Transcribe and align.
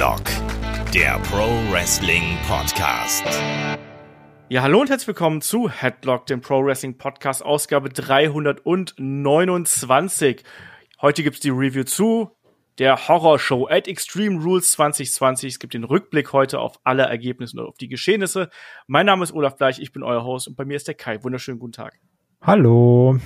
Headlock, 0.00 0.24
der 0.94 1.18
Pro 1.24 1.44
Wrestling 1.70 2.38
Podcast. 2.48 3.22
Ja, 4.48 4.62
hallo 4.62 4.80
und 4.80 4.88
herzlich 4.88 5.08
willkommen 5.08 5.42
zu 5.42 5.68
Headlock, 5.68 6.24
dem 6.24 6.40
Pro 6.40 6.64
Wrestling 6.64 6.96
Podcast, 6.96 7.44
Ausgabe 7.44 7.90
329. 7.90 10.42
Heute 11.02 11.22
gibt's 11.22 11.40
die 11.40 11.50
Review 11.50 11.84
zu 11.84 12.30
der 12.78 13.08
Horrorshow 13.08 13.68
at 13.68 13.88
Extreme 13.88 14.42
Rules 14.42 14.72
2020. 14.72 15.52
Es 15.52 15.58
gibt 15.58 15.74
den 15.74 15.84
Rückblick 15.84 16.32
heute 16.32 16.60
auf 16.60 16.80
alle 16.82 17.02
Ergebnisse 17.02 17.60
und 17.60 17.68
auf 17.68 17.76
die 17.76 17.88
Geschehnisse. 17.88 18.48
Mein 18.86 19.04
Name 19.04 19.22
ist 19.22 19.34
Olaf 19.34 19.58
Bleich, 19.58 19.80
ich 19.80 19.92
bin 19.92 20.02
euer 20.02 20.24
Host 20.24 20.48
und 20.48 20.56
bei 20.56 20.64
mir 20.64 20.76
ist 20.76 20.88
der 20.88 20.94
Kai. 20.94 21.22
Wunderschönen 21.22 21.58
guten 21.58 21.72
Tag. 21.72 22.00
Hallo. 22.40 23.18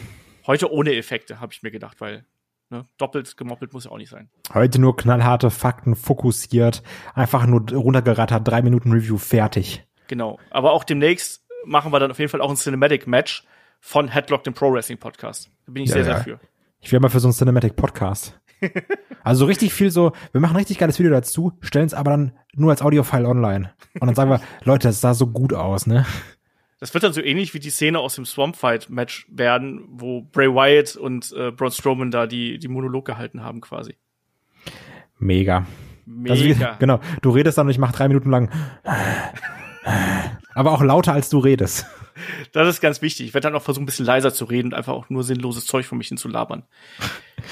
Heute 0.48 0.72
ohne 0.72 0.96
Effekte, 0.96 1.38
habe 1.38 1.52
ich 1.52 1.62
mir 1.62 1.70
gedacht, 1.70 2.00
weil 2.00 2.26
Ne? 2.74 2.86
Doppelt 2.98 3.36
gemoppelt 3.36 3.72
muss 3.72 3.84
ja 3.84 3.92
auch 3.92 3.98
nicht 3.98 4.10
sein. 4.10 4.28
Heute 4.52 4.80
nur 4.80 4.96
knallharte 4.96 5.52
Fakten 5.52 5.94
fokussiert, 5.94 6.82
einfach 7.14 7.46
nur 7.46 7.70
runtergerattert, 7.70 8.48
drei 8.48 8.62
Minuten 8.62 8.90
Review 8.90 9.16
fertig. 9.16 9.86
Genau. 10.08 10.40
Aber 10.50 10.72
auch 10.72 10.82
demnächst 10.82 11.46
machen 11.64 11.92
wir 11.92 12.00
dann 12.00 12.10
auf 12.10 12.18
jeden 12.18 12.32
Fall 12.32 12.40
auch 12.40 12.50
ein 12.50 12.56
Cinematic 12.56 13.06
Match 13.06 13.44
von 13.78 14.08
Headlock, 14.08 14.42
dem 14.42 14.54
Pro 14.54 14.72
Wrestling 14.72 14.98
Podcast. 14.98 15.52
Da 15.66 15.72
bin 15.72 15.84
ich 15.84 15.90
ja, 15.90 16.02
sehr, 16.02 16.04
ja. 16.04 16.14
sehr 16.16 16.24
für. 16.24 16.40
Ich 16.80 16.90
wäre 16.90 17.00
mal 17.00 17.10
für 17.10 17.20
so 17.20 17.28
ein 17.28 17.32
Cinematic 17.32 17.76
Podcast. 17.76 18.40
also 19.22 19.40
so 19.40 19.44
richtig 19.46 19.72
viel 19.72 19.92
so, 19.92 20.10
wir 20.32 20.40
machen 20.40 20.54
ein 20.54 20.58
richtig 20.58 20.78
geiles 20.78 20.98
Video 20.98 21.12
dazu, 21.12 21.52
stellen 21.60 21.86
es 21.86 21.94
aber 21.94 22.10
dann 22.10 22.32
nur 22.54 22.72
als 22.72 22.82
Audiofile 22.82 23.28
online. 23.28 23.72
Und 24.00 24.08
dann 24.08 24.16
sagen 24.16 24.30
wir, 24.30 24.40
Leute, 24.64 24.88
es 24.88 25.00
sah 25.00 25.14
so 25.14 25.28
gut 25.28 25.52
aus, 25.52 25.86
ne? 25.86 26.06
Das 26.84 26.92
wird 26.92 27.02
dann 27.02 27.14
so 27.14 27.22
ähnlich 27.22 27.54
wie 27.54 27.60
die 27.60 27.70
Szene 27.70 27.98
aus 27.98 28.16
dem 28.16 28.26
Swamp 28.26 28.56
Fight 28.56 28.90
Match 28.90 29.26
werden, 29.30 29.86
wo 29.88 30.20
Bray 30.20 30.48
Wyatt 30.48 30.96
und 30.96 31.32
äh, 31.32 31.50
Braun 31.50 31.70
Strowman 31.70 32.10
da 32.10 32.26
die, 32.26 32.58
die 32.58 32.68
Monolog 32.68 33.06
gehalten 33.06 33.42
haben 33.42 33.62
quasi. 33.62 33.96
Mega. 35.18 35.66
Mega. 36.04 36.66
Also, 36.66 36.76
genau. 36.78 37.00
Du 37.22 37.30
redest 37.30 37.56
dann 37.56 37.68
und 37.68 37.70
ich 37.70 37.78
mach 37.78 37.92
drei 37.92 38.06
Minuten 38.08 38.28
lang. 38.28 38.50
Aber 40.52 40.72
auch 40.72 40.82
lauter 40.82 41.14
als 41.14 41.30
du 41.30 41.38
redest. 41.38 41.86
Das 42.52 42.68
ist 42.68 42.82
ganz 42.82 43.00
wichtig. 43.00 43.28
Ich 43.28 43.32
werde 43.32 43.48
dann 43.48 43.54
auch 43.56 43.62
versuchen, 43.62 43.84
ein 43.84 43.86
bisschen 43.86 44.04
leiser 44.04 44.34
zu 44.34 44.44
reden 44.44 44.68
und 44.68 44.74
einfach 44.74 44.92
auch 44.92 45.08
nur 45.08 45.24
sinnloses 45.24 45.64
Zeug 45.64 45.86
von 45.86 45.96
mich 45.96 46.08
hin 46.08 46.18
zu 46.18 46.28
labern. 46.28 46.64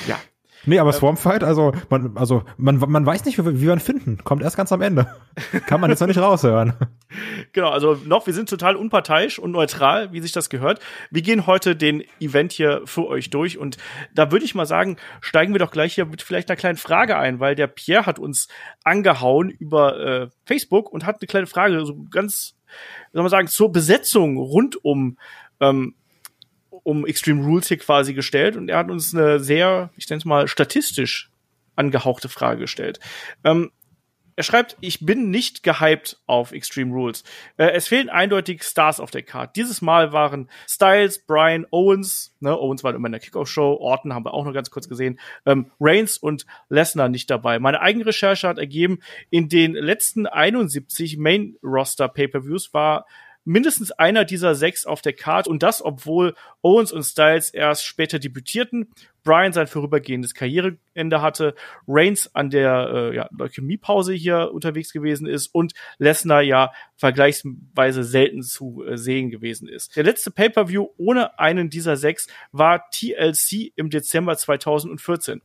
Ja. 0.06 0.20
Nee, 0.64 0.78
aber 0.78 0.94
ähm, 1.02 1.16
Fight, 1.16 1.42
also 1.42 1.72
man, 1.90 2.16
also 2.16 2.44
man, 2.56 2.78
man 2.78 3.04
weiß 3.04 3.24
nicht, 3.24 3.38
wie, 3.38 3.46
wie 3.46 3.62
wir 3.62 3.72
ihn 3.72 3.80
finden. 3.80 4.18
Kommt 4.22 4.42
erst 4.42 4.56
ganz 4.56 4.70
am 4.72 4.80
Ende. 4.80 5.06
Kann 5.66 5.80
man 5.80 5.90
jetzt 5.90 6.00
noch 6.00 6.06
nicht 6.06 6.20
raushören. 6.20 6.74
Genau, 7.52 7.70
also 7.70 7.98
noch, 8.06 8.26
wir 8.26 8.32
sind 8.34 8.48
total 8.48 8.76
unparteiisch 8.76 9.38
und 9.38 9.50
neutral, 9.50 10.12
wie 10.12 10.20
sich 10.20 10.32
das 10.32 10.48
gehört. 10.50 10.80
Wir 11.10 11.22
gehen 11.22 11.46
heute 11.46 11.76
den 11.76 12.04
Event 12.20 12.52
hier 12.52 12.82
für 12.84 13.06
euch 13.06 13.30
durch 13.30 13.58
und 13.58 13.76
da 14.14 14.30
würde 14.30 14.44
ich 14.44 14.54
mal 14.54 14.66
sagen, 14.66 14.96
steigen 15.20 15.52
wir 15.52 15.58
doch 15.58 15.72
gleich 15.72 15.94
hier 15.94 16.06
mit 16.06 16.22
vielleicht 16.22 16.48
einer 16.48 16.56
kleinen 16.56 16.78
Frage 16.78 17.18
ein, 17.18 17.40
weil 17.40 17.54
der 17.54 17.66
Pierre 17.66 18.06
hat 18.06 18.18
uns 18.18 18.48
angehauen 18.84 19.50
über 19.50 19.98
äh, 19.98 20.28
Facebook 20.46 20.92
und 20.92 21.04
hat 21.04 21.20
eine 21.20 21.26
kleine 21.26 21.46
Frage, 21.46 21.84
so 21.84 22.04
ganz, 22.10 22.54
soll 23.12 23.22
man 23.22 23.30
sagen, 23.30 23.48
zur 23.48 23.72
Besetzung 23.72 24.36
rund 24.38 24.82
um 24.84 25.18
ähm, 25.60 25.94
um 26.82 27.06
Extreme 27.06 27.44
Rules 27.44 27.68
hier 27.68 27.78
quasi 27.78 28.14
gestellt 28.14 28.56
und 28.56 28.68
er 28.68 28.78
hat 28.78 28.90
uns 28.90 29.14
eine 29.14 29.40
sehr, 29.40 29.90
ich 29.96 30.08
nenne 30.08 30.18
es 30.18 30.24
mal, 30.24 30.48
statistisch 30.48 31.30
angehauchte 31.76 32.28
Frage 32.28 32.60
gestellt. 32.60 33.00
Ähm, 33.44 33.70
er 34.34 34.44
schreibt, 34.44 34.76
ich 34.80 35.04
bin 35.04 35.30
nicht 35.30 35.62
gehypt 35.62 36.18
auf 36.26 36.52
Extreme 36.52 36.92
Rules. 36.92 37.22
Äh, 37.58 37.72
es 37.72 37.88
fehlen 37.88 38.08
eindeutig 38.08 38.62
Stars 38.62 38.98
auf 38.98 39.10
der 39.10 39.22
Card. 39.22 39.56
Dieses 39.56 39.82
Mal 39.82 40.12
waren 40.12 40.48
Styles, 40.66 41.26
Brian, 41.26 41.66
Owens, 41.70 42.34
ne, 42.40 42.58
Owens 42.58 42.82
war 42.82 42.94
immer 42.94 43.06
in 43.06 43.12
der 43.12 43.20
Kickoff-Show, 43.20 43.76
Orton 43.78 44.14
haben 44.14 44.24
wir 44.24 44.32
auch 44.32 44.44
noch 44.44 44.54
ganz 44.54 44.70
kurz 44.70 44.88
gesehen, 44.88 45.20
ähm, 45.44 45.70
Reigns 45.78 46.16
und 46.16 46.46
Lesnar 46.70 47.10
nicht 47.10 47.30
dabei. 47.30 47.58
Meine 47.58 47.80
eigene 47.82 48.06
Recherche 48.06 48.48
hat 48.48 48.58
ergeben, 48.58 49.00
in 49.28 49.48
den 49.48 49.74
letzten 49.74 50.26
71 50.26 51.18
Main-Roster-Pay-Per-Views 51.18 52.72
war 52.72 53.06
mindestens 53.44 53.92
einer 53.92 54.24
dieser 54.24 54.54
sechs 54.54 54.86
auf 54.86 55.02
der 55.02 55.12
Karte 55.12 55.50
und 55.50 55.62
das, 55.62 55.84
obwohl 55.84 56.34
Owens 56.62 56.92
und 56.92 57.02
Styles 57.02 57.50
erst 57.50 57.84
später 57.84 58.18
debütierten, 58.18 58.88
Brian 59.24 59.52
sein 59.52 59.66
vorübergehendes 59.66 60.34
Karriereende 60.34 61.22
hatte, 61.22 61.54
Reigns 61.86 62.34
an 62.34 62.50
der 62.50 62.90
äh, 62.92 63.16
ja, 63.16 63.28
Leukämiepause 63.36 64.12
hier 64.12 64.50
unterwegs 64.52 64.92
gewesen 64.92 65.26
ist 65.26 65.48
und 65.48 65.74
Lesnar 65.98 66.42
ja 66.42 66.72
vergleichsweise 66.96 68.04
selten 68.04 68.42
zu 68.42 68.84
äh, 68.84 68.96
sehen 68.96 69.30
gewesen 69.30 69.68
ist. 69.68 69.96
Der 69.96 70.04
letzte 70.04 70.30
Pay-per-View 70.30 70.88
ohne 70.96 71.38
einen 71.38 71.70
dieser 71.70 71.96
sechs 71.96 72.26
war 72.50 72.90
TLC 72.90 73.72
im 73.76 73.90
Dezember 73.90 74.36
2014. 74.36 75.40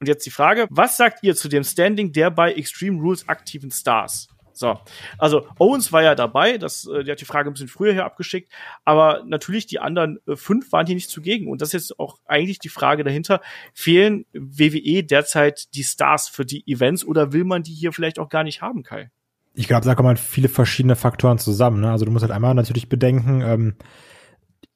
Und 0.00 0.08
jetzt 0.08 0.26
die 0.26 0.30
Frage, 0.30 0.66
was 0.68 0.96
sagt 0.96 1.22
ihr 1.22 1.36
zu 1.36 1.48
dem 1.48 1.62
Standing 1.62 2.12
der 2.12 2.30
bei 2.30 2.52
Extreme 2.52 3.00
Rules 3.00 3.28
aktiven 3.28 3.70
Stars? 3.70 4.31
So, 4.52 4.78
also 5.18 5.46
Owens 5.58 5.92
war 5.92 6.02
ja 6.02 6.14
dabei, 6.14 6.58
das, 6.58 6.86
äh, 6.86 7.04
der 7.04 7.12
hat 7.12 7.20
die 7.20 7.26
Frage 7.26 7.50
ein 7.50 7.52
bisschen 7.52 7.68
früher 7.68 7.92
hier 7.92 8.04
abgeschickt, 8.04 8.52
aber 8.84 9.22
natürlich 9.26 9.66
die 9.66 9.78
anderen 9.78 10.18
äh, 10.26 10.36
fünf 10.36 10.72
waren 10.72 10.86
hier 10.86 10.94
nicht 10.94 11.10
zugegen 11.10 11.50
und 11.50 11.60
das 11.60 11.68
ist 11.68 11.88
jetzt 11.88 11.98
auch 11.98 12.18
eigentlich 12.26 12.58
die 12.58 12.68
Frage 12.68 13.04
dahinter, 13.04 13.40
fehlen 13.72 14.26
WWE 14.32 15.04
derzeit 15.04 15.74
die 15.74 15.84
Stars 15.84 16.28
für 16.28 16.44
die 16.44 16.66
Events 16.66 17.04
oder 17.04 17.32
will 17.32 17.44
man 17.44 17.62
die 17.62 17.74
hier 17.74 17.92
vielleicht 17.92 18.18
auch 18.18 18.28
gar 18.28 18.44
nicht 18.44 18.62
haben, 18.62 18.82
Kai? 18.82 19.10
Ich 19.54 19.68
glaube, 19.68 19.84
da 19.84 19.94
kommen 19.94 20.08
halt 20.08 20.18
viele 20.18 20.48
verschiedene 20.48 20.96
Faktoren 20.96 21.38
zusammen. 21.38 21.80
Ne? 21.80 21.90
Also 21.90 22.06
du 22.06 22.10
musst 22.10 22.22
halt 22.22 22.32
einmal 22.32 22.54
natürlich 22.54 22.88
bedenken, 22.88 23.42
ähm, 23.42 23.74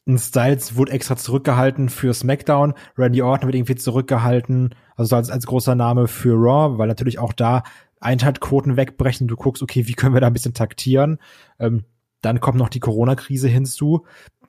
in 0.07 0.19
Styles 0.19 0.77
wurde 0.77 0.93
extra 0.93 1.17
zurückgehalten 1.17 1.89
für 1.89 2.15
SmackDown, 2.15 2.75
Randy 2.97 3.23
Orton 3.23 3.49
wird 3.49 3.57
irgendwie 3.57 3.75
zurückgehalten, 3.75 4.75
also 4.95 5.17
als, 5.17 5.31
als 5.31 5.47
großer 5.47 5.75
Name 5.75 6.07
für 6.07 6.35
Raw, 6.35 6.79
weil 6.79 6.87
natürlich 6.87 7.19
auch 7.19 7.33
da 7.33 7.65
Einschaltquoten 8.01 8.77
wegbrechen, 8.77 9.29
du 9.29 9.37
guckst, 9.37 9.63
okay, 9.63 9.87
wie 9.87 9.95
können 9.95 10.15
wir 10.15 10.21
da 10.21 10.27
ein 10.27 10.33
bisschen 10.33 10.55
taktieren? 10.55 11.19
Ähm, 11.59 11.85
dann 12.21 12.41
kommt 12.41 12.59
noch 12.59 12.69
die 12.69 12.81
Corona-Krise 12.81 13.49
hinzu, 13.49 14.05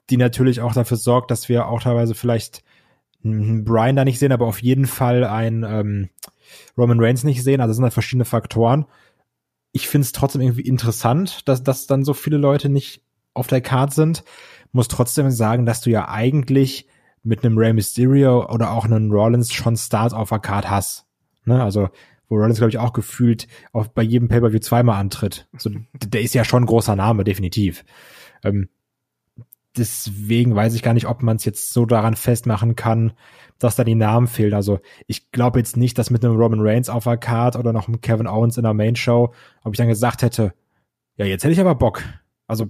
die 0.09 0.17
natürlich 0.17 0.61
auch 0.61 0.73
dafür 0.73 0.97
sorgt, 0.97 1.31
dass 1.31 1.49
wir 1.49 1.67
auch 1.67 1.81
teilweise 1.81 2.15
vielleicht 2.15 2.63
einen 3.23 3.63
Brian 3.63 3.95
da 3.95 4.05
nicht 4.05 4.19
sehen, 4.19 4.31
aber 4.31 4.45
auf 4.45 4.61
jeden 4.61 4.85
Fall 4.85 5.23
ein 5.23 5.63
ähm, 5.67 6.09
Roman 6.77 6.99
Reigns 6.99 7.23
nicht 7.23 7.43
sehen. 7.43 7.61
Also 7.61 7.73
sind 7.73 7.83
halt 7.83 7.93
verschiedene 7.93 8.25
Faktoren. 8.25 8.85
Ich 9.71 9.87
finde 9.87 10.05
es 10.05 10.11
trotzdem 10.11 10.41
irgendwie 10.41 10.61
interessant, 10.61 11.47
dass, 11.47 11.63
dass 11.63 11.87
dann 11.87 12.03
so 12.03 12.13
viele 12.13 12.37
Leute 12.37 12.69
nicht 12.69 13.01
auf 13.33 13.47
der 13.47 13.61
Card 13.61 13.93
sind. 13.93 14.23
Muss 14.71 14.87
trotzdem 14.87 15.29
sagen, 15.31 15.65
dass 15.65 15.81
du 15.81 15.89
ja 15.89 16.07
eigentlich 16.09 16.87
mit 17.23 17.43
einem 17.43 17.57
Rey 17.57 17.73
Mysterio 17.73 18.49
oder 18.49 18.71
auch 18.71 18.85
einem 18.85 19.11
Rollins 19.11 19.51
schon 19.51 19.75
Stars 19.75 20.13
auf 20.13 20.29
der 20.29 20.39
Card 20.39 20.69
hast. 20.69 21.05
Ne? 21.45 21.61
Also 21.61 21.89
wo 22.29 22.35
Rollins, 22.35 22.57
glaube 22.57 22.69
ich, 22.69 22.77
auch 22.77 22.93
gefühlt 22.93 23.47
auf, 23.71 23.89
bei 23.93 24.01
jedem 24.01 24.27
Pay-Per-View 24.27 24.59
zweimal 24.59 24.99
antritt. 24.99 25.47
So, 25.57 25.69
der 25.93 26.21
ist 26.21 26.33
ja 26.33 26.43
schon 26.43 26.63
ein 26.63 26.67
großer 26.67 26.95
Name, 26.95 27.23
definitiv. 27.23 27.85
Ähm, 28.43 28.69
deswegen 29.77 30.55
weiß 30.55 30.73
ich 30.73 30.83
gar 30.83 30.93
nicht, 30.93 31.07
ob 31.07 31.23
man 31.23 31.37
es 31.37 31.45
jetzt 31.45 31.73
so 31.73 31.85
daran 31.85 32.15
festmachen 32.15 32.75
kann, 32.75 33.13
dass 33.59 33.75
da 33.75 33.83
die 33.83 33.95
Namen 33.95 34.27
fehlen. 34.27 34.53
Also 34.53 34.79
ich 35.07 35.31
glaube 35.31 35.59
jetzt 35.59 35.77
nicht, 35.77 35.97
dass 35.97 36.09
mit 36.09 36.23
einem 36.23 36.35
Roman 36.35 36.61
Reigns 36.61 36.89
auf 36.89 37.05
der 37.05 37.17
Card 37.17 37.55
oder 37.55 37.73
noch 37.73 37.87
einem 37.87 38.01
Kevin 38.01 38.27
Owens 38.27 38.57
in 38.57 38.63
der 38.63 38.73
Main 38.73 38.95
Show, 38.95 39.33
ob 39.63 39.73
ich 39.73 39.77
dann 39.77 39.87
gesagt 39.87 40.21
hätte, 40.21 40.53
ja, 41.17 41.25
jetzt 41.25 41.43
hätte 41.43 41.53
ich 41.53 41.59
aber 41.59 41.75
Bock. 41.75 42.03
Also 42.47 42.67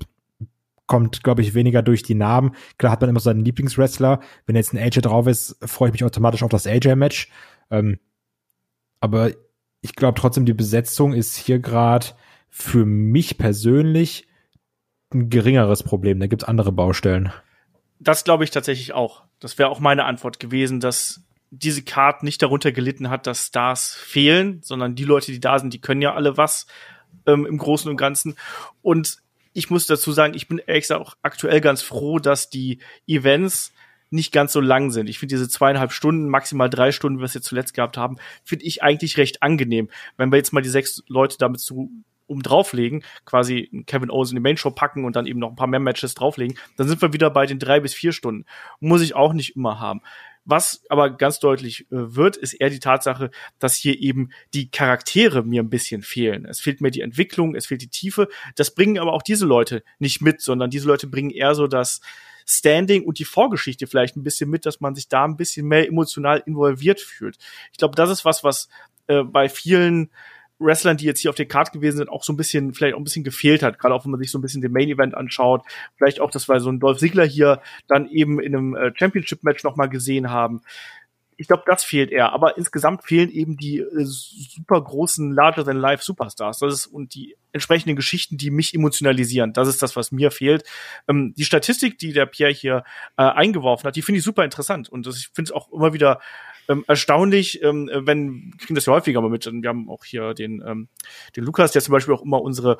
kommt, 0.85 1.23
glaube 1.23 1.41
ich, 1.41 1.53
weniger 1.53 1.81
durch 1.81 2.01
die 2.01 2.15
Namen. 2.15 2.55
Klar 2.77 2.91
hat 2.91 3.01
man 3.01 3.09
immer 3.09 3.19
seinen 3.19 3.43
Lieblingswrestler. 3.43 4.21
Wenn 4.45 4.55
jetzt 4.55 4.73
ein 4.73 4.79
AJ 4.79 5.01
drauf 5.01 5.27
ist, 5.27 5.57
freue 5.65 5.89
ich 5.89 5.93
mich 5.93 6.05
automatisch 6.05 6.43
auf 6.43 6.49
das 6.49 6.65
AJ-Match. 6.65 7.29
Ähm, 7.69 7.99
aber 9.01 9.31
ich 9.81 9.95
glaube 9.95 10.19
trotzdem, 10.19 10.45
die 10.45 10.53
Besetzung 10.53 11.13
ist 11.13 11.35
hier 11.35 11.59
gerade 11.59 12.07
für 12.49 12.85
mich 12.85 13.37
persönlich 13.37 14.27
ein 15.13 15.29
geringeres 15.29 15.83
Problem. 15.83 16.19
Da 16.19 16.27
gibt's 16.27 16.45
andere 16.45 16.71
Baustellen. 16.71 17.31
Das 17.99 18.23
glaube 18.23 18.43
ich 18.43 18.51
tatsächlich 18.51 18.93
auch. 18.93 19.23
Das 19.39 19.57
wäre 19.57 19.69
auch 19.69 19.79
meine 19.79 20.05
Antwort 20.05 20.39
gewesen, 20.39 20.79
dass 20.79 21.21
diese 21.49 21.81
Card 21.81 22.23
nicht 22.23 22.41
darunter 22.41 22.71
gelitten 22.71 23.09
hat, 23.09 23.25
dass 23.25 23.47
Stars 23.47 23.93
fehlen, 23.93 24.59
sondern 24.63 24.95
die 24.95 25.05
Leute, 25.05 25.31
die 25.31 25.39
da 25.39 25.59
sind, 25.59 25.73
die 25.73 25.81
können 25.81 26.01
ja 26.01 26.13
alle 26.13 26.35
was 26.37 26.67
ähm, 27.25 27.45
im 27.45 27.57
Großen 27.57 27.89
und 27.89 27.97
Ganzen. 27.97 28.35
Und 28.81 29.17
ich 29.53 29.69
muss 29.69 29.87
dazu 29.87 30.11
sagen, 30.11 30.33
ich 30.33 30.47
bin 30.47 30.59
ehrlich 30.59 30.83
gesagt 30.83 31.01
auch 31.01 31.15
aktuell 31.21 31.61
ganz 31.61 31.81
froh, 31.81 32.19
dass 32.19 32.49
die 32.49 32.79
Events 33.07 33.71
nicht 34.09 34.31
ganz 34.31 34.53
so 34.53 34.61
lang 34.61 34.91
sind. 34.91 35.07
Ich 35.09 35.19
finde 35.19 35.35
diese 35.35 35.49
zweieinhalb 35.49 35.91
Stunden, 35.91 36.29
maximal 36.29 36.69
drei 36.69 36.91
Stunden, 36.91 37.21
was 37.21 37.33
wir 37.33 37.41
zuletzt 37.41 37.73
gehabt 37.73 37.97
haben, 37.97 38.17
finde 38.43 38.65
ich 38.65 38.83
eigentlich 38.83 39.17
recht 39.17 39.43
angenehm. 39.43 39.89
Wenn 40.17 40.31
wir 40.31 40.37
jetzt 40.37 40.53
mal 40.53 40.61
die 40.61 40.69
sechs 40.69 41.03
Leute 41.07 41.37
damit 41.37 41.59
zu 41.59 41.91
um 42.27 42.43
drauflegen, 42.43 43.03
quasi 43.25 43.85
Kevin 43.87 44.11
Owens 44.11 44.31
in 44.31 44.35
die 44.35 44.41
Main 44.41 44.57
Show 44.57 44.69
packen 44.69 45.05
und 45.05 45.15
dann 45.15 45.25
eben 45.25 45.39
noch 45.39 45.49
ein 45.49 45.55
paar 45.55 45.67
mehr 45.67 45.79
Matches 45.79 46.13
drauflegen, 46.13 46.57
dann 46.75 46.87
sind 46.87 47.01
wir 47.01 47.13
wieder 47.13 47.29
bei 47.29 47.45
den 47.45 47.57
drei 47.57 47.79
bis 47.79 47.93
vier 47.93 48.11
Stunden. 48.11 48.45
Muss 48.81 49.01
ich 49.01 49.15
auch 49.15 49.31
nicht 49.31 49.55
immer 49.55 49.79
haben. 49.79 50.01
Was 50.49 50.81
aber 50.87 51.09
ganz 51.09 51.39
deutlich 51.39 51.81
äh, 51.91 52.15
wird, 52.15 52.37
ist 52.37 52.53
eher 52.53 52.69
die 52.69 52.79
Tatsache, 52.79 53.31
dass 53.59 53.75
hier 53.75 53.99
eben 53.99 54.29
die 54.53 54.71
Charaktere 54.71 55.43
mir 55.43 55.61
ein 55.61 55.69
bisschen 55.69 56.03
fehlen. 56.03 56.45
Es 56.45 56.61
fehlt 56.61 56.79
mir 56.79 56.91
die 56.91 57.01
Entwicklung, 57.01 57.53
es 57.53 57.65
fehlt 57.65 57.81
die 57.81 57.89
Tiefe. 57.89 58.29
Das 58.55 58.73
bringen 58.73 58.97
aber 58.97 59.11
auch 59.11 59.23
diese 59.23 59.45
Leute 59.45 59.83
nicht 59.99 60.21
mit, 60.21 60.41
sondern 60.41 60.69
diese 60.69 60.87
Leute 60.87 61.07
bringen 61.07 61.31
eher 61.31 61.53
so 61.53 61.67
das, 61.67 61.99
Standing 62.47 63.03
und 63.03 63.19
die 63.19 63.25
Vorgeschichte 63.25 63.87
vielleicht 63.87 64.15
ein 64.15 64.23
bisschen 64.23 64.49
mit, 64.49 64.65
dass 64.65 64.79
man 64.79 64.95
sich 64.95 65.07
da 65.07 65.25
ein 65.25 65.37
bisschen 65.37 65.67
mehr 65.67 65.87
emotional 65.87 66.41
involviert 66.45 67.01
fühlt. 67.01 67.37
Ich 67.71 67.77
glaube, 67.77 67.95
das 67.95 68.09
ist 68.09 68.25
was, 68.25 68.43
was 68.43 68.69
äh, 69.07 69.23
bei 69.23 69.49
vielen 69.49 70.09
Wrestlern, 70.59 70.97
die 70.97 71.05
jetzt 71.05 71.19
hier 71.19 71.29
auf 71.29 71.35
der 71.35 71.45
Card 71.45 71.71
gewesen 71.71 71.97
sind, 71.97 72.09
auch 72.09 72.23
so 72.23 72.33
ein 72.33 72.37
bisschen, 72.37 72.73
vielleicht 72.73 72.95
auch 72.95 72.99
ein 72.99 73.03
bisschen 73.03 73.23
gefehlt 73.23 73.61
hat. 73.61 73.77
Gerade 73.77 73.93
auch, 73.93 74.05
wenn 74.05 74.11
man 74.11 74.19
sich 74.19 74.31
so 74.31 74.39
ein 74.39 74.41
bisschen 74.41 74.61
den 74.61 74.71
Main 74.71 74.89
Event 74.89 75.13
anschaut. 75.13 75.63
Vielleicht 75.97 76.19
auch, 76.19 76.31
dass 76.31 76.49
wir 76.49 76.59
so 76.59 76.69
einen 76.69 76.79
Dolph 76.79 76.97
Ziggler 76.97 77.25
hier 77.25 77.61
dann 77.87 78.09
eben 78.09 78.39
in 78.39 78.55
einem 78.55 78.75
äh, 78.75 78.91
Championship-Match 78.95 79.63
nochmal 79.63 79.89
gesehen 79.89 80.31
haben 80.31 80.61
ich 81.37 81.47
glaube, 81.47 81.63
das 81.65 81.83
fehlt 81.83 82.11
eher. 82.11 82.33
Aber 82.33 82.57
insgesamt 82.57 83.03
fehlen 83.03 83.29
eben 83.29 83.57
die 83.57 83.77
äh, 83.77 84.03
super 84.03 84.81
großen 84.81 85.31
Larger-than-Life 85.31 86.03
Superstars. 86.03 86.59
Das 86.59 86.73
ist 86.73 86.87
und 86.87 87.13
die 87.13 87.37
entsprechenden 87.51 87.95
Geschichten, 87.95 88.37
die 88.37 88.49
mich 88.49 88.73
emotionalisieren. 88.73 89.53
Das 89.53 89.67
ist 89.67 89.81
das, 89.81 89.95
was 89.95 90.11
mir 90.11 90.31
fehlt. 90.31 90.63
Ähm, 91.07 91.33
die 91.37 91.45
Statistik, 91.45 91.99
die 91.99 92.11
der 92.11 92.25
Pierre 92.25 92.51
hier 92.51 92.83
äh, 93.17 93.23
eingeworfen 93.23 93.87
hat, 93.87 93.95
die 93.95 94.01
finde 94.01 94.17
ich 94.19 94.25
super 94.25 94.43
interessant. 94.43 94.89
Und 94.89 95.05
das, 95.05 95.17
ich 95.17 95.29
finde 95.29 95.49
es 95.49 95.51
auch 95.51 95.71
immer 95.71 95.93
wieder 95.93 96.19
ähm, 96.67 96.83
erstaunlich, 96.87 97.61
ähm, 97.63 97.89
wenn, 97.93 98.53
kriegen 98.57 98.75
das 98.75 98.87
ja 98.87 98.93
häufiger 98.93 99.21
mal 99.21 99.29
mit. 99.29 99.45
Wir 99.45 99.69
haben 99.69 99.89
auch 99.89 100.03
hier 100.03 100.33
den, 100.33 100.63
ähm, 100.65 100.89
den 101.35 101.43
Lukas, 101.43 101.71
der 101.71 101.81
zum 101.81 101.93
Beispiel 101.93 102.13
auch 102.13 102.23
immer 102.23 102.41
unsere 102.41 102.77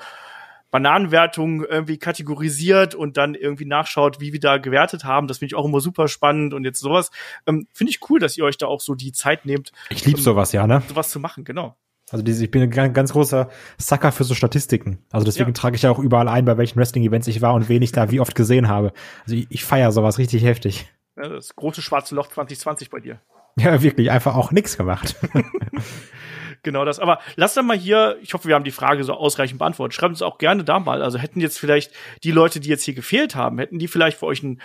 Bananenwertung 0.72 1.64
irgendwie 1.64 1.98
kategorisiert 1.98 2.96
und 2.96 3.18
dann 3.18 3.36
irgendwie 3.36 3.66
nachschaut, 3.66 4.20
wie 4.20 4.34
wir 4.34 4.40
da 4.40 4.58
gewertet 4.58 5.04
haben. 5.04 5.28
Das 5.28 5.40
finde 5.40 5.54
ich 5.54 5.56
auch 5.56 5.66
immer 5.66 5.80
super 5.80 6.08
spannend 6.08 6.54
und 6.54 6.64
jetzt 6.64 6.80
sowas. 6.80 7.12
Ähm, 7.46 7.68
finde 7.74 7.92
ich 7.92 8.00
cool, 8.10 8.20
dass 8.20 8.38
ihr 8.38 8.44
euch 8.44 8.58
da 8.58 8.68
auch 8.68 8.82
so 8.82 8.96
die 8.96 9.12
Zeit 9.12 9.46
nehmt. 9.46 9.72
Ich 9.90 10.06
liebe 10.06 10.18
um, 10.18 10.24
sowas, 10.24 10.52
ja, 10.52 10.68
ne? 10.68 10.82
Sowas 10.88 11.10
zu 11.10 11.20
machen, 11.20 11.44
genau. 11.44 11.78
Also 12.10 12.24
diese, 12.24 12.46
ich 12.46 12.52
bin 12.52 12.62
ein 12.62 12.94
ganz, 12.94 13.12
großer 13.12 13.50
Sucker 13.78 14.12
für 14.14 14.24
so 14.24 14.34
Statistiken. 14.34 15.00
Also 15.12 15.26
deswegen 15.26 15.50
ja. 15.50 15.54
trage 15.54 15.76
ich 15.76 15.82
ja 15.82 15.92
auch 15.92 16.00
überall 16.00 16.30
ein, 16.30 16.46
bei 16.46 16.58
welchen 16.58 16.80
Wrestling-Events 16.80 17.28
ich 17.28 17.42
war 17.42 17.54
und 17.54 17.68
wen 17.68 17.82
ich 17.82 17.92
da 17.92 18.12
wie 18.12 18.22
oft 18.22 18.34
gesehen 18.34 18.70
habe. 18.70 18.94
Also 19.24 19.36
ich, 19.36 19.48
ich 19.50 19.66
feiere 19.66 19.92
sowas 19.92 20.18
richtig 20.18 20.44
heftig. 20.44 20.90
Ja, 21.18 21.28
das 21.28 21.56
große 21.56 21.82
schwarze 21.82 22.16
Loch 22.16 22.28
2020 22.28 22.90
bei 22.90 23.00
dir. 23.00 23.20
Ja, 23.60 23.82
wirklich, 23.82 24.12
einfach 24.12 24.36
auch 24.36 24.52
nix 24.52 24.78
gemacht. 24.78 25.16
genau 26.68 26.86
das. 26.86 27.00
Aber 27.00 27.20
lass 27.36 27.54
dann 27.54 27.66
mal 27.66 27.78
hier, 27.78 28.18
ich 28.22 28.34
hoffe, 28.34 28.48
wir 28.48 28.56
haben 28.56 28.66
die 28.66 28.72
Frage 28.72 29.04
so 29.04 29.14
ausreichend 29.14 29.60
beantwortet. 29.60 29.96
Schreibt 29.96 30.12
uns 30.12 30.22
auch 30.22 30.38
gerne 30.38 30.64
da 30.64 30.80
mal. 30.80 31.02
Also 31.02 31.18
hätten 31.18 31.40
jetzt 31.40 31.58
vielleicht 31.58 31.92
die 32.24 32.32
Leute, 32.32 32.60
die 32.60 32.70
jetzt 32.70 32.84
hier 32.84 32.94
gefehlt 32.94 33.36
haben, 33.36 33.58
hätten 33.58 33.80
die 33.80 33.88
vielleicht 33.88 34.20
für 34.20 34.26
euch 34.26 34.44
einen, 34.44 34.62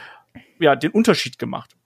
ja, 0.58 0.76
den 0.76 0.90
Unterschied 0.90 1.38
gemacht? 1.38 1.76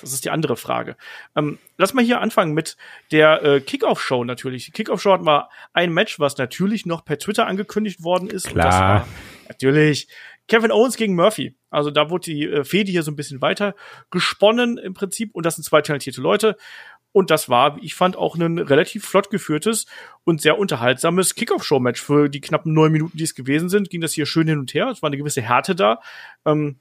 Das 0.00 0.12
ist 0.12 0.24
die 0.24 0.30
andere 0.30 0.56
Frage. 0.56 0.96
Ähm, 1.34 1.58
lass 1.78 1.94
mal 1.94 2.04
hier 2.04 2.20
anfangen 2.20 2.52
mit 2.52 2.76
der 3.10 3.42
äh, 3.42 3.60
Kickoff-Show 3.60 4.24
natürlich. 4.24 4.66
Die 4.66 4.72
Kickoff-Show 4.72 5.12
hat 5.12 5.22
mal 5.22 5.48
ein 5.72 5.92
Match, 5.92 6.20
was 6.20 6.36
natürlich 6.36 6.84
noch 6.84 7.04
per 7.04 7.18
Twitter 7.18 7.46
angekündigt 7.46 8.02
worden 8.02 8.28
ist. 8.28 8.48
Klar. 8.48 8.64
Und 8.64 8.70
das 8.70 8.80
war 8.80 9.08
natürlich 9.48 10.08
Kevin 10.46 10.72
Owens 10.72 10.96
gegen 10.96 11.14
Murphy. 11.14 11.56
Also 11.70 11.90
da 11.90 12.10
wurde 12.10 12.24
die 12.24 12.44
äh, 12.44 12.64
Fehde 12.64 12.90
hier 12.90 13.02
so 13.02 13.10
ein 13.10 13.16
bisschen 13.16 13.40
weiter 13.40 13.74
gesponnen 14.10 14.78
im 14.78 14.94
Prinzip. 14.94 15.34
Und 15.34 15.46
das 15.46 15.56
sind 15.56 15.64
zwei 15.64 15.80
talentierte 15.80 16.20
Leute. 16.20 16.56
Und 17.14 17.30
das 17.30 17.48
war, 17.48 17.78
ich 17.80 17.94
fand, 17.94 18.16
auch 18.16 18.34
ein 18.34 18.58
relativ 18.58 19.06
flott 19.06 19.30
geführtes 19.30 19.86
und 20.24 20.40
sehr 20.40 20.58
unterhaltsames 20.58 21.36
Kickoff-Show-Match. 21.36 22.02
Für 22.02 22.28
die 22.28 22.40
knappen 22.40 22.72
neun 22.72 22.90
Minuten, 22.90 23.16
die 23.16 23.22
es 23.22 23.36
gewesen 23.36 23.68
sind, 23.68 23.88
ging 23.88 24.00
das 24.00 24.12
hier 24.12 24.26
schön 24.26 24.48
hin 24.48 24.58
und 24.58 24.74
her. 24.74 24.88
Es 24.88 25.00
war 25.00 25.10
eine 25.10 25.16
gewisse 25.16 25.40
Härte 25.40 25.76
da. 25.76 26.00
Ähm, 26.44 26.74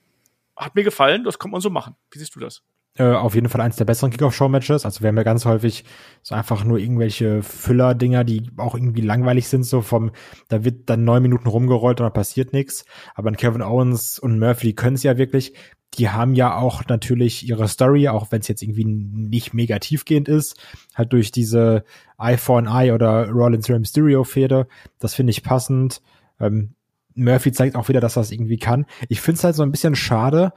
hat 0.58 0.74
mir 0.74 0.84
gefallen, 0.84 1.24
das 1.24 1.38
kann 1.38 1.52
man 1.52 1.62
so 1.62 1.70
machen. 1.70 1.96
Wie 2.10 2.18
siehst 2.18 2.36
du 2.36 2.40
das? 2.40 2.64
Äh, 2.96 3.12
auf 3.12 3.36
jeden 3.36 3.48
Fall 3.48 3.62
eins 3.62 3.76
der 3.76 3.86
besseren 3.86 4.10
Kickoff-Show-Matches. 4.10 4.86
Also 4.86 5.02
wir 5.02 5.10
haben 5.10 5.18
ja 5.18 5.24
ganz 5.24 5.46
häufig 5.46 5.86
so 6.24 6.34
einfach 6.34 6.64
nur 6.64 6.80
irgendwelche 6.80 7.44
Füller-Dinger, 7.44 8.24
die 8.24 8.50
auch 8.58 8.74
irgendwie 8.74 9.02
langweilig 9.02 9.48
sind, 9.48 9.66
so 9.66 9.82
vom, 9.82 10.12
da 10.48 10.64
wird 10.64 10.90
dann 10.90 11.04
neun 11.04 11.22
Minuten 11.22 11.48
rumgerollt 11.48 12.02
und 12.02 12.06
da 12.06 12.10
passiert 12.10 12.54
nichts. 12.54 12.86
Aber 13.14 13.32
Kevin 13.34 13.62
Owens 13.62 14.18
und 14.18 14.40
Murphy, 14.40 14.74
können 14.74 14.96
es 14.96 15.04
ja 15.04 15.16
wirklich 15.16 15.54
die 15.98 16.10
haben 16.10 16.36
ja 16.36 16.56
auch 16.56 16.86
natürlich 16.88 17.48
ihre 17.48 17.68
Story, 17.68 18.08
auch 18.08 18.32
wenn 18.32 18.42
es 18.42 18.48
jetzt 18.48 18.62
irgendwie 18.62 18.86
nicht 18.86 19.54
mega 19.54 19.80
tiefgehend 19.80 20.28
ist, 20.28 20.60
halt 20.96 21.14
durch 21.14 21.32
diese 21.32 21.84
Eye 22.18 22.38
for 22.38 22.58
an 22.58 22.68
Eye 22.68 22.94
oder 22.94 23.30
Rollins 23.30 23.70
Rey 23.70 23.80
Mysterio 23.80 24.24
Fehde. 24.24 24.68
Das 25.00 25.14
finde 25.14 25.32
ich 25.32 25.44
passend. 25.44 26.02
Ähm, 26.40 26.74
Murphy 27.16 27.52
zeigt 27.52 27.76
auch 27.76 27.90
wieder, 27.90 28.02
dass 28.02 28.16
das 28.16 28.32
irgendwie 28.32 28.58
kann. 28.58 28.86
Ich 29.08 29.22
finde 29.22 29.38
es 29.38 29.44
halt 29.44 29.56
so 29.56 29.64
ein 29.64 29.72
bisschen 29.72 29.96
schade. 29.96 30.54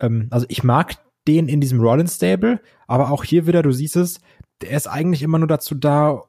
Ähm, 0.00 0.28
also 0.30 0.46
ich 0.48 0.62
mag 0.62 0.96
den 1.26 1.48
in 1.48 1.60
diesem 1.60 1.80
Rollins 1.80 2.16
Stable, 2.16 2.60
aber 2.86 3.10
auch 3.10 3.24
hier 3.24 3.46
wieder, 3.46 3.62
du 3.62 3.72
siehst 3.72 3.96
es, 3.96 4.20
der 4.60 4.70
ist 4.70 4.86
eigentlich 4.86 5.22
immer 5.22 5.38
nur 5.38 5.48
dazu 5.48 5.74
da, 5.74 6.22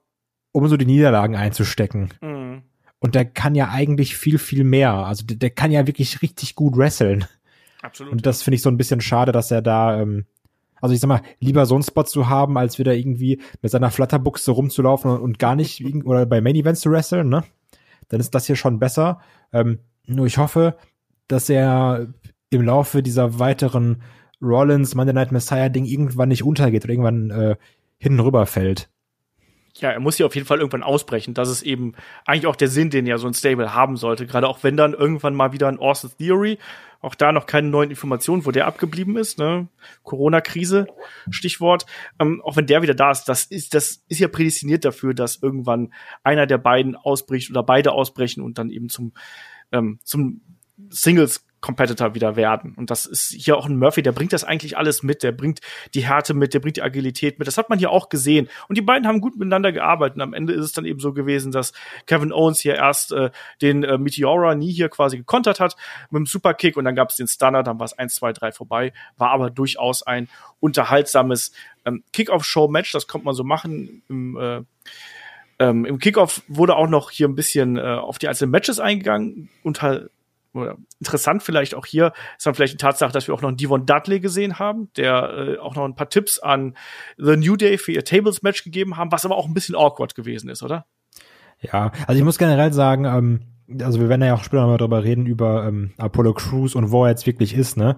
um 0.51 0.67
so 0.67 0.77
die 0.77 0.85
Niederlagen 0.85 1.35
einzustecken. 1.35 2.13
Mhm. 2.21 2.63
Und 2.99 3.13
der 3.13 3.25
kann 3.25 3.53
ja 3.53 3.69
eigentlich 3.69 4.17
viel, 4.17 4.39
viel 4.39 4.63
mehr. 4.63 4.93
Also 4.93 5.23
der, 5.25 5.37
der 5.37 5.49
kann 5.51 5.71
ja 5.71 5.85
wirklich 5.85 6.21
richtig 6.21 6.55
gut 6.55 6.75
wresteln. 6.75 7.25
Absolut. 7.87 8.11
Und 8.11 8.25
das 8.25 8.43
finde 8.43 8.55
ich 8.55 8.61
so 8.61 8.69
ein 8.69 8.77
bisschen 8.77 9.01
schade, 9.01 9.31
dass 9.31 9.49
er 9.49 9.61
da, 9.61 10.01
ähm, 10.01 10.25
also 10.81 10.93
ich 10.93 10.99
sag 10.99 11.07
mal, 11.07 11.21
lieber 11.39 11.65
so 11.65 11.75
einen 11.75 11.83
Spot 11.83 12.03
zu 12.03 12.27
haben, 12.27 12.57
als 12.57 12.77
wieder 12.77 12.93
irgendwie 12.93 13.41
mit 13.61 13.71
seiner 13.71 13.91
Flatterbuchse 13.91 14.51
rumzulaufen 14.51 15.09
und, 15.09 15.21
und 15.21 15.39
gar 15.39 15.55
nicht 15.55 15.83
oder 16.05 16.25
bei 16.25 16.41
Main 16.41 16.55
Events 16.55 16.81
zu 16.81 16.91
wresteln, 16.91 17.29
ne? 17.29 17.43
Dann 18.09 18.19
ist 18.19 18.35
das 18.35 18.45
hier 18.45 18.55
schon 18.55 18.79
besser. 18.79 19.19
Ähm, 19.51 19.79
nur 20.05 20.25
ich 20.25 20.37
hoffe, 20.37 20.77
dass 21.27 21.49
er 21.49 22.07
im 22.49 22.61
Laufe 22.61 23.01
dieser 23.01 23.39
weiteren 23.39 24.01
Rollins 24.41 24.95
Monday 24.95 25.13
Night 25.13 25.31
Messiah 25.31 25.69
Ding 25.69 25.85
irgendwann 25.85 26.29
nicht 26.29 26.43
untergeht 26.43 26.83
oder 26.83 26.93
irgendwann 26.93 27.29
äh, 27.31 27.55
hinten 27.97 28.19
rüberfällt 28.19 28.89
ja, 29.81 29.91
er 29.91 29.99
muss 29.99 30.17
hier 30.17 30.25
auf 30.25 30.35
jeden 30.35 30.47
Fall 30.47 30.59
irgendwann 30.59 30.83
ausbrechen. 30.83 31.33
Das 31.33 31.49
ist 31.49 31.61
eben 31.61 31.93
eigentlich 32.25 32.47
auch 32.47 32.55
der 32.55 32.67
Sinn, 32.67 32.89
den 32.89 33.05
ja 33.05 33.17
so 33.17 33.27
ein 33.27 33.33
Stable 33.33 33.73
haben 33.73 33.97
sollte. 33.97 34.25
Gerade 34.25 34.47
auch 34.47 34.63
wenn 34.63 34.77
dann 34.77 34.93
irgendwann 34.93 35.35
mal 35.35 35.53
wieder 35.53 35.67
ein 35.67 35.79
Austin 35.79 36.11
Theory, 36.17 36.57
auch 37.01 37.15
da 37.15 37.31
noch 37.31 37.45
keine 37.45 37.69
neuen 37.69 37.89
Informationen, 37.89 38.45
wo 38.45 38.51
der 38.51 38.67
abgeblieben 38.67 39.17
ist, 39.17 39.37
ne? 39.37 39.67
Corona-Krise, 40.03 40.87
Stichwort. 41.29 41.85
Ähm, 42.19 42.41
auch 42.43 42.55
wenn 42.55 42.67
der 42.67 42.81
wieder 42.81 42.95
da 42.95 43.11
ist, 43.11 43.25
das 43.25 43.45
ist, 43.45 43.73
das 43.73 44.03
ist 44.07 44.19
ja 44.19 44.27
prädestiniert 44.27 44.85
dafür, 44.85 45.13
dass 45.13 45.41
irgendwann 45.41 45.93
einer 46.23 46.45
der 46.45 46.57
beiden 46.57 46.95
ausbricht 46.95 47.49
oder 47.49 47.63
beide 47.63 47.91
ausbrechen 47.91 48.43
und 48.43 48.57
dann 48.57 48.69
eben 48.69 48.89
zum, 48.89 49.13
ähm, 49.71 49.99
zum 50.03 50.41
Singles 50.89 51.46
Competitor 51.61 52.13
wieder 52.13 52.35
werden. 52.35 52.75
Und 52.77 52.91
das 52.91 53.05
ist 53.05 53.33
hier 53.33 53.57
auch 53.57 53.65
ein 53.65 53.77
Murphy, 53.77 54.03
der 54.03 54.11
bringt 54.11 54.31
das 54.33 54.43
eigentlich 54.43 54.77
alles 54.77 55.01
mit. 55.03 55.23
Der 55.23 55.31
bringt 55.31 55.59
die 55.93 56.05
Härte 56.05 56.33
mit, 56.33 56.53
der 56.53 56.59
bringt 56.59 56.77
die 56.77 56.83
Agilität 56.83 57.39
mit. 57.39 57.47
Das 57.47 57.57
hat 57.57 57.69
man 57.69 57.79
hier 57.79 57.91
auch 57.91 58.09
gesehen. 58.09 58.47
Und 58.67 58.77
die 58.77 58.81
beiden 58.81 59.07
haben 59.07 59.21
gut 59.21 59.37
miteinander 59.37 59.71
gearbeitet. 59.71 60.17
Und 60.17 60.21
am 60.21 60.33
Ende 60.33 60.53
ist 60.53 60.63
es 60.63 60.71
dann 60.71 60.85
eben 60.85 60.99
so 60.99 61.13
gewesen, 61.13 61.51
dass 61.51 61.73
Kevin 62.05 62.31
Owens 62.31 62.59
hier 62.59 62.75
erst 62.75 63.11
äh, 63.11 63.31
den 63.61 63.83
äh, 63.83 63.97
Meteora 63.97 64.55
nie 64.55 64.71
hier 64.71 64.89
quasi 64.89 65.17
gekontert 65.17 65.59
hat 65.59 65.75
mit 66.11 66.19
dem 66.19 66.25
Superkick 66.25 66.77
und 66.77 66.85
dann 66.85 66.95
gab 66.95 67.09
es 67.09 67.15
den 67.15 67.27
Stunner, 67.27 67.63
dann 67.63 67.79
war 67.79 67.85
es 67.85 67.97
1, 67.97 68.13
2, 68.15 68.33
3 68.33 68.51
vorbei. 68.51 68.93
War 69.17 69.31
aber 69.31 69.49
durchaus 69.49 70.03
ein 70.03 70.29
unterhaltsames 70.59 71.51
ähm, 71.85 72.03
Kick-Off-Show-Match. 72.13 72.91
Das 72.91 73.07
kommt 73.07 73.25
man 73.25 73.33
so 73.33 73.43
machen 73.43 74.03
im 74.09 74.37
äh, 74.37 74.61
ähm, 75.59 75.85
Im 75.85 75.97
Kickoff 75.99 76.43
wurde 76.47 76.75
auch 76.75 76.87
noch 76.87 77.09
hier 77.09 77.27
ein 77.27 77.35
bisschen 77.35 77.77
äh, 77.77 77.81
auf 77.81 78.19
die 78.19 78.27
einzelnen 78.27 78.51
Matches 78.51 78.79
eingegangen. 78.79 79.49
Unter 79.63 80.09
interessant 80.99 81.43
vielleicht 81.43 81.75
auch 81.75 81.85
hier 81.85 82.13
ist 82.37 82.45
dann 82.45 82.55
vielleicht 82.55 82.73
die 82.73 82.77
Tatsache, 82.77 83.11
dass 83.11 83.27
wir 83.27 83.33
auch 83.33 83.41
noch 83.41 83.49
einen 83.49 83.57
Devon 83.57 83.85
Dudley 83.85 84.19
gesehen 84.19 84.59
haben, 84.59 84.89
der 84.97 85.33
äh, 85.33 85.57
auch 85.59 85.75
noch 85.75 85.85
ein 85.85 85.95
paar 85.95 86.09
Tipps 86.09 86.39
an 86.39 86.75
The 87.17 87.37
New 87.37 87.55
Day 87.55 87.77
für 87.77 87.91
ihr 87.91 88.03
Tables 88.03 88.41
Match 88.43 88.63
gegeben 88.63 88.97
haben, 88.97 89.11
was 89.11 89.25
aber 89.25 89.37
auch 89.37 89.47
ein 89.47 89.53
bisschen 89.53 89.75
awkward 89.75 90.15
gewesen 90.15 90.49
ist, 90.49 90.63
oder? 90.63 90.85
Ja, 91.59 91.91
also 92.07 92.19
ich 92.19 92.23
muss 92.23 92.37
generell 92.37 92.73
sagen, 92.73 93.05
ähm, 93.05 93.41
also 93.81 93.99
wir 93.99 94.09
werden 94.09 94.21
ja 94.23 94.33
auch 94.33 94.43
später 94.43 94.61
noch 94.61 94.69
mal 94.69 94.77
drüber 94.77 95.03
reden 95.03 95.25
über 95.25 95.67
ähm, 95.67 95.93
Apollo 95.97 96.33
Crews 96.33 96.75
und 96.75 96.91
wo 96.91 97.03
er 97.03 97.11
jetzt 97.11 97.25
wirklich 97.25 97.53
ist, 97.53 97.77
ne? 97.77 97.97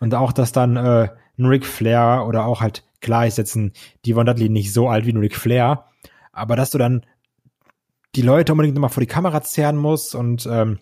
Und 0.00 0.14
auch, 0.14 0.32
dass 0.32 0.52
dann 0.52 0.76
äh, 0.76 1.08
ein 1.38 1.46
Ric 1.46 1.66
Flair 1.66 2.24
oder 2.26 2.46
auch 2.46 2.60
halt, 2.60 2.84
klar 3.00 3.26
ist 3.26 3.38
jetzt 3.38 3.54
ein 3.54 3.72
Devon 4.06 4.26
Dudley 4.26 4.48
nicht 4.48 4.72
so 4.72 4.88
alt 4.88 5.06
wie 5.06 5.12
ein 5.12 5.18
Ric 5.18 5.36
Flair, 5.36 5.86
aber 6.32 6.56
dass 6.56 6.70
du 6.70 6.78
dann 6.78 7.04
die 8.14 8.22
Leute 8.22 8.52
unbedingt 8.52 8.74
nochmal 8.74 8.90
vor 8.90 9.00
die 9.00 9.08
Kamera 9.08 9.42
zerren 9.42 9.76
musst 9.76 10.14
und 10.14 10.46
ähm, 10.50 10.78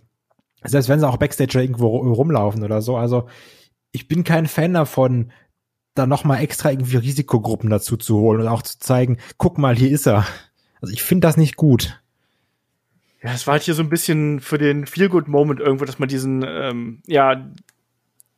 selbst 0.64 0.88
wenn 0.88 1.00
sie 1.00 1.08
auch 1.08 1.16
Backstage 1.16 1.60
irgendwo 1.60 1.98
rumlaufen 1.98 2.62
oder 2.64 2.82
so. 2.82 2.96
Also 2.96 3.28
ich 3.92 4.08
bin 4.08 4.24
kein 4.24 4.46
Fan 4.46 4.72
davon, 4.72 5.32
da 5.94 6.06
nochmal 6.06 6.42
extra 6.42 6.70
irgendwie 6.70 6.96
Risikogruppen 6.96 7.70
dazu 7.70 7.96
zu 7.96 8.18
holen 8.18 8.40
und 8.40 8.48
auch 8.48 8.62
zu 8.62 8.78
zeigen, 8.78 9.18
guck 9.36 9.58
mal, 9.58 9.76
hier 9.76 9.90
ist 9.90 10.06
er. 10.06 10.26
Also 10.80 10.94
ich 10.94 11.02
finde 11.02 11.26
das 11.26 11.36
nicht 11.36 11.56
gut. 11.56 12.00
Ja, 13.22 13.32
es 13.32 13.46
war 13.46 13.52
halt 13.52 13.62
hier 13.62 13.74
so 13.74 13.82
ein 13.82 13.88
bisschen 13.88 14.40
für 14.40 14.58
den 14.58 14.86
Feel-Good-Moment 14.86 15.60
irgendwo, 15.60 15.84
dass 15.84 15.98
man 15.98 16.08
diesen, 16.08 16.44
ähm, 16.46 17.02
ja, 17.06 17.46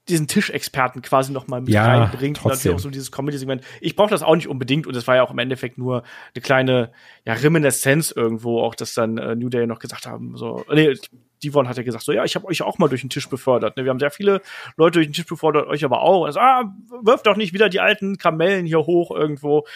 diesen 0.08 0.26
Tischexperten 0.26 1.00
quasi 1.00 1.32
noch 1.32 1.46
mal 1.46 1.62
mit 1.62 1.70
ja, 1.70 1.86
reinbringt. 1.86 2.36
Trotzdem. 2.36 2.44
Und 2.44 2.50
natürlich 2.50 2.74
auch 2.76 2.82
so 2.82 2.90
dieses 2.90 3.10
Comedy-Segment. 3.10 3.62
Ich 3.80 3.96
brauche 3.96 4.10
das 4.10 4.22
auch 4.22 4.34
nicht 4.34 4.48
unbedingt 4.48 4.86
und 4.86 4.94
es 4.94 5.06
war 5.06 5.16
ja 5.16 5.22
auch 5.22 5.30
im 5.30 5.38
Endeffekt 5.38 5.78
nur 5.78 6.02
eine 6.34 6.42
kleine 6.42 6.92
ja, 7.24 7.32
Reminiszenz 7.32 8.10
irgendwo, 8.10 8.60
auch 8.60 8.74
dass 8.74 8.92
dann 8.92 9.16
äh, 9.16 9.34
New 9.34 9.48
Day 9.48 9.66
noch 9.66 9.78
gesagt 9.78 10.06
haben, 10.06 10.36
so, 10.36 10.64
nee, 10.70 10.92
Devon 11.44 11.68
hat 11.68 11.76
ja 11.76 11.82
gesagt, 11.82 12.04
so 12.04 12.12
ja, 12.12 12.24
ich 12.24 12.34
habe 12.34 12.46
euch 12.46 12.62
auch 12.62 12.78
mal 12.78 12.88
durch 12.88 13.02
den 13.02 13.10
Tisch 13.10 13.28
befördert. 13.28 13.76
Ne? 13.76 13.84
Wir 13.84 13.90
haben 13.90 13.98
sehr 13.98 14.10
viele 14.10 14.40
Leute 14.76 14.98
durch 14.98 15.06
den 15.06 15.12
Tisch 15.12 15.26
befördert, 15.26 15.66
euch 15.66 15.84
aber 15.84 16.00
auch. 16.00 16.24
Also, 16.24 16.40
ah, 16.40 16.74
wirft 17.02 17.26
doch 17.26 17.36
nicht 17.36 17.52
wieder 17.52 17.68
die 17.68 17.80
alten 17.80 18.18
Kamellen 18.18 18.66
hier 18.66 18.80
hoch 18.80 19.10
irgendwo. 19.10 19.66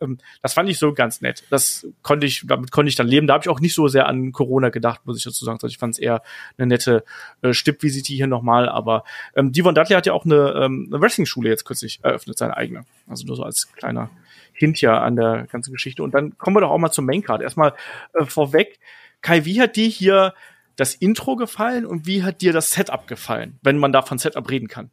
Ähm, 0.00 0.18
das 0.42 0.54
fand 0.54 0.68
ich 0.68 0.78
so 0.78 0.92
ganz 0.92 1.20
nett. 1.20 1.44
Das 1.50 1.86
konnte 2.02 2.26
ich, 2.26 2.44
damit 2.46 2.70
konnte 2.70 2.88
ich 2.88 2.96
dann 2.96 3.08
leben. 3.08 3.26
Da 3.26 3.34
habe 3.34 3.44
ich 3.44 3.48
auch 3.48 3.60
nicht 3.60 3.74
so 3.74 3.88
sehr 3.88 4.06
an 4.06 4.32
Corona 4.32 4.70
gedacht, 4.70 5.02
muss 5.04 5.18
ich 5.18 5.24
dazu 5.24 5.44
sagen. 5.44 5.58
Ich 5.66 5.78
fand 5.78 5.94
es 5.94 5.98
eher 5.98 6.22
eine 6.56 6.66
nette 6.66 7.04
äh, 7.42 7.52
Stippvisite 7.52 8.12
hier 8.12 8.26
nochmal. 8.26 8.68
Aber 8.68 9.04
ähm, 9.36 9.52
Devon 9.52 9.74
Dudley 9.74 9.94
hat 9.94 10.06
ja 10.06 10.12
auch 10.12 10.24
eine, 10.24 10.54
ähm, 10.56 10.88
eine 10.90 11.00
Wrestling-Schule 11.00 11.48
jetzt 11.48 11.64
kürzlich 11.64 12.00
eröffnet, 12.02 12.38
seine 12.38 12.56
eigene. 12.56 12.84
Also 13.06 13.26
nur 13.26 13.36
so 13.36 13.42
als 13.42 13.72
kleiner 13.72 14.10
Hint 14.52 14.80
ja 14.80 15.00
an 15.00 15.16
der 15.16 15.46
ganzen 15.50 15.72
Geschichte. 15.72 16.02
Und 16.02 16.14
dann 16.14 16.36
kommen 16.38 16.56
wir 16.56 16.60
doch 16.60 16.70
auch 16.70 16.78
mal 16.78 16.90
zum 16.90 17.06
Maincard. 17.06 17.42
Erstmal 17.42 17.74
äh, 18.14 18.24
vorweg, 18.24 18.78
Kai, 19.20 19.44
wie 19.44 19.60
hat 19.60 19.76
dir 19.76 19.88
hier 19.88 20.34
das 20.78 20.94
Intro 20.94 21.34
gefallen 21.34 21.84
und 21.84 22.06
wie 22.06 22.22
hat 22.22 22.40
dir 22.40 22.52
das 22.52 22.70
Setup 22.70 23.06
gefallen, 23.08 23.58
wenn 23.62 23.78
man 23.78 23.92
da 23.92 24.00
von 24.00 24.18
Setup 24.18 24.48
reden 24.48 24.68
kann? 24.68 24.90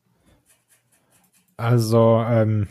Also, 1.57 2.25
ähm, 2.27 2.67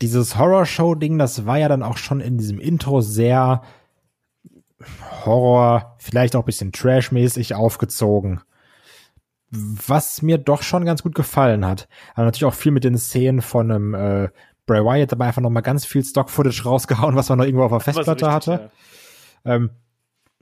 dieses 0.00 0.38
Horror-Show-Ding, 0.38 1.18
das 1.18 1.44
war 1.46 1.58
ja 1.58 1.68
dann 1.68 1.82
auch 1.82 1.98
schon 1.98 2.20
in 2.20 2.38
diesem 2.38 2.58
Intro 2.58 3.02
sehr 3.02 3.62
Horror, 5.24 5.96
vielleicht 5.98 6.34
auch 6.34 6.42
ein 6.42 6.46
bisschen 6.46 6.72
Trash-mäßig 6.72 7.54
aufgezogen. 7.54 8.40
Was 9.50 10.22
mir 10.22 10.38
doch 10.38 10.62
schon 10.62 10.84
ganz 10.84 11.02
gut 11.02 11.14
gefallen 11.14 11.64
hat. 11.64 11.88
Aber 12.14 12.24
natürlich 12.24 12.46
auch 12.46 12.54
viel 12.54 12.72
mit 12.72 12.84
den 12.84 12.98
Szenen 12.98 13.42
von 13.42 13.70
einem 13.70 13.94
äh, 13.94 14.28
Bray 14.66 14.82
Wyatt 14.82 15.12
dabei 15.12 15.26
einfach 15.26 15.42
noch 15.42 15.50
mal 15.50 15.60
ganz 15.60 15.84
viel 15.84 16.02
Stock-Footage 16.02 16.64
rausgehauen, 16.64 17.16
was 17.16 17.28
man 17.28 17.38
noch 17.38 17.44
irgendwo 17.44 17.64
auf 17.64 17.70
der 17.70 17.80
Festplatte 17.80 18.26
richtig, 18.26 18.28
hatte. 18.28 18.70
Ja. 19.44 19.54
Ähm, 19.54 19.70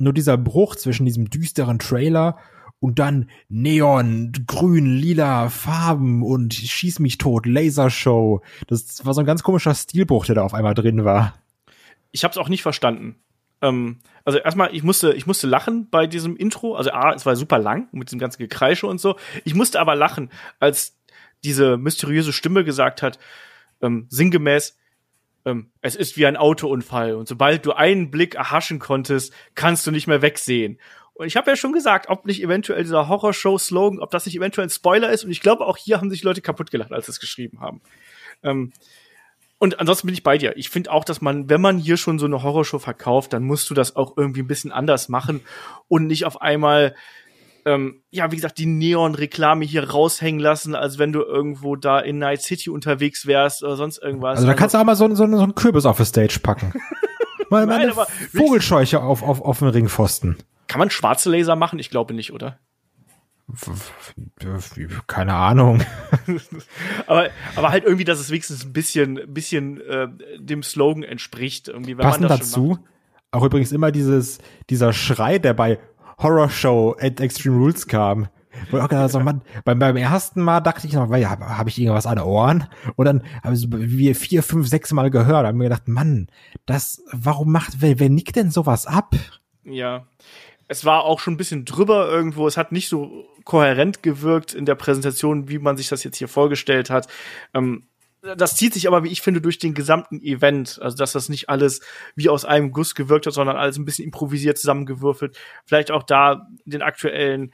nur 0.03 0.13
dieser 0.13 0.37
Bruch 0.37 0.77
zwischen 0.77 1.07
diesem 1.07 1.31
düsteren 1.31 1.79
Trailer 1.79 2.37
und 2.81 2.99
dann 2.99 3.31
Neon, 3.49 4.33
grün, 4.47 4.97
lila 4.97 5.49
Farben 5.49 6.23
und 6.23 6.53
schieß 6.53 6.99
mich 6.99 7.17
tot, 7.19 7.47
Lasershow. 7.47 8.43
Das 8.67 9.07
war 9.07 9.15
so 9.15 9.21
ein 9.21 9.27
ganz 9.27 9.45
komischer 9.45 9.75
Stilbruch, 9.75 10.27
der 10.27 10.35
da 10.35 10.43
auf 10.43 10.55
einmal 10.55 10.75
drin 10.75 11.05
war. 11.05 11.35
Ich 12.11 12.25
habe 12.25 12.33
es 12.33 12.39
auch 12.39 12.49
nicht 12.49 12.63
verstanden. 12.63 13.15
Ähm, 13.61 14.01
also 14.25 14.39
erstmal, 14.39 14.75
ich 14.75 14.83
musste, 14.83 15.13
ich 15.13 15.27
musste 15.27 15.47
lachen 15.47 15.89
bei 15.91 16.09
diesem 16.09 16.37
Intro. 16.37 16.75
Also 16.75 16.91
A, 16.91 17.15
es 17.15 17.25
war 17.25 17.37
super 17.37 17.59
lang 17.59 17.89
mit 17.93 18.11
dem 18.11 18.19
ganzen 18.19 18.39
Gekreische 18.39 18.89
und 18.89 19.01
so. 19.01 19.17
Ich 19.45 19.55
musste 19.55 19.79
aber 19.79 19.95
lachen, 19.95 20.31
als 20.59 20.99
diese 21.45 21.77
mysteriöse 21.77 22.33
Stimme 22.33 22.65
gesagt 22.65 23.03
hat, 23.03 23.21
ähm, 23.81 24.07
sinngemäß, 24.09 24.77
ähm, 25.45 25.71
es 25.81 25.97
ist 25.97 26.17
wie 26.17 26.27
ein 26.27 26.37
Autounfall 26.37 27.15
und 27.15 27.29
sobald 27.29 27.67
du 27.67 27.73
einen 27.73 28.11
Blick 28.11 28.35
erhaschen 28.35 28.79
konntest, 28.79 29.33
kannst 29.55 29.87
du 29.87 29.91
nicht 29.91 30.07
mehr 30.07 30.23
wegsehen. 30.23 30.79
Und 31.15 31.27
ich 31.27 31.37
habe 31.37 31.51
ja 31.51 31.57
schon 31.57 31.73
gesagt, 31.73 32.09
ob 32.09 32.25
nicht 32.27 32.43
eventuell 32.43 32.83
dieser 32.83 33.09
Horrorshow-Slogan, 33.09 34.01
ob 34.01 34.11
das 34.11 34.27
nicht 34.27 34.37
eventuell 34.37 34.67
ein 34.67 34.71
Spoiler 34.71 35.11
ist. 35.11 35.25
Und 35.25 35.31
ich 35.31 35.41
glaube, 35.41 35.67
auch 35.67 35.77
hier 35.77 35.99
haben 35.99 36.11
sich 36.11 36.23
Leute 36.23 36.41
kaputt 36.41 36.71
gelacht, 36.71 36.93
als 36.93 37.07
sie 37.07 37.13
es 37.13 37.21
geschrieben 37.21 37.61
haben. 37.61 37.83
Ähm, 38.43 38.73
und 39.59 39.79
ansonsten 39.79 40.09
bin 40.09 40.15
ich 40.15 40.25
bei 40.25 40.39
dir. 40.39 40.57
Ich 40.57 40.71
finde 40.71 40.91
auch, 40.91 41.05
dass 41.05 41.21
man, 41.21 41.49
wenn 41.49 41.61
man 41.61 41.79
hier 41.79 41.97
schon 41.97 42.19
so 42.19 42.27
eine 42.27 42.43
Horrorshow 42.43 42.81
verkauft, 42.81 43.33
dann 43.33 43.45
musst 43.45 43.71
du 43.71 43.75
das 43.75 43.95
auch 43.95 44.17
irgendwie 44.17 44.43
ein 44.43 44.49
bisschen 44.49 44.73
anders 44.73 45.09
machen 45.09 45.41
und 45.87 46.09
nicht 46.09 46.25
auf 46.25 46.41
einmal 46.43 46.97
ähm, 47.65 48.03
ja, 48.11 48.31
wie 48.33 48.37
gesagt, 48.37 48.59
die 48.59 48.67
Neon-Reklame 48.67 49.65
hier 49.65 49.91
raushängen 49.91 50.41
lassen, 50.41 50.75
als 50.75 50.99
wenn 50.99 51.13
du 51.13 51.23
irgendwo 51.23 51.77
da 51.77 52.01
in 52.01 52.19
Night 52.19 52.43
City 52.43 52.71
unterwegs 52.71 53.27
wärst 53.27 53.63
oder 53.63 53.77
sonst 53.77 53.99
irgendwas. 53.99 54.37
Also 54.37 54.47
da 54.47 54.55
kannst 54.55 54.75
du 54.75 54.79
auch 54.79 54.85
mal 54.85 54.97
so, 54.97 55.09
so, 55.15 55.27
so 55.27 55.43
einen 55.43 55.55
Kürbis 55.55 55.87
auf 55.87 55.97
die 55.97 56.05
Stage 56.05 56.41
packen. 56.43 56.73
mal, 57.51 57.67
Nein, 57.67 57.91
eine 57.91 58.07
Vogelscheuche 58.35 59.01
auf, 59.01 59.23
auf, 59.23 59.41
auf 59.41 59.59
den 59.61 59.69
Ringpfosten. 59.69 60.39
Kann 60.67 60.79
man 60.79 60.91
schwarze 60.91 61.31
Laser 61.31 61.55
machen? 61.55 61.79
Ich 61.79 61.91
glaube 61.91 62.15
nicht, 62.15 62.33
oder? 62.33 62.59
Keine 65.07 65.35
Ahnung. 65.35 65.83
aber, 67.07 67.29
aber 67.55 67.71
halt 67.71 67.85
irgendwie, 67.85 68.05
dass 68.05 68.19
es 68.19 68.31
wenigstens 68.31 68.65
ein 68.65 68.73
bisschen, 68.73 69.21
bisschen 69.27 69.81
äh, 69.81 70.09
dem 70.39 70.63
Slogan 70.63 71.03
entspricht. 71.03 71.69
Irgendwie, 71.69 71.99
wenn 71.99 72.05
Passend 72.05 72.31
dazu, 72.31 72.79
auch 73.31 73.45
übrigens 73.45 73.73
immer 73.73 73.93
dieses, 73.93 74.39
dieser 74.71 74.93
Schrei, 74.93 75.39
der 75.39 75.55
bei 75.55 75.79
Horror 76.19 76.51
Show 76.51 76.97
at 77.01 77.21
Extreme 77.21 77.57
Rules 77.57 77.87
kam. 77.87 78.29
Wo 78.71 78.77
ich 78.77 78.83
auch 78.83 78.89
gedacht, 78.89 79.11
so, 79.11 79.21
Mann, 79.21 79.43
beim, 79.65 79.79
beim 79.79 79.97
ersten 79.97 80.43
Mal 80.43 80.61
dachte 80.61 80.87
ich 80.87 80.93
noch, 80.93 81.15
ja, 81.17 81.31
habe 81.31 81.59
hab 81.59 81.67
ich 81.69 81.79
irgendwas 81.79 82.07
an 82.07 82.17
den 82.17 82.25
Ohren? 82.25 82.69
Und 82.97 83.07
dann 83.07 83.23
habe 83.43 83.55
ich 83.55 83.67
wie 83.71 84.13
vier, 84.15 84.43
fünf, 84.43 84.69
sechs 84.69 84.93
Mal 84.93 85.11
gehört, 85.11 85.47
habe 85.47 85.57
mir 85.57 85.65
gedacht, 85.65 85.89
Mann, 85.89 86.29
das, 86.67 87.03
warum 87.13 87.51
macht, 87.51 87.81
wer, 87.81 87.99
wer 87.99 88.11
nickt 88.11 88.37
denn 88.37 88.51
sowas 88.51 88.87
ab? 88.87 89.15
Ja. 89.65 90.07
Es 90.69 90.85
war 90.85 91.05
auch 91.05 91.21
schon 91.21 91.35
ein 91.35 91.39
bisschen 91.39 91.65
drüber 91.65 92.09
irgendwo. 92.09 92.47
Es 92.47 92.57
hat 92.57 92.73
nicht 92.73 92.89
so 92.89 93.27
kohärent 93.45 94.03
gewirkt 94.03 94.55
in 94.55 94.65
der 94.65 94.75
Präsentation, 94.75 95.49
wie 95.49 95.59
man 95.59 95.77
sich 95.77 95.89
das 95.89 96.05
jetzt 96.05 96.17
hier 96.17 96.29
vorgestellt 96.29 96.89
hat. 96.89 97.09
Ähm, 97.53 97.85
das 98.23 98.57
zieht 98.57 98.73
sich 98.73 98.87
aber, 98.87 99.03
wie 99.03 99.11
ich 99.11 99.21
finde, 99.21 99.41
durch 99.41 99.59
den 99.59 99.75
gesamten 99.75 100.23
Event. 100.23 100.79
Also, 100.81 100.97
dass 100.97 101.13
das 101.13 101.29
nicht 101.29 101.49
alles 101.49 101.81
wie 102.15 102.29
aus 102.29 102.45
einem 102.45 102.71
Guss 102.71 102.95
gewirkt 102.95 103.27
hat, 103.27 103.35
sondern 103.35 103.57
alles 103.57 103.79
ein 103.79 103.85
bisschen 103.85 104.05
improvisiert 104.05 104.59
zusammengewürfelt. 104.59 105.37
Vielleicht 105.65 105.91
auch 105.91 106.05
da 106.05 106.47
den 106.65 106.83
aktuellen 106.83 107.53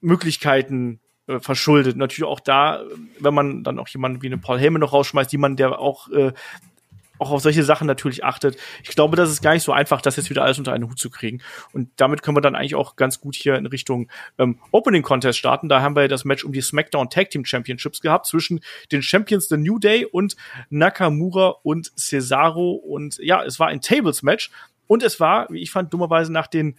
Möglichkeiten 0.00 1.00
äh, 1.26 1.38
verschuldet. 1.38 1.96
Natürlich 1.96 2.28
auch 2.28 2.40
da, 2.40 2.82
wenn 3.18 3.34
man 3.34 3.62
dann 3.62 3.78
auch 3.78 3.88
jemanden 3.88 4.22
wie 4.22 4.26
eine 4.26 4.38
Paul 4.38 4.58
Heyman 4.58 4.80
noch 4.80 4.94
rausschmeißt, 4.94 5.32
jemand, 5.32 5.58
der 5.58 5.78
auch 5.78 6.08
äh, 6.10 6.32
auch 7.20 7.30
auf 7.30 7.42
solche 7.42 7.62
Sachen 7.64 7.86
natürlich 7.86 8.24
achtet. 8.24 8.56
Ich 8.82 8.90
glaube, 8.90 9.16
das 9.16 9.30
ist 9.30 9.42
gar 9.42 9.54
nicht 9.54 9.62
so 9.62 9.72
einfach, 9.72 10.00
das 10.00 10.16
jetzt 10.16 10.30
wieder 10.30 10.42
alles 10.42 10.58
unter 10.58 10.72
einen 10.72 10.88
Hut 10.88 10.98
zu 10.98 11.10
kriegen. 11.10 11.42
Und 11.72 11.90
damit 11.96 12.22
können 12.22 12.36
wir 12.36 12.40
dann 12.40 12.54
eigentlich 12.54 12.74
auch 12.74 12.96
ganz 12.96 13.20
gut 13.20 13.34
hier 13.34 13.56
in 13.56 13.66
Richtung 13.66 14.08
ähm, 14.38 14.58
Opening 14.72 15.02
Contest 15.02 15.38
starten. 15.38 15.68
Da 15.68 15.82
haben 15.82 15.96
wir 15.96 16.08
das 16.08 16.24
Match 16.24 16.44
um 16.44 16.52
die 16.52 16.62
SmackDown 16.62 17.10
Tag 17.10 17.30
Team 17.30 17.44
Championships 17.44 18.00
gehabt 18.00 18.26
zwischen 18.26 18.60
den 18.90 19.02
Champions 19.02 19.48
The 19.48 19.56
New 19.56 19.78
Day 19.78 20.04
und 20.04 20.36
Nakamura 20.70 21.56
und 21.62 21.92
Cesaro. 21.98 22.72
Und 22.72 23.18
ja, 23.18 23.44
es 23.44 23.60
war 23.60 23.68
ein 23.68 23.80
Tables 23.80 24.22
Match. 24.22 24.50
Und 24.86 25.02
es 25.02 25.20
war, 25.20 25.46
wie 25.50 25.60
ich 25.60 25.70
fand, 25.70 25.92
dummerweise 25.92 26.32
nach 26.32 26.48
den 26.48 26.76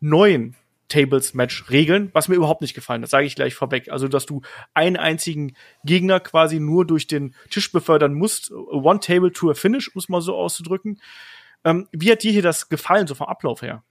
neuen 0.00 0.56
Tables-Match 0.92 1.70
regeln, 1.70 2.10
was 2.12 2.28
mir 2.28 2.34
überhaupt 2.34 2.60
nicht 2.60 2.74
gefallen 2.74 3.02
hat, 3.02 3.10
sage 3.10 3.26
ich 3.26 3.34
gleich 3.34 3.54
vorweg. 3.54 3.90
Also, 3.90 4.08
dass 4.08 4.26
du 4.26 4.42
einen 4.74 4.96
einzigen 4.96 5.54
Gegner 5.84 6.20
quasi 6.20 6.60
nur 6.60 6.86
durch 6.86 7.06
den 7.06 7.34
Tisch 7.50 7.72
befördern 7.72 8.14
musst, 8.14 8.52
one 8.52 9.00
table 9.00 9.32
to 9.32 9.50
a 9.50 9.54
finish, 9.54 9.94
muss 9.94 10.08
man 10.08 10.20
so 10.20 10.36
auszudrücken. 10.36 11.00
Ähm, 11.64 11.88
wie 11.92 12.10
hat 12.10 12.22
dir 12.22 12.32
hier 12.32 12.42
das 12.42 12.68
gefallen, 12.68 13.06
so 13.06 13.14
vom 13.14 13.28
Ablauf 13.28 13.62
her? 13.62 13.82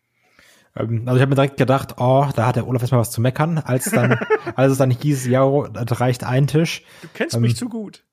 Ähm, 0.75 1.03
also 1.05 1.17
ich 1.17 1.21
habe 1.21 1.29
mir 1.29 1.35
direkt 1.35 1.57
gedacht, 1.57 1.95
oh, 1.97 2.27
da 2.35 2.45
hat 2.45 2.55
der 2.55 2.67
Olaf 2.67 2.81
erstmal 2.81 3.01
was 3.01 3.11
zu 3.11 3.21
meckern, 3.21 3.57
als 3.57 3.85
dann, 3.85 4.19
als 4.55 4.73
es 4.73 4.77
dann 4.77 4.91
hieß, 4.91 5.27
ja, 5.27 5.67
das 5.69 5.99
reicht 5.99 6.23
ein 6.23 6.47
Tisch. 6.47 6.83
Du 7.01 7.07
kennst 7.13 7.35
ähm, 7.35 7.41
mich 7.41 7.55
zu 7.55 7.69
gut. 7.69 8.03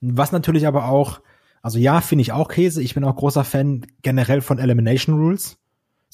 Was 0.00 0.32
natürlich 0.32 0.66
aber 0.66 0.88
auch, 0.88 1.20
also 1.62 1.78
ja, 1.78 2.00
finde 2.00 2.22
ich 2.22 2.32
auch 2.32 2.48
Käse. 2.48 2.82
Ich 2.82 2.94
bin 2.94 3.04
auch 3.04 3.16
großer 3.16 3.44
Fan 3.44 3.86
generell 4.02 4.40
von 4.40 4.58
Elimination 4.58 5.16
Rules. 5.16 5.56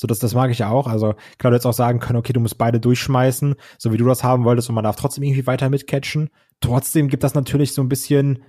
So, 0.00 0.06
das, 0.06 0.18
das 0.18 0.32
mag 0.32 0.50
ich 0.50 0.60
ja 0.60 0.70
auch. 0.70 0.86
Also, 0.86 1.14
klar, 1.36 1.50
du 1.50 1.56
jetzt 1.56 1.66
auch 1.66 1.74
sagen 1.74 1.98
können, 1.98 2.18
okay, 2.18 2.32
du 2.32 2.40
musst 2.40 2.56
beide 2.56 2.80
durchschmeißen, 2.80 3.54
so 3.76 3.92
wie 3.92 3.98
du 3.98 4.06
das 4.06 4.24
haben 4.24 4.44
wolltest 4.44 4.70
und 4.70 4.74
man 4.74 4.84
darf 4.84 4.96
trotzdem 4.96 5.24
irgendwie 5.24 5.46
weiter 5.46 5.68
mitcatchen. 5.68 6.30
Trotzdem 6.60 7.08
gibt 7.08 7.22
das 7.22 7.34
natürlich 7.34 7.74
so 7.74 7.82
ein 7.82 7.90
bisschen 7.90 8.42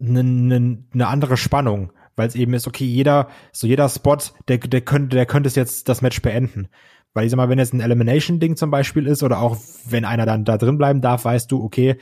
eine, 0.00 0.20
eine, 0.20 0.84
eine 0.94 1.06
andere 1.08 1.36
Spannung, 1.36 1.92
weil 2.14 2.28
es 2.28 2.36
eben 2.36 2.54
ist, 2.54 2.68
okay, 2.68 2.84
jeder, 2.84 3.26
so 3.50 3.66
jeder 3.66 3.88
Spot, 3.88 4.18
der, 4.46 4.58
der 4.58 4.82
könnte, 4.82 5.16
der 5.16 5.26
könnte 5.26 5.48
es 5.48 5.56
jetzt 5.56 5.88
das 5.88 6.00
Match 6.00 6.22
beenden. 6.22 6.68
Weil 7.12 7.24
ich 7.24 7.32
sag 7.32 7.36
mal, 7.36 7.48
wenn 7.48 7.58
jetzt 7.58 7.74
ein 7.74 7.80
Elimination-Ding 7.80 8.54
zum 8.54 8.70
Beispiel 8.70 9.08
ist 9.08 9.24
oder 9.24 9.40
auch 9.40 9.56
wenn 9.84 10.04
einer 10.04 10.26
dann 10.26 10.44
da 10.44 10.58
drin 10.58 10.78
bleiben 10.78 11.00
darf, 11.00 11.24
weißt 11.24 11.50
du, 11.50 11.60
okay, 11.60 11.96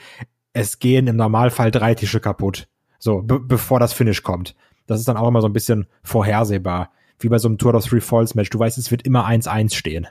es 0.52 0.80
gehen 0.80 1.06
im 1.06 1.16
Normalfall 1.16 1.70
drei 1.70 1.94
Tische 1.94 2.20
kaputt. 2.20 2.68
So, 2.98 3.22
bevor 3.22 3.80
das 3.80 3.94
Finish 3.94 4.22
kommt. 4.22 4.54
Das 4.86 5.00
ist 5.00 5.08
dann 5.08 5.16
auch 5.16 5.28
immer 5.28 5.40
so 5.40 5.48
ein 5.48 5.54
bisschen 5.54 5.86
vorhersehbar 6.02 6.90
wie 7.20 7.28
bei 7.28 7.38
so 7.38 7.48
einem 7.48 7.58
Tour 7.58 7.74
of 7.74 7.84
Three 7.84 8.00
Falls 8.00 8.34
Match. 8.34 8.50
Du 8.50 8.58
weißt, 8.58 8.78
es 8.78 8.90
wird 8.90 9.02
immer 9.02 9.26
1-1 9.26 9.74
stehen. 9.74 10.06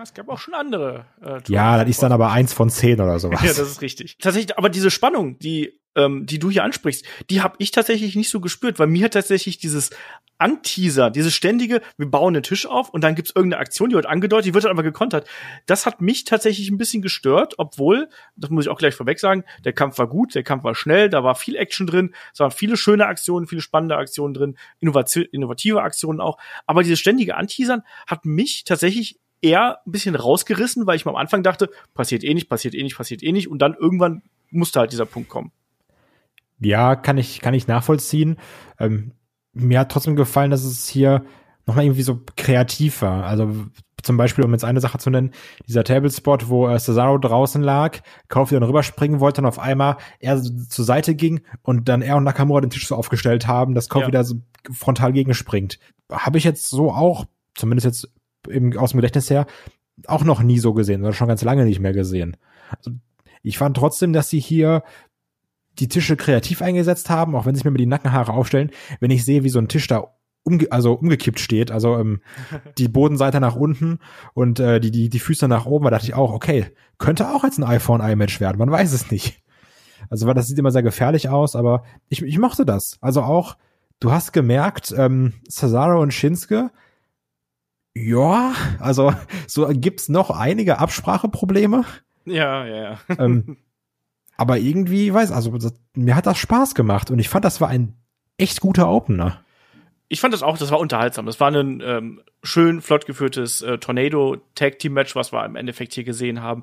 Es 0.00 0.12
gab 0.12 0.28
auch 0.28 0.38
schon 0.38 0.54
andere. 0.54 1.04
Äh, 1.22 1.40
ja, 1.46 1.78
das 1.78 1.88
ist 1.88 2.02
dann 2.02 2.12
aber 2.12 2.30
eins 2.32 2.52
von 2.52 2.68
zehn 2.68 3.00
oder 3.00 3.18
sowas. 3.20 3.40
ja, 3.42 3.48
das 3.48 3.60
ist 3.60 3.80
richtig. 3.80 4.18
Tatsächlich, 4.18 4.58
aber 4.58 4.68
diese 4.68 4.90
Spannung, 4.90 5.38
die 5.38 5.78
ähm, 5.96 6.26
die 6.26 6.38
du 6.38 6.50
hier 6.50 6.64
ansprichst, 6.64 7.04
die 7.30 7.42
habe 7.42 7.56
ich 7.58 7.70
tatsächlich 7.70 8.16
nicht 8.16 8.30
so 8.30 8.40
gespürt, 8.40 8.78
weil 8.78 8.86
mir 8.86 9.06
hat 9.06 9.12
tatsächlich 9.12 9.58
dieses 9.58 9.90
Anteaser, 10.38 11.10
dieses 11.10 11.34
ständige, 11.34 11.80
wir 11.96 12.10
bauen 12.10 12.34
einen 12.34 12.42
Tisch 12.42 12.66
auf 12.66 12.90
und 12.90 13.04
dann 13.04 13.14
gibt's 13.14 13.32
irgendeine 13.34 13.60
Aktion, 13.60 13.90
die 13.90 13.94
wird 13.94 14.06
angedeutet, 14.06 14.46
die 14.46 14.54
wird 14.54 14.64
dann 14.64 14.72
aber 14.72 14.82
gekontert. 14.82 15.28
Das 15.66 15.86
hat 15.86 16.00
mich 16.00 16.24
tatsächlich 16.24 16.70
ein 16.70 16.78
bisschen 16.78 17.02
gestört, 17.02 17.54
obwohl, 17.58 18.08
das 18.36 18.50
muss 18.50 18.64
ich 18.64 18.70
auch 18.70 18.78
gleich 18.78 18.94
vorweg 18.94 19.20
sagen, 19.20 19.44
der 19.64 19.72
Kampf 19.72 19.98
war 19.98 20.08
gut, 20.08 20.34
der 20.34 20.42
Kampf 20.42 20.64
war 20.64 20.74
schnell, 20.74 21.08
da 21.08 21.22
war 21.22 21.34
viel 21.34 21.56
Action 21.56 21.86
drin, 21.86 22.14
es 22.32 22.40
waren 22.40 22.50
viele 22.50 22.76
schöne 22.76 23.06
Aktionen, 23.06 23.46
viele 23.46 23.60
spannende 23.60 23.96
Aktionen 23.96 24.34
drin, 24.34 24.56
innovative 24.80 25.82
Aktionen 25.82 26.20
auch, 26.20 26.38
aber 26.66 26.82
dieses 26.82 26.98
ständige 26.98 27.36
Anteasern 27.36 27.82
hat 28.06 28.24
mich 28.24 28.64
tatsächlich 28.64 29.20
eher 29.40 29.78
ein 29.86 29.92
bisschen 29.92 30.14
rausgerissen, 30.14 30.86
weil 30.86 30.96
ich 30.96 31.04
mir 31.04 31.12
am 31.12 31.16
Anfang 31.16 31.42
dachte, 31.42 31.70
passiert 31.92 32.24
eh 32.24 32.34
nicht, 32.34 32.48
passiert 32.48 32.74
eh 32.74 32.82
nicht, 32.82 32.96
passiert 32.96 33.22
eh 33.22 33.30
nicht 33.30 33.48
und 33.48 33.60
dann 33.60 33.74
irgendwann 33.74 34.22
musste 34.50 34.80
halt 34.80 34.92
dieser 34.92 35.06
Punkt 35.06 35.28
kommen. 35.28 35.52
Ja, 36.60 36.96
kann 36.96 37.18
ich, 37.18 37.40
kann 37.40 37.54
ich 37.54 37.66
nachvollziehen. 37.66 38.36
Ähm, 38.78 39.12
mir 39.52 39.80
hat 39.80 39.90
trotzdem 39.90 40.16
gefallen, 40.16 40.50
dass 40.50 40.64
es 40.64 40.88
hier 40.88 41.24
nochmal 41.66 41.84
irgendwie 41.84 42.02
so 42.02 42.20
kreativ 42.36 43.02
war. 43.02 43.24
Also 43.24 43.66
zum 44.02 44.16
Beispiel, 44.16 44.44
um 44.44 44.52
jetzt 44.52 44.64
eine 44.64 44.80
Sache 44.80 44.98
zu 44.98 45.10
nennen, 45.10 45.32
dieser 45.66 45.82
Tablespot, 45.82 46.48
wo 46.48 46.68
äh, 46.68 46.78
Cesaro 46.78 47.18
draußen 47.18 47.62
lag, 47.62 48.00
Kofi 48.28 48.54
dann 48.54 48.62
rüberspringen 48.62 49.20
wollte 49.20 49.40
und 49.40 49.46
auf 49.46 49.58
einmal 49.58 49.96
er 50.20 50.42
zur 50.42 50.84
Seite 50.84 51.14
ging 51.14 51.40
und 51.62 51.88
dann 51.88 52.02
er 52.02 52.16
und 52.16 52.24
Nakamura 52.24 52.60
den 52.60 52.70
Tisch 52.70 52.86
so 52.86 52.96
aufgestellt 52.96 53.46
haben, 53.46 53.74
dass 53.74 53.88
Kofi 53.88 54.06
ja. 54.06 54.10
da 54.10 54.24
so 54.24 54.36
frontal 54.70 55.12
gegenspringt. 55.12 55.78
Habe 56.12 56.38
ich 56.38 56.44
jetzt 56.44 56.68
so 56.68 56.92
auch, 56.92 57.24
zumindest 57.54 57.86
jetzt 57.86 58.08
eben 58.48 58.76
aus 58.76 58.90
dem 58.90 58.98
Gedächtnis 58.98 59.30
her, 59.30 59.46
auch 60.06 60.24
noch 60.24 60.42
nie 60.42 60.58
so 60.58 60.74
gesehen 60.74 61.02
oder 61.02 61.12
schon 61.12 61.28
ganz 61.28 61.42
lange 61.42 61.64
nicht 61.64 61.80
mehr 61.80 61.92
gesehen. 61.92 62.36
Also 62.76 62.90
ich 63.42 63.58
fand 63.58 63.76
trotzdem, 63.76 64.12
dass 64.12 64.28
sie 64.28 64.40
hier 64.40 64.82
die 65.78 65.88
Tische 65.88 66.16
kreativ 66.16 66.62
eingesetzt 66.62 67.10
haben, 67.10 67.34
auch 67.34 67.46
wenn 67.46 67.54
sich 67.54 67.64
mir 67.64 67.72
die 67.74 67.86
Nackenhaare 67.86 68.32
aufstellen, 68.32 68.70
wenn 69.00 69.10
ich 69.10 69.24
sehe, 69.24 69.44
wie 69.44 69.48
so 69.48 69.58
ein 69.58 69.68
Tisch 69.68 69.86
da 69.86 70.14
umge 70.44 70.70
also 70.70 70.92
umgekippt 70.92 71.40
steht, 71.40 71.70
also 71.70 71.98
ähm, 71.98 72.20
die 72.78 72.88
Bodenseite 72.88 73.40
nach 73.40 73.56
unten 73.56 73.98
und 74.34 74.60
äh, 74.60 74.78
die, 74.78 74.90
die, 74.90 75.08
die 75.08 75.18
Füße 75.18 75.48
nach 75.48 75.66
oben, 75.66 75.84
da 75.84 75.90
dachte 75.90 76.06
ich 76.06 76.14
auch, 76.14 76.32
okay, 76.32 76.66
könnte 76.98 77.30
auch 77.30 77.44
jetzt 77.44 77.58
ein 77.58 77.64
iPhone-iMatch 77.64 78.40
werden, 78.40 78.58
man 78.58 78.70
weiß 78.70 78.92
es 78.92 79.10
nicht. 79.10 79.42
Also 80.10 80.26
weil 80.26 80.34
das 80.34 80.46
sieht 80.46 80.58
immer 80.58 80.70
sehr 80.70 80.82
gefährlich 80.82 81.28
aus, 81.30 81.56
aber 81.56 81.82
ich, 82.08 82.22
ich 82.22 82.38
mochte 82.38 82.66
das. 82.66 82.98
Also 83.00 83.22
auch, 83.22 83.56
du 84.00 84.12
hast 84.12 84.32
gemerkt, 84.32 84.94
ähm, 84.96 85.32
Cesaro 85.48 86.00
und 86.00 86.12
Shinsuke, 86.12 86.70
ja, 87.94 88.52
also 88.80 89.14
so 89.46 89.68
gibt's 89.68 90.08
noch 90.08 90.30
einige 90.30 90.78
Abspracheprobleme. 90.78 91.84
Ja, 92.26 92.66
ja, 92.66 92.82
ja. 92.82 92.98
ähm, 93.18 93.56
aber 94.36 94.58
irgendwie, 94.58 95.12
weiß, 95.12 95.30
also 95.32 95.56
mir 95.94 96.16
hat 96.16 96.26
das 96.26 96.38
Spaß 96.38 96.74
gemacht 96.74 97.10
und 97.10 97.18
ich 97.18 97.28
fand, 97.28 97.44
das 97.44 97.60
war 97.60 97.68
ein 97.68 97.94
echt 98.36 98.60
guter 98.60 98.88
Opener 98.88 99.44
ich 100.08 100.20
fand 100.20 100.34
das 100.34 100.42
auch, 100.42 100.58
das 100.58 100.70
war 100.70 100.78
unterhaltsam. 100.78 101.26
Das 101.26 101.40
war 101.40 101.50
ein 101.50 101.82
ähm, 101.84 102.20
schön 102.42 102.80
flott 102.80 103.06
geführtes 103.06 103.62
äh, 103.62 103.78
Tornado 103.78 104.36
Tag 104.54 104.78
Team 104.78 104.92
Match, 104.92 105.16
was 105.16 105.32
wir 105.32 105.44
im 105.44 105.56
Endeffekt 105.56 105.92
hier 105.94 106.04
gesehen 106.04 106.40
haben 106.40 106.62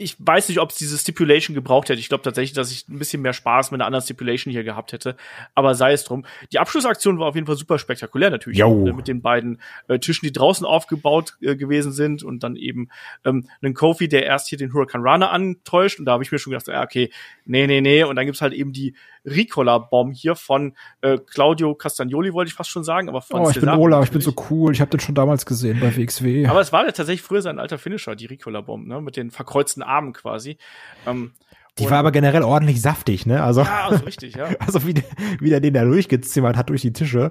ich 0.00 0.16
weiß 0.18 0.48
nicht, 0.48 0.60
ob 0.60 0.70
es 0.70 0.76
diese 0.76 0.96
Stipulation 0.96 1.54
gebraucht 1.54 1.88
hätte. 1.88 1.98
Ich 1.98 2.08
glaube 2.08 2.22
tatsächlich, 2.22 2.52
dass 2.52 2.70
ich 2.70 2.88
ein 2.88 3.00
bisschen 3.00 3.20
mehr 3.20 3.32
Spaß 3.32 3.72
mit 3.72 3.80
einer 3.80 3.86
anderen 3.86 4.04
Stipulation 4.04 4.52
hier 4.52 4.62
gehabt 4.62 4.92
hätte. 4.92 5.16
Aber 5.56 5.74
sei 5.74 5.92
es 5.92 6.04
drum. 6.04 6.24
Die 6.52 6.60
Abschlussaktion 6.60 7.18
war 7.18 7.26
auf 7.26 7.34
jeden 7.34 7.48
Fall 7.48 7.56
super 7.56 7.80
spektakulär 7.80 8.30
natürlich. 8.30 8.62
Auch, 8.62 8.76
ne, 8.76 8.92
mit 8.92 9.08
den 9.08 9.22
beiden 9.22 9.60
äh, 9.88 9.98
Tischen, 9.98 10.24
die 10.26 10.32
draußen 10.32 10.64
aufgebaut 10.64 11.36
äh, 11.40 11.56
gewesen 11.56 11.90
sind 11.90 12.22
und 12.22 12.44
dann 12.44 12.54
eben 12.54 12.90
ähm, 13.24 13.48
einen 13.60 13.74
Kofi, 13.74 14.08
der 14.08 14.24
erst 14.24 14.48
hier 14.48 14.56
den 14.56 14.72
Hurricane 14.72 15.02
Runner 15.02 15.32
antäuscht. 15.32 15.98
Und 15.98 16.04
da 16.04 16.12
habe 16.12 16.22
ich 16.22 16.30
mir 16.30 16.38
schon 16.38 16.52
gedacht, 16.52 16.68
ja, 16.68 16.84
okay, 16.84 17.10
nee, 17.44 17.66
nee, 17.66 17.80
nee. 17.80 18.04
Und 18.04 18.14
dann 18.14 18.24
gibt's 18.24 18.40
halt 18.40 18.52
eben 18.52 18.72
die 18.72 18.94
Ricola-Bomb 19.30 20.14
hier 20.14 20.34
von 20.34 20.74
äh, 21.00 21.18
Claudio 21.18 21.74
Castagnoli, 21.74 22.32
wollte 22.32 22.48
ich 22.48 22.54
fast 22.54 22.70
schon 22.70 22.84
sagen. 22.84 23.08
Aber 23.08 23.22
von 23.22 23.40
oh, 23.40 23.48
ich 23.48 23.54
Cesar 23.54 23.74
bin 23.74 23.84
Olaf, 23.84 24.04
ich 24.04 24.10
bin 24.10 24.20
so 24.20 24.32
cool. 24.50 24.72
Ich 24.72 24.80
habe 24.80 24.90
den 24.90 25.00
schon 25.00 25.14
damals 25.14 25.46
gesehen 25.46 25.80
bei 25.80 25.96
WXW. 25.96 26.46
Aber 26.46 26.60
es 26.60 26.72
war 26.72 26.84
ja 26.84 26.92
tatsächlich 26.92 27.22
früher 27.22 27.42
sein 27.42 27.58
alter 27.58 27.78
Finisher, 27.78 28.16
die 28.16 28.26
Ricola-Bomb, 28.26 28.86
ne? 28.86 29.00
Mit 29.00 29.16
den 29.16 29.30
verkreuzten 29.30 29.82
Armen 29.82 30.12
quasi. 30.12 30.58
Ähm, 31.06 31.32
die 31.78 31.90
war 31.90 31.98
aber 31.98 32.10
generell 32.10 32.42
ordentlich 32.42 32.80
saftig, 32.80 33.26
ne? 33.26 33.42
Also, 33.42 33.62
ja, 33.62 33.88
also 33.88 34.04
richtig, 34.04 34.34
ja. 34.34 34.48
Also 34.58 34.86
wie, 34.86 34.94
wie 35.40 35.50
der 35.50 35.60
den 35.60 35.74
da 35.74 35.84
durchgezimmert 35.84 36.56
hat 36.56 36.70
durch 36.70 36.82
die 36.82 36.92
Tische, 36.92 37.30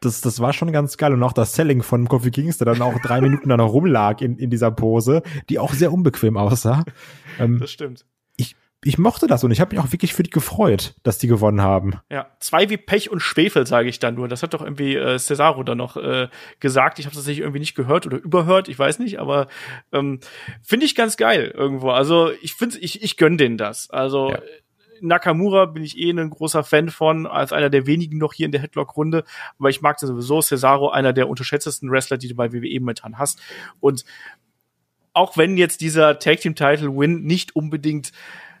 das, 0.00 0.20
das 0.20 0.40
war 0.40 0.52
schon 0.52 0.72
ganz 0.72 0.96
geil. 0.96 1.12
Und 1.12 1.22
auch 1.22 1.32
das 1.32 1.54
Selling 1.54 1.82
von 1.82 2.08
Kofi 2.08 2.30
Kingston 2.30 2.66
dann 2.66 2.82
auch 2.82 2.98
drei 3.00 3.20
Minuten 3.20 3.48
da 3.48 3.56
noch 3.56 3.72
rumlag 3.72 4.20
in, 4.20 4.36
in 4.38 4.50
dieser 4.50 4.70
Pose, 4.70 5.22
die 5.48 5.58
auch 5.58 5.72
sehr 5.72 5.92
unbequem 5.92 6.36
aussah. 6.36 6.84
Ähm, 7.38 7.58
das 7.60 7.70
stimmt 7.70 8.04
ich 8.84 8.98
mochte 8.98 9.26
das 9.26 9.42
und 9.44 9.50
ich 9.50 9.60
habe 9.60 9.74
mich 9.74 9.84
auch 9.84 9.92
wirklich 9.92 10.14
für 10.14 10.22
die 10.22 10.30
gefreut, 10.30 10.94
dass 11.02 11.18
die 11.18 11.26
gewonnen 11.26 11.62
haben. 11.62 12.00
Ja, 12.10 12.26
zwei 12.38 12.68
wie 12.70 12.76
Pech 12.76 13.10
und 13.10 13.20
Schwefel, 13.20 13.66
sage 13.66 13.88
ich 13.88 13.98
dann 13.98 14.14
nur. 14.14 14.28
Das 14.28 14.42
hat 14.42 14.54
doch 14.54 14.62
irgendwie 14.62 14.94
äh, 14.94 15.18
Cesaro 15.18 15.62
dann 15.62 15.78
noch 15.78 15.96
äh, 15.96 16.28
gesagt. 16.60 16.98
Ich 16.98 17.06
habe 17.06 17.16
das 17.16 17.26
irgendwie 17.26 17.58
nicht 17.58 17.74
gehört 17.74 18.06
oder 18.06 18.18
überhört, 18.18 18.68
ich 18.68 18.78
weiß 18.78 18.98
nicht, 18.98 19.18
aber 19.18 19.48
ähm, 19.92 20.20
finde 20.62 20.86
ich 20.86 20.94
ganz 20.94 21.16
geil 21.16 21.52
irgendwo. 21.54 21.90
Also 21.90 22.30
ich 22.42 22.54
finde, 22.54 22.78
ich, 22.78 23.02
ich 23.02 23.16
gönn 23.16 23.38
denen 23.38 23.56
das. 23.56 23.90
Also 23.90 24.30
ja. 24.30 24.38
Nakamura 25.00 25.66
bin 25.66 25.82
ich 25.82 25.98
eh 25.98 26.10
ein 26.10 26.30
großer 26.30 26.64
Fan 26.64 26.88
von, 26.88 27.26
als 27.26 27.52
einer 27.52 27.70
der 27.70 27.86
wenigen 27.86 28.18
noch 28.18 28.32
hier 28.32 28.46
in 28.46 28.52
der 28.52 28.60
Headlock-Runde. 28.60 29.24
Aber 29.58 29.70
ich 29.70 29.80
mag 29.82 29.98
sowieso 29.98 30.40
Cesaro, 30.40 30.90
einer 30.90 31.12
der 31.12 31.28
unterschätztesten 31.28 31.90
Wrestler, 31.90 32.18
die 32.18 32.28
du 32.28 32.34
bei 32.34 32.52
WWE 32.52 32.80
momentan 32.80 33.18
hast. 33.18 33.40
Und 33.80 34.04
auch 35.12 35.36
wenn 35.36 35.56
jetzt 35.56 35.80
dieser 35.80 36.18
Tag 36.18 36.40
Team 36.40 36.54
Title 36.54 36.96
Win 36.96 37.22
nicht 37.22 37.54
unbedingt 37.54 38.12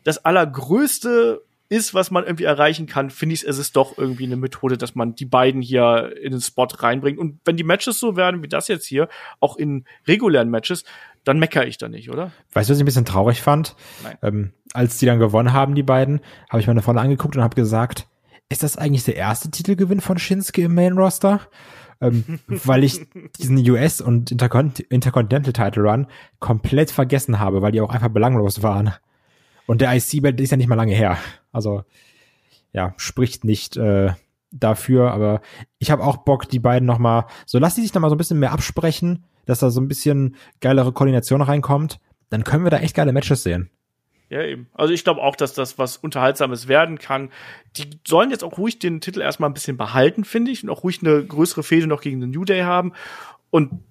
das 0.04 0.24
Allergrößte 0.24 1.42
ist, 1.68 1.94
was 1.94 2.10
man 2.10 2.24
irgendwie 2.24 2.44
erreichen 2.44 2.86
kann, 2.86 3.10
finde 3.10 3.34
ich, 3.34 3.44
es 3.44 3.58
ist 3.58 3.74
doch 3.74 3.98
irgendwie 3.98 4.24
eine 4.24 4.36
Methode, 4.36 4.78
dass 4.78 4.94
man 4.94 5.14
die 5.14 5.24
beiden 5.24 5.62
hier 5.62 6.14
in 6.22 6.30
den 6.30 6.40
Spot 6.40 6.68
reinbringt. 6.70 7.18
Und 7.18 7.40
wenn 7.44 7.56
die 7.56 7.64
Matches 7.64 7.98
so 7.98 8.16
werden 8.16 8.42
wie 8.42 8.48
das 8.48 8.68
jetzt 8.68 8.86
hier, 8.86 9.08
auch 9.40 9.56
in 9.56 9.84
regulären 10.06 10.50
Matches, 10.50 10.84
dann 11.24 11.38
meckere 11.38 11.66
ich 11.66 11.78
da 11.78 11.88
nicht, 11.88 12.10
oder? 12.10 12.32
Weißt 12.52 12.68
du, 12.68 12.72
was 12.72 12.78
ich 12.78 12.82
ein 12.82 12.86
bisschen 12.86 13.06
traurig 13.06 13.40
fand? 13.40 13.74
Ähm, 14.22 14.52
als 14.74 14.98
die 14.98 15.06
dann 15.06 15.18
gewonnen 15.18 15.52
haben, 15.52 15.74
die 15.74 15.82
beiden, 15.82 16.20
habe 16.50 16.60
ich 16.60 16.66
meine 16.66 16.82
Freunde 16.82 17.00
angeguckt 17.00 17.34
und 17.36 17.42
habe 17.42 17.56
gesagt, 17.56 18.06
ist 18.50 18.62
das 18.62 18.76
eigentlich 18.76 19.04
der 19.04 19.16
erste 19.16 19.50
Titelgewinn 19.50 20.00
von 20.00 20.18
Shinsuke 20.18 20.62
im 20.62 20.74
Main 20.74 20.98
Roster? 20.98 21.40
ähm, 22.00 22.24
weil 22.46 22.84
ich 22.84 23.00
diesen 23.38 23.58
US- 23.70 24.00
und 24.00 24.30
Intercont 24.30 24.80
Intercontinental 24.80 25.52
Title 25.52 25.90
Run 25.90 26.06
komplett 26.38 26.90
vergessen 26.90 27.40
habe, 27.40 27.62
weil 27.62 27.72
die 27.72 27.80
auch 27.80 27.90
einfach 27.90 28.08
belanglos 28.08 28.62
waren. 28.62 28.92
Und 29.66 29.80
der 29.80 29.94
IC-Belt 29.94 30.40
ist 30.40 30.50
ja 30.50 30.56
nicht 30.56 30.68
mal 30.68 30.74
lange 30.74 30.94
her. 30.94 31.18
Also 31.52 31.84
ja, 32.72 32.94
spricht 32.96 33.44
nicht 33.44 33.76
äh, 33.76 34.12
dafür, 34.50 35.12
aber 35.12 35.40
ich 35.78 35.90
habe 35.90 36.04
auch 36.04 36.18
Bock, 36.18 36.48
die 36.48 36.58
beiden 36.58 36.86
noch 36.86 36.98
mal, 36.98 37.26
so 37.46 37.58
lass 37.58 37.74
die 37.74 37.82
sich 37.82 37.94
noch 37.94 38.02
mal 38.02 38.08
so 38.08 38.14
ein 38.14 38.18
bisschen 38.18 38.38
mehr 38.38 38.52
absprechen, 38.52 39.24
dass 39.46 39.60
da 39.60 39.70
so 39.70 39.80
ein 39.80 39.88
bisschen 39.88 40.36
geilere 40.60 40.92
Koordination 40.92 41.42
reinkommt, 41.42 42.00
dann 42.30 42.44
können 42.44 42.64
wir 42.64 42.70
da 42.70 42.78
echt 42.78 42.96
geile 42.96 43.12
Matches 43.12 43.42
sehen. 43.42 43.70
Ja, 44.30 44.42
eben. 44.42 44.68
Also 44.72 44.92
ich 44.92 45.04
glaube 45.04 45.20
auch, 45.22 45.36
dass 45.36 45.52
das 45.54 45.78
was 45.78 45.96
Unterhaltsames 45.96 46.66
werden 46.66 46.98
kann. 46.98 47.30
Die 47.76 47.90
sollen 48.06 48.30
jetzt 48.30 48.42
auch 48.42 48.58
ruhig 48.58 48.78
den 48.78 49.00
Titel 49.00 49.20
erstmal 49.20 49.50
ein 49.50 49.54
bisschen 49.54 49.76
behalten, 49.76 50.24
finde 50.24 50.50
ich, 50.50 50.64
und 50.64 50.70
auch 50.70 50.82
ruhig 50.82 51.00
eine 51.02 51.24
größere 51.24 51.62
Fehde 51.62 51.86
noch 51.86 52.00
gegen 52.00 52.20
den 52.20 52.30
New 52.30 52.44
Day 52.44 52.62
haben. 52.62 52.94
Und 53.50 53.84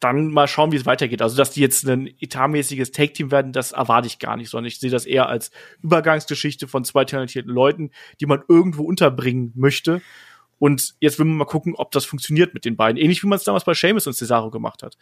dann 0.00 0.28
mal 0.28 0.48
schauen, 0.48 0.72
wie 0.72 0.76
es 0.76 0.86
weitergeht. 0.86 1.22
Also, 1.22 1.36
dass 1.36 1.50
die 1.50 1.60
jetzt 1.60 1.86
ein 1.88 2.08
etatmäßiges 2.20 2.92
Take-Team 2.92 3.30
werden, 3.30 3.52
das 3.52 3.72
erwarte 3.72 4.06
ich 4.06 4.18
gar 4.18 4.36
nicht, 4.36 4.50
sondern 4.50 4.66
ich 4.66 4.78
sehe 4.78 4.90
das 4.90 5.06
eher 5.06 5.28
als 5.28 5.50
Übergangsgeschichte 5.82 6.68
von 6.68 6.84
zwei 6.84 7.04
talentierten 7.04 7.52
Leuten, 7.52 7.90
die 8.20 8.26
man 8.26 8.42
irgendwo 8.48 8.84
unterbringen 8.84 9.52
möchte. 9.54 10.02
Und 10.58 10.94
jetzt 11.00 11.18
will 11.18 11.26
man 11.26 11.36
mal 11.36 11.44
gucken, 11.44 11.74
ob 11.74 11.90
das 11.90 12.04
funktioniert 12.04 12.54
mit 12.54 12.64
den 12.64 12.76
beiden. 12.76 13.00
Ähnlich 13.00 13.22
wie 13.22 13.26
man 13.26 13.38
es 13.38 13.44
damals 13.44 13.64
bei 13.64 13.74
Seamus 13.74 14.06
und 14.06 14.14
Cesaro 14.14 14.50
gemacht 14.50 14.82
hat. 14.82 14.96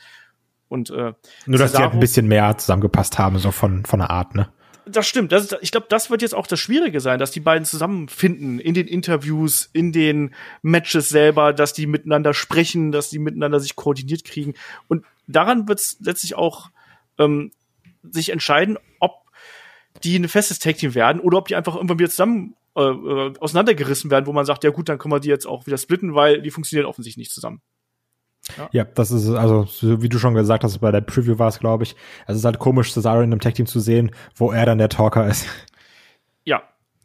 Und, 0.68 0.90
äh, 0.90 1.12
Nur, 1.46 1.59
dass 1.59 1.72
Cesaro, 1.72 1.76
die 1.76 1.83
halt 1.83 1.92
ein 1.94 2.00
bisschen 2.00 2.28
mehr 2.28 2.57
zusammengepasst 2.57 3.18
haben, 3.18 3.38
so 3.38 3.50
von, 3.50 3.85
von 3.85 4.00
der 4.00 4.11
Art, 4.11 4.35
ne? 4.35 4.48
Das 4.87 5.07
stimmt. 5.07 5.33
Das 5.33 5.45
ist, 5.45 5.59
ich 5.61 5.71
glaube, 5.71 5.87
das 5.88 6.11
wird 6.11 6.23
jetzt 6.23 6.35
auch 6.35 6.47
das 6.47 6.61
Schwierige 6.61 7.01
sein, 7.01 7.18
dass 7.18 7.31
die 7.31 7.40
beiden 7.40 7.64
zusammenfinden 7.64 8.59
in 8.59 8.75
den 8.75 8.87
Interviews, 8.87 9.71
in 9.73 9.92
den 9.92 10.35
Matches 10.62 11.09
selber, 11.09 11.53
dass 11.53 11.73
die 11.73 11.87
miteinander 11.87 12.35
sprechen, 12.35 12.92
dass 12.92 13.11
die 13.11 13.18
miteinander 13.18 13.61
sich 13.61 13.77
koordiniert 13.77 14.25
kriegen. 14.25 14.55
Und 14.88 15.05
daran 15.27 15.68
wird 15.68 15.81
es 15.81 15.97
letztlich 16.01 16.35
auch 16.35 16.71
ähm, 17.18 17.53
sich 18.03 18.31
entscheiden, 18.31 18.79
ob 18.99 19.23
die 20.05 20.16
ein 20.16 20.29
festes 20.29 20.59
Tag-Team 20.59 20.95
werden 20.95 21.21
oder 21.21 21.38
ob 21.38 21.49
die 21.49 21.57
einfach 21.57 21.77
irgendwann 21.77 21.99
wieder 21.99 22.11
zusammen 22.11 22.55
äh, 22.77 22.83
äh, 22.83 23.33
auseinandergerissen 23.38 24.11
werden, 24.11 24.27
wo 24.27 24.33
man 24.33 24.47
sagt, 24.47 24.64
ja 24.64 24.71
gut, 24.71 24.88
dann 24.88 24.99
können 24.99 25.12
wir 25.12 25.21
die 25.21 25.29
jetzt 25.29 25.47
auch 25.47 25.66
wieder 25.66 25.79
splitten, 25.79 26.14
weil 26.14 26.42
die 26.42 26.51
funktionieren 26.51 26.87
offensichtlich 26.87 27.25
nicht 27.25 27.33
zusammen. 27.33 27.61
Ja. 28.59 28.68
ja, 28.72 28.85
das 28.85 29.11
ist, 29.11 29.28
also, 29.28 29.64
so 29.64 30.02
wie 30.02 30.09
du 30.09 30.18
schon 30.18 30.35
gesagt 30.35 30.64
hast, 30.64 30.78
bei 30.78 30.90
der 30.90 31.00
Preview 31.00 31.38
war 31.38 31.48
es, 31.48 31.61
glaube 31.61 31.85
ich. 31.85 31.94
Es 32.26 32.37
ist 32.37 32.44
halt 32.44 32.59
komisch, 32.59 32.92
Cesaro 32.92 33.18
in 33.18 33.31
einem 33.31 33.40
Tag-Team 33.40 33.66
zu 33.66 33.81
sehen, 33.81 34.11
wo 34.35 34.50
er 34.50 34.66
dann 34.66 34.78
der 34.78 34.88
Talker 34.88 35.26
ist. 35.26 35.46
Ja, 36.44 36.62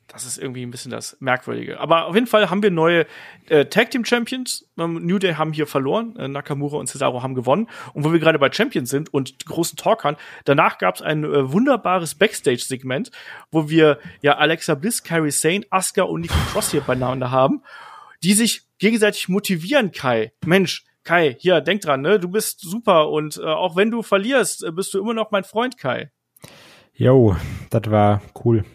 das 0.07 0.25
ist 0.25 0.39
irgendwie 0.39 0.65
ein 0.65 0.71
bisschen 0.71 0.89
das 0.89 1.17
Merkwürdige. 1.19 1.79
Aber 1.79 2.05
auf 2.05 2.15
jeden 2.15 2.25
Fall 2.25 2.49
haben 2.49 2.63
wir 2.63 2.71
neue 2.71 3.05
äh, 3.49 3.65
Tag 3.65 3.91
Team 3.91 4.03
Champions. 4.03 4.67
Ähm, 4.79 5.05
New 5.05 5.19
Day 5.19 5.35
haben 5.35 5.53
hier 5.53 5.67
verloren, 5.67 6.15
äh, 6.15 6.27
Nakamura 6.27 6.77
und 6.77 6.87
Cesaro 6.87 7.21
haben 7.21 7.35
gewonnen. 7.35 7.67
Und 7.93 8.03
wo 8.03 8.11
wir 8.11 8.19
gerade 8.19 8.39
bei 8.39 8.51
Champions 8.51 8.89
sind 8.89 9.13
und 9.13 9.45
großen 9.45 9.77
Talkern, 9.77 10.17
danach 10.45 10.79
gab 10.79 10.95
es 10.95 11.01
ein 11.03 11.23
äh, 11.23 11.51
wunderbares 11.51 12.15
Backstage-Segment, 12.15 13.11
wo 13.51 13.69
wir 13.69 13.99
ja 14.21 14.37
Alexa 14.37 14.73
Bliss, 14.73 15.03
Carrie 15.03 15.29
Sane, 15.29 15.65
Asuka 15.69 16.03
und 16.03 16.21
Nikki 16.21 16.39
Cross 16.51 16.71
hier 16.71 16.81
beieinander 16.81 17.29
haben, 17.29 17.61
die 18.23 18.33
sich 18.33 18.63
gegenseitig 18.79 19.29
motivieren, 19.29 19.91
Kai. 19.91 20.31
Mensch, 20.45 20.85
Kai, 21.07 21.37
hier, 21.39 21.61
denk 21.61 21.79
dran, 21.79 22.01
ne? 22.01 22.19
Du 22.19 22.27
bist 22.27 22.59
super 22.59 23.09
und 23.09 23.37
äh, 23.37 23.45
auch 23.45 23.77
wenn 23.77 23.91
du 23.91 24.01
verlierst, 24.03 24.65
äh, 24.65 24.73
bist 24.73 24.93
du 24.93 24.99
immer 24.99 25.13
noch 25.13 25.31
mein 25.31 25.45
Freund, 25.45 25.77
Kai. 25.77 26.11
Jo, 26.93 27.37
das 27.69 27.89
war 27.89 28.21
cool. 28.43 28.65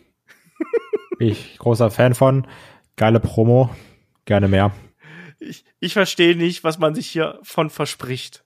Bin 1.18 1.29
ich 1.33 1.59
großer 1.59 1.90
Fan 1.90 2.14
von. 2.14 2.47
Geile 2.97 3.21
Promo. 3.21 3.68
Gerne 4.25 4.49
mehr. 4.49 4.73
Ich, 5.40 5.66
ich 5.79 5.92
verstehe 5.92 6.35
nicht, 6.35 6.64
was 6.64 6.79
man 6.79 6.95
sich 6.95 7.07
hier 7.09 7.38
von 7.42 7.68
verspricht. 7.68 8.45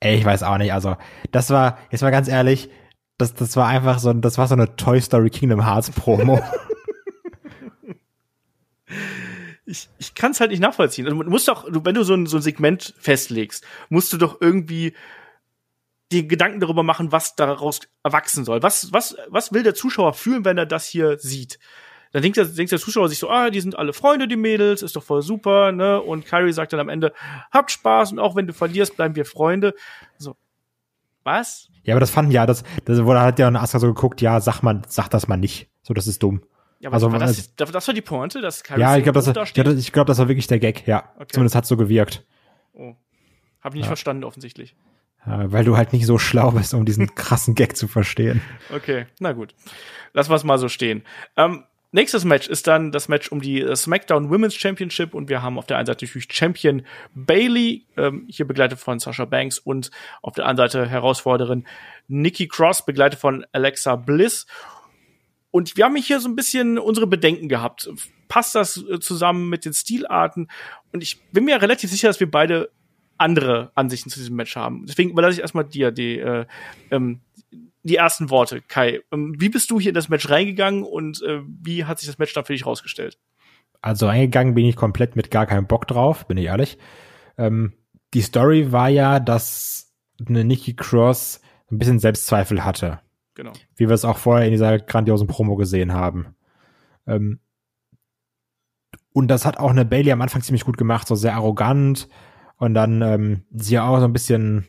Ey, 0.00 0.16
ich 0.16 0.24
weiß 0.26 0.42
auch 0.42 0.58
nicht. 0.58 0.74
Also, 0.74 0.96
das 1.30 1.48
war, 1.48 1.78
jetzt 1.90 2.02
mal 2.02 2.10
ganz 2.10 2.28
ehrlich, 2.28 2.68
das, 3.16 3.32
das 3.32 3.56
war 3.56 3.68
einfach 3.68 4.00
so, 4.00 4.12
das 4.12 4.36
war 4.36 4.48
so 4.48 4.54
eine 4.54 4.76
Toy 4.76 5.00
Story 5.00 5.30
Kingdom 5.30 5.64
Hearts 5.64 5.90
Promo. 5.92 6.42
ich, 9.66 9.88
ich 9.98 10.14
kann 10.14 10.32
es 10.32 10.40
halt 10.40 10.50
nicht 10.50 10.60
nachvollziehen. 10.60 11.06
Also, 11.06 11.22
du 11.22 11.30
musst 11.30 11.48
doch, 11.48 11.66
wenn 11.68 11.94
du 11.94 12.04
so 12.04 12.14
ein, 12.14 12.26
so 12.26 12.36
ein 12.36 12.42
Segment 12.42 12.94
festlegst, 12.98 13.64
musst 13.88 14.12
du 14.12 14.18
doch 14.18 14.40
irgendwie 14.40 14.94
die 16.12 16.28
Gedanken 16.28 16.60
darüber 16.60 16.82
machen, 16.82 17.12
was 17.12 17.34
daraus 17.34 17.80
erwachsen 18.02 18.44
soll. 18.44 18.62
Was, 18.62 18.92
was, 18.92 19.16
was 19.28 19.52
will 19.52 19.62
der 19.62 19.74
Zuschauer 19.74 20.14
fühlen, 20.14 20.44
wenn 20.44 20.58
er 20.58 20.66
das 20.66 20.86
hier 20.86 21.18
sieht? 21.18 21.58
Dann 22.12 22.22
denkt 22.22 22.36
der, 22.36 22.44
denkt 22.44 22.70
der 22.70 22.78
Zuschauer 22.78 23.08
sich 23.08 23.18
so, 23.18 23.28
ah, 23.28 23.50
die 23.50 23.60
sind 23.60 23.76
alle 23.76 23.92
Freunde, 23.92 24.28
die 24.28 24.36
Mädels, 24.36 24.82
ist 24.82 24.94
doch 24.94 25.02
voll 25.02 25.22
super, 25.22 25.72
ne? 25.72 26.00
Und 26.00 26.26
Kyrie 26.26 26.52
sagt 26.52 26.72
dann 26.72 26.78
am 26.78 26.88
Ende, 26.88 27.12
habt 27.50 27.72
Spaß 27.72 28.12
und 28.12 28.20
auch 28.20 28.36
wenn 28.36 28.46
du 28.46 28.52
verlierst, 28.52 28.96
bleiben 28.96 29.16
wir 29.16 29.24
Freunde. 29.24 29.74
So. 30.18 30.36
Was? 31.24 31.70
Ja, 31.82 31.94
aber 31.94 32.00
das 32.00 32.10
fanden 32.10 32.30
ja, 32.30 32.46
das, 32.46 32.62
das 32.84 33.02
wurde 33.02 33.20
halt 33.20 33.38
ja 33.40 33.48
Asuka 33.48 33.80
so 33.80 33.86
geguckt, 33.88 34.20
ja, 34.20 34.40
sag 34.40 34.62
mal, 34.62 34.82
sag 34.86 35.08
das 35.08 35.26
mal 35.26 35.36
nicht. 35.36 35.68
So, 35.82 35.92
das 35.92 36.06
ist 36.06 36.22
dumm. 36.22 36.42
Ja, 36.84 36.90
aber 36.90 36.96
also, 36.96 37.10
war 37.10 37.18
das, 37.18 37.56
das, 37.56 37.72
das 37.72 37.86
war 37.88 37.94
die 37.94 38.02
Pointe, 38.02 38.42
dass 38.42 38.62
Kyrie 38.62 38.78
Ja, 38.78 38.94
ich 38.98 39.04
glaube, 39.04 39.18
das, 39.18 39.32
da 39.32 39.44
ja, 39.44 39.72
ich 39.72 39.90
glaube, 39.90 40.06
das 40.06 40.18
war 40.18 40.28
wirklich 40.28 40.48
der 40.48 40.58
Gag, 40.58 40.86
ja. 40.86 41.08
Okay. 41.16 41.28
Zumindest 41.32 41.56
hat 41.56 41.64
so 41.64 41.78
gewirkt. 41.78 42.22
Oh. 42.74 42.94
Hab 43.62 43.72
ich 43.72 43.76
nicht 43.76 43.84
ja. 43.84 43.88
verstanden, 43.88 44.22
offensichtlich. 44.22 44.76
Ja, 45.26 45.50
weil 45.50 45.64
du 45.64 45.78
halt 45.78 45.94
nicht 45.94 46.04
so 46.04 46.18
schlau 46.18 46.50
bist, 46.50 46.74
um 46.74 46.84
diesen 46.84 47.14
krassen 47.14 47.54
Gag 47.54 47.74
zu 47.78 47.88
verstehen. 47.88 48.42
Okay, 48.70 49.06
na 49.18 49.32
gut. 49.32 49.54
Lass 50.12 50.28
wir 50.28 50.34
es 50.34 50.44
mal 50.44 50.58
so 50.58 50.68
stehen. 50.68 51.04
Ähm, 51.38 51.64
nächstes 51.92 52.26
Match 52.26 52.48
ist 52.48 52.66
dann 52.66 52.92
das 52.92 53.08
Match 53.08 53.32
um 53.32 53.40
die 53.40 53.62
äh, 53.62 53.74
SmackDown 53.74 54.28
Women's 54.28 54.54
Championship 54.54 55.14
und 55.14 55.30
wir 55.30 55.40
haben 55.40 55.56
auf 55.56 55.64
der 55.64 55.78
einen 55.78 55.86
Seite 55.86 56.04
natürlich 56.04 56.28
Champion 56.30 56.82
Bailey, 57.14 57.86
ähm, 57.96 58.26
hier 58.28 58.46
begleitet 58.46 58.78
von 58.78 58.98
Sasha 58.98 59.24
Banks 59.24 59.58
und 59.58 59.90
auf 60.20 60.34
der 60.34 60.44
anderen 60.44 60.68
Seite 60.68 60.86
Herausforderin 60.86 61.64
Nikki 62.08 62.46
Cross, 62.46 62.84
begleitet 62.84 63.18
von 63.18 63.46
Alexa 63.52 63.96
Bliss. 63.96 64.44
Und 65.54 65.76
wir 65.76 65.84
haben 65.84 65.94
hier 65.94 66.18
so 66.18 66.28
ein 66.28 66.34
bisschen 66.34 66.80
unsere 66.80 67.06
Bedenken 67.06 67.48
gehabt. 67.48 67.88
Passt 68.26 68.56
das 68.56 68.76
äh, 68.76 68.98
zusammen 68.98 69.48
mit 69.48 69.64
den 69.64 69.72
Stilarten? 69.72 70.48
Und 70.92 71.00
ich 71.00 71.22
bin 71.30 71.44
mir 71.44 71.62
relativ 71.62 71.92
sicher, 71.92 72.08
dass 72.08 72.18
wir 72.18 72.28
beide 72.28 72.72
andere 73.18 73.70
Ansichten 73.76 74.10
zu 74.10 74.18
diesem 74.18 74.34
Match 74.34 74.56
haben. 74.56 74.84
Deswegen 74.84 75.10
überlasse 75.10 75.34
ich 75.34 75.42
erstmal 75.42 75.62
dir 75.62 75.92
die, 75.92 76.18
äh, 76.18 76.46
ähm, 76.90 77.20
die 77.84 77.94
ersten 77.94 78.30
Worte, 78.30 78.62
Kai. 78.62 79.02
Ähm, 79.12 79.36
wie 79.38 79.48
bist 79.48 79.70
du 79.70 79.78
hier 79.78 79.90
in 79.90 79.94
das 79.94 80.08
Match 80.08 80.28
reingegangen 80.28 80.82
und 80.82 81.22
äh, 81.22 81.42
wie 81.46 81.84
hat 81.84 82.00
sich 82.00 82.08
das 82.08 82.18
Match 82.18 82.32
dann 82.32 82.44
für 82.44 82.52
dich 82.52 82.66
rausgestellt? 82.66 83.16
Also 83.80 84.06
reingegangen 84.06 84.56
bin 84.56 84.66
ich 84.66 84.74
komplett 84.74 85.14
mit 85.14 85.30
gar 85.30 85.46
keinem 85.46 85.68
Bock 85.68 85.86
drauf, 85.86 86.26
bin 86.26 86.36
ich 86.36 86.46
ehrlich. 86.46 86.78
Ähm, 87.38 87.74
die 88.12 88.22
Story 88.22 88.72
war 88.72 88.88
ja, 88.88 89.20
dass 89.20 89.94
eine 90.26 90.42
Nikki 90.42 90.74
Cross 90.74 91.40
ein 91.70 91.78
bisschen 91.78 92.00
Selbstzweifel 92.00 92.64
hatte. 92.64 93.03
Genau. 93.34 93.52
Wie 93.76 93.88
wir 93.88 93.94
es 93.94 94.04
auch 94.04 94.18
vorher 94.18 94.46
in 94.46 94.52
dieser 94.52 94.78
grandiosen 94.78 95.26
Promo 95.26 95.56
gesehen 95.56 95.92
haben. 95.92 96.34
Ähm, 97.06 97.40
und 99.12 99.28
das 99.28 99.44
hat 99.44 99.58
auch 99.58 99.70
eine 99.70 99.84
Bailey 99.84 100.12
am 100.12 100.22
Anfang 100.22 100.42
ziemlich 100.42 100.64
gut 100.64 100.76
gemacht, 100.76 101.06
so 101.06 101.14
sehr 101.14 101.34
arrogant 101.34 102.08
und 102.56 102.74
dann 102.74 103.02
ähm, 103.02 103.42
sie 103.52 103.78
auch 103.78 103.98
so 103.98 104.04
ein 104.04 104.12
bisschen, 104.12 104.66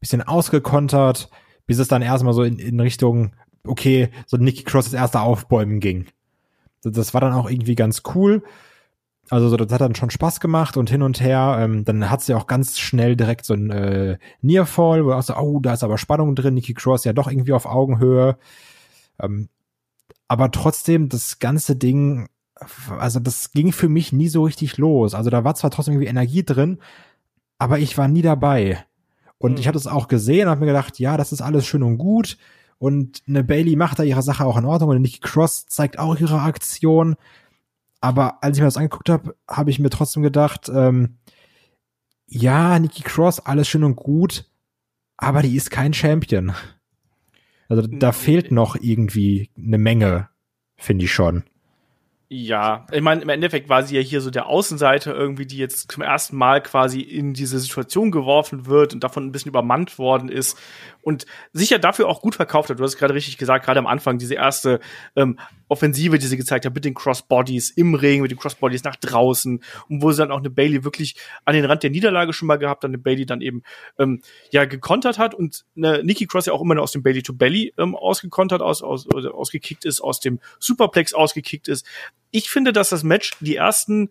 bisschen 0.00 0.22
ausgekontert, 0.22 1.30
bis 1.66 1.78
es 1.78 1.88
dann 1.88 2.02
erstmal 2.02 2.34
so 2.34 2.42
in, 2.42 2.58
in 2.58 2.80
Richtung, 2.80 3.34
okay, 3.64 4.10
so 4.26 4.36
Nikki 4.36 4.64
Cross 4.64 4.86
das 4.86 4.94
erste 4.94 5.20
Aufbäumen 5.20 5.80
ging. 5.80 6.06
Das 6.82 7.14
war 7.14 7.20
dann 7.20 7.32
auch 7.32 7.50
irgendwie 7.50 7.74
ganz 7.74 8.02
cool. 8.14 8.42
Also 9.28 9.48
so, 9.48 9.56
das 9.56 9.72
hat 9.72 9.80
dann 9.80 9.94
schon 9.94 10.10
Spaß 10.10 10.40
gemacht 10.40 10.76
und 10.76 10.88
hin 10.88 11.02
und 11.02 11.20
her. 11.20 11.58
Ähm, 11.60 11.84
dann 11.84 12.10
hat 12.10 12.22
sie 12.22 12.34
auch 12.34 12.46
ganz 12.46 12.78
schnell 12.78 13.16
direkt 13.16 13.44
so 13.44 13.54
ein 13.54 13.70
äh, 13.70 14.18
Nearfall, 14.40 15.04
wo 15.04 15.12
auch 15.12 15.22
so, 15.22 15.36
oh, 15.36 15.58
da 15.60 15.72
ist 15.72 15.82
aber 15.82 15.98
Spannung 15.98 16.34
drin. 16.34 16.54
Nikki 16.54 16.74
Cross 16.74 17.04
ja 17.04 17.12
doch 17.12 17.28
irgendwie 17.28 17.52
auf 17.52 17.66
Augenhöhe. 17.66 18.38
Ähm, 19.20 19.48
aber 20.28 20.50
trotzdem, 20.50 21.08
das 21.08 21.38
ganze 21.38 21.76
Ding, 21.76 22.28
also 22.98 23.20
das 23.20 23.50
ging 23.50 23.72
für 23.72 23.88
mich 23.88 24.12
nie 24.12 24.28
so 24.28 24.44
richtig 24.44 24.78
los. 24.78 25.14
Also 25.14 25.30
da 25.30 25.44
war 25.44 25.54
zwar 25.54 25.70
trotzdem 25.70 25.94
irgendwie 25.94 26.08
Energie 26.08 26.44
drin, 26.44 26.78
aber 27.58 27.78
ich 27.78 27.98
war 27.98 28.08
nie 28.08 28.22
dabei. 28.22 28.84
Und 29.38 29.52
mhm. 29.52 29.58
ich 29.58 29.68
hatte 29.68 29.78
es 29.78 29.86
auch 29.86 30.08
gesehen 30.08 30.44
und 30.44 30.50
habe 30.50 30.60
mir 30.60 30.66
gedacht, 30.66 30.98
ja, 30.98 31.16
das 31.16 31.32
ist 31.32 31.42
alles 31.42 31.66
schön 31.66 31.82
und 31.82 31.98
gut. 31.98 32.38
Und 32.78 33.22
eine 33.26 33.42
Bailey 33.42 33.76
macht 33.76 33.98
da 33.98 34.02
ihre 34.02 34.22
Sache 34.22 34.44
auch 34.44 34.56
in 34.56 34.64
Ordnung 34.64 34.90
und 34.90 35.02
Nikki 35.02 35.20
Cross 35.20 35.66
zeigt 35.66 35.98
auch 35.98 36.16
ihre 36.16 36.40
Aktion. 36.40 37.16
Aber 38.06 38.40
als 38.40 38.56
ich 38.56 38.60
mir 38.60 38.68
das 38.68 38.76
angeguckt 38.76 39.08
habe, 39.08 39.34
habe 39.50 39.70
ich 39.70 39.80
mir 39.80 39.90
trotzdem 39.90 40.22
gedacht, 40.22 40.70
ähm, 40.72 41.16
ja, 42.28 42.78
Nikki 42.78 43.02
Cross, 43.02 43.44
alles 43.44 43.66
schön 43.66 43.82
und 43.82 43.96
gut, 43.96 44.44
aber 45.16 45.42
die 45.42 45.56
ist 45.56 45.72
kein 45.72 45.92
Champion. 45.92 46.52
Also 47.68 47.82
da 47.82 48.12
fehlt 48.12 48.52
noch 48.52 48.76
irgendwie 48.76 49.50
eine 49.58 49.78
Menge, 49.78 50.28
finde 50.76 51.06
ich 51.06 51.12
schon. 51.12 51.42
Ja, 52.28 52.86
ich 52.92 53.02
meine, 53.02 53.22
im 53.22 53.28
Endeffekt 53.28 53.68
war 53.68 53.82
sie 53.82 53.96
ja 53.96 54.02
hier 54.02 54.20
so 54.20 54.30
der 54.30 54.46
Außenseiter 54.46 55.12
irgendwie, 55.12 55.46
die 55.46 55.58
jetzt 55.58 55.90
zum 55.90 56.04
ersten 56.04 56.36
Mal 56.36 56.60
quasi 56.60 57.00
in 57.00 57.34
diese 57.34 57.58
Situation 57.58 58.12
geworfen 58.12 58.66
wird 58.66 58.94
und 58.94 59.02
davon 59.02 59.26
ein 59.26 59.32
bisschen 59.32 59.48
übermannt 59.48 59.98
worden 59.98 60.28
ist 60.28 60.56
und 61.06 61.24
sicher 61.52 61.78
dafür 61.78 62.08
auch 62.08 62.20
gut 62.20 62.34
verkauft 62.34 62.68
hat. 62.68 62.80
Du 62.80 62.82
hast 62.82 62.94
es 62.94 62.98
gerade 62.98 63.14
richtig 63.14 63.38
gesagt, 63.38 63.64
gerade 63.64 63.78
am 63.78 63.86
Anfang, 63.86 64.18
diese 64.18 64.34
erste 64.34 64.80
ähm, 65.14 65.38
Offensive, 65.68 66.18
die 66.18 66.26
sie 66.26 66.36
gezeigt 66.36 66.66
hat, 66.66 66.74
mit 66.74 66.84
den 66.84 66.94
Crossbodies 66.94 67.70
im 67.70 67.94
Ring, 67.94 68.22
mit 68.22 68.32
den 68.32 68.38
Crossbodies 68.38 68.82
nach 68.82 68.96
draußen 68.96 69.62
und 69.88 70.02
wo 70.02 70.10
sie 70.10 70.18
dann 70.18 70.32
auch 70.32 70.40
eine 70.40 70.50
Bailey 70.50 70.82
wirklich 70.82 71.14
an 71.44 71.54
den 71.54 71.64
Rand 71.64 71.84
der 71.84 71.90
Niederlage 71.90 72.32
schon 72.32 72.48
mal 72.48 72.56
gehabt, 72.56 72.82
dann 72.82 72.90
eine 72.90 72.98
Bailey 72.98 73.24
dann 73.24 73.40
eben 73.40 73.62
ähm, 74.00 74.20
ja 74.50 74.64
gekontert 74.64 75.16
hat 75.16 75.32
und 75.32 75.64
eine 75.76 76.02
Nikki 76.02 76.26
Cross 76.26 76.46
ja 76.46 76.52
auch 76.52 76.60
immer 76.60 76.74
noch 76.74 76.82
aus 76.82 76.92
dem 76.92 77.04
Bailey 77.04 77.22
to 77.22 77.34
Belly 77.34 77.72
ähm, 77.78 77.94
ausgekontert, 77.94 78.60
aus, 78.60 78.82
aus, 78.82 79.06
ausgekickt 79.06 79.84
ist, 79.84 80.00
aus 80.00 80.18
dem 80.18 80.40
Superplex 80.58 81.14
ausgekickt 81.14 81.68
ist. 81.68 81.86
Ich 82.32 82.50
finde, 82.50 82.72
dass 82.72 82.88
das 82.88 83.04
Match 83.04 83.36
die 83.38 83.54
ersten 83.54 84.10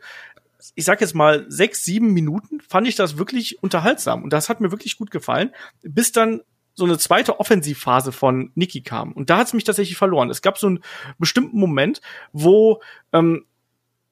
ich 0.74 0.86
sag 0.86 1.00
jetzt 1.00 1.14
mal 1.14 1.46
sechs, 1.48 1.84
sieben 1.84 2.14
Minuten 2.14 2.60
fand 2.60 2.88
ich 2.88 2.96
das 2.96 3.18
wirklich 3.18 3.62
unterhaltsam 3.62 4.24
und 4.24 4.32
das 4.34 4.50
hat 4.50 4.62
mir 4.62 4.72
wirklich 4.72 4.98
gut 4.98 5.12
gefallen, 5.12 5.52
bis 5.84 6.12
dann 6.12 6.42
so 6.76 6.86
eine 6.86 6.98
zweite 6.98 7.40
Offensivphase 7.40 8.12
von 8.12 8.52
Nikki 8.56 8.82
kam. 8.82 9.14
Und 9.14 9.30
da 9.30 9.38
hat 9.38 9.48
es 9.48 9.54
mich 9.54 9.64
tatsächlich 9.64 9.98
verloren. 9.98 10.30
Es 10.30 10.42
gab 10.42 10.58
so 10.58 10.68
einen 10.68 10.80
bestimmten 11.18 11.58
Moment, 11.58 12.02
wo 12.34 12.82
ähm, 13.14 13.46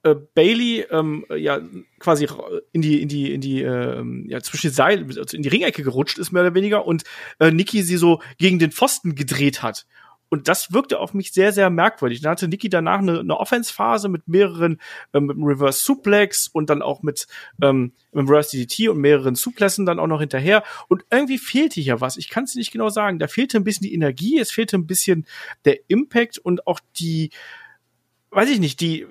äh, 0.03 0.15
Bailey 0.15 0.85
ähm, 0.91 1.25
ja 1.35 1.59
quasi 1.99 2.27
in 2.71 2.81
die 2.81 3.01
in 3.01 3.07
die 3.07 3.33
in 3.33 3.41
die 3.41 3.61
äh, 3.61 4.03
ja 4.27 4.41
zwischen 4.41 4.67
die 4.67 4.73
Seil 4.73 5.05
also 5.17 5.35
in 5.35 5.43
die 5.43 5.49
Ringecke 5.49 5.83
gerutscht 5.83 6.17
ist 6.19 6.31
mehr 6.31 6.43
oder 6.43 6.55
weniger 6.55 6.85
und 6.85 7.03
äh, 7.39 7.51
Nikki 7.51 7.83
sie 7.83 7.97
so 7.97 8.21
gegen 8.37 8.59
den 8.59 8.71
Pfosten 8.71 9.15
gedreht 9.15 9.63
hat 9.63 9.85
und 10.33 10.47
das 10.47 10.73
wirkte 10.73 10.99
auf 10.99 11.13
mich 11.13 11.31
sehr, 11.31 11.53
sehr 11.53 11.69
merkwürdig. 11.69 12.21
Dann 12.21 12.31
hatte 12.31 12.47
Niki 12.47 12.67
danach 12.67 12.97
eine, 12.97 13.19
eine 13.19 13.37
Offense-Phase 13.37 14.09
mit 14.09 14.27
mehreren, 14.27 14.81
ähm, 15.13 15.27
mit 15.27 15.37
einem 15.37 15.45
Reverse 15.45 15.83
Suplex 15.83 16.47
und 16.47 16.71
dann 16.71 16.81
auch 16.81 17.03
mit, 17.03 17.27
ähm, 17.61 17.93
mit 18.11 18.27
Reverse 18.27 18.57
DDT 18.57 18.89
und 18.89 18.97
mehreren 18.97 19.35
Suplessen 19.35 19.85
dann 19.85 19.99
auch 19.99 20.07
noch 20.07 20.21
hinterher. 20.21 20.63
Und 20.87 21.05
irgendwie 21.11 21.37
fehlte 21.37 21.81
hier 21.81 22.01
was. 22.01 22.17
Ich 22.17 22.29
kann 22.29 22.45
es 22.45 22.55
nicht 22.55 22.71
genau 22.71 22.89
sagen. 22.89 23.19
Da 23.19 23.27
fehlte 23.27 23.57
ein 23.57 23.63
bisschen 23.63 23.85
die 23.85 23.93
Energie, 23.93 24.39
es 24.39 24.49
fehlte 24.49 24.75
ein 24.75 24.87
bisschen 24.87 25.27
der 25.65 25.77
Impact 25.87 26.39
und 26.39 26.65
auch 26.65 26.79
die, 26.97 27.29
weiß 28.31 28.49
ich 28.49 28.59
nicht, 28.59 28.81
die, 28.81 29.05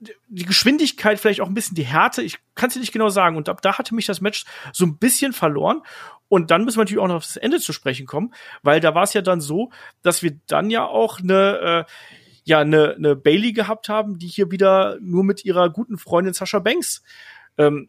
die 0.00 0.44
Geschwindigkeit, 0.44 1.18
vielleicht 1.18 1.40
auch 1.40 1.48
ein 1.48 1.54
bisschen 1.54 1.74
die 1.74 1.84
Härte, 1.84 2.22
ich 2.22 2.38
kann 2.54 2.70
es 2.70 2.76
nicht 2.76 2.92
genau 2.92 3.08
sagen. 3.08 3.36
Und 3.36 3.48
ab 3.48 3.62
da 3.62 3.78
hatte 3.78 3.94
mich 3.94 4.06
das 4.06 4.20
Match 4.20 4.44
so 4.72 4.86
ein 4.86 4.98
bisschen 4.98 5.32
verloren. 5.32 5.82
Und 6.28 6.50
dann 6.50 6.64
müssen 6.64 6.76
wir 6.76 6.82
natürlich 6.82 7.02
auch 7.02 7.08
noch 7.08 7.16
auf 7.16 7.26
das 7.26 7.36
Ende 7.36 7.58
zu 7.58 7.72
sprechen 7.72 8.06
kommen, 8.06 8.34
weil 8.62 8.80
da 8.80 8.94
war 8.94 9.02
es 9.02 9.14
ja 9.14 9.22
dann 9.22 9.40
so, 9.40 9.70
dass 10.02 10.22
wir 10.22 10.38
dann 10.46 10.70
ja 10.70 10.86
auch 10.86 11.20
eine, 11.20 11.86
äh, 11.88 11.92
ja, 12.44 12.60
eine, 12.60 12.94
eine 12.94 13.16
Bailey 13.16 13.52
gehabt 13.52 13.88
haben, 13.88 14.18
die 14.18 14.26
hier 14.26 14.50
wieder 14.50 14.98
nur 15.00 15.24
mit 15.24 15.44
ihrer 15.44 15.70
guten 15.70 15.98
Freundin 15.98 16.34
Sascha 16.34 16.58
Banks 16.58 17.02
ähm, 17.56 17.88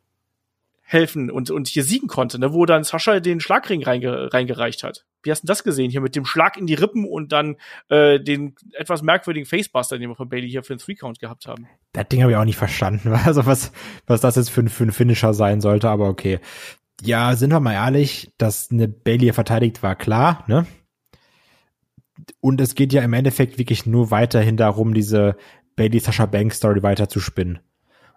helfen 0.82 1.30
und, 1.30 1.52
und 1.52 1.68
hier 1.68 1.84
siegen 1.84 2.08
konnte, 2.08 2.40
ne, 2.40 2.54
wo 2.54 2.66
dann 2.66 2.84
Sascha 2.84 3.20
den 3.20 3.40
Schlagring 3.40 3.84
reinge 3.84 4.34
reingereicht 4.34 4.84
hat. 4.84 5.06
Wie 5.24 5.32
hast 5.32 5.44
du 5.44 5.48
das 5.48 5.64
gesehen 5.64 5.92
hier 5.92 6.02
mit 6.02 6.16
dem 6.16 6.26
Schlag 6.26 6.58
in 6.58 6.68
die 6.68 6.76
Rippen 6.76 7.06
und 7.06 7.32
dann 7.32 7.58
äh, 7.90 8.20
den 8.20 8.56
etwas 8.74 9.02
merkwürdigen 9.02 9.46
Facebuster, 9.46 9.98
den 9.98 10.10
wir 10.10 10.16
von 10.16 10.30
Bailey 10.30 10.50
hier 10.50 10.64
für 10.64 10.76
den 10.76 10.80
Three-Count 10.80 11.20
gehabt 11.20 11.46
haben? 11.46 11.68
Das 11.94 12.08
Ding 12.08 12.22
habe 12.22 12.32
ich 12.32 12.38
auch 12.38 12.46
nicht 12.46 12.58
verstanden, 12.58 13.14
also 13.26 13.46
was, 13.46 13.72
was 14.08 14.22
das 14.22 14.36
jetzt 14.36 14.50
für, 14.50 14.68
für 14.68 14.84
ein 14.84 14.92
Finisher 14.92 15.34
sein 15.34 15.62
sollte, 15.62 15.90
aber 15.90 16.08
okay 16.08 16.40
ja, 17.02 17.36
sind 17.36 17.52
wir 17.52 17.60
mal 17.60 17.74
ehrlich, 17.74 18.32
dass 18.38 18.72
eine 18.72 18.88
Bailey 18.88 19.32
verteidigt 19.34 19.84
war 19.84 19.96
klar, 19.96 20.44
ne? 20.48 20.66
Und 22.42 22.62
es 22.62 22.76
geht 22.76 22.94
ja 22.94 23.02
im 23.02 23.14
Endeffekt 23.14 23.58
wirklich 23.58 23.86
nur 23.86 24.12
weiterhin 24.12 24.58
darum, 24.58 24.94
diese 24.94 25.36
Bailey 25.76 26.00
Sasha 26.00 26.26
Banks 26.26 26.58
Story 26.58 26.84
weiter 26.84 27.08
zu 27.10 27.20
spinnen. 27.20 27.60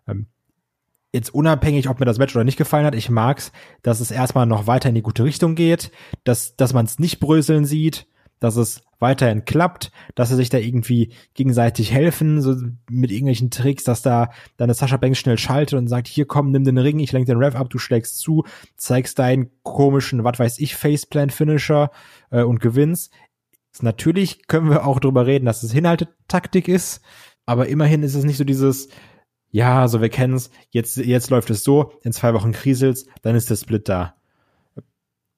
Ähm, 0.07 0.27
jetzt 1.13 1.35
unabhängig, 1.35 1.89
ob 1.89 2.01
mir 2.01 2.07
das 2.07 2.19
Match 2.19 2.35
oder 2.35 2.45
nicht 2.45 2.57
gefallen 2.57 2.87
hat, 2.87 2.95
ich 2.95 3.11
mag's, 3.11 3.53
dass 3.83 4.01
es 4.01 4.11
erstmal 4.11 4.47
noch 4.47 4.67
weiter 4.67 4.89
in 4.89 4.95
die 4.95 5.03
gute 5.03 5.25
Richtung 5.25 5.55
geht, 5.55 5.91
dass, 6.25 6.57
dass 6.57 6.73
man 6.73 6.87
es 6.87 6.99
nicht 6.99 7.21
bröseln 7.21 7.65
sieht, 7.65 8.07
dass 8.41 8.57
es 8.57 8.83
weiterhin 8.99 9.45
klappt, 9.45 9.93
dass 10.15 10.31
sie 10.31 10.37
sich 10.37 10.49
da 10.49 10.59
irgendwie 10.59 11.13
gegenseitig 11.35 11.93
helfen, 11.93 12.41
so 12.41 12.57
mit 12.89 13.11
irgendwelchen 13.11 13.51
Tricks, 13.51 13.85
dass 13.85 14.03
da 14.03 14.31
deine 14.57 14.75
Sascha 14.75 14.97
Banks 14.97 15.19
schnell 15.19 15.39
schaltet 15.39 15.79
und 15.79 15.89
sagt, 15.89 16.09
hier 16.09 16.27
komm, 16.27 16.51
nimm 16.51 16.65
den 16.65 16.79
Ring, 16.79 16.99
ich 16.99 17.13
lenk 17.13 17.27
den 17.27 17.39
Rev 17.39 17.57
ab, 17.57 17.69
du 17.71 17.79
schlägst 17.79 18.19
zu, 18.19 18.45
zeigst 18.77 19.19
deinen 19.19 19.51
komischen, 19.63 20.25
was 20.25 20.39
weiß 20.39 20.59
ich, 20.61 20.77
Faceplant-Finisher 20.77 21.91
äh, 22.31 22.43
und 22.43 22.61
gewinnst. 22.61 23.13
Natürlich 23.81 24.47
können 24.49 24.71
wir 24.71 24.87
auch 24.87 25.01
drüber 25.01 25.27
reden, 25.27 25.47
dass 25.47 25.63
es 25.63 25.73
Hinhaltetaktik 25.73 26.69
ist, 26.69 27.01
aber 27.47 27.69
immerhin 27.69 28.03
ist 28.03 28.15
es 28.15 28.25
nicht 28.25 28.37
so 28.37 28.45
dieses, 28.45 28.89
ja, 29.53 29.81
also 29.83 30.01
wir 30.01 30.09
kennen's, 30.09 30.51
jetzt, 30.71 30.97
jetzt 30.97 31.31
läuft 31.31 31.51
es 31.51 31.63
so, 31.63 31.93
in 32.03 32.13
zwei 32.13 32.33
Wochen 32.35 32.53
kriselt's, 32.53 33.07
dann 33.21 33.37
ist 33.37 33.51
der 33.51 33.57
Split 33.57 33.89
da. 33.89 34.17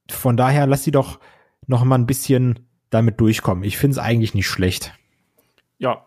Von 0.09 0.37
daher 0.37 0.67
lass 0.67 0.85
sie 0.85 0.93
doch 0.93 1.19
noch 1.67 1.85
mal 1.85 1.97
ein 1.97 2.07
bisschen 2.07 2.61
damit 2.91 3.21
durchkommen. 3.21 3.65
Ich 3.65 3.77
finde 3.77 3.95
es 3.95 3.99
eigentlich 3.99 4.33
nicht 4.33 4.47
schlecht. 4.47 4.95
Ja, 5.79 6.07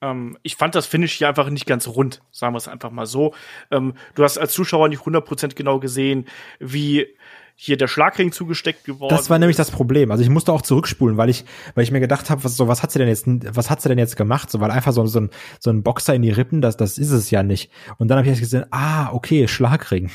ähm, 0.00 0.38
ich 0.42 0.54
fand 0.54 0.76
das 0.76 0.86
Finish 0.86 1.14
hier 1.14 1.28
einfach 1.28 1.50
nicht 1.50 1.66
ganz 1.66 1.88
rund, 1.88 2.22
sagen 2.30 2.54
wir 2.54 2.58
es 2.58 2.68
einfach 2.68 2.90
mal 2.90 3.06
so. 3.06 3.34
Ähm, 3.72 3.94
du 4.14 4.22
hast 4.22 4.38
als 4.38 4.52
Zuschauer 4.52 4.88
nicht 4.88 5.02
100% 5.02 5.56
genau 5.56 5.80
gesehen, 5.80 6.26
wie 6.60 7.08
hier 7.62 7.76
der 7.76 7.88
Schlagring 7.88 8.32
zugesteckt 8.32 8.84
geworden. 8.84 9.14
Das 9.14 9.28
war 9.28 9.38
nämlich 9.38 9.58
das 9.58 9.70
Problem. 9.70 10.10
Also 10.10 10.22
ich 10.22 10.30
musste 10.30 10.50
auch 10.50 10.62
zurückspulen, 10.62 11.18
weil 11.18 11.28
ich, 11.28 11.44
weil 11.74 11.84
ich 11.84 11.90
mir 11.90 12.00
gedacht 12.00 12.30
habe, 12.30 12.42
was, 12.42 12.56
so, 12.56 12.68
was 12.68 12.82
hat 12.82 12.90
sie 12.90 12.98
denn 12.98 13.08
jetzt, 13.08 13.26
was 13.54 13.68
hat 13.68 13.82
sie 13.82 13.90
denn 13.90 13.98
jetzt 13.98 14.16
gemacht? 14.16 14.50
So, 14.50 14.60
weil 14.60 14.70
einfach 14.70 14.92
so, 14.92 15.04
so, 15.04 15.20
ein, 15.20 15.30
so 15.58 15.68
ein 15.68 15.82
Boxer 15.82 16.14
in 16.14 16.22
die 16.22 16.30
Rippen, 16.30 16.62
das, 16.62 16.78
das 16.78 16.96
ist 16.96 17.10
es 17.10 17.30
ja 17.30 17.42
nicht. 17.42 17.70
Und 17.98 18.08
dann 18.08 18.16
habe 18.16 18.30
ich 18.30 18.40
gesehen, 18.40 18.64
ah, 18.70 19.12
okay, 19.12 19.46
Schlagring 19.46 20.10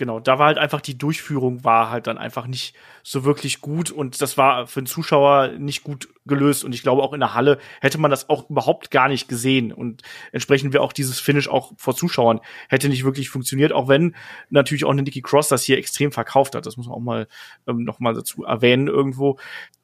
genau, 0.00 0.18
da 0.18 0.38
war 0.38 0.46
halt 0.46 0.58
einfach 0.58 0.80
die 0.80 0.96
Durchführung 0.96 1.62
war 1.62 1.90
halt 1.90 2.06
dann 2.06 2.16
einfach 2.16 2.46
nicht 2.46 2.74
so 3.02 3.24
wirklich 3.24 3.60
gut 3.60 3.90
und 3.90 4.22
das 4.22 4.38
war 4.38 4.66
für 4.66 4.80
den 4.80 4.86
Zuschauer 4.86 5.48
nicht 5.58 5.84
gut 5.84 6.08
gelöst 6.24 6.64
und 6.64 6.74
ich 6.74 6.82
glaube 6.82 7.02
auch 7.02 7.12
in 7.12 7.20
der 7.20 7.34
Halle 7.34 7.58
hätte 7.82 7.98
man 7.98 8.10
das 8.10 8.30
auch 8.30 8.48
überhaupt 8.48 8.90
gar 8.90 9.08
nicht 9.08 9.28
gesehen 9.28 9.72
und 9.72 10.02
entsprechend 10.32 10.72
wäre 10.72 10.82
auch 10.82 10.94
dieses 10.94 11.20
Finish 11.20 11.48
auch 11.48 11.72
vor 11.76 11.94
Zuschauern 11.94 12.40
hätte 12.70 12.88
nicht 12.88 13.04
wirklich 13.04 13.28
funktioniert, 13.28 13.72
auch 13.72 13.88
wenn 13.88 14.16
natürlich 14.48 14.86
auch 14.86 14.90
eine 14.90 15.02
Nikki 15.02 15.20
Cross 15.20 15.48
das 15.48 15.64
hier 15.64 15.76
extrem 15.76 16.12
verkauft 16.12 16.54
hat, 16.54 16.64
das 16.64 16.78
muss 16.78 16.86
man 16.86 16.96
auch 16.96 17.00
mal 17.00 17.28
ähm, 17.68 17.84
noch 17.84 18.00
mal 18.00 18.14
dazu 18.14 18.44
erwähnen 18.44 18.88
irgendwo. 18.88 19.38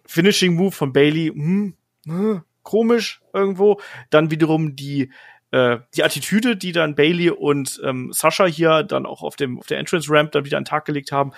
Finishing 0.07 0.55
Move 0.55 0.73
von 0.73 0.95
Bailey, 0.95 1.29
hm, 1.29 1.75
hm, 2.07 2.43
komisch 2.63 3.21
irgendwo, 3.35 3.81
dann 4.09 4.31
wiederum 4.31 4.77
die 4.77 5.11
äh, 5.57 5.79
die 5.95 6.05
Attitüde, 6.05 6.55
die 6.57 6.73
dann 6.73 6.95
Bailey 6.95 7.31
und 7.31 7.81
ähm, 7.83 8.13
Sascha 8.13 8.45
hier 8.45 8.83
dann 8.83 9.07
auch 9.07 9.23
auf 9.23 9.37
dem 9.37 9.59
auf 9.59 9.67
der 9.67 9.79
Entrance 9.79 10.11
Ramp 10.11 10.33
dann 10.33 10.45
wieder 10.45 10.59
an 10.59 10.65
den 10.65 10.69
Tag 10.69 10.85
gelegt 10.85 11.13
haben, 11.13 11.33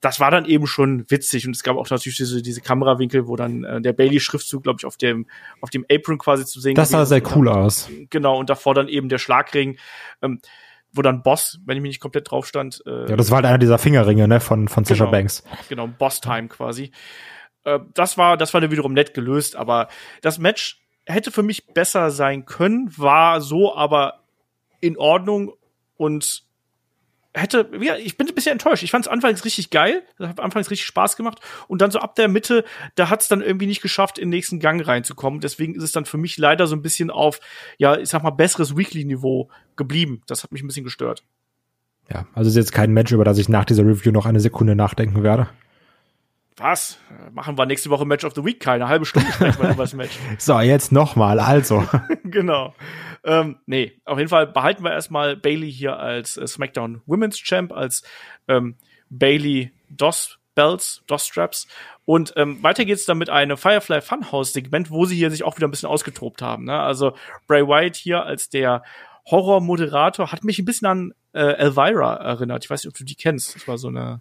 das 0.00 0.20
war 0.20 0.30
dann 0.30 0.44
eben 0.44 0.68
schon 0.68 1.10
witzig 1.10 1.46
und 1.46 1.56
es 1.56 1.64
gab 1.64 1.76
auch 1.76 1.90
natürlich 1.90 2.16
diese, 2.16 2.42
diese 2.42 2.60
Kamerawinkel, 2.60 3.26
wo 3.26 3.34
dann 3.34 3.64
äh, 3.64 3.80
der 3.80 3.92
Bailey-Schriftzug, 3.92 4.62
glaube 4.62 4.76
ich, 4.80 4.86
auf 4.86 4.96
dem 4.96 5.26
auf 5.60 5.70
dem 5.70 5.84
Apron 5.90 6.18
quasi 6.18 6.46
zu 6.46 6.60
sehen. 6.60 6.76
Das 6.76 6.90
sah 6.90 7.06
sehr 7.06 7.22
cool 7.34 7.48
aus. 7.48 7.90
Genau 8.10 8.38
und 8.38 8.50
davor 8.50 8.74
dann 8.74 8.88
eben 8.88 9.08
der 9.08 9.18
Schlagring. 9.18 9.78
Ähm, 10.22 10.40
wo 10.92 11.02
dann 11.02 11.22
Boss, 11.22 11.58
wenn 11.66 11.76
ich 11.76 11.82
mich 11.82 11.90
nicht 11.90 12.00
komplett 12.00 12.30
drauf 12.30 12.46
stand. 12.46 12.82
Äh, 12.86 13.10
ja, 13.10 13.16
das 13.16 13.30
war 13.30 13.36
halt 13.36 13.46
einer 13.46 13.58
dieser 13.58 13.76
Fingerringe, 13.76 14.26
ne, 14.28 14.40
von, 14.40 14.66
von 14.66 14.84
Sasha 14.84 15.04
genau, 15.04 15.10
Banks. 15.10 15.44
Genau, 15.68 15.88
Boss-Time 15.88 16.48
quasi. 16.48 16.90
Äh, 17.64 17.80
das 17.92 18.16
war, 18.16 18.38
das 18.38 18.54
war 18.54 18.62
dann 18.62 18.70
wiederum 18.70 18.94
nett 18.94 19.12
gelöst, 19.12 19.56
aber 19.56 19.88
das 20.22 20.38
Match 20.38 20.85
hätte 21.06 21.30
für 21.30 21.42
mich 21.42 21.66
besser 21.68 22.10
sein 22.10 22.44
können, 22.46 22.92
war 22.96 23.40
so 23.40 23.74
aber 23.74 24.20
in 24.80 24.98
Ordnung 24.98 25.52
und 25.96 26.44
hätte, 27.32 27.70
ja, 27.80 27.96
ich 27.96 28.16
bin 28.16 28.26
ein 28.26 28.34
bisschen 28.34 28.52
enttäuscht. 28.52 28.82
Ich 28.82 28.90
fand 28.90 29.06
es 29.06 29.10
anfangs 29.10 29.44
richtig 29.44 29.70
geil, 29.70 30.02
hat 30.18 30.40
anfangs 30.40 30.70
richtig 30.70 30.86
Spaß 30.86 31.16
gemacht 31.16 31.40
und 31.68 31.80
dann 31.80 31.90
so 31.90 31.98
ab 31.98 32.14
der 32.16 32.28
Mitte, 32.28 32.64
da 32.94 33.10
hat 33.10 33.22
es 33.22 33.28
dann 33.28 33.42
irgendwie 33.42 33.66
nicht 33.66 33.82
geschafft, 33.82 34.18
in 34.18 34.24
den 34.24 34.30
nächsten 34.30 34.58
Gang 34.58 34.86
reinzukommen. 34.86 35.40
Deswegen 35.40 35.74
ist 35.74 35.82
es 35.82 35.92
dann 35.92 36.06
für 36.06 36.18
mich 36.18 36.38
leider 36.38 36.66
so 36.66 36.74
ein 36.74 36.82
bisschen 36.82 37.10
auf, 37.10 37.40
ja, 37.78 37.96
ich 37.98 38.08
sag 38.08 38.22
mal, 38.22 38.30
besseres 38.30 38.76
Weekly-Niveau 38.76 39.50
geblieben. 39.76 40.22
Das 40.26 40.42
hat 40.42 40.52
mich 40.52 40.62
ein 40.62 40.66
bisschen 40.66 40.84
gestört. 40.84 41.22
Ja, 42.10 42.26
also 42.34 42.48
ist 42.48 42.56
jetzt 42.56 42.72
kein 42.72 42.92
Match, 42.92 43.12
über 43.12 43.24
das 43.24 43.38
ich 43.38 43.48
nach 43.48 43.64
dieser 43.64 43.84
Review 43.84 44.12
noch 44.12 44.26
eine 44.26 44.40
Sekunde 44.40 44.74
nachdenken 44.74 45.22
werde 45.22 45.48
was? 46.56 46.98
Machen 47.32 47.58
wir 47.58 47.66
nächste 47.66 47.90
Woche 47.90 48.06
Match 48.06 48.24
of 48.24 48.34
the 48.34 48.44
Week? 48.44 48.60
Keine 48.60 48.88
halbe 48.88 49.04
Stunde 49.04 49.30
sprechen 49.30 49.62
wir 49.62 49.70
über 49.70 49.82
das 49.84 49.94
Match. 49.94 50.18
So, 50.38 50.58
jetzt 50.60 50.92
nochmal, 50.92 51.38
also. 51.38 51.86
genau. 52.24 52.74
Ähm, 53.24 53.58
nee, 53.66 54.00
auf 54.04 54.18
jeden 54.18 54.30
Fall 54.30 54.46
behalten 54.46 54.82
wir 54.84 54.92
erstmal 54.92 55.36
Bailey 55.36 55.70
hier 55.70 55.98
als 55.98 56.36
äh, 56.36 56.46
SmackDown 56.46 57.02
Women's 57.06 57.38
Champ, 57.38 57.72
als 57.72 58.02
ähm, 58.48 58.76
Bailey 59.10 59.72
DOS 59.88 60.38
Belts, 60.54 61.02
DOS 61.06 61.26
Straps. 61.26 61.68
Und 62.04 62.32
ähm, 62.36 62.62
weiter 62.62 62.84
geht's 62.84 63.04
dann 63.04 63.18
mit 63.18 63.30
einem 63.30 63.56
Firefly 63.56 64.00
Funhouse 64.00 64.52
Segment, 64.52 64.90
wo 64.90 65.04
sie 65.04 65.16
hier 65.16 65.30
sich 65.30 65.44
auch 65.44 65.56
wieder 65.56 65.68
ein 65.68 65.70
bisschen 65.70 65.88
ausgetobt 65.88 66.40
haben. 66.40 66.64
Ne? 66.64 66.80
Also 66.80 67.14
Bray 67.46 67.66
Wyatt 67.66 67.96
hier 67.96 68.24
als 68.24 68.48
der 68.48 68.82
Horror-Moderator 69.30 70.32
hat 70.32 70.44
mich 70.44 70.58
ein 70.58 70.64
bisschen 70.64 70.86
an 70.86 71.12
äh, 71.32 71.40
Elvira 71.40 72.14
erinnert. 72.14 72.64
Ich 72.64 72.70
weiß 72.70 72.84
nicht, 72.84 72.92
ob 72.92 72.96
du 72.96 73.04
die 73.04 73.16
kennst. 73.16 73.54
Das 73.54 73.68
war 73.68 73.76
so 73.76 73.88
eine 73.88 74.20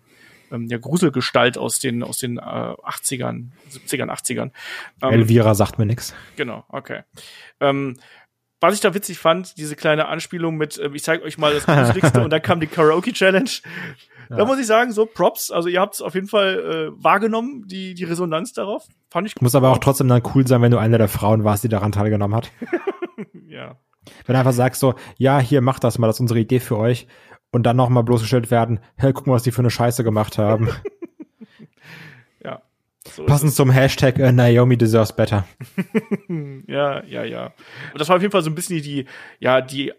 ähm, 0.56 0.68
ja, 0.70 0.78
Gruselgestalt 0.78 1.58
aus 1.58 1.80
den, 1.80 2.04
aus 2.04 2.18
den 2.18 2.38
äh, 2.38 2.42
80ern, 2.42 3.50
70ern, 3.72 4.10
80ern. 4.10 4.52
Ähm, 5.02 5.12
Elvira 5.12 5.54
sagt 5.54 5.78
mir 5.78 5.86
nix. 5.86 6.14
Genau, 6.36 6.64
okay. 6.70 7.04
Ähm, 7.60 7.98
was 8.62 8.74
ich 8.74 8.80
da 8.80 8.94
witzig 8.94 9.20
fand, 9.20 9.58
diese 9.58 9.76
kleine 9.76 10.08
Anspielung 10.08 10.56
mit, 10.56 10.78
äh, 10.78 10.90
ich 10.94 11.04
zeige 11.04 11.24
euch 11.24 11.38
mal 11.38 11.54
das 11.54 11.66
Gruseligste 11.66 12.24
und 12.24 12.32
dann 12.32 12.42
kam 12.42 12.60
die 12.60 12.68
Karaoke 12.68 13.14
Challenge. 13.14 13.50
Ja. 14.30 14.38
Da 14.38 14.46
muss 14.46 14.60
ich 14.60 14.66
sagen, 14.66 14.92
so 14.92 15.06
Props, 15.06 15.52
also 15.52 15.70
ihr 15.70 15.80
habt 15.80 15.96
es 15.96 16.02
auf 16.02 16.16
jeden 16.16 16.28
Fall 16.28 16.92
äh, 16.98 17.04
wahrgenommen, 17.04 17.68
die, 17.68 17.94
die 17.94 18.06
Resonanz 18.06 18.54
darauf. 18.54 18.88
Fand 19.12 19.28
ich 19.28 19.36
gut. 19.36 19.44
Muss 19.44 19.54
aber 19.54 19.70
auch 19.70 19.78
trotzdem 19.78 20.08
dann 20.08 20.24
cool 20.34 20.48
sein, 20.48 20.62
wenn 20.62 20.72
du 20.72 20.80
eine 20.80 20.98
der 20.98 21.10
Frauen 21.10 21.44
warst, 21.44 21.64
die 21.64 21.70
daran 21.70 21.92
teilgenommen 21.92 22.36
hat. 22.36 22.52
ja. 23.48 23.76
Wenn 24.26 24.34
du 24.34 24.40
einfach 24.40 24.54
sagst 24.54 24.82
so, 24.82 24.96
ja, 25.18 25.40
hier, 25.40 25.62
macht 25.62 25.84
das 25.84 26.00
mal, 26.00 26.08
das 26.08 26.16
ist 26.16 26.22
unsere 26.22 26.40
Idee 26.40 26.60
für 26.60 26.78
euch 26.78 27.08
und 27.56 27.64
dann 27.64 27.78
nochmal 27.78 28.04
bloßgestellt 28.04 28.52
werden, 28.52 28.82
hey, 28.98 29.14
guck 29.14 29.28
mal, 29.28 29.36
was 29.36 29.44
die 29.44 29.52
für 29.52 29.62
eine 29.62 29.70
Scheiße 29.70 30.04
gemacht 30.04 30.38
haben. 30.38 30.68
ja. 32.44 32.62
So 33.08 33.26
Passend 33.26 33.54
zum 33.54 33.72
Hashtag 33.72 34.20
uh, 34.20 34.30
Naomi 34.34 34.76
deserves 34.76 35.16
better. 35.16 35.48
ja, 36.68 37.02
ja, 37.06 37.24
ja. 37.24 37.54
Und 37.94 38.02
das 38.02 38.10
war 38.10 38.18
auf 38.18 38.22
jeden 38.22 38.34
Fall 38.34 38.42
so 38.42 38.50
ein 38.50 38.56
bisschen 38.56 38.82
die, 38.82 39.06
ja, 39.40 39.62
die 39.62 39.94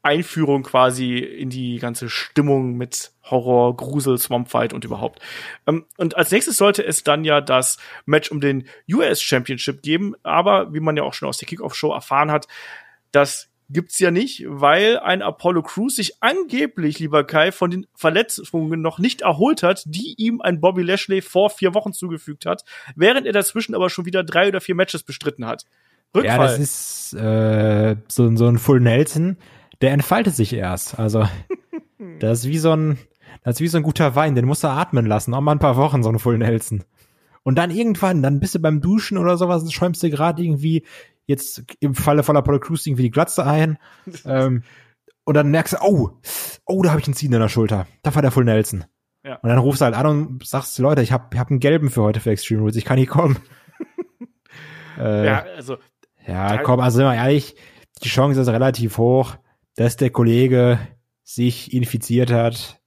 Einführung 0.00 0.62
quasi 0.62 1.18
in 1.18 1.50
die 1.50 1.78
ganze 1.78 2.08
Stimmung 2.08 2.78
mit 2.78 3.12
Horror, 3.24 3.76
Grusel, 3.76 4.16
Swampfight 4.16 4.72
und 4.72 4.86
überhaupt. 4.86 5.20
Ähm, 5.66 5.84
und 5.98 6.16
als 6.16 6.30
nächstes 6.30 6.56
sollte 6.56 6.82
es 6.82 7.04
dann 7.04 7.24
ja 7.24 7.42
das 7.42 7.76
Match 8.06 8.30
um 8.30 8.40
den 8.40 8.66
US 8.90 9.20
Championship 9.20 9.82
geben, 9.82 10.14
aber 10.22 10.72
wie 10.72 10.80
man 10.80 10.96
ja 10.96 11.02
auch 11.02 11.12
schon 11.12 11.28
aus 11.28 11.36
der 11.36 11.46
Kickoff-Show 11.46 11.92
erfahren 11.92 12.30
hat, 12.30 12.48
das 13.10 13.51
gibt's 13.68 13.98
ja 13.98 14.10
nicht, 14.10 14.44
weil 14.46 14.98
ein 14.98 15.22
Apollo 15.22 15.62
Crews 15.62 15.96
sich 15.96 16.22
angeblich, 16.22 16.98
lieber 16.98 17.24
Kai, 17.24 17.52
von 17.52 17.70
den 17.70 17.86
Verletzungen 17.94 18.80
noch 18.80 18.98
nicht 18.98 19.22
erholt 19.22 19.62
hat, 19.62 19.82
die 19.86 20.14
ihm 20.18 20.40
ein 20.40 20.60
Bobby 20.60 20.82
Lashley 20.82 21.22
vor 21.22 21.50
vier 21.50 21.74
Wochen 21.74 21.92
zugefügt 21.92 22.46
hat, 22.46 22.64
während 22.96 23.26
er 23.26 23.32
dazwischen 23.32 23.74
aber 23.74 23.90
schon 23.90 24.04
wieder 24.04 24.24
drei 24.24 24.48
oder 24.48 24.60
vier 24.60 24.74
Matches 24.74 25.02
bestritten 25.02 25.46
hat. 25.46 25.64
Rückfall. 26.14 26.36
Ja, 26.36 26.42
das 26.42 26.58
ist 26.58 27.14
äh, 27.14 27.96
so, 28.08 28.34
so 28.36 28.46
ein 28.46 28.58
Full 28.58 28.80
Nelson, 28.80 29.36
der 29.80 29.92
entfaltet 29.92 30.34
sich 30.34 30.52
erst. 30.52 30.98
Also 30.98 31.26
das 32.20 32.40
ist 32.40 32.48
wie 32.48 32.58
so 32.58 32.74
ein, 32.76 32.98
das 33.44 33.56
ist 33.56 33.60
wie 33.60 33.68
so 33.68 33.78
ein 33.78 33.82
guter 33.82 34.14
Wein, 34.14 34.34
den 34.34 34.44
musst 34.44 34.64
du 34.64 34.68
atmen 34.68 35.06
lassen, 35.06 35.34
auch 35.34 35.40
mal 35.40 35.52
ein 35.52 35.58
paar 35.58 35.76
Wochen 35.76 36.02
so 36.02 36.10
ein 36.10 36.18
Full 36.18 36.38
Nelson. 36.38 36.84
Und 37.44 37.56
dann 37.56 37.70
irgendwann, 37.70 38.22
dann 38.22 38.38
bist 38.38 38.54
du 38.54 38.60
beim 38.60 38.80
Duschen 38.80 39.18
oder 39.18 39.36
sowas, 39.36 39.70
schäumst 39.72 40.02
du 40.02 40.10
gerade 40.10 40.42
irgendwie 40.42 40.84
jetzt 41.26 41.62
im 41.80 41.94
Falle 41.94 42.22
von 42.22 42.36
Apollo 42.36 42.60
Crews 42.60 42.86
irgendwie 42.86 43.04
die 43.04 43.10
Glatze 43.10 43.46
ein. 43.46 43.78
ähm, 44.24 44.62
und 45.24 45.34
dann 45.34 45.50
merkst 45.50 45.74
du, 45.74 45.76
oh, 45.82 46.10
oh, 46.66 46.82
da 46.82 46.90
habe 46.90 47.00
ich 47.00 47.06
einen 47.06 47.14
Ziehen 47.14 47.32
in 47.32 47.40
der 47.40 47.48
Schulter. 47.48 47.86
Da 48.02 48.14
war 48.14 48.22
der 48.22 48.30
Full 48.30 48.44
Nelson. 48.44 48.84
Ja. 49.24 49.36
Und 49.36 49.48
dann 49.48 49.58
rufst 49.58 49.80
du 49.80 49.84
halt 49.84 49.94
an 49.94 50.06
und 50.06 50.46
sagst, 50.46 50.78
Leute, 50.78 51.02
ich 51.02 51.12
habe 51.12 51.38
hab 51.38 51.50
einen 51.50 51.60
gelben 51.60 51.90
für 51.90 52.02
heute 52.02 52.20
für 52.20 52.30
Extreme 52.30 52.62
Rules, 52.62 52.76
ich 52.76 52.84
kann 52.84 52.98
nicht 52.98 53.10
kommen. 53.10 53.36
äh, 54.98 55.26
ja, 55.26 55.44
also. 55.56 55.76
Ja, 56.26 56.58
komm, 56.58 56.80
also 56.80 56.96
sind 56.98 57.06
wir 57.06 57.14
ehrlich, 57.14 57.56
die 58.02 58.08
Chance 58.08 58.40
ist 58.40 58.48
relativ 58.48 58.98
hoch, 58.98 59.36
dass 59.76 59.96
der 59.96 60.10
Kollege 60.10 60.78
sich 61.22 61.72
infiziert 61.72 62.30
hat 62.30 62.80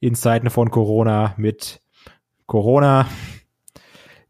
in 0.00 0.14
Zeiten 0.14 0.50
von 0.50 0.70
Corona 0.70 1.34
mit 1.36 1.80
Corona. 2.46 3.08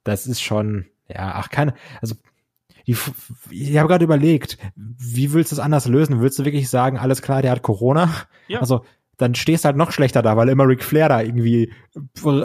Das 0.04 0.26
ist 0.26 0.42
schon, 0.42 0.86
ja, 1.08 1.32
ach, 1.34 1.50
keine, 1.50 1.74
also 2.00 2.14
die, 2.86 2.96
ich 3.50 3.76
habe 3.76 3.88
gerade 3.88 4.04
überlegt, 4.04 4.58
wie 4.76 5.32
willst 5.32 5.52
du 5.52 5.56
es 5.56 5.60
anders 5.60 5.86
lösen? 5.86 6.20
Willst 6.20 6.38
du 6.38 6.44
wirklich 6.44 6.68
sagen, 6.68 6.98
alles 6.98 7.22
klar, 7.22 7.42
der 7.42 7.52
hat 7.52 7.62
Corona? 7.62 8.10
Ja. 8.48 8.60
Also 8.60 8.84
dann 9.16 9.34
stehst 9.34 9.64
du 9.64 9.66
halt 9.66 9.76
noch 9.76 9.92
schlechter 9.92 10.22
da, 10.22 10.36
weil 10.36 10.48
immer 10.48 10.66
Ric 10.66 10.82
Flair 10.82 11.08
da 11.08 11.20
irgendwie 11.20 11.72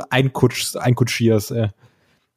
einkutsch, 0.10 0.76
einkutschierst. 0.76 1.52
Äh. 1.52 1.69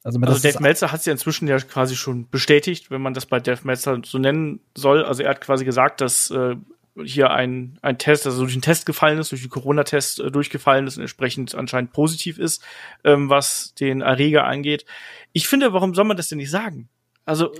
Also, 0.03 0.19
also 0.19 0.41
Dave 0.41 0.61
Meltzer 0.61 0.91
hat 0.91 1.01
es 1.01 1.05
ja 1.05 1.11
inzwischen 1.11 1.47
ja 1.47 1.59
quasi 1.59 1.95
schon 1.95 2.27
bestätigt, 2.29 2.89
wenn 2.89 3.01
man 3.01 3.13
das 3.13 3.27
bei 3.27 3.39
Dave 3.39 3.61
Meltzer 3.63 4.01
so 4.03 4.17
nennen 4.17 4.61
soll. 4.75 5.03
Also 5.05 5.21
er 5.21 5.29
hat 5.29 5.41
quasi 5.41 5.63
gesagt, 5.63 6.01
dass 6.01 6.31
äh, 6.31 6.55
hier 7.03 7.29
ein, 7.31 7.77
ein 7.81 7.97
Test, 7.97 8.25
also 8.25 8.41
durch 8.41 8.53
den 8.53 8.61
Test 8.61 8.85
gefallen 8.85 9.19
ist, 9.19 9.31
durch 9.31 9.41
den 9.41 9.49
Corona-Test 9.49 10.19
äh, 10.19 10.31
durchgefallen 10.31 10.87
ist 10.87 10.97
und 10.97 11.03
entsprechend 11.03 11.53
anscheinend 11.55 11.93
positiv 11.93 12.39
ist, 12.39 12.63
ähm, 13.03 13.29
was 13.29 13.75
den 13.75 14.01
Erreger 14.01 14.45
angeht. 14.45 14.85
Ich 15.33 15.47
finde, 15.47 15.71
warum 15.73 15.93
soll 15.93 16.05
man 16.05 16.17
das 16.17 16.29
denn 16.29 16.39
nicht 16.39 16.51
sagen? 16.51 16.89
Also 17.25 17.53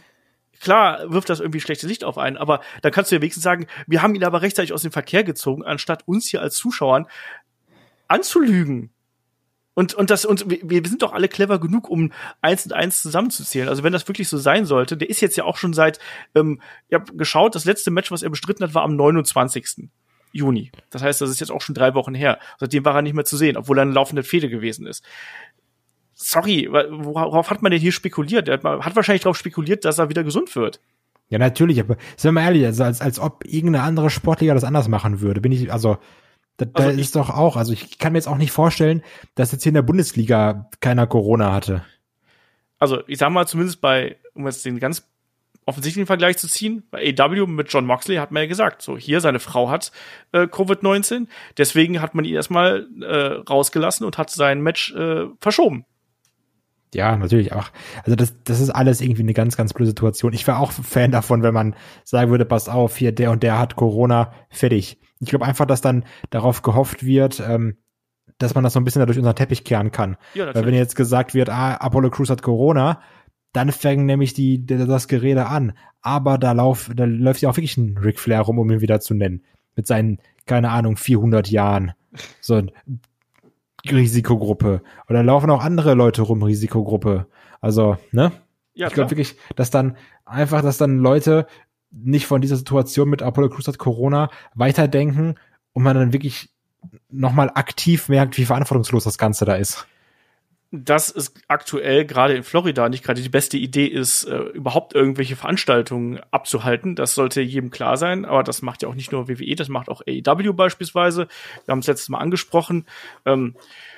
klar 0.61 1.11
wirft 1.11 1.29
das 1.29 1.39
irgendwie 1.39 1.59
schlechtes 1.59 1.89
Licht 1.89 2.03
auf 2.03 2.17
einen, 2.17 2.37
aber 2.37 2.61
da 2.81 2.89
kannst 2.89 3.11
du 3.11 3.15
ja 3.15 3.21
wenigstens 3.21 3.43
sagen, 3.43 3.67
wir 3.87 4.01
haben 4.01 4.15
ihn 4.15 4.23
aber 4.23 4.41
rechtzeitig 4.41 4.73
aus 4.73 4.83
dem 4.83 4.91
Verkehr 4.91 5.23
gezogen, 5.23 5.63
anstatt 5.63 6.07
uns 6.07 6.27
hier 6.27 6.41
als 6.41 6.55
Zuschauern 6.55 7.07
anzulügen. 8.07 8.91
Und, 9.73 9.93
und 9.93 10.09
das, 10.09 10.25
und 10.25 10.45
wir 10.49 10.85
sind 10.85 11.01
doch 11.01 11.13
alle 11.13 11.29
clever 11.29 11.59
genug, 11.59 11.89
um 11.89 12.11
eins 12.41 12.65
und 12.65 12.73
eins 12.73 13.01
zusammenzuzählen. 13.01 13.69
Also 13.69 13.83
wenn 13.83 13.93
das 13.93 14.07
wirklich 14.07 14.27
so 14.27 14.37
sein 14.37 14.65
sollte, 14.65 14.97
der 14.97 15.09
ist 15.09 15.21
jetzt 15.21 15.37
ja 15.37 15.45
auch 15.45 15.57
schon 15.57 15.73
seit, 15.73 15.99
ähm, 16.35 16.61
ich 16.89 16.93
habe 16.93 17.15
geschaut, 17.15 17.55
das 17.55 17.63
letzte 17.63 17.89
Match, 17.89 18.11
was 18.11 18.21
er 18.21 18.29
bestritten 18.29 18.63
hat, 18.63 18.73
war 18.73 18.83
am 18.83 18.97
29. 18.97 19.89
Juni. 20.33 20.71
Das 20.89 21.01
heißt, 21.01 21.21
das 21.21 21.29
ist 21.29 21.39
jetzt 21.39 21.51
auch 21.51 21.61
schon 21.61 21.75
drei 21.75 21.93
Wochen 21.93 22.13
her. 22.13 22.39
Seitdem 22.59 22.85
war 22.85 22.95
er 22.95 23.01
nicht 23.01 23.13
mehr 23.13 23.25
zu 23.25 23.37
sehen, 23.37 23.57
obwohl 23.57 23.79
er 23.79 23.83
eine 23.83 23.93
laufende 23.93 24.23
Fehde 24.23 24.49
gewesen 24.49 24.87
ist. 24.87 25.03
Sorry, 26.23 26.69
worauf 26.71 27.49
hat 27.49 27.61
man 27.61 27.71
denn 27.71 27.81
hier 27.81 27.91
spekuliert? 27.91 28.47
Er 28.47 28.61
hat 28.61 28.95
wahrscheinlich 28.95 29.23
darauf 29.23 29.37
spekuliert, 29.37 29.85
dass 29.85 29.97
er 29.97 30.09
wieder 30.09 30.23
gesund 30.23 30.55
wird. 30.55 30.79
Ja, 31.29 31.39
natürlich, 31.39 31.79
aber 31.79 31.95
sind 32.17 32.29
wir 32.29 32.31
mal 32.33 32.43
ehrlich, 32.43 32.65
also 32.65 32.83
als, 32.83 33.01
als 33.01 33.19
ob 33.19 33.45
irgendeine 33.45 33.83
andere 33.85 34.09
Sportliga 34.09 34.53
das 34.53 34.65
anders 34.65 34.87
machen 34.87 35.21
würde. 35.21 35.41
Bin 35.41 35.51
ich, 35.51 35.71
also, 35.71 35.97
da, 36.57 36.65
da 36.65 36.83
also 36.83 36.99
ist 36.99 37.15
doch 37.15 37.29
auch, 37.29 37.55
also 37.55 37.73
ich 37.73 37.97
kann 37.97 38.11
mir 38.11 38.19
jetzt 38.19 38.27
auch 38.27 38.37
nicht 38.37 38.51
vorstellen, 38.51 39.01
dass 39.35 39.51
jetzt 39.51 39.63
hier 39.63 39.71
in 39.71 39.75
der 39.75 39.81
Bundesliga 39.81 40.69
keiner 40.81 41.07
Corona 41.07 41.53
hatte. 41.53 41.85
Also, 42.79 43.01
ich 43.07 43.17
sag 43.17 43.29
mal, 43.31 43.47
zumindest 43.47 43.79
bei, 43.79 44.17
um 44.33 44.45
jetzt 44.45 44.65
den 44.65 44.79
ganz 44.79 45.07
offensichtlichen 45.65 46.07
Vergleich 46.07 46.37
zu 46.37 46.47
ziehen, 46.47 46.83
bei 46.91 47.15
AW 47.17 47.45
mit 47.47 47.71
John 47.71 47.85
Moxley 47.85 48.17
hat 48.17 48.31
man 48.31 48.43
ja 48.43 48.47
gesagt, 48.47 48.81
so 48.81 48.97
hier 48.97 49.21
seine 49.21 49.39
Frau 49.39 49.69
hat 49.69 49.91
äh, 50.33 50.41
Covid-19, 50.41 51.27
deswegen 51.57 52.01
hat 52.01 52.13
man 52.13 52.25
ihn 52.25 52.35
erstmal 52.35 52.87
äh, 53.01 53.49
rausgelassen 53.49 54.05
und 54.05 54.17
hat 54.17 54.29
sein 54.29 54.61
Match 54.61 54.93
äh, 54.93 55.27
verschoben. 55.39 55.85
Ja, 56.93 57.15
natürlich 57.15 57.53
auch. 57.53 57.69
Also 58.03 58.15
das, 58.15 58.35
das 58.43 58.59
ist 58.59 58.69
alles 58.69 58.99
irgendwie 59.01 59.21
eine 59.21 59.33
ganz, 59.33 59.55
ganz 59.55 59.73
blöde 59.73 59.89
Situation. 59.91 60.33
Ich 60.33 60.45
wäre 60.45 60.57
auch 60.57 60.71
Fan 60.71 61.11
davon, 61.11 61.41
wenn 61.41 61.53
man 61.53 61.75
sagen 62.03 62.31
würde, 62.31 62.45
pass 62.45 62.67
auf, 62.67 62.97
hier 62.97 63.13
der 63.13 63.31
und 63.31 63.43
der 63.43 63.59
hat 63.59 63.75
Corona, 63.75 64.33
fertig. 64.49 64.99
Ich 65.19 65.29
glaube 65.29 65.45
einfach, 65.45 65.65
dass 65.65 65.81
dann 65.81 66.03
darauf 66.31 66.63
gehofft 66.63 67.05
wird, 67.05 67.41
ähm, 67.47 67.77
dass 68.39 68.55
man 68.55 68.63
das 68.63 68.73
so 68.73 68.79
ein 68.79 68.83
bisschen 68.83 68.99
dadurch 68.99 69.17
unter 69.17 69.33
den 69.33 69.37
Teppich 69.37 69.63
kehren 69.63 69.91
kann. 69.91 70.17
Ja, 70.33 70.45
natürlich. 70.45 70.55
Weil 70.55 70.71
wenn 70.71 70.79
jetzt 70.79 70.95
gesagt 70.95 71.33
wird, 71.33 71.49
ah, 71.49 71.75
Apollo 71.75 72.09
Crews 72.09 72.29
hat 72.29 72.41
Corona, 72.41 73.01
dann 73.53 73.71
fängt 73.71 74.05
nämlich 74.05 74.33
die, 74.33 74.65
das 74.65 75.07
Gerede 75.07 75.47
an. 75.47 75.73
Aber 76.01 76.37
da, 76.37 76.51
lauf, 76.53 76.89
da 76.93 77.05
läuft 77.05 77.41
ja 77.41 77.49
auch 77.49 77.57
wirklich 77.57 77.77
ein 77.77 77.97
Ric 77.97 78.19
Flair 78.19 78.41
rum, 78.41 78.59
um 78.59 78.69
ihn 78.71 78.81
wieder 78.81 78.99
zu 78.99 79.13
nennen. 79.13 79.43
Mit 79.75 79.87
seinen, 79.87 80.19
keine 80.45 80.71
Ahnung, 80.71 80.97
400 80.97 81.49
Jahren. 81.49 81.93
So, 82.41 82.61
Risikogruppe. 83.89 84.81
Oder 85.09 85.23
laufen 85.23 85.49
auch 85.49 85.63
andere 85.63 85.93
Leute 85.93 86.21
rum, 86.21 86.43
Risikogruppe. 86.43 87.27
Also, 87.59 87.97
ne? 88.11 88.31
Ja, 88.73 88.87
ich 88.87 88.93
glaube 88.93 89.11
wirklich, 89.11 89.37
dass 89.55 89.69
dann 89.69 89.97
einfach, 90.25 90.61
dass 90.61 90.77
dann 90.77 90.99
Leute 90.99 91.45
nicht 91.91 92.25
von 92.25 92.41
dieser 92.41 92.55
Situation 92.55 93.09
mit 93.09 93.21
Apollo 93.21 93.49
Crews 93.49 93.67
hat 93.67 93.77
Corona 93.77 94.29
weiterdenken 94.55 95.35
und 95.73 95.83
man 95.83 95.95
dann 95.95 96.13
wirklich 96.13 96.49
nochmal 97.09 97.51
aktiv 97.53 98.07
merkt, 98.09 98.37
wie 98.37 98.45
verantwortungslos 98.45 99.03
das 99.03 99.17
Ganze 99.17 99.45
da 99.45 99.55
ist 99.55 99.87
dass 100.71 101.13
es 101.13 101.33
aktuell 101.49 102.05
gerade 102.05 102.33
in 102.33 102.43
Florida 102.43 102.87
nicht 102.87 103.03
gerade 103.03 103.21
die 103.21 103.29
beste 103.29 103.57
Idee 103.57 103.87
ist, 103.87 104.23
äh, 104.23 104.37
überhaupt 104.37 104.95
irgendwelche 104.95 105.35
Veranstaltungen 105.35 106.21
abzuhalten. 106.31 106.95
Das 106.95 107.13
sollte 107.13 107.41
jedem 107.41 107.71
klar 107.71 107.97
sein, 107.97 108.23
aber 108.23 108.43
das 108.43 108.61
macht 108.61 108.81
ja 108.81 108.87
auch 108.87 108.95
nicht 108.95 109.11
nur 109.11 109.27
WWE, 109.27 109.55
das 109.55 109.67
macht 109.67 109.89
auch 109.89 110.01
AEW 110.07 110.53
beispielsweise. 110.53 111.27
Wir 111.65 111.73
haben 111.73 111.79
es 111.79 111.87
letztes 111.87 112.07
Mal 112.07 112.19
angesprochen. 112.19 112.85
Ähm, 113.25 113.55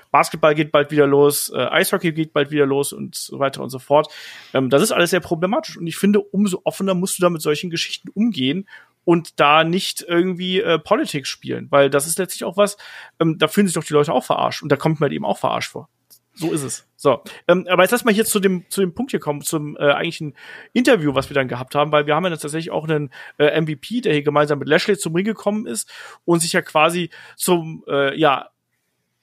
Basketball 0.09 0.55
geht 0.55 0.71
bald 0.71 0.91
wieder 0.91 1.07
los, 1.07 1.51
äh, 1.53 1.57
Eishockey 1.57 2.11
geht 2.11 2.33
bald 2.33 2.49
wieder 2.49 2.65
los 2.65 2.91
und 2.91 3.15
so 3.15 3.39
weiter 3.39 3.61
und 3.61 3.69
so 3.69 3.79
fort. 3.79 4.11
Ähm, 4.53 4.71
das 4.71 4.81
ist 4.81 4.91
alles 4.91 5.11
sehr 5.11 5.19
problematisch 5.19 5.77
und 5.77 5.85
ich 5.85 5.97
finde, 5.97 6.21
umso 6.21 6.61
offener 6.63 6.95
musst 6.95 7.19
du 7.19 7.21
da 7.21 7.29
mit 7.29 7.41
solchen 7.41 7.69
Geschichten 7.69 8.09
umgehen 8.09 8.67
und 9.05 9.39
da 9.39 9.63
nicht 9.63 10.03
irgendwie 10.07 10.59
äh, 10.61 10.79
Politik 10.79 11.27
spielen, 11.27 11.67
weil 11.69 11.89
das 11.89 12.07
ist 12.07 12.17
letztlich 12.17 12.43
auch 12.43 12.57
was, 12.57 12.77
ähm, 13.19 13.37
da 13.37 13.47
fühlen 13.47 13.67
sich 13.67 13.75
doch 13.75 13.83
die 13.83 13.93
Leute 13.93 14.13
auch 14.13 14.23
verarscht 14.23 14.63
und 14.63 14.71
da 14.71 14.75
kommt 14.75 14.99
man 14.99 15.07
halt 15.07 15.15
eben 15.15 15.25
auch 15.25 15.37
verarscht 15.37 15.71
vor. 15.71 15.89
So 16.35 16.51
ist 16.51 16.63
es. 16.63 16.87
So, 16.95 17.21
ähm, 17.47 17.67
aber 17.69 17.83
jetzt 17.83 17.91
lass 17.91 18.05
mal 18.05 18.13
hier 18.13 18.25
zu 18.25 18.39
dem 18.39 18.65
zu 18.69 18.81
dem 18.81 18.95
Punkt 18.95 19.11
hier 19.11 19.19
kommen, 19.19 19.41
zum 19.41 19.77
äh, 19.77 19.91
eigentlichen 19.91 20.35
Interview, 20.73 21.13
was 21.13 21.29
wir 21.29 21.35
dann 21.35 21.47
gehabt 21.47 21.75
haben, 21.75 21.91
weil 21.91 22.07
wir 22.07 22.15
haben 22.15 22.23
ja 22.23 22.31
tatsächlich 22.31 22.71
auch 22.71 22.87
einen 22.87 23.11
äh, 23.37 23.59
MVP, 23.59 24.01
der 24.01 24.13
hier 24.13 24.23
gemeinsam 24.23 24.59
mit 24.59 24.67
Lashley 24.67 24.97
zum 24.97 25.13
Ring 25.13 25.25
gekommen 25.25 25.67
ist 25.67 25.91
und 26.25 26.39
sich 26.39 26.53
ja 26.53 26.61
quasi 26.61 27.11
zum 27.35 27.83
äh, 27.87 28.17
ja 28.17 28.49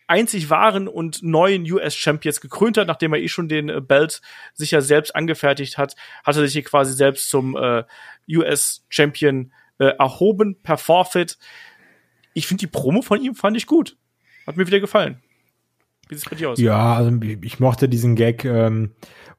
einzig 0.06 0.50
wahren 0.50 0.88
und 0.88 1.22
neuen 1.22 1.62
US-Champ 1.70 2.24
jetzt 2.24 2.40
gekrönt 2.40 2.76
hat, 2.76 2.88
nachdem 2.88 3.12
er 3.12 3.20
eh 3.20 3.28
schon 3.28 3.48
den 3.48 3.68
äh, 3.68 3.80
Belt 3.80 4.20
sich 4.54 4.72
ja 4.72 4.80
selbst 4.80 5.14
angefertigt 5.14 5.78
hat, 5.78 5.94
hat 6.24 6.36
er 6.36 6.42
sich 6.42 6.52
hier 6.52 6.64
quasi 6.64 6.92
selbst 6.92 7.30
zum 7.30 7.56
äh, 7.56 7.84
US-Champion 8.28 9.52
äh, 9.78 9.86
erhoben 9.98 10.60
per 10.62 10.78
Forfeit. 10.78 11.38
Ich 12.34 12.46
finde 12.46 12.60
die 12.60 12.66
Promo 12.66 13.02
von 13.02 13.20
ihm 13.20 13.34
fand 13.34 13.56
ich 13.56 13.66
gut. 13.66 13.96
Hat 14.46 14.56
mir 14.56 14.66
wieder 14.66 14.80
gefallen. 14.80 15.22
Wie 16.10 16.16
sieht 16.16 16.24
es 16.24 16.30
bei 16.30 16.36
dir 16.36 16.50
aus? 16.50 16.58
Ja, 16.58 16.94
also 16.94 17.16
ich 17.42 17.60
mochte 17.60 17.88
diesen 17.88 18.16
Gag, 18.16 18.44
ähm, 18.44 18.90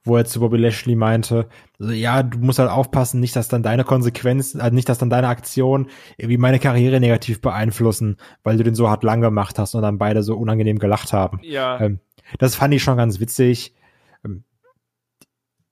wo 0.05 0.15
er 0.15 0.23
zu 0.23 0.39
Bobby 0.39 0.57
Lashley 0.57 0.95
meinte, 0.95 1.49
also, 1.79 1.91
ja, 1.91 2.23
du 2.23 2.39
musst 2.39 2.59
halt 2.59 2.69
aufpassen, 2.69 3.19
nicht, 3.19 3.35
dass 3.35 3.49
dann 3.49 3.61
deine 3.61 3.83
Konsequenzen, 3.83 4.61
also 4.61 4.73
nicht, 4.73 4.87
dass 4.87 4.97
dann 4.97 5.09
deine 5.09 5.27
Aktionen 5.27 5.87
irgendwie 6.17 6.37
meine 6.37 6.59
Karriere 6.59 7.01
negativ 7.01 7.41
beeinflussen, 7.41 8.17
weil 8.43 8.55
du 8.57 8.63
den 8.63 8.73
so 8.73 8.89
hart 8.89 9.03
lang 9.03 9.19
gemacht 9.19 9.59
hast 9.59 9.75
und 9.75 9.81
dann 9.81 9.97
beide 9.97 10.23
so 10.23 10.37
unangenehm 10.37 10.79
gelacht 10.79 11.11
haben. 11.11 11.39
Ja. 11.43 11.79
Ähm, 11.81 11.99
das 12.39 12.55
fand 12.55 12.73
ich 12.73 12.81
schon 12.81 12.95
ganz 12.97 13.19
witzig. 13.19 13.75
Ähm, 14.23 14.45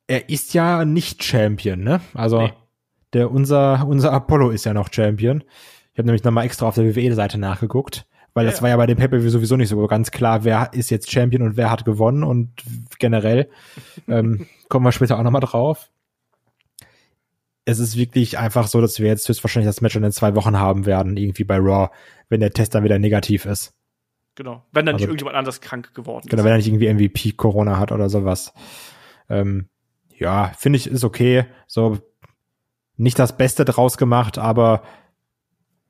er 0.07 0.29
ist 0.29 0.53
ja 0.53 0.83
nicht 0.83 1.23
Champion, 1.23 1.79
ne? 1.79 2.01
Also 2.13 2.41
nee. 2.41 2.53
der 3.13 3.31
unser 3.31 3.87
unser 3.87 4.11
Apollo 4.11 4.49
ist 4.49 4.65
ja 4.65 4.73
noch 4.73 4.91
Champion. 4.91 5.45
Ich 5.93 5.99
habe 5.99 6.07
nämlich 6.07 6.23
nochmal 6.23 6.45
extra 6.45 6.67
auf 6.67 6.75
der 6.75 6.93
WWE-Seite 6.93 7.37
nachgeguckt. 7.37 8.05
Weil 8.39 8.45
das 8.45 8.59
ja. 8.59 8.61
war 8.61 8.69
ja 8.69 8.77
bei 8.77 8.85
dem 8.85 8.97
Pay-Per-View 8.97 9.31
sowieso 9.31 9.57
nicht 9.57 9.67
so 9.67 9.85
ganz 9.85 10.11
klar, 10.11 10.45
wer 10.45 10.69
ist 10.71 10.89
jetzt 10.91 11.11
Champion 11.11 11.41
und 11.41 11.57
wer 11.57 11.69
hat 11.69 11.83
gewonnen 11.83 12.23
und 12.23 12.53
generell 12.97 13.49
ähm, 14.07 14.47
kommen 14.69 14.85
wir 14.85 14.93
später 14.93 15.19
auch 15.19 15.23
nochmal 15.23 15.41
drauf. 15.41 15.89
Es 17.65 17.79
ist 17.79 17.97
wirklich 17.97 18.37
einfach 18.37 18.67
so, 18.67 18.79
dass 18.79 18.97
wir 18.97 19.07
jetzt 19.07 19.27
höchstwahrscheinlich 19.27 19.67
das 19.67 19.81
Match 19.81 19.97
in 19.97 20.03
den 20.03 20.13
zwei 20.13 20.35
Wochen 20.35 20.57
haben 20.57 20.85
werden, 20.85 21.17
irgendwie 21.17 21.43
bei 21.43 21.57
Raw, 21.57 21.89
wenn 22.29 22.39
der 22.39 22.51
Test 22.51 22.75
dann 22.75 22.85
wieder 22.85 22.97
negativ 22.97 23.43
ist. 23.45 23.73
Genau, 24.35 24.63
wenn 24.71 24.85
dann 24.85 24.95
also, 24.95 25.03
nicht 25.03 25.09
irgendjemand 25.09 25.35
anders 25.35 25.59
krank 25.59 25.93
geworden 25.93 26.23
ist. 26.23 26.29
Genau, 26.29 26.45
wenn 26.45 26.51
er 26.51 26.57
nicht 26.59 26.67
irgendwie 26.67 26.93
MVP 26.93 27.33
Corona 27.33 27.77
hat 27.77 27.91
oder 27.91 28.07
sowas. 28.07 28.53
Ähm, 29.27 29.67
ja, 30.15 30.53
finde 30.57 30.77
ich, 30.77 30.87
ist 30.87 31.03
okay. 31.03 31.43
So, 31.67 31.97
nicht 32.95 33.19
das 33.19 33.35
Beste 33.35 33.65
draus 33.65 33.97
gemacht, 33.97 34.37
aber 34.37 34.83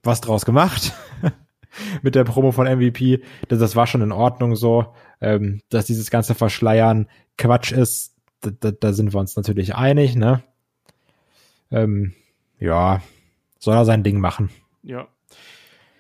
was 0.02 0.22
draus 0.22 0.46
gemacht. 0.46 0.94
mit 2.02 2.16
der 2.16 2.24
Promo 2.24 2.52
von 2.52 2.68
MVP. 2.68 3.22
Das, 3.48 3.60
das 3.60 3.76
war 3.76 3.88
schon 3.88 4.02
in 4.02 4.12
Ordnung 4.12 4.56
so. 4.56 4.94
Ähm, 5.22 5.62
dass 5.70 5.86
dieses 5.86 6.12
ganze 6.12 6.34
Verschleiern 6.34 7.08
Quatsch 7.38 7.72
ist, 7.72 8.16
da, 8.42 8.52
da, 8.58 8.72
da 8.72 8.94
sind 8.94 9.14
wir 9.14 9.20
uns 9.20 9.36
natürlich 9.36 9.76
einig, 9.76 10.16
ne? 10.16 10.42
Ähm, 11.72 12.14
ja, 12.60 13.02
soll 13.60 13.76
er 13.76 13.86
sein 13.86 14.04
Ding 14.04 14.20
machen. 14.20 14.50
Ja. 14.84 15.08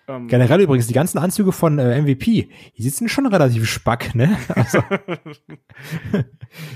Ähm, 0.07 0.27
Generell 0.27 0.61
übrigens, 0.61 0.87
die 0.87 0.93
ganzen 0.93 1.19
Anzüge 1.19 1.51
von 1.51 1.77
äh, 1.77 2.01
MVP, 2.01 2.49
die 2.77 2.81
sitzen 2.81 3.09
schon 3.09 3.27
relativ 3.27 3.69
spack, 3.69 4.15
ne? 4.15 4.37
Also, 4.55 4.79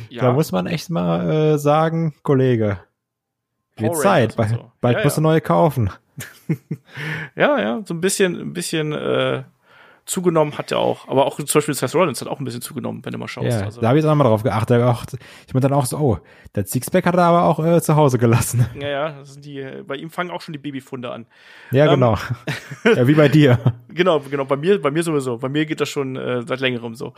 ja. 0.09 0.21
Da 0.21 0.33
muss 0.33 0.51
man 0.51 0.67
echt 0.67 0.89
mal 0.89 1.29
äh, 1.29 1.57
sagen, 1.57 2.13
Kollege, 2.21 2.79
wird 3.77 3.97
Zeit, 3.97 4.35
bald, 4.35 4.49
so. 4.49 4.71
bald 4.81 4.97
ja, 4.97 5.03
musst 5.03 5.17
du 5.17 5.21
neue 5.21 5.41
kaufen. 5.41 5.89
ja, 7.35 7.59
ja, 7.59 7.81
so 7.85 7.93
ein 7.93 8.01
bisschen, 8.01 8.39
ein 8.39 8.53
bisschen 8.53 8.91
äh, 8.91 9.43
zugenommen 10.05 10.57
hat 10.57 10.71
er 10.71 10.79
auch. 10.79 11.07
Aber 11.07 11.25
auch 11.25 11.37
zum 11.37 11.45
Beispiel 11.45 11.73
Seth 11.73 11.95
Rollins 11.95 12.19
hat 12.21 12.27
auch 12.27 12.39
ein 12.39 12.45
bisschen 12.45 12.61
zugenommen, 12.61 13.03
wenn 13.05 13.13
du 13.13 13.17
mal 13.17 13.27
schaust. 13.27 13.47
Ja, 13.47 13.65
also. 13.65 13.81
Da 13.81 13.87
habe 13.89 13.99
ich 13.99 14.05
auch 14.05 14.15
mal 14.15 14.25
drauf 14.25 14.43
geachtet. 14.43 14.81
Auch, 14.81 15.05
ich 15.47 15.53
meine 15.53 15.67
dann 15.67 15.73
auch 15.73 15.85
so, 15.85 15.97
oh, 15.97 16.19
der 16.55 16.65
Sixpack 16.65 17.05
hat 17.05 17.15
er 17.15 17.23
aber 17.23 17.43
auch 17.45 17.63
äh, 17.63 17.81
zu 17.81 17.95
Hause 17.95 18.17
gelassen. 18.17 18.65
Ja, 18.83 18.89
ja, 18.89 19.11
das 19.19 19.33
sind 19.33 19.45
die, 19.45 19.63
bei 19.87 19.95
ihm 19.95 20.09
fangen 20.09 20.31
auch 20.31 20.41
schon 20.41 20.51
die 20.51 20.59
Babyfunde 20.59 21.11
an. 21.11 21.25
Ja, 21.71 21.85
ähm, 21.85 21.91
genau. 21.91 22.17
ja, 22.83 23.07
wie 23.07 23.13
bei 23.13 23.29
dir. 23.29 23.59
Genau, 23.87 24.19
genau, 24.19 24.45
bei 24.45 24.57
mir, 24.57 24.81
bei 24.81 24.91
mir 24.91 25.03
sowieso. 25.03 25.37
Bei 25.37 25.47
mir 25.47 25.65
geht 25.65 25.79
das 25.79 25.89
schon 25.89 26.15
äh, 26.15 26.41
seit 26.41 26.59
längerem 26.59 26.95
so. 26.95 27.13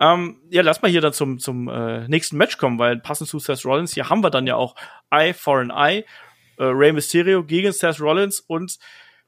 Ähm, 0.00 0.36
ja, 0.50 0.62
lass 0.62 0.82
mal 0.82 0.90
hier 0.90 1.00
dann 1.00 1.12
zum, 1.12 1.38
zum 1.38 1.68
äh, 1.68 2.06
nächsten 2.08 2.36
Match 2.36 2.58
kommen, 2.58 2.78
weil 2.78 2.98
passend 2.98 3.30
zu 3.30 3.38
Seth 3.38 3.64
Rollins, 3.64 3.94
hier 3.94 4.10
haben 4.10 4.22
wir 4.22 4.30
dann 4.30 4.46
ja 4.46 4.56
auch 4.56 4.74
Eye 5.10 5.32
for 5.32 5.58
an 5.58 5.70
Eye 5.70 6.04
äh, 6.58 6.64
Rey 6.64 6.92
Mysterio 6.92 7.44
gegen 7.44 7.72
Seth 7.72 8.00
Rollins 8.00 8.40
und 8.40 8.78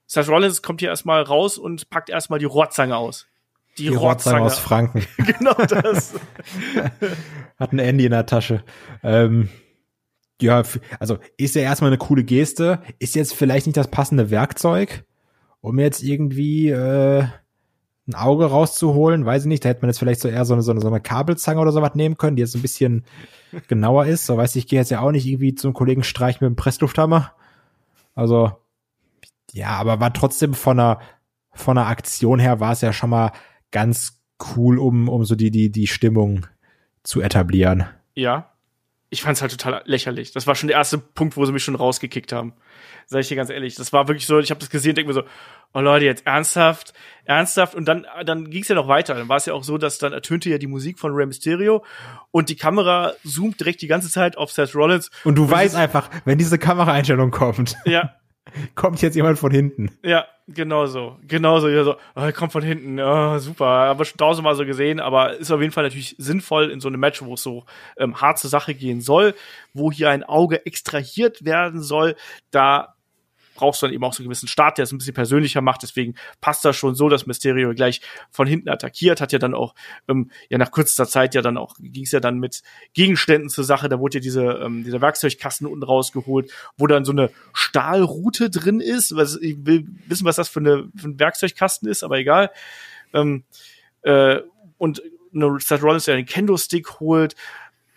Seth 0.06 0.28
Rollins 0.28 0.62
kommt 0.62 0.80
hier 0.80 0.88
erstmal 0.88 1.22
raus 1.22 1.58
und 1.58 1.90
packt 1.90 2.10
erstmal 2.10 2.38
die 2.38 2.46
Rohrzange 2.46 2.96
aus. 2.96 3.26
Die, 3.76 3.88
die 3.88 3.94
Rohrzange 3.94 4.40
aus 4.40 4.58
Franken. 4.58 5.06
genau 5.18 5.54
das. 5.54 6.14
Hat 7.58 7.72
ein 7.72 7.78
Andy 7.78 8.06
in 8.06 8.10
der 8.10 8.26
Tasche. 8.26 8.64
Ähm, 9.02 9.48
ja, 10.40 10.62
also 10.98 11.18
ist 11.36 11.54
ja 11.54 11.62
erstmal 11.62 11.90
eine 11.90 11.98
coole 11.98 12.24
Geste. 12.24 12.80
Ist 12.98 13.14
jetzt 13.14 13.34
vielleicht 13.34 13.66
nicht 13.66 13.76
das 13.76 13.88
passende 13.88 14.30
Werkzeug, 14.30 15.04
um 15.60 15.78
jetzt 15.78 16.02
irgendwie 16.02 16.70
äh, 16.70 17.24
ein 18.08 18.14
Auge 18.14 18.46
rauszuholen. 18.46 19.26
Weiß 19.26 19.42
ich 19.42 19.48
nicht, 19.48 19.64
da 19.64 19.68
hätte 19.68 19.82
man 19.82 19.90
jetzt 19.90 19.98
vielleicht 19.98 20.20
so 20.20 20.28
eher 20.28 20.44
so 20.44 20.54
eine, 20.54 20.62
so 20.62 20.70
eine, 20.70 20.80
so 20.80 20.88
eine 20.88 21.00
Kabelzange 21.00 21.60
oder 21.60 21.72
sowas 21.72 21.94
nehmen 21.94 22.16
können, 22.16 22.36
die 22.36 22.42
jetzt 22.42 22.56
ein 22.56 22.62
bisschen 22.62 23.04
genauer 23.68 24.06
ist. 24.06 24.26
So 24.26 24.36
weiß 24.36 24.56
ich, 24.56 24.64
ich 24.64 24.68
gehe 24.68 24.78
jetzt 24.78 24.90
ja 24.90 25.00
auch 25.00 25.12
nicht 25.12 25.26
irgendwie 25.26 25.54
zum 25.54 25.74
Kollegen 25.74 26.02
streichen 26.02 26.44
mit 26.44 26.54
dem 26.54 26.56
Presslufthammer. 26.56 27.32
Also, 28.14 28.52
ja, 29.52 29.68
aber 29.68 30.00
war 30.00 30.12
trotzdem 30.12 30.54
von 30.54 30.80
einer, 30.80 31.00
von 31.52 31.78
einer 31.78 31.86
Aktion 31.86 32.38
her 32.38 32.60
war 32.60 32.72
es 32.72 32.80
ja 32.80 32.92
schon 32.92 33.10
mal 33.10 33.32
ganz 33.70 34.20
cool, 34.56 34.78
um, 34.78 35.08
um 35.08 35.24
so 35.24 35.34
die, 35.34 35.50
die, 35.50 35.70
die 35.70 35.86
Stimmung 35.86 36.46
zu 37.02 37.20
etablieren. 37.20 37.84
Ja. 38.14 38.52
Ich 39.10 39.22
fand 39.22 39.36
es 39.36 39.42
halt 39.42 39.52
total 39.52 39.82
lächerlich. 39.86 40.32
Das 40.32 40.46
war 40.46 40.54
schon 40.54 40.68
der 40.68 40.76
erste 40.76 40.98
Punkt, 40.98 41.36
wo 41.36 41.44
sie 41.44 41.52
mich 41.52 41.64
schon 41.64 41.74
rausgekickt 41.74 42.32
haben. 42.32 42.52
Sag 43.06 43.20
ich 43.20 43.28
dir 43.28 43.36
ganz 43.36 43.48
ehrlich. 43.48 43.74
Das 43.74 43.92
war 43.92 44.06
wirklich 44.06 44.26
so, 44.26 44.38
ich 44.38 44.50
habe 44.50 44.60
das 44.60 44.68
gesehen 44.68 44.90
und 44.90 44.98
denke 44.98 45.08
mir 45.08 45.14
so, 45.14 45.22
oh 45.72 45.80
Leute, 45.80 46.04
jetzt 46.04 46.26
ernsthaft, 46.26 46.92
ernsthaft. 47.24 47.74
Und 47.74 47.86
dann, 47.86 48.06
dann 48.26 48.50
ging 48.50 48.62
es 48.62 48.68
ja 48.68 48.74
noch 48.74 48.86
weiter. 48.86 49.14
Dann 49.14 49.28
war 49.28 49.38
es 49.38 49.46
ja 49.46 49.54
auch 49.54 49.64
so, 49.64 49.78
dass 49.78 49.96
dann 49.96 50.12
ertönte 50.12 50.50
ja 50.50 50.58
die 50.58 50.66
Musik 50.66 50.98
von 50.98 51.12
Rey 51.14 51.24
Mysterio 51.24 51.84
und 52.30 52.50
die 52.50 52.56
Kamera 52.56 53.14
zoomt 53.24 53.58
direkt 53.60 53.80
die 53.80 53.86
ganze 53.86 54.10
Zeit 54.10 54.36
auf 54.36 54.52
Seth 54.52 54.74
Rollins. 54.74 55.10
Und 55.24 55.36
du 55.36 55.44
und 55.44 55.50
weißt 55.50 55.74
einfach, 55.74 56.10
wenn 56.26 56.36
diese 56.36 56.58
Kameraeinstellung 56.58 57.30
kommt. 57.30 57.76
Ja. 57.86 58.14
kommt 58.74 59.02
jetzt 59.02 59.14
jemand 59.14 59.38
von 59.38 59.50
hinten. 59.50 59.90
Ja, 60.02 60.26
genau 60.46 60.86
so. 60.86 61.16
Genau 61.26 61.60
so. 61.60 61.68
Ja, 61.68 61.84
so 61.84 61.96
oh, 62.16 62.32
kommt 62.32 62.52
von 62.52 62.62
hinten. 62.62 63.00
Oh, 63.00 63.38
super. 63.38 63.66
Haben 63.66 63.98
wir 63.98 64.04
schon 64.04 64.18
tausendmal 64.18 64.54
so 64.54 64.64
gesehen, 64.64 65.00
aber 65.00 65.36
ist 65.36 65.50
auf 65.50 65.60
jeden 65.60 65.72
Fall 65.72 65.84
natürlich 65.84 66.14
sinnvoll 66.18 66.70
in 66.70 66.80
so 66.80 66.88
einem 66.88 67.00
Match, 67.00 67.22
wo 67.22 67.34
es 67.34 67.42
so 67.42 67.64
ähm, 67.96 68.20
hart 68.20 68.38
zur 68.38 68.50
Sache 68.50 68.74
gehen 68.74 69.00
soll, 69.00 69.34
wo 69.74 69.92
hier 69.92 70.10
ein 70.10 70.24
Auge 70.24 70.64
extrahiert 70.66 71.44
werden 71.44 71.82
soll. 71.82 72.16
Da 72.50 72.94
brauchst 73.58 73.82
du 73.82 73.86
dann 73.86 73.94
eben 73.94 74.04
auch 74.04 74.12
so 74.12 74.22
einen 74.22 74.28
gewissen 74.28 74.48
Start, 74.48 74.78
der 74.78 74.84
es 74.84 74.92
ein 74.92 74.98
bisschen 74.98 75.14
persönlicher 75.14 75.60
macht. 75.60 75.82
Deswegen 75.82 76.14
passt 76.40 76.64
das 76.64 76.76
schon 76.76 76.94
so, 76.94 77.08
dass 77.08 77.26
Mysterio 77.26 77.74
gleich 77.74 78.00
von 78.30 78.46
hinten 78.46 78.68
attackiert, 78.68 79.20
hat 79.20 79.32
ja 79.32 79.40
dann 79.40 79.52
auch, 79.52 79.74
ähm, 80.08 80.30
ja 80.48 80.58
nach 80.58 80.70
kürzester 80.70 81.08
Zeit 81.08 81.34
ja 81.34 81.42
dann 81.42 81.58
auch, 81.58 81.74
ging 81.80 82.04
es 82.04 82.12
ja 82.12 82.20
dann 82.20 82.38
mit 82.38 82.62
Gegenständen 82.94 83.50
zur 83.50 83.64
Sache. 83.64 83.88
Da 83.88 83.98
wurde 83.98 84.18
ja 84.18 84.20
diese, 84.20 84.44
ähm, 84.44 84.84
dieser 84.84 85.00
Werkzeugkasten 85.00 85.66
unten 85.66 85.82
rausgeholt, 85.82 86.52
wo 86.76 86.86
dann 86.86 87.04
so 87.04 87.12
eine 87.12 87.30
Stahlrute 87.52 88.48
drin 88.48 88.80
ist. 88.80 89.16
Was, 89.16 89.36
ich 89.36 89.66
will 89.66 89.86
wissen, 90.06 90.24
was 90.24 90.36
das 90.36 90.48
für, 90.48 90.60
eine, 90.60 90.88
für 90.96 91.08
ein 91.08 91.18
Werkzeugkasten 91.18 91.88
ist, 91.88 92.04
aber 92.04 92.18
egal. 92.18 92.50
Ähm, 93.12 93.42
äh, 94.02 94.38
und 94.76 95.02
eine 95.34 95.58
Seth 95.58 95.82
Rollins, 95.82 96.04
der 96.04 96.16
den 96.16 96.26
Kendo-Stick 96.26 97.00
holt 97.00 97.34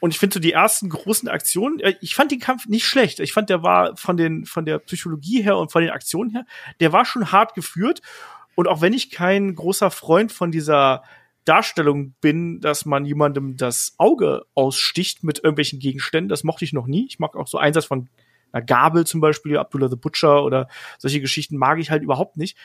und 0.01 0.09
ich 0.09 0.19
finde 0.19 0.33
so 0.33 0.39
die 0.39 0.51
ersten 0.51 0.89
großen 0.89 1.29
Aktionen, 1.29 1.79
äh, 1.79 1.93
ich 2.01 2.15
fand 2.15 2.31
den 2.31 2.39
Kampf 2.39 2.65
nicht 2.65 2.85
schlecht. 2.85 3.19
Ich 3.19 3.33
fand, 3.33 3.49
der 3.51 3.61
war 3.61 3.95
von 3.95 4.17
den, 4.17 4.45
von 4.45 4.65
der 4.65 4.79
Psychologie 4.79 5.43
her 5.43 5.57
und 5.57 5.71
von 5.71 5.83
den 5.83 5.91
Aktionen 5.91 6.31
her, 6.31 6.45
der 6.79 6.91
war 6.91 7.05
schon 7.05 7.31
hart 7.31 7.53
geführt. 7.53 8.01
Und 8.55 8.67
auch 8.67 8.81
wenn 8.81 8.93
ich 8.93 9.11
kein 9.11 9.53
großer 9.53 9.91
Freund 9.91 10.31
von 10.31 10.51
dieser 10.51 11.03
Darstellung 11.45 12.15
bin, 12.19 12.61
dass 12.61 12.85
man 12.85 13.05
jemandem 13.05 13.57
das 13.57 13.93
Auge 13.99 14.43
aussticht 14.55 15.23
mit 15.23 15.37
irgendwelchen 15.37 15.79
Gegenständen, 15.79 16.29
das 16.29 16.43
mochte 16.43 16.65
ich 16.65 16.73
noch 16.73 16.87
nie. 16.87 17.05
Ich 17.07 17.19
mag 17.19 17.35
auch 17.35 17.47
so 17.47 17.59
Einsatz 17.59 17.85
von 17.85 18.09
einer 18.51 18.65
Gabel 18.65 19.05
zum 19.05 19.21
Beispiel, 19.21 19.55
Abdullah 19.55 19.87
the 19.87 19.95
Butcher 19.97 20.43
oder 20.43 20.67
solche 20.97 21.21
Geschichten 21.21 21.57
mag 21.57 21.77
ich 21.77 21.91
halt 21.91 22.01
überhaupt 22.01 22.37
nicht. 22.37 22.57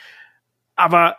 Aber 0.75 1.17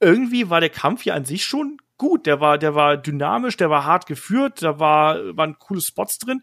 irgendwie 0.00 0.50
war 0.50 0.60
der 0.60 0.70
Kampf 0.70 1.06
ja 1.06 1.14
an 1.14 1.24
sich 1.24 1.46
schon 1.46 1.78
gut. 1.98 2.26
Der 2.26 2.40
war, 2.40 2.58
der 2.58 2.74
war 2.74 2.96
dynamisch, 2.96 3.56
der 3.56 3.70
war 3.70 3.84
hart 3.84 4.06
geführt, 4.06 4.62
da 4.62 4.78
war, 4.78 5.16
waren 5.36 5.58
coole 5.58 5.80
Spots 5.80 6.18
drin. 6.18 6.42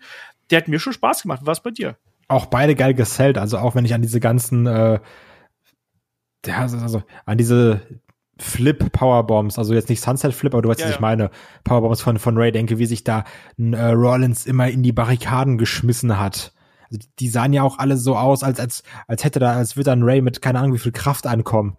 Der 0.49 0.59
hat 0.59 0.67
mir 0.67 0.79
schon 0.79 0.93
Spaß 0.93 1.23
gemacht. 1.23 1.41
Was 1.43 1.63
bei 1.63 1.71
dir? 1.71 1.97
Auch 2.27 2.45
beide 2.47 2.75
geil 2.75 2.93
gesellt. 2.93 3.37
Also 3.37 3.57
auch 3.57 3.75
wenn 3.75 3.85
ich 3.85 3.93
an 3.93 4.01
diese 4.01 4.19
ganzen, 4.19 4.65
äh, 4.65 4.99
ja, 6.45 6.57
also, 6.57 6.77
also 6.77 7.03
an 7.25 7.37
diese 7.37 7.81
Flip 8.39 8.91
Powerbombs, 8.91 9.59
also 9.59 9.73
jetzt 9.73 9.89
nicht 9.89 10.01
Sunset 10.01 10.33
Flip, 10.33 10.53
aber 10.53 10.61
du 10.61 10.69
weißt, 10.69 10.79
ja, 10.79 10.87
was 10.87 10.95
ich 10.95 10.99
meine. 10.99 11.29
Powerbombs 11.63 12.01
von, 12.01 12.17
von 12.17 12.37
Ray 12.37 12.51
denke, 12.51 12.77
wie 12.79 12.85
sich 12.85 13.03
da 13.03 13.23
ein, 13.59 13.73
äh, 13.73 13.89
Rollins 13.89 14.45
immer 14.45 14.67
in 14.69 14.83
die 14.83 14.91
Barrikaden 14.91 15.57
geschmissen 15.57 16.19
hat. 16.19 16.53
Also 16.85 16.97
die, 16.99 17.09
die 17.19 17.29
sahen 17.29 17.53
ja 17.53 17.61
auch 17.63 17.77
alle 17.77 17.97
so 17.97 18.17
aus, 18.17 18.43
als, 18.43 18.59
als, 18.59 18.83
als 19.07 19.23
hätte 19.23 19.39
da, 19.39 19.53
als 19.53 19.75
würde 19.75 19.91
dann 19.91 20.03
Ray 20.03 20.21
mit 20.21 20.41
keine 20.41 20.59
Ahnung 20.59 20.73
wie 20.73 20.79
viel 20.79 20.91
Kraft 20.91 21.27
ankommen. 21.27 21.77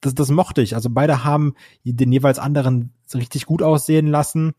Das, 0.00 0.14
das 0.14 0.30
mochte 0.30 0.62
ich. 0.62 0.74
Also 0.74 0.90
beide 0.90 1.24
haben 1.24 1.54
den 1.84 2.12
jeweils 2.12 2.38
anderen 2.38 2.92
richtig 3.14 3.46
gut 3.46 3.62
aussehen 3.62 4.06
lassen. 4.06 4.52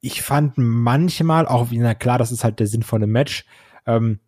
Ich 0.00 0.22
fand 0.22 0.54
manchmal, 0.56 1.46
auch 1.46 1.68
na 1.72 1.94
klar, 1.94 2.18
das 2.18 2.32
ist 2.32 2.44
halt 2.44 2.60
der 2.60 2.66
Sinn 2.66 2.82
von 2.82 3.02
einem 3.02 3.12
Match, 3.12 3.44
ähm, 3.86 4.20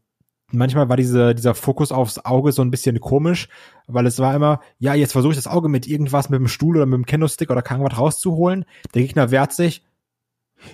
manchmal 0.50 0.88
war 0.88 0.96
diese, 0.96 1.34
dieser 1.34 1.54
Fokus 1.54 1.92
aufs 1.92 2.18
Auge 2.24 2.52
so 2.52 2.62
ein 2.62 2.70
bisschen 2.70 3.00
komisch, 3.00 3.48
weil 3.86 4.06
es 4.06 4.18
war 4.18 4.34
immer, 4.34 4.60
ja, 4.78 4.94
jetzt 4.94 5.12
versuche 5.12 5.32
ich 5.32 5.38
das 5.38 5.46
Auge 5.46 5.68
mit 5.68 5.86
irgendwas, 5.86 6.30
mit 6.30 6.40
dem 6.40 6.48
Stuhl 6.48 6.76
oder 6.76 6.86
mit 6.86 6.96
dem 6.96 7.06
Kendo-Stick 7.06 7.50
oder 7.50 7.62
kann 7.62 7.82
was 7.82 7.98
rauszuholen. 7.98 8.64
Der 8.94 9.02
Gegner 9.02 9.30
wehrt 9.30 9.52
sich. 9.52 9.84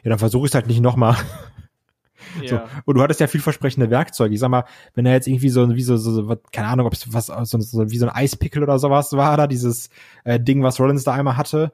Ja, 0.03 0.11
dann 0.11 0.19
versuche 0.19 0.47
ich 0.47 0.51
es 0.51 0.55
halt 0.55 0.67
nicht 0.67 0.81
nochmal. 0.81 1.17
Ja. 2.43 2.49
So. 2.49 2.61
Und 2.85 2.97
du 2.97 3.03
hattest 3.03 3.21
ja 3.21 3.27
vielversprechende 3.27 3.91
Werkzeuge. 3.91 4.35
Ich 4.35 4.41
sag 4.41 4.49
mal, 4.49 4.65
wenn 4.95 5.07
er 5.07 5.13
jetzt 5.13 5.29
irgendwie 5.29 5.49
so, 5.49 5.75
wie 5.75 5.83
so, 5.83 5.97
so 5.97 6.37
keine 6.53 6.69
Ahnung, 6.69 6.87
ob 6.87 6.93
es 6.93 7.13
was, 7.13 7.27
so, 7.27 7.61
so, 7.61 7.91
wie 7.91 7.99
so 7.99 8.07
ein 8.07 8.15
Eispickel 8.15 8.63
oder 8.63 8.79
sowas 8.79 9.13
war, 9.13 9.37
da 9.37 9.47
dieses 9.47 9.89
äh, 10.25 10.41
Ding, 10.41 10.63
was 10.63 10.81
Rollins 10.81 11.05
da 11.05 11.13
einmal 11.13 11.37
hatte. 11.37 11.73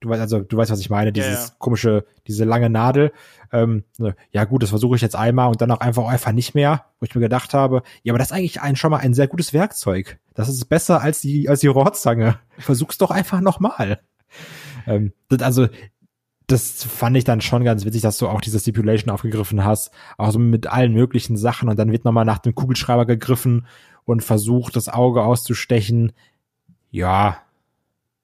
Du 0.00 0.10
weißt, 0.10 0.20
also, 0.20 0.40
du 0.40 0.56
weißt, 0.56 0.70
was 0.70 0.80
ich 0.80 0.90
meine, 0.90 1.10
dieses 1.10 1.30
ja, 1.32 1.44
ja. 1.46 1.54
komische, 1.58 2.04
diese 2.26 2.44
lange 2.44 2.68
Nadel. 2.68 3.12
Ähm, 3.50 3.84
ja 4.30 4.44
gut, 4.44 4.62
das 4.62 4.70
versuche 4.70 4.96
ich 4.96 5.02
jetzt 5.02 5.16
einmal 5.16 5.48
und 5.48 5.60
dann 5.60 5.70
auch 5.70 5.80
einfach, 5.80 6.06
einfach 6.06 6.32
nicht 6.32 6.54
mehr, 6.54 6.84
wo 7.00 7.04
ich 7.04 7.14
mir 7.14 7.22
gedacht 7.22 7.54
habe, 7.54 7.82
ja, 8.02 8.12
aber 8.12 8.18
das 8.18 8.30
ist 8.30 8.36
eigentlich 8.36 8.60
ein, 8.60 8.76
schon 8.76 8.90
mal 8.90 8.98
ein 8.98 9.14
sehr 9.14 9.26
gutes 9.26 9.54
Werkzeug. 9.54 10.18
Das 10.34 10.48
ist 10.48 10.66
besser 10.66 11.00
als 11.00 11.20
die, 11.20 11.48
als 11.48 11.60
die 11.60 11.68
Rohrzange. 11.68 12.38
Versuch's 12.58 12.98
doch 12.98 13.10
einfach 13.10 13.40
nochmal. 13.40 14.00
Ähm, 14.86 15.12
das, 15.28 15.42
also, 15.42 15.68
das 16.46 16.84
fand 16.84 17.16
ich 17.16 17.24
dann 17.24 17.40
schon 17.40 17.64
ganz 17.64 17.84
witzig, 17.84 18.02
dass 18.02 18.18
du 18.18 18.28
auch 18.28 18.40
diese 18.40 18.60
Stipulation 18.60 19.12
aufgegriffen 19.12 19.64
hast, 19.64 19.90
auch 20.16 20.30
so 20.30 20.38
mit 20.38 20.68
allen 20.68 20.92
möglichen 20.92 21.36
Sachen. 21.36 21.68
Und 21.68 21.78
dann 21.78 21.90
wird 21.90 22.04
nochmal 22.04 22.24
nach 22.24 22.38
dem 22.38 22.54
Kugelschreiber 22.54 23.04
gegriffen 23.04 23.66
und 24.04 24.22
versucht, 24.22 24.76
das 24.76 24.88
Auge 24.88 25.22
auszustechen. 25.22 26.12
Ja, 26.90 27.42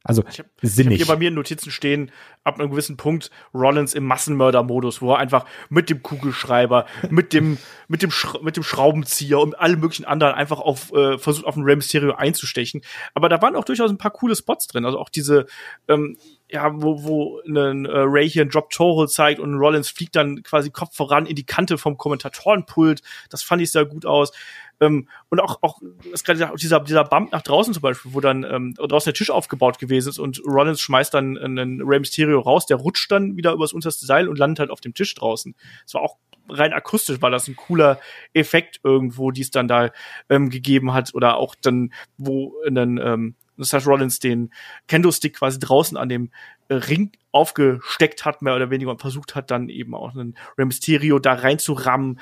also 0.05 0.25
ich 0.29 0.41
habe 0.41 0.49
hab 0.61 0.93
hier 0.93 1.07
bei 1.07 1.17
mir 1.17 1.29
in 1.29 1.35
Notizen 1.35 1.71
stehen, 1.71 2.11
ab 2.43 2.59
einem 2.59 2.71
gewissen 2.71 2.97
Punkt 2.97 3.31
Rollins 3.55 3.95
im 3.95 4.05
Massenmörder-Modus, 4.05 5.01
wo 5.01 5.13
er 5.13 5.19
einfach 5.19 5.45
mit 5.69 5.91
dem 5.91 6.03
Kugelschreiber, 6.03 6.87
mit 7.11 7.33
dem 7.33 7.59
mit 7.89 8.03
dem 8.03 8.11
Schra 8.11 8.41
mit 8.43 8.57
dem 8.57 8.65
Schraubenzieher 8.65 9.39
und 9.39 9.59
allen 9.61 9.79
möglichen 9.79 10.05
anderen 10.05 10.35
einfach 10.35 10.59
auf 10.59 10.93
äh, 10.93 11.19
versucht 11.19 11.47
auf 11.47 11.57
ein 11.57 11.63
Rey 11.63 11.77
Mysterio 11.77 12.15
einzustechen. 12.15 12.83
Aber 13.15 13.29
da 13.29 13.41
waren 13.43 13.55
auch 13.55 13.65
durchaus 13.65 13.91
ein 13.91 13.99
paar 13.99 14.11
coole 14.11 14.35
Spots 14.35 14.67
drin, 14.67 14.85
also 14.85 14.99
auch 14.99 15.09
diese 15.09 15.47
ähm, 15.87 16.17
ja, 16.53 16.71
wo, 16.75 17.03
wo 17.03 17.41
ein 17.47 17.87
äh, 17.87 17.91
Ray 17.93 18.29
hier 18.29 18.43
einen 18.43 18.51
Drop 18.51 18.69
Toro 18.69 19.07
zeigt 19.07 19.41
und 19.41 19.55
Rollins 19.55 19.89
fliegt 19.89 20.15
dann 20.15 20.43
quasi 20.43 20.71
Kopf 20.71 20.95
voran 20.95 21.25
in 21.25 21.35
die 21.35 21.47
Kante 21.47 21.79
vom 21.79 21.97
Kommentatorenpult. 21.97 23.01
Das 23.31 23.43
fand 23.43 23.63
ich 23.63 23.73
sehr 23.73 23.87
gut 23.87 24.05
aus. 24.05 24.33
Ähm, 24.79 25.09
und 25.31 25.41
auch, 25.41 25.59
auch, 25.63 25.81
das 26.11 26.25
gerade 26.25 26.53
dieser, 26.57 26.81
dieser 26.81 27.05
Bump 27.05 27.33
nach 27.33 27.41
draußen 27.41 27.73
zum 27.73 27.81
Beispiel, 27.81 28.13
wo 28.13 28.21
dann 28.21 28.45
ähm, 28.45 28.75
draußen 28.75 29.11
der 29.11 29.15
Tisch 29.15 29.31
aufgebaut 29.31 29.79
gewesen 29.79 30.11
ist 30.11 30.19
und 30.19 30.43
Rollins 30.45 30.83
schmeißt 30.83 31.15
dann 31.15 31.39
einen 31.39 31.81
Rey 31.81 32.01
Mysterio 32.01 32.41
raus, 32.41 32.67
der 32.67 32.77
rutscht 32.77 33.11
dann 33.11 33.37
wieder 33.37 33.53
übers 33.53 33.73
unterste 33.73 34.05
Seil 34.05 34.29
und 34.29 34.39
landet 34.39 34.59
halt 34.59 34.71
auf 34.71 34.83
dem 34.83 34.93
Tisch 34.93 35.15
draußen. 35.15 35.55
Das 35.85 35.95
war 35.95 36.03
auch 36.03 36.19
rein 36.49 36.73
akustisch 36.75 37.23
war 37.23 37.31
das 37.31 37.49
ein 37.49 37.57
cooler 37.57 37.99
Effekt 38.35 38.81
irgendwo, 38.83 39.31
die 39.31 39.43
es 39.43 39.51
dann 39.51 39.69
da 39.69 39.91
ähm, 40.29 40.51
gegeben 40.51 40.93
hat 40.93 41.15
oder 41.15 41.37
auch 41.37 41.55
dann, 41.55 41.93
wo 42.19 42.55
dann 42.69 42.99
ähm, 42.99 43.37
Seth 43.57 43.87
Rollins 43.87 44.19
den 44.19 44.53
Kendo-Stick 44.89 45.37
quasi 45.37 45.59
draußen 45.59 45.97
an 45.97 46.09
dem 46.09 46.31
äh, 46.69 46.75
Ring 46.75 47.13
aufgesteckt 47.31 48.25
hat, 48.25 48.43
mehr 48.43 48.55
oder 48.57 48.71
weniger, 48.71 48.91
und 48.91 49.01
versucht 49.01 49.35
hat, 49.35 49.51
dann 49.51 49.69
eben 49.69 49.95
auch 49.95 50.15
einen 50.15 50.37
Rey 50.59 50.65
Mysterio 50.65 51.19
da 51.19 51.35
reinzurammen. 51.35 52.21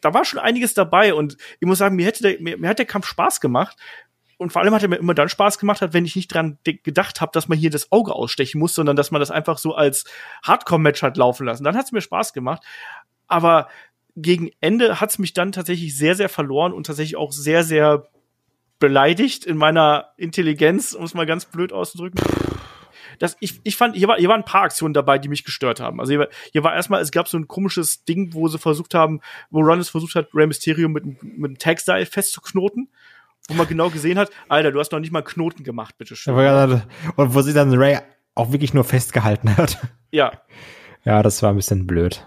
Da 0.00 0.14
war 0.14 0.24
schon 0.24 0.38
einiges 0.38 0.74
dabei 0.74 1.14
und 1.14 1.36
ich 1.60 1.66
muss 1.66 1.78
sagen, 1.78 1.96
mir, 1.96 2.06
hätte 2.06 2.22
der, 2.22 2.40
mir, 2.40 2.58
mir 2.58 2.68
hat 2.68 2.78
der 2.78 2.86
Kampf 2.86 3.06
Spaß 3.06 3.40
gemacht. 3.40 3.76
Und 4.38 4.52
vor 4.52 4.60
allem 4.60 4.74
hat 4.74 4.82
er 4.82 4.88
mir 4.88 4.96
immer 4.96 5.14
dann 5.14 5.28
Spaß 5.28 5.58
gemacht, 5.58 5.86
wenn 5.92 6.04
ich 6.04 6.16
nicht 6.16 6.34
dran 6.34 6.58
gedacht 6.64 7.20
habe, 7.20 7.30
dass 7.32 7.46
man 7.46 7.58
hier 7.58 7.70
das 7.70 7.92
Auge 7.92 8.12
ausstechen 8.12 8.58
muss, 8.58 8.74
sondern 8.74 8.96
dass 8.96 9.12
man 9.12 9.20
das 9.20 9.30
einfach 9.30 9.56
so 9.56 9.74
als 9.74 10.04
Hardcore-Match 10.44 11.02
hat 11.02 11.16
laufen 11.16 11.46
lassen. 11.46 11.62
Dann 11.62 11.76
hat 11.76 11.84
es 11.84 11.92
mir 11.92 12.00
Spaß 12.00 12.32
gemacht. 12.32 12.62
Aber 13.28 13.68
gegen 14.16 14.50
Ende 14.60 15.00
hat 15.00 15.10
es 15.10 15.18
mich 15.18 15.32
dann 15.32 15.52
tatsächlich 15.52 15.96
sehr, 15.96 16.16
sehr 16.16 16.28
verloren 16.28 16.72
und 16.72 16.86
tatsächlich 16.86 17.16
auch 17.16 17.30
sehr, 17.30 17.62
sehr 17.62 18.08
beleidigt 18.82 19.46
in 19.46 19.56
meiner 19.56 20.08
Intelligenz, 20.16 20.92
um 20.92 21.04
es 21.04 21.14
mal 21.14 21.24
ganz 21.24 21.44
blöd 21.44 21.72
auszudrücken. 21.72 22.20
Das, 23.20 23.36
ich, 23.38 23.60
ich 23.62 23.76
fand, 23.76 23.94
hier, 23.94 24.08
war, 24.08 24.16
hier 24.16 24.28
waren 24.28 24.40
ein 24.40 24.44
paar 24.44 24.62
Aktionen 24.62 24.92
dabei, 24.92 25.18
die 25.18 25.28
mich 25.28 25.44
gestört 25.44 25.78
haben. 25.78 26.00
Also 26.00 26.10
hier 26.10 26.18
war, 26.18 26.28
hier 26.50 26.64
war 26.64 26.74
erstmal, 26.74 27.00
es 27.00 27.12
gab 27.12 27.28
so 27.28 27.38
ein 27.38 27.46
komisches 27.46 28.04
Ding, 28.04 28.34
wo 28.34 28.48
sie 28.48 28.58
versucht 28.58 28.94
haben, 28.94 29.20
wo 29.50 29.60
Rollins 29.60 29.88
versucht 29.88 30.16
hat, 30.16 30.30
Rey 30.34 30.48
Mysterio 30.48 30.88
mit, 30.88 31.04
mit 31.22 31.50
einem 31.50 31.58
Tag-Style 31.58 32.06
festzuknoten 32.06 32.88
wo 33.48 33.54
man 33.54 33.66
genau 33.66 33.90
gesehen 33.90 34.20
hat, 34.20 34.30
Alter, 34.48 34.70
du 34.70 34.78
hast 34.78 34.92
noch 34.92 35.00
nicht 35.00 35.10
mal 35.10 35.22
Knoten 35.22 35.64
gemacht, 35.64 35.98
bitteschön. 35.98 36.32
Und 37.16 37.34
wo 37.34 37.42
sie 37.42 37.52
dann 37.52 37.74
Ray 37.74 37.98
auch 38.36 38.52
wirklich 38.52 38.72
nur 38.72 38.84
festgehalten 38.84 39.56
hat. 39.56 39.78
Ja. 40.12 40.30
Ja, 41.04 41.24
das 41.24 41.42
war 41.42 41.50
ein 41.50 41.56
bisschen 41.56 41.88
blöd. 41.88 42.24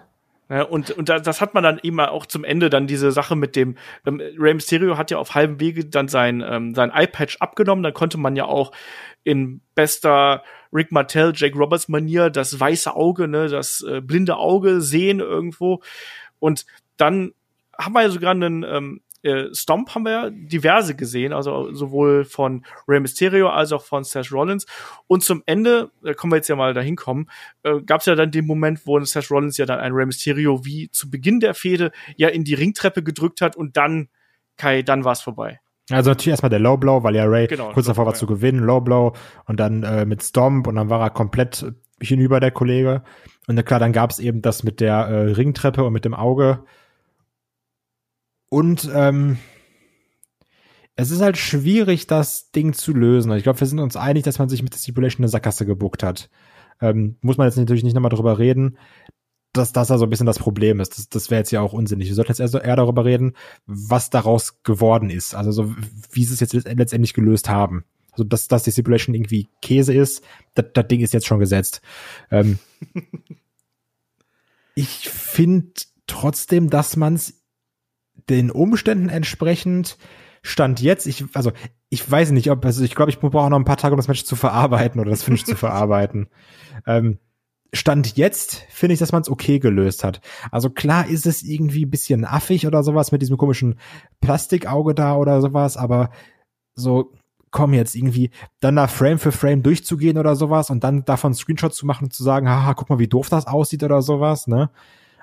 Ja, 0.48 0.62
und, 0.62 0.92
und 0.92 1.10
das 1.10 1.42
hat 1.42 1.56
man 1.56 1.64
dann 1.64 1.80
eben 1.82 2.00
auch 2.00 2.28
zum 2.28 2.44
Ende 2.44 2.70
dann 2.70 2.86
diese 2.86 3.12
Sache 3.12 3.36
mit 3.36 3.56
dem, 3.56 3.78
ähm, 4.06 4.22
Rey 4.38 4.54
Mysterio 4.54 4.96
hat 4.96 5.10
ja 5.10 5.18
auf 5.18 5.34
halbem 5.34 5.60
Wege 5.60 5.86
dann 5.86 6.08
sein, 6.08 6.44
ähm, 6.48 6.76
sein 6.76 6.92
Eye-Patch 6.92 7.38
abgenommen, 7.40 7.84
dann 7.84 7.94
konnte 7.94 8.20
man 8.20 8.36
ja 8.36 8.46
auch 8.46 8.72
in 9.24 9.62
bester 9.74 10.44
Rick 10.72 10.92
Martell, 10.92 11.34
Jake 11.36 11.58
Roberts 11.58 11.88
Manier 11.88 12.30
das 12.30 12.60
weiße 12.60 12.96
Auge, 12.96 13.28
ne, 13.28 13.48
das 13.48 13.82
äh, 13.82 14.02
blinde 14.02 14.38
Auge 14.38 14.82
sehen 14.82 15.20
irgendwo. 15.20 15.82
Und 16.38 16.66
dann 16.98 17.34
haben 17.78 17.94
wir 17.94 18.04
ja 18.04 18.10
sogar 18.10 18.32
einen, 18.32 18.64
ähm, 18.64 19.02
äh, 19.26 19.54
Stomp 19.54 19.94
haben 19.94 20.04
wir 20.04 20.12
ja 20.12 20.30
diverse 20.30 20.96
gesehen, 20.96 21.34
also 21.34 21.74
sowohl 21.74 22.26
von 22.26 22.66
Rey 22.88 23.00
Mysterio 23.00 23.50
als 23.50 23.72
auch 23.72 23.84
von 23.84 24.04
Seth 24.04 24.32
Rollins. 24.32 24.66
Und 25.08 25.24
zum 25.24 25.44
Ende, 25.46 25.92
da 26.04 26.14
kommen 26.14 26.32
wir 26.32 26.38
jetzt 26.38 26.48
ja 26.48 26.56
mal 26.56 26.74
dahin 26.74 26.96
kommen, 26.96 27.28
äh, 27.64 27.82
gab 27.82 28.02
es 28.02 28.06
ja 28.06 28.16
dann 28.16 28.32
den 28.32 28.46
Moment, 28.46 28.86
wo 28.86 29.00
Seth 29.04 29.32
Rollins 29.32 29.58
ja 29.58 29.66
dann 29.66 29.80
ein 29.80 29.94
Rey 29.94 30.06
Mysterio 30.06 30.64
wie 30.66 30.90
zu 30.92 31.10
Beginn 31.10 31.40
der 31.40 31.54
Fehde 31.54 31.92
ja 32.16 32.30
in 32.30 32.44
die 32.44 32.54
Ringtreppe 32.54 33.04
gedrückt 33.04 33.42
hat 33.42 33.56
und 33.56 33.76
dann, 33.78 34.10
Kai, 34.58 34.84
dann 34.84 35.04
war's 35.04 35.22
vorbei. 35.22 35.60
Also 35.92 36.12
natürlich 36.12 36.32
erstmal 36.32 36.50
der 36.50 36.60
Low 36.60 36.78
Blow, 36.78 37.04
weil 37.04 37.16
ja 37.16 37.26
Ray 37.26 37.48
genau, 37.48 37.72
kurz 37.72 37.86
davor 37.86 38.06
war 38.06 38.14
ja. 38.14 38.20
zu 38.20 38.26
gewinnen, 38.26 38.60
Low 38.60 38.82
Blow 38.82 39.14
und 39.46 39.60
dann 39.60 39.84
äh, 39.84 40.06
mit 40.06 40.24
Stomp 40.24 40.68
und 40.68 40.76
dann 40.76 40.90
war 40.90 41.02
er 41.02 41.12
komplett 41.12 41.66
hinüber 42.02 42.40
der 42.40 42.52
Kollege. 42.52 43.04
Und 43.48 43.64
klar, 43.66 43.80
dann 43.80 43.94
gab 43.94 44.10
es 44.10 44.20
eben 44.20 44.42
das 44.42 44.64
mit 44.64 44.80
der 44.80 44.96
äh, 44.96 45.32
Ringtreppe 45.34 45.84
und 45.84 45.94
mit 45.94 46.06
dem 46.06 46.14
Auge. 46.14 46.64
Und 48.50 48.90
ähm, 48.94 49.38
es 50.96 51.12
ist 51.12 51.22
halt 51.22 51.38
schwierig, 51.38 52.08
das 52.08 52.52
Ding 52.52 52.74
zu 52.74 52.94
lösen. 52.94 53.32
Ich 53.34 53.44
glaube, 53.44 53.60
wir 53.60 53.68
sind 53.68 53.80
uns 53.80 53.98
einig, 53.98 54.24
dass 54.24 54.40
man 54.40 54.50
sich 54.50 54.64
mit 54.64 54.74
der 54.74 54.80
Stipulation 54.80 55.24
eine 55.24 55.30
Sackgasse 55.30 55.66
gebuckt 55.66 56.04
hat. 56.04 56.30
Ähm, 56.82 57.18
muss 57.22 57.38
man 57.38 57.48
jetzt 57.48 57.58
natürlich 57.58 57.84
nicht 57.84 57.94
nochmal 57.94 58.12
drüber 58.12 58.40
reden, 58.40 58.78
dass 59.54 59.72
das 59.72 59.88
da 59.88 59.98
so 59.98 60.06
ein 60.06 60.10
bisschen 60.10 60.26
das 60.26 60.40
Problem 60.40 60.80
ist. 60.80 60.98
Das, 60.98 61.10
das 61.10 61.30
wäre 61.30 61.40
jetzt 61.40 61.52
ja 61.52 61.62
auch 61.62 61.74
unsinnig. 61.74 62.08
Wir 62.08 62.16
sollten 62.16 62.32
jetzt 62.32 62.40
eher, 62.40 62.48
so 62.48 62.60
eher 62.60 62.76
darüber 62.76 63.06
reden, 63.06 63.36
was 63.66 64.10
daraus 64.10 64.62
geworden 64.64 65.10
ist. 65.10 65.36
Also 65.36 65.52
so, 65.52 65.76
wie 66.12 66.26
sie 66.26 66.34
es 66.34 66.40
jetzt 66.40 66.54
letztendlich 66.54 67.14
gelöst 67.14 67.50
haben. 67.50 67.86
Also, 68.12 68.24
dass, 68.24 68.48
dass 68.48 68.64
die 68.64 68.72
Stipulation 68.72 69.14
irgendwie 69.14 69.50
Käse 69.62 69.94
ist, 69.94 70.24
das, 70.54 70.68
das 70.74 70.88
Ding 70.88 71.02
ist 71.02 71.14
jetzt 71.14 71.28
schon 71.28 71.40
gesetzt. 71.40 71.82
Ähm, 72.32 72.60
ich 74.76 75.10
finde 75.10 75.72
trotzdem, 76.08 76.70
dass 76.70 76.96
man 76.96 77.16
es 77.16 77.45
den 78.30 78.52
Umständen 78.52 79.10
entsprechend 79.10 79.98
Stand 80.42 80.80
jetzt, 80.80 81.08
ich, 81.08 81.26
also 81.34 81.52
ich 81.90 82.10
weiß 82.10 82.30
nicht, 82.32 82.52
ob, 82.52 82.64
also 82.64 82.84
ich 82.84 82.94
glaube, 82.94 83.10
ich 83.10 83.20
brauche 83.20 83.50
noch 83.50 83.58
ein 83.58 83.66
paar 83.66 83.78
Tage, 83.78 83.94
um 83.94 83.98
das 83.98 84.08
Match 84.08 84.26
zu 84.26 84.36
verarbeiten 84.36 85.02
oder 85.02 85.10
das 85.10 85.24
Finish 85.24 85.44
zu 85.44 85.56
verarbeiten. 85.56 86.28
Ähm, 86.86 87.18
Stand 87.74 88.16
jetzt 88.16 88.64
finde 88.70 88.94
ich, 88.94 89.00
dass 89.00 89.12
man 89.12 89.24
es 89.24 89.30
okay 89.30 89.60
gelöst 89.60 90.04
hat. 90.04 90.22
Also 90.52 90.70
klar 90.70 91.08
ist 91.08 91.26
es 91.26 91.42
irgendwie 91.42 91.86
ein 91.86 91.90
bisschen 91.90 92.24
affig 92.24 92.68
oder 92.68 92.84
sowas 92.84 93.12
mit 93.12 93.22
diesem 93.22 93.38
komischen 93.38 93.80
Plastikauge 94.22 94.94
da 94.94 95.16
oder 95.16 95.42
sowas, 95.42 95.78
aber 95.78 96.12
so 96.76 97.12
komm 97.52 97.74
jetzt 97.74 97.96
irgendwie 97.96 98.32
dann 98.60 98.76
da 98.76 98.88
Frame 98.88 99.18
für 99.18 99.32
Frame 99.32 99.64
durchzugehen 99.64 100.18
oder 100.18 100.36
sowas 100.36 100.70
und 100.70 100.84
dann 100.84 101.06
davon 101.06 101.34
Screenshot 101.34 101.74
zu 101.74 101.86
machen 101.86 102.06
und 102.06 102.14
zu 102.14 102.24
sagen, 102.24 102.50
haha, 102.50 102.74
guck 102.74 102.90
mal, 102.90 103.00
wie 103.00 103.08
doof 103.08 103.30
das 103.30 103.48
aussieht 103.48 103.84
oder 103.84 104.02
sowas, 104.02 104.46
ne? 104.46 104.70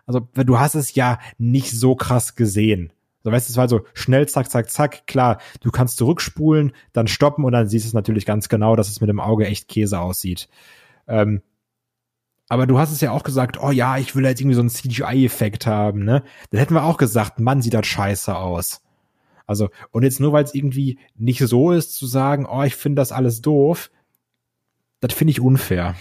Also, 0.06 0.20
du 0.34 0.58
hast 0.58 0.74
es 0.74 0.94
ja 0.94 1.18
nicht 1.38 1.70
so 1.70 1.94
krass 1.94 2.34
gesehen. 2.34 2.92
So, 3.24 3.30
weißt 3.30 3.48
du, 3.48 3.52
es 3.52 3.56
war 3.56 3.68
so 3.68 3.82
schnell, 3.94 4.28
zack, 4.28 4.50
zack, 4.50 4.68
zack, 4.70 5.06
klar, 5.06 5.38
du 5.60 5.70
kannst 5.70 5.96
zurückspulen, 5.96 6.72
dann 6.92 7.06
stoppen 7.06 7.44
und 7.44 7.52
dann 7.52 7.68
siehst 7.68 7.84
du 7.84 7.88
es 7.88 7.94
natürlich 7.94 8.26
ganz 8.26 8.48
genau, 8.48 8.74
dass 8.74 8.88
es 8.88 9.00
mit 9.00 9.08
dem 9.08 9.20
Auge 9.20 9.46
echt 9.46 9.68
Käse 9.68 10.00
aussieht. 10.00 10.48
Ähm, 11.06 11.42
aber 12.48 12.66
du 12.66 12.78
hast 12.78 12.90
es 12.92 13.00
ja 13.00 13.12
auch 13.12 13.22
gesagt, 13.22 13.62
oh 13.62 13.70
ja, 13.70 13.96
ich 13.96 14.14
will 14.14 14.24
jetzt 14.24 14.40
irgendwie 14.40 14.56
so 14.56 14.60
einen 14.60 14.70
CGI-Effekt 14.70 15.66
haben, 15.66 16.04
ne? 16.04 16.22
Dann 16.50 16.58
hätten 16.58 16.74
wir 16.74 16.84
auch 16.84 16.98
gesagt, 16.98 17.40
Mann, 17.40 17.62
sieht 17.62 17.74
das 17.74 17.86
scheiße 17.86 18.36
aus. 18.36 18.82
Also, 19.46 19.70
und 19.90 20.02
jetzt 20.02 20.20
nur 20.20 20.32
weil 20.32 20.44
es 20.44 20.54
irgendwie 20.54 20.98
nicht 21.16 21.40
so 21.40 21.70
ist, 21.70 21.94
zu 21.94 22.06
sagen, 22.06 22.46
oh, 22.46 22.62
ich 22.62 22.76
finde 22.76 23.00
das 23.00 23.12
alles 23.12 23.40
doof, 23.40 23.90
das 25.00 25.12
finde 25.12 25.30
ich 25.30 25.40
unfair. 25.40 25.94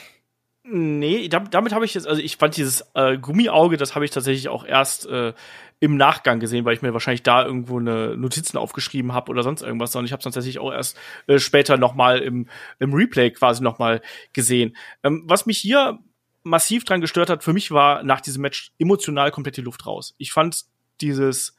Nee, 0.73 1.27
damit, 1.27 1.53
damit 1.53 1.73
habe 1.73 1.83
ich 1.83 1.93
jetzt, 1.93 2.07
also 2.07 2.21
ich 2.21 2.37
fand 2.37 2.55
dieses 2.55 2.85
äh, 2.93 3.17
Gummiauge, 3.17 3.75
das 3.75 3.93
habe 3.93 4.05
ich 4.05 4.11
tatsächlich 4.11 4.47
auch 4.47 4.63
erst 4.63 5.05
äh, 5.05 5.33
im 5.81 5.97
Nachgang 5.97 6.39
gesehen, 6.39 6.63
weil 6.63 6.75
ich 6.75 6.81
mir 6.81 6.93
wahrscheinlich 6.93 7.23
da 7.23 7.45
irgendwo 7.45 7.77
eine 7.77 8.15
Notizen 8.15 8.57
aufgeschrieben 8.57 9.11
habe 9.11 9.31
oder 9.31 9.43
sonst 9.43 9.63
irgendwas, 9.63 9.91
sondern 9.91 10.05
ich 10.05 10.13
habe 10.13 10.21
es 10.21 10.23
tatsächlich 10.23 10.59
auch 10.59 10.71
erst 10.71 10.97
äh, 11.27 11.39
später 11.39 11.75
nochmal 11.75 12.19
im, 12.19 12.47
im 12.79 12.93
Replay 12.93 13.31
quasi 13.31 13.61
nochmal 13.61 14.01
gesehen. 14.31 14.77
Ähm, 15.03 15.23
was 15.25 15.45
mich 15.45 15.57
hier 15.57 15.99
massiv 16.43 16.85
dran 16.85 17.01
gestört 17.01 17.29
hat, 17.29 17.43
für 17.43 17.51
mich 17.51 17.71
war 17.71 18.03
nach 18.03 18.21
diesem 18.21 18.41
Match 18.41 18.71
emotional 18.79 19.29
komplett 19.31 19.57
die 19.57 19.61
Luft 19.61 19.85
raus. 19.85 20.15
Ich 20.19 20.31
fand 20.31 20.63
dieses 21.01 21.57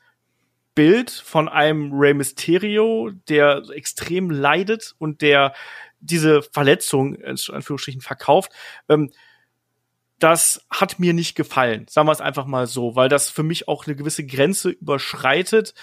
Bild 0.74 1.10
von 1.10 1.50
einem 1.50 1.92
Rey 1.92 2.14
Mysterio, 2.14 3.10
der 3.28 3.62
extrem 3.74 4.30
leidet 4.30 4.94
und 4.96 5.20
der 5.20 5.52
diese 6.02 6.42
Verletzung 6.42 7.14
in 7.14 7.36
Anführungsstrichen 7.52 8.00
verkauft. 8.00 8.52
Ähm, 8.88 9.10
das 10.18 10.64
hat 10.70 11.00
mir 11.00 11.14
nicht 11.14 11.34
gefallen, 11.34 11.86
sagen 11.88 12.06
wir 12.06 12.12
es 12.12 12.20
einfach 12.20 12.46
mal 12.46 12.68
so, 12.68 12.94
weil 12.94 13.08
das 13.08 13.28
für 13.28 13.42
mich 13.42 13.66
auch 13.66 13.86
eine 13.86 13.96
gewisse 13.96 14.24
Grenze 14.24 14.70
überschreitet 14.70 15.74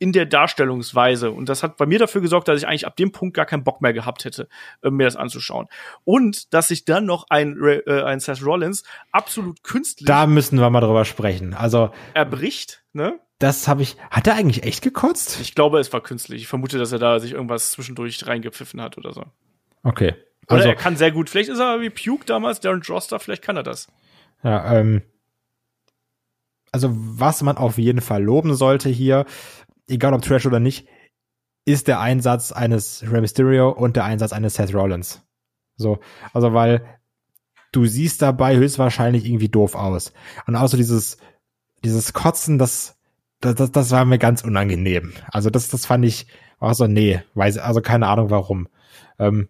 in 0.00 0.12
der 0.12 0.26
Darstellungsweise. 0.26 1.30
Und 1.30 1.48
das 1.48 1.62
hat 1.62 1.76
bei 1.76 1.86
mir 1.86 1.98
dafür 1.98 2.20
gesorgt, 2.20 2.48
dass 2.48 2.58
ich 2.58 2.66
eigentlich 2.66 2.86
ab 2.86 2.96
dem 2.96 3.12
Punkt 3.12 3.36
gar 3.36 3.46
keinen 3.46 3.62
Bock 3.62 3.80
mehr 3.82 3.92
gehabt 3.92 4.24
hätte, 4.24 4.48
äh, 4.82 4.90
mir 4.90 5.04
das 5.04 5.14
anzuschauen. 5.14 5.68
Und 6.04 6.52
dass 6.52 6.68
sich 6.68 6.84
dann 6.84 7.04
noch 7.04 7.26
ein, 7.28 7.56
äh, 7.62 8.02
ein 8.02 8.18
Seth 8.18 8.44
Rollins 8.44 8.82
absolut 9.12 9.62
künstlich. 9.62 10.06
Da 10.06 10.26
müssen 10.26 10.58
wir 10.58 10.68
mal 10.70 10.80
drüber 10.80 11.04
sprechen. 11.04 11.54
Also. 11.54 11.92
Erbricht, 12.14 12.82
ne? 12.92 13.20
Das 13.40 13.66
habe 13.66 13.82
ich. 13.82 13.96
Hat 14.10 14.26
er 14.26 14.34
eigentlich 14.34 14.62
echt 14.64 14.82
gekotzt? 14.82 15.40
Ich 15.40 15.54
glaube, 15.54 15.80
es 15.80 15.92
war 15.92 16.02
künstlich. 16.02 16.42
Ich 16.42 16.48
vermute, 16.48 16.78
dass 16.78 16.92
er 16.92 16.98
da 16.98 17.18
sich 17.18 17.32
irgendwas 17.32 17.72
zwischendurch 17.72 18.24
reingepfiffen 18.26 18.80
hat 18.80 18.98
oder 18.98 19.12
so. 19.12 19.24
Okay. 19.82 20.14
Also, 20.46 20.64
oder 20.64 20.74
er 20.74 20.76
kann 20.76 20.96
sehr 20.96 21.10
gut. 21.10 21.30
Vielleicht 21.30 21.48
ist 21.48 21.58
er 21.58 21.80
wie 21.80 21.90
Puke 21.90 22.26
damals, 22.26 22.60
Darren 22.60 22.82
Droster, 22.82 23.18
vielleicht 23.18 23.42
kann 23.42 23.56
er 23.56 23.62
das. 23.62 23.88
Ja, 24.44 24.74
ähm. 24.74 25.02
Also, 26.70 26.90
was 26.92 27.42
man 27.42 27.56
auf 27.56 27.78
jeden 27.78 28.02
Fall 28.02 28.22
loben 28.22 28.54
sollte 28.54 28.90
hier, 28.90 29.24
egal 29.88 30.12
ob 30.12 30.22
Trash 30.22 30.46
oder 30.46 30.60
nicht, 30.60 30.86
ist 31.64 31.88
der 31.88 31.98
Einsatz 31.98 32.52
eines 32.52 33.02
Rey 33.10 33.22
Mysterio 33.22 33.70
und 33.70 33.96
der 33.96 34.04
Einsatz 34.04 34.32
eines 34.32 34.54
Seth 34.54 34.74
Rollins. 34.74 35.22
So, 35.76 35.98
also 36.34 36.52
weil 36.52 37.00
du 37.72 37.86
siehst 37.86 38.20
dabei 38.20 38.56
höchstwahrscheinlich 38.56 39.24
irgendwie 39.24 39.48
doof 39.48 39.74
aus. 39.74 40.12
Und 40.46 40.56
außer 40.56 40.76
dieses, 40.76 41.16
dieses 41.82 42.12
Kotzen, 42.12 42.58
das 42.58 42.99
das, 43.40 43.54
das, 43.54 43.72
das 43.72 43.90
war 43.90 44.04
mir 44.04 44.18
ganz 44.18 44.42
unangenehm. 44.42 45.12
Also 45.30 45.50
das, 45.50 45.68
das 45.68 45.86
fand 45.86 46.04
ich 46.04 46.26
auch 46.58 46.74
so, 46.74 46.86
nee, 46.86 47.22
weiß, 47.34 47.58
also 47.58 47.80
keine 47.80 48.06
Ahnung 48.06 48.30
warum. 48.30 48.68
Ähm, 49.18 49.48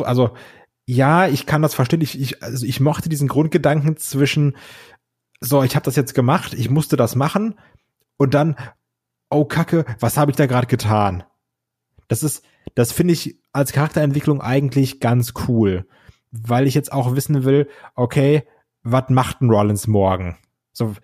also 0.00 0.30
ja, 0.86 1.28
ich 1.28 1.46
kann 1.46 1.62
das 1.62 1.74
verstehen. 1.74 2.00
Ich, 2.00 2.18
ich, 2.18 2.42
also 2.42 2.64
ich 2.66 2.80
mochte 2.80 3.08
diesen 3.08 3.28
Grundgedanken 3.28 3.96
zwischen, 3.96 4.56
so, 5.40 5.62
ich 5.62 5.76
habe 5.76 5.84
das 5.84 5.96
jetzt 5.96 6.14
gemacht, 6.14 6.54
ich 6.54 6.70
musste 6.70 6.96
das 6.96 7.14
machen 7.14 7.54
und 8.16 8.34
dann, 8.34 8.56
oh 9.30 9.44
Kacke, 9.44 9.84
was 10.00 10.16
habe 10.16 10.30
ich 10.30 10.36
da 10.36 10.46
gerade 10.46 10.66
getan? 10.66 11.24
Das 12.08 12.22
ist, 12.22 12.42
das 12.74 12.90
finde 12.90 13.14
ich 13.14 13.38
als 13.52 13.72
Charakterentwicklung 13.72 14.40
eigentlich 14.40 14.98
ganz 14.98 15.34
cool, 15.46 15.86
weil 16.30 16.66
ich 16.66 16.74
jetzt 16.74 16.92
auch 16.92 17.14
wissen 17.14 17.44
will, 17.44 17.68
okay, 17.94 18.44
was 18.82 19.10
macht 19.10 19.42
ein 19.42 19.50
Rollins 19.50 19.86
morgen? 19.86 20.38
So, 20.78 20.94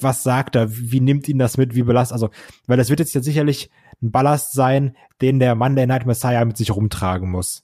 was 0.00 0.24
sagt 0.24 0.56
er? 0.56 0.66
Wie 0.68 0.98
nimmt 0.98 1.28
ihn 1.28 1.38
das 1.38 1.56
mit? 1.56 1.76
Wie 1.76 1.84
belastet? 1.84 2.14
Also, 2.14 2.30
weil 2.66 2.76
das 2.76 2.90
wird 2.90 2.98
jetzt 2.98 3.14
ja 3.14 3.22
sicherlich 3.22 3.70
ein 4.02 4.10
Ballast 4.10 4.54
sein, 4.54 4.96
den 5.20 5.38
der 5.38 5.54
Monday 5.54 5.86
Night 5.86 6.04
Messiah 6.04 6.44
mit 6.44 6.56
sich 6.56 6.74
rumtragen 6.74 7.30
muss. 7.30 7.62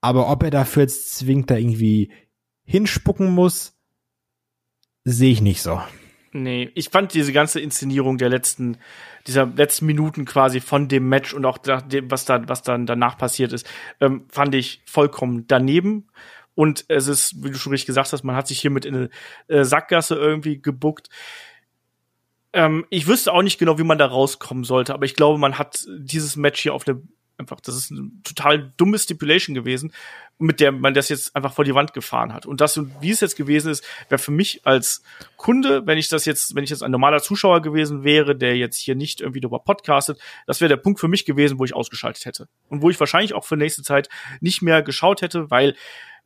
Aber 0.00 0.30
ob 0.30 0.44
er 0.44 0.50
dafür 0.50 0.84
jetzt 0.84 1.16
zwingend 1.16 1.50
da 1.50 1.56
irgendwie 1.56 2.12
hinspucken 2.62 3.34
muss, 3.34 3.76
sehe 5.02 5.32
ich 5.32 5.40
nicht 5.40 5.62
so. 5.62 5.82
Nee, 6.32 6.70
ich 6.76 6.90
fand 6.90 7.12
diese 7.12 7.32
ganze 7.32 7.58
Inszenierung 7.58 8.18
der 8.18 8.28
letzten, 8.28 8.76
dieser 9.26 9.46
letzten 9.46 9.86
Minuten 9.86 10.26
quasi 10.26 10.60
von 10.60 10.86
dem 10.86 11.08
Match 11.08 11.34
und 11.34 11.44
auch 11.44 11.58
dem, 11.58 12.08
was 12.08 12.24
da, 12.24 12.48
was 12.48 12.62
dann 12.62 12.86
danach 12.86 13.18
passiert 13.18 13.52
ist, 13.52 13.66
ähm, 14.00 14.26
fand 14.28 14.54
ich 14.54 14.80
vollkommen 14.84 15.46
daneben. 15.48 16.06
Und 16.58 16.86
es 16.88 17.06
ist, 17.06 17.44
wie 17.44 17.52
du 17.52 17.56
schon 17.56 17.70
richtig 17.70 17.86
gesagt 17.86 18.12
hast, 18.12 18.24
man 18.24 18.34
hat 18.34 18.48
sich 18.48 18.58
hiermit 18.58 18.84
in 18.84 18.96
eine 18.96 19.10
äh, 19.46 19.62
Sackgasse 19.62 20.16
irgendwie 20.16 20.60
gebuckt. 20.60 21.08
Ähm, 22.52 22.84
ich 22.90 23.06
wüsste 23.06 23.32
auch 23.32 23.42
nicht 23.42 23.58
genau, 23.58 23.78
wie 23.78 23.84
man 23.84 23.96
da 23.96 24.06
rauskommen 24.06 24.64
sollte, 24.64 24.92
aber 24.92 25.04
ich 25.04 25.14
glaube, 25.14 25.38
man 25.38 25.56
hat 25.56 25.86
dieses 25.88 26.34
Match 26.34 26.60
hier 26.60 26.74
auf 26.74 26.88
eine 26.88 27.00
einfach, 27.36 27.60
das 27.60 27.76
ist 27.76 27.92
eine 27.92 28.10
total 28.24 28.72
dumme 28.76 28.98
Stipulation 28.98 29.54
gewesen, 29.54 29.92
mit 30.38 30.58
der 30.58 30.72
man 30.72 30.94
das 30.94 31.08
jetzt 31.08 31.36
einfach 31.36 31.52
vor 31.52 31.64
die 31.64 31.76
Wand 31.76 31.92
gefahren 31.92 32.34
hat. 32.34 32.44
Und 32.44 32.60
das, 32.60 32.80
wie 33.00 33.10
es 33.10 33.20
jetzt 33.20 33.36
gewesen 33.36 33.70
ist, 33.70 33.86
wäre 34.08 34.18
für 34.18 34.32
mich 34.32 34.66
als 34.66 35.04
Kunde, 35.36 35.86
wenn 35.86 35.96
ich 35.96 36.08
das 36.08 36.24
jetzt, 36.24 36.56
wenn 36.56 36.64
ich 36.64 36.70
jetzt 36.70 36.82
ein 36.82 36.90
normaler 36.90 37.22
Zuschauer 37.22 37.62
gewesen 37.62 38.02
wäre, 38.02 38.34
der 38.34 38.56
jetzt 38.56 38.78
hier 38.78 38.96
nicht 38.96 39.20
irgendwie 39.20 39.40
darüber 39.40 39.60
podcastet, 39.60 40.18
das 40.48 40.60
wäre 40.60 40.70
der 40.70 40.76
Punkt 40.76 40.98
für 40.98 41.06
mich 41.06 41.24
gewesen, 41.24 41.60
wo 41.60 41.64
ich 41.64 41.76
ausgeschaltet 41.76 42.24
hätte. 42.24 42.48
Und 42.68 42.82
wo 42.82 42.90
ich 42.90 42.98
wahrscheinlich 42.98 43.34
auch 43.34 43.44
für 43.44 43.56
nächste 43.56 43.84
Zeit 43.84 44.08
nicht 44.40 44.60
mehr 44.60 44.82
geschaut 44.82 45.22
hätte, 45.22 45.52
weil 45.52 45.76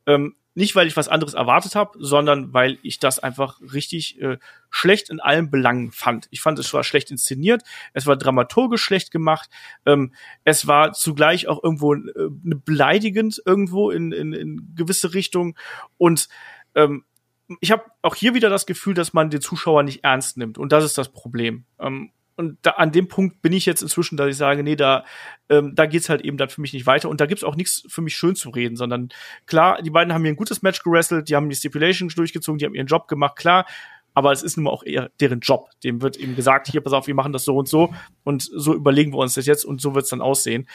ähm, 0.05 0.35
nicht, 0.55 0.75
weil 0.75 0.85
ich 0.85 0.95
was 0.95 1.07
anderes 1.07 1.33
erwartet 1.33 1.75
habe, 1.75 1.97
sondern 1.99 2.53
weil 2.53 2.77
ich 2.83 2.99
das 2.99 3.17
einfach 3.19 3.59
richtig 3.61 4.21
äh, 4.21 4.37
schlecht 4.69 5.09
in 5.09 5.19
allen 5.19 5.49
Belangen 5.49 5.91
fand. 5.91 6.27
Ich 6.29 6.41
fand, 6.41 6.59
es 6.59 6.71
war 6.73 6.83
schlecht 6.83 7.09
inszeniert, 7.09 7.63
es 7.93 8.05
war 8.05 8.17
dramaturgisch 8.17 8.83
schlecht 8.83 9.09
gemacht, 9.09 9.49
ähm, 9.85 10.13
es 10.43 10.67
war 10.67 10.93
zugleich 10.93 11.47
auch 11.47 11.63
irgendwo 11.63 11.95
äh, 11.95 12.29
beleidigend 12.39 13.41
irgendwo 13.45 13.89
in, 13.89 14.11
in, 14.11 14.33
in 14.33 14.75
gewisse 14.75 15.13
Richtung 15.15 15.57
und 15.97 16.27
ähm, 16.75 17.03
ich 17.59 17.71
habe 17.71 17.83
auch 18.01 18.15
hier 18.15 18.33
wieder 18.33 18.49
das 18.49 18.65
Gefühl, 18.65 18.93
dass 18.93 19.13
man 19.13 19.29
den 19.29 19.41
Zuschauer 19.41 19.83
nicht 19.83 20.03
ernst 20.03 20.37
nimmt. 20.37 20.57
Und 20.57 20.71
das 20.71 20.83
ist 20.85 20.97
das 20.97 21.11
Problem. 21.11 21.65
Ähm, 21.77 22.11
und 22.35 22.57
da, 22.63 22.71
an 22.71 22.91
dem 22.91 23.07
Punkt 23.07 23.41
bin 23.41 23.53
ich 23.53 23.65
jetzt 23.65 23.81
inzwischen, 23.81 24.17
dass 24.17 24.29
ich 24.29 24.37
sage, 24.37 24.63
nee, 24.63 24.75
da, 24.75 25.05
ähm, 25.49 25.75
da 25.75 25.85
geht's 25.85 26.09
halt 26.09 26.21
eben 26.21 26.37
dann 26.37 26.49
für 26.49 26.61
mich 26.61 26.73
nicht 26.73 26.85
weiter. 26.85 27.09
Und 27.09 27.21
da 27.21 27.25
gibt's 27.25 27.43
auch 27.43 27.55
nichts 27.55 27.83
für 27.87 28.01
mich 28.01 28.15
schön 28.15 28.35
zu 28.35 28.49
reden, 28.49 28.75
sondern 28.75 29.09
klar, 29.45 29.81
die 29.81 29.91
beiden 29.91 30.13
haben 30.13 30.23
hier 30.23 30.33
ein 30.33 30.37
gutes 30.37 30.61
Match 30.61 30.81
gewrestelt, 30.81 31.29
die 31.29 31.35
haben 31.35 31.49
die 31.49 31.55
Stipulations 31.55 32.15
durchgezogen, 32.15 32.57
die 32.57 32.65
haben 32.65 32.75
ihren 32.75 32.87
Job 32.87 33.07
gemacht, 33.07 33.35
klar. 33.35 33.65
Aber 34.15 34.31
es 34.31 34.43
ist 34.43 34.57
nun 34.57 34.65
mal 34.65 34.71
auch 34.71 34.83
eher 34.83 35.09
deren 35.19 35.39
Job. 35.39 35.69
Dem 35.83 36.01
wird 36.01 36.17
eben 36.17 36.35
gesagt, 36.35 36.67
hier, 36.67 36.81
pass 36.81 36.93
auf, 36.93 37.07
wir 37.07 37.15
machen 37.15 37.33
das 37.33 37.45
so 37.45 37.55
und 37.55 37.67
so. 37.67 37.93
Und 38.23 38.43
so 38.43 38.73
überlegen 38.73 39.11
wir 39.11 39.17
uns 39.17 39.33
das 39.33 39.45
jetzt 39.45 39.65
und 39.65 39.81
so 39.81 39.95
wird's 39.95 40.09
dann 40.09 40.21
aussehen. 40.21 40.67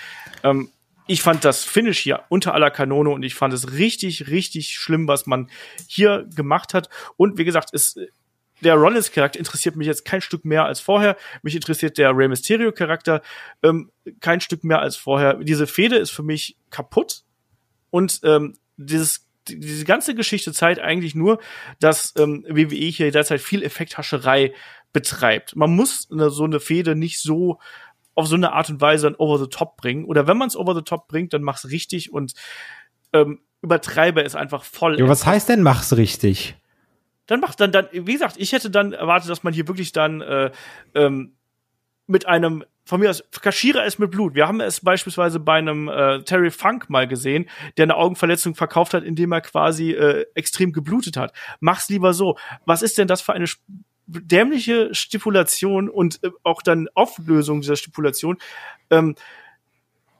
Ähm, 0.42 0.70
ich 1.06 1.22
fand 1.22 1.44
das 1.44 1.64
Finish 1.64 1.98
hier 1.98 2.24
unter 2.28 2.52
aller 2.52 2.70
Kanone 2.70 3.10
und 3.10 3.22
ich 3.22 3.34
fand 3.34 3.54
es 3.54 3.72
richtig, 3.72 4.28
richtig 4.28 4.74
schlimm, 4.74 5.08
was 5.08 5.26
man 5.26 5.48
hier 5.88 6.28
gemacht 6.34 6.74
hat. 6.74 6.90
Und 7.16 7.38
wie 7.38 7.44
gesagt, 7.44 7.70
es, 7.72 7.96
der 8.60 8.74
Rollins-Charakter 8.74 9.38
interessiert 9.38 9.76
mich 9.76 9.86
jetzt 9.86 10.04
kein 10.04 10.20
Stück 10.20 10.44
mehr 10.44 10.64
als 10.64 10.80
vorher. 10.80 11.16
Mich 11.42 11.54
interessiert 11.54 11.98
der 11.98 12.16
Rey 12.16 12.28
Mysterio-Charakter 12.28 13.22
ähm, 13.62 13.90
kein 14.20 14.40
Stück 14.40 14.64
mehr 14.64 14.80
als 14.80 14.96
vorher. 14.96 15.34
Diese 15.34 15.66
Fehde 15.66 15.96
ist 15.96 16.10
für 16.10 16.22
mich 16.22 16.56
kaputt 16.70 17.24
und 17.90 18.20
ähm, 18.24 18.54
dieses 18.76 19.26
diese 19.48 19.86
ganze 19.86 20.14
Geschichte 20.14 20.52
zeigt 20.52 20.78
eigentlich 20.78 21.14
nur, 21.14 21.38
dass 21.80 22.12
ähm, 22.18 22.44
WWE 22.48 22.76
hier 22.76 23.10
derzeit 23.10 23.40
viel 23.40 23.62
Effekthascherei 23.62 24.52
betreibt. 24.92 25.56
Man 25.56 25.74
muss 25.74 26.06
eine, 26.10 26.30
so 26.30 26.44
eine 26.44 26.60
Fehde 26.60 26.94
nicht 26.94 27.20
so 27.20 27.58
auf 28.14 28.26
so 28.26 28.34
eine 28.34 28.52
Art 28.52 28.68
und 28.68 28.80
Weise 28.80 29.04
dann 29.04 29.14
over 29.14 29.38
the 29.38 29.48
top 29.48 29.76
bringen. 29.76 30.04
Oder 30.04 30.26
wenn 30.26 30.36
man 30.36 30.48
es 30.48 30.56
over 30.56 30.74
the 30.74 30.82
top 30.82 31.06
bringt, 31.06 31.32
dann 31.32 31.42
mach's 31.42 31.70
richtig 31.70 32.12
und 32.12 32.34
ähm, 33.12 33.40
übertreibe 33.62 34.22
es 34.22 34.34
einfach 34.34 34.64
voll. 34.64 34.98
Ja, 34.98 35.08
was 35.08 35.24
heißt 35.24 35.48
denn 35.48 35.62
mach's 35.62 35.96
richtig? 35.96 36.56
Dann 37.28 37.38
macht 37.38 37.60
dann 37.60 37.70
dann, 37.70 37.86
wie 37.92 38.12
gesagt, 38.12 38.34
ich 38.38 38.52
hätte 38.52 38.70
dann 38.70 38.92
erwartet, 38.92 39.30
dass 39.30 39.44
man 39.44 39.52
hier 39.52 39.68
wirklich 39.68 39.92
dann 39.92 40.20
äh, 40.20 40.50
ähm, 40.94 41.36
mit 42.08 42.26
einem 42.26 42.64
von 42.84 43.00
mir 43.00 43.10
aus, 43.10 43.22
kaschiere 43.42 43.82
es 43.82 43.98
mit 43.98 44.10
Blut. 44.10 44.34
Wir 44.34 44.48
haben 44.48 44.62
es 44.62 44.80
beispielsweise 44.80 45.40
bei 45.40 45.58
einem 45.58 45.88
äh, 45.88 46.22
Terry 46.22 46.50
Funk 46.50 46.88
mal 46.88 47.06
gesehen, 47.06 47.48
der 47.76 47.82
eine 47.82 47.96
Augenverletzung 47.96 48.54
verkauft 48.54 48.94
hat, 48.94 49.04
indem 49.04 49.30
er 49.32 49.42
quasi 49.42 49.92
äh, 49.92 50.24
extrem 50.34 50.72
geblutet 50.72 51.18
hat. 51.18 51.34
Mach's 51.60 51.90
lieber 51.90 52.14
so. 52.14 52.38
Was 52.64 52.80
ist 52.80 52.96
denn 52.96 53.06
das 53.06 53.20
für 53.20 53.34
eine 53.34 53.44
dämliche 54.06 54.94
Stipulation 54.94 55.90
und 55.90 56.24
äh, 56.24 56.30
auch 56.44 56.62
dann 56.62 56.88
Auflösung 56.94 57.60
dieser 57.60 57.76
Stipulation, 57.76 58.38
ähm, 58.88 59.14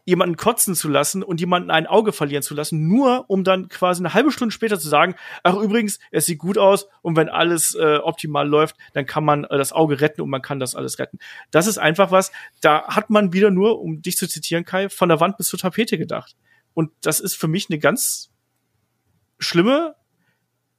jemanden 0.09 0.37
kotzen 0.37 0.75
zu 0.75 0.89
lassen 0.89 1.23
und 1.23 1.39
jemanden 1.39 1.71
ein 1.71 1.87
Auge 1.87 2.15
verlieren 2.15 2.43
zu 2.43 2.55
lassen, 2.55 2.89
nur 2.89 3.29
um 3.29 3.45
dann 3.45 3.69
quasi 3.69 4.01
eine 4.01 4.15
halbe 4.15 4.33
Stunde 4.33 4.53
später 4.53 4.81
zu 4.81 4.89
sagen, 4.89 5.15
ach 5.43 5.55
übrigens, 5.57 5.99
es 6.11 6.25
sieht 6.25 6.39
gut 6.39 6.57
aus 6.57 6.89
und 7.03 7.15
wenn 7.15 7.29
alles 7.29 7.75
äh, 7.75 7.99
optimal 7.99 8.49
läuft, 8.49 8.77
dann 8.95 9.05
kann 9.05 9.23
man 9.23 9.45
äh, 9.45 9.59
das 9.59 9.73
Auge 9.73 10.01
retten 10.01 10.23
und 10.23 10.31
man 10.31 10.41
kann 10.41 10.61
das 10.61 10.75
alles 10.75 10.99
retten. 10.99 11.19
Das 11.51 11.67
ist 11.67 11.77
einfach 11.77 12.11
was, 12.11 12.33
da 12.63 12.89
hat 12.89 13.11
man 13.11 13.35
wieder 13.35 13.51
nur, 13.51 13.83
um 13.83 14.01
dich 14.01 14.17
zu 14.17 14.27
zitieren, 14.27 14.65
Kai, 14.65 14.89
von 14.89 15.11
der 15.11 15.21
Wand 15.21 15.37
bis 15.37 15.49
zur 15.49 15.59
Tapete 15.59 15.99
gedacht. 15.99 16.37
Und 16.73 16.91
das 17.03 17.21
ist 17.21 17.35
für 17.35 17.49
mich 17.49 17.69
eine 17.69 17.79
ganz 17.79 18.31
schlimme 19.39 19.95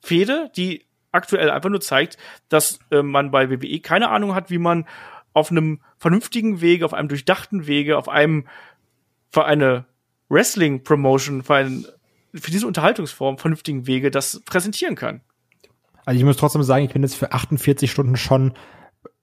Fehde, 0.01 0.49
die 0.55 0.87
aktuell 1.11 1.51
einfach 1.51 1.69
nur 1.69 1.81
zeigt, 1.81 2.17
dass 2.49 2.79
äh, 2.89 3.03
man 3.03 3.29
bei 3.29 3.51
WWE 3.51 3.79
keine 3.79 4.09
Ahnung 4.09 4.33
hat, 4.33 4.49
wie 4.49 4.57
man 4.57 4.87
auf 5.33 5.51
einem 5.51 5.81
vernünftigen 5.97 6.61
Wege, 6.61 6.85
auf 6.85 6.93
einem 6.93 7.07
durchdachten 7.07 7.67
Wege, 7.67 7.97
auf 7.97 8.09
einem 8.09 8.47
für 9.29 9.45
eine 9.45 9.85
Wrestling-Promotion, 10.29 11.43
für, 11.43 11.55
einen, 11.55 11.85
für 12.33 12.51
diese 12.51 12.67
Unterhaltungsform 12.67 13.37
vernünftigen 13.37 13.87
Wege 13.87 14.11
das 14.11 14.41
präsentieren 14.45 14.95
kann. 14.95 15.21
Also 16.05 16.17
ich 16.19 16.25
muss 16.25 16.37
trotzdem 16.37 16.63
sagen, 16.63 16.85
ich 16.85 16.93
bin 16.93 17.03
jetzt 17.03 17.15
für 17.15 17.31
48 17.31 17.89
Stunden 17.91 18.15
schon 18.15 18.53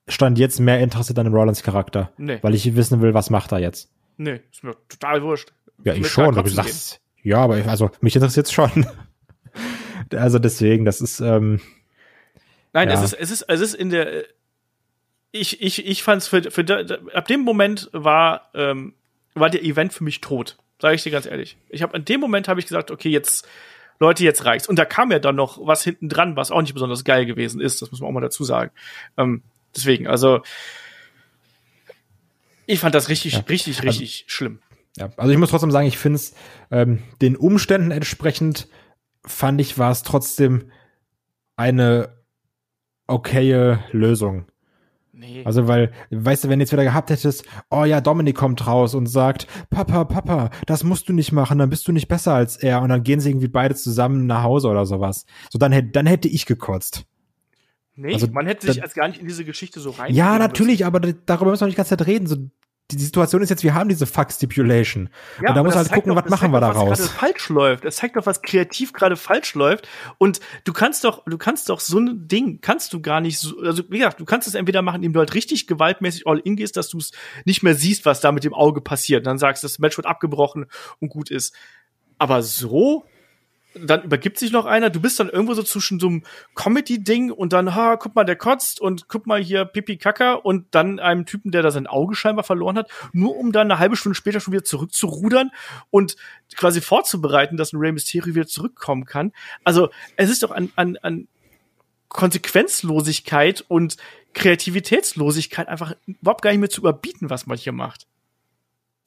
stand 0.08 0.38
jetzt 0.38 0.60
mehr 0.60 0.80
interessiert 0.80 1.18
an 1.18 1.24
dem 1.24 1.34
Rollins-Charakter. 1.34 2.12
Nee. 2.16 2.38
Weil 2.42 2.54
ich 2.54 2.76
wissen 2.76 3.00
will, 3.00 3.14
was 3.14 3.30
macht 3.30 3.52
er 3.52 3.58
jetzt. 3.58 3.90
Nee, 4.16 4.40
ist 4.50 4.62
mir 4.62 4.76
total 4.88 5.22
wurscht. 5.22 5.52
Ja, 5.84 5.94
ich 5.94 6.08
schon, 6.08 6.26
aber 6.26 6.44
du 6.44 6.50
sagst, 6.50 7.00
ja, 7.22 7.38
aber 7.38 7.58
ich, 7.58 7.66
also 7.66 7.90
mich 8.00 8.14
interessiert 8.14 8.46
es 8.46 8.52
schon. 8.52 8.86
also 10.12 10.38
deswegen, 10.38 10.84
das 10.84 11.00
ist, 11.00 11.20
ähm, 11.20 11.60
Nein, 12.72 12.88
ja. 12.88 12.94
es 12.94 13.02
ist, 13.02 13.12
es 13.14 13.30
ist, 13.30 13.42
es 13.42 13.60
ist 13.60 13.74
in 13.74 13.90
der, 13.90 14.24
ich, 15.32 15.60
ich, 15.60 15.84
ich 15.84 16.02
fand's 16.02 16.28
für, 16.28 16.50
für, 16.50 16.64
ab 17.12 17.26
dem 17.26 17.40
Moment 17.40 17.90
war, 17.92 18.50
ähm, 18.54 18.94
war 19.40 19.50
der 19.50 19.62
Event 19.64 19.92
für 19.92 20.04
mich 20.04 20.20
tot. 20.20 20.56
Sage 20.80 20.94
ich 20.94 21.02
dir 21.02 21.10
ganz 21.10 21.26
ehrlich. 21.26 21.56
Ich 21.68 21.82
habe 21.82 21.96
in 21.96 22.04
dem 22.04 22.20
Moment 22.20 22.48
habe 22.48 22.60
ich 22.60 22.66
gesagt, 22.66 22.90
okay, 22.90 23.08
jetzt, 23.08 23.48
Leute, 23.98 24.24
jetzt 24.24 24.44
reicht's. 24.44 24.68
Und 24.68 24.78
da 24.78 24.84
kam 24.84 25.10
ja 25.10 25.18
dann 25.18 25.36
noch 25.36 25.58
was 25.66 25.82
hinten 25.82 26.08
dran, 26.08 26.36
was 26.36 26.50
auch 26.50 26.60
nicht 26.60 26.74
besonders 26.74 27.04
geil 27.04 27.24
gewesen 27.24 27.60
ist. 27.60 27.80
Das 27.80 27.90
muss 27.90 28.00
man 28.00 28.10
auch 28.10 28.14
mal 28.14 28.20
dazu 28.20 28.44
sagen. 28.44 28.70
Ähm, 29.16 29.42
deswegen, 29.74 30.06
also, 30.06 30.42
ich 32.66 32.80
fand 32.80 32.94
das 32.94 33.08
richtig, 33.08 33.34
ja. 33.34 33.40
richtig, 33.48 33.78
also 33.78 33.88
richtig 33.88 34.24
also, 34.26 34.34
schlimm. 34.34 34.58
Ja, 34.96 35.10
also 35.16 35.32
ich 35.32 35.38
muss 35.38 35.50
trotzdem 35.50 35.70
sagen, 35.70 35.86
ich 35.86 35.98
finde 35.98 36.16
es 36.16 36.34
ähm, 36.70 37.02
den 37.20 37.36
Umständen 37.36 37.90
entsprechend 37.90 38.68
fand 39.24 39.60
ich 39.60 39.76
war 39.78 39.90
es 39.90 40.02
trotzdem 40.02 40.70
eine 41.56 42.16
okaye 43.06 43.84
Lösung. 43.92 44.46
Nee. 45.18 45.42
Also, 45.46 45.66
weil, 45.66 45.92
weißt 46.10 46.44
du, 46.44 46.48
wenn 46.50 46.58
du 46.58 46.64
jetzt 46.64 46.72
wieder 46.72 46.84
gehabt 46.84 47.08
hättest, 47.08 47.44
oh 47.70 47.84
ja, 47.84 48.02
Dominik 48.02 48.36
kommt 48.36 48.66
raus 48.66 48.94
und 48.94 49.06
sagt, 49.06 49.46
Papa, 49.70 50.04
Papa, 50.04 50.50
das 50.66 50.84
musst 50.84 51.08
du 51.08 51.14
nicht 51.14 51.32
machen, 51.32 51.58
dann 51.58 51.70
bist 51.70 51.88
du 51.88 51.92
nicht 51.92 52.06
besser 52.06 52.34
als 52.34 52.56
er. 52.56 52.82
Und 52.82 52.90
dann 52.90 53.02
gehen 53.02 53.20
sie 53.20 53.30
irgendwie 53.30 53.48
beide 53.48 53.74
zusammen 53.74 54.26
nach 54.26 54.42
Hause 54.42 54.68
oder 54.68 54.84
sowas. 54.84 55.24
So, 55.50 55.58
dann 55.58 55.72
hätte, 55.72 55.88
dann 55.88 56.04
hätte 56.04 56.28
ich 56.28 56.44
gekotzt. 56.44 57.06
Nee, 57.94 58.12
also, 58.12 58.26
man 58.26 58.46
hätte 58.46 58.66
sich 58.70 58.82
als 58.82 58.92
gar 58.92 59.08
nicht 59.08 59.18
in 59.18 59.26
diese 59.26 59.46
Geschichte 59.46 59.80
so 59.80 59.88
rein. 59.90 60.12
Ja, 60.12 60.38
natürlich, 60.38 60.84
aber 60.84 61.00
darüber 61.00 61.50
müssen 61.50 61.62
wir 61.62 61.66
nicht 61.68 61.76
die 61.76 61.78
ganze 61.78 61.96
Zeit 61.96 62.06
reden. 62.06 62.26
So, 62.26 62.36
die 62.92 62.98
Situation 62.98 63.42
ist 63.42 63.50
jetzt, 63.50 63.64
wir 63.64 63.74
haben 63.74 63.88
diese 63.88 64.06
Fuck 64.06 64.30
Stipulation. 64.30 65.08
Ja, 65.42 65.48
und 65.48 65.56
da 65.56 65.62
muss 65.64 65.74
halt 65.74 65.90
gucken, 65.90 66.14
doch, 66.14 66.22
was 66.22 66.30
machen 66.30 66.52
wir 66.52 66.60
daraus. 66.60 66.90
Was 66.90 66.98
gerade 66.98 67.18
falsch 67.18 67.48
läuft. 67.48 67.84
Es 67.84 67.96
zeigt 67.96 68.14
doch, 68.14 68.26
was 68.26 68.42
kreativ 68.42 68.92
gerade 68.92 69.16
falsch 69.16 69.54
läuft. 69.54 69.88
Und 70.18 70.38
du 70.64 70.72
kannst 70.72 71.02
doch, 71.02 71.24
du 71.26 71.36
kannst 71.36 71.68
doch 71.68 71.80
so 71.80 71.98
ein 71.98 72.28
Ding, 72.28 72.60
kannst 72.60 72.92
du 72.92 73.00
gar 73.00 73.20
nicht 73.20 73.40
so, 73.40 73.58
also 73.60 73.82
wie 73.90 73.98
gesagt, 73.98 74.20
du 74.20 74.24
kannst 74.24 74.46
es 74.46 74.54
entweder 74.54 74.82
machen, 74.82 74.96
indem 74.96 75.14
du 75.14 75.18
halt 75.18 75.34
richtig 75.34 75.66
gewaltmäßig 75.66 76.28
all 76.28 76.38
in 76.38 76.54
gehst, 76.54 76.76
dass 76.76 76.88
du 76.88 76.98
es 76.98 77.10
nicht 77.44 77.64
mehr 77.64 77.74
siehst, 77.74 78.06
was 78.06 78.20
da 78.20 78.30
mit 78.30 78.44
dem 78.44 78.54
Auge 78.54 78.80
passiert. 78.80 79.26
Dann 79.26 79.38
sagst, 79.38 79.64
das 79.64 79.80
Match 79.80 79.96
wird 79.96 80.06
abgebrochen 80.06 80.66
und 81.00 81.08
gut 81.08 81.30
ist. 81.30 81.54
Aber 82.18 82.42
so 82.42 83.04
dann 83.84 84.02
übergibt 84.02 84.38
sich 84.38 84.52
noch 84.52 84.66
einer, 84.66 84.90
du 84.90 85.00
bist 85.00 85.18
dann 85.20 85.28
irgendwo 85.28 85.54
so 85.54 85.62
zwischen 85.62 86.00
so 86.00 86.08
einem 86.08 86.22
Comedy-Ding 86.54 87.30
und 87.30 87.52
dann, 87.52 87.74
ha, 87.74 87.96
guck 87.96 88.14
mal, 88.14 88.24
der 88.24 88.36
kotzt 88.36 88.80
und 88.80 89.08
guck 89.08 89.26
mal 89.26 89.42
hier 89.42 89.64
Pipi 89.64 89.96
Kaka 89.96 90.34
und 90.34 90.66
dann 90.70 90.98
einem 90.98 91.26
Typen, 91.26 91.50
der 91.50 91.62
da 91.62 91.70
sein 91.70 91.86
Auge 91.86 92.14
scheinbar 92.14 92.44
verloren 92.44 92.78
hat, 92.78 92.90
nur 93.12 93.36
um 93.36 93.52
dann 93.52 93.70
eine 93.70 93.78
halbe 93.78 93.96
Stunde 93.96 94.14
später 94.14 94.40
schon 94.40 94.52
wieder 94.52 94.64
zurückzurudern 94.64 95.50
und 95.90 96.16
quasi 96.56 96.80
vorzubereiten, 96.80 97.56
dass 97.56 97.72
ein 97.72 97.78
Rey 97.78 97.92
Mysterio 97.92 98.34
wieder 98.34 98.46
zurückkommen 98.46 99.04
kann. 99.04 99.32
Also, 99.64 99.90
es 100.16 100.30
ist 100.30 100.42
doch 100.42 100.50
an, 100.50 100.70
an, 100.76 100.96
an 101.02 101.28
Konsequenzlosigkeit 102.08 103.64
und 103.68 103.96
Kreativitätslosigkeit 104.32 105.68
einfach 105.68 105.94
überhaupt 106.06 106.42
gar 106.42 106.50
nicht 106.50 106.60
mehr 106.60 106.70
zu 106.70 106.80
überbieten, 106.80 107.30
was 107.30 107.46
man 107.46 107.58
hier 107.58 107.72
macht. 107.72 108.06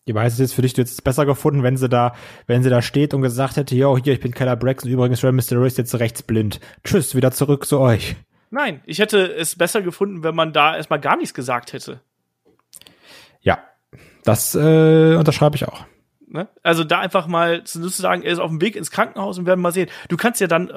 Die 0.09 0.15
weiß 0.15 0.33
es 0.33 0.39
jetzt 0.39 0.53
für 0.55 0.63
dich, 0.63 0.73
du 0.73 0.81
hättest 0.81 0.97
es 0.97 1.01
besser 1.03 1.27
gefunden, 1.27 1.61
wenn 1.61 1.77
sie 1.77 1.87
da, 1.87 2.15
wenn 2.47 2.63
sie 2.63 2.71
da 2.71 2.81
steht 2.81 3.13
und 3.13 3.21
gesagt 3.21 3.57
hätte, 3.57 3.75
jo, 3.75 3.95
hier, 3.95 4.13
ich 4.13 4.19
bin 4.19 4.33
Keller 4.33 4.55
Braxton, 4.55 4.91
übrigens 4.91 5.23
Rey 5.23 5.31
Mysterio 5.31 5.65
ist 5.65 5.77
jetzt 5.77 5.93
rechtsblind. 5.99 6.59
Tschüss, 6.83 7.13
wieder 7.13 7.29
zurück 7.29 7.67
zu 7.67 7.79
euch. 7.79 8.15
Nein, 8.49 8.81
ich 8.87 8.97
hätte 8.97 9.31
es 9.31 9.55
besser 9.55 9.83
gefunden, 9.83 10.23
wenn 10.23 10.33
man 10.33 10.51
da 10.51 10.75
erstmal 10.75 10.99
gar 10.99 11.15
nichts 11.15 11.35
gesagt 11.35 11.73
hätte. 11.73 12.01
Ja, 13.41 13.59
das 14.23 14.55
äh, 14.55 15.13
unterschreibe 15.15 15.55
ich 15.57 15.67
auch. 15.67 15.85
Ne? 16.31 16.47
Also 16.61 16.83
da 16.83 16.99
einfach 16.99 17.25
mal 17.25 17.63
zu 17.63 17.87
sagen, 17.87 18.21
er 18.21 18.31
ist 18.31 18.39
auf 18.39 18.51
dem 18.51 18.61
Weg 18.61 18.75
ins 18.75 18.91
Krankenhaus 18.91 19.39
und 19.39 19.47
werden 19.47 19.61
mal 19.61 19.71
sehen. 19.71 19.89
Du 20.09 20.17
kannst 20.17 20.39
ja 20.39 20.47
dann 20.47 20.69
äh, 20.69 20.73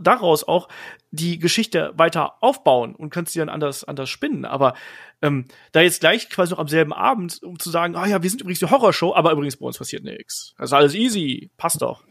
daraus 0.00 0.44
auch 0.44 0.68
die 1.10 1.38
Geschichte 1.38 1.92
weiter 1.96 2.42
aufbauen 2.42 2.94
und 2.94 3.10
kannst 3.10 3.34
sie 3.34 3.38
dann 3.38 3.50
anders 3.50 3.84
anders 3.84 4.08
spinnen. 4.08 4.46
Aber 4.46 4.74
ähm, 5.20 5.44
da 5.72 5.82
jetzt 5.82 6.00
gleich 6.00 6.30
quasi 6.30 6.52
noch 6.52 6.58
am 6.58 6.68
selben 6.68 6.92
Abend, 6.92 7.42
um 7.42 7.58
zu 7.58 7.70
sagen, 7.70 7.96
ah 7.96 8.06
ja, 8.06 8.22
wir 8.22 8.30
sind 8.30 8.40
übrigens 8.40 8.60
die 8.60 8.70
Horrorshow, 8.70 9.14
aber 9.14 9.32
übrigens 9.32 9.58
bei 9.58 9.66
uns 9.66 9.78
passiert 9.78 10.04
nichts. 10.04 10.54
Das 10.56 10.70
ist 10.70 10.74
alles 10.74 10.94
easy, 10.94 11.50
passt 11.58 11.82
doch. 11.82 12.02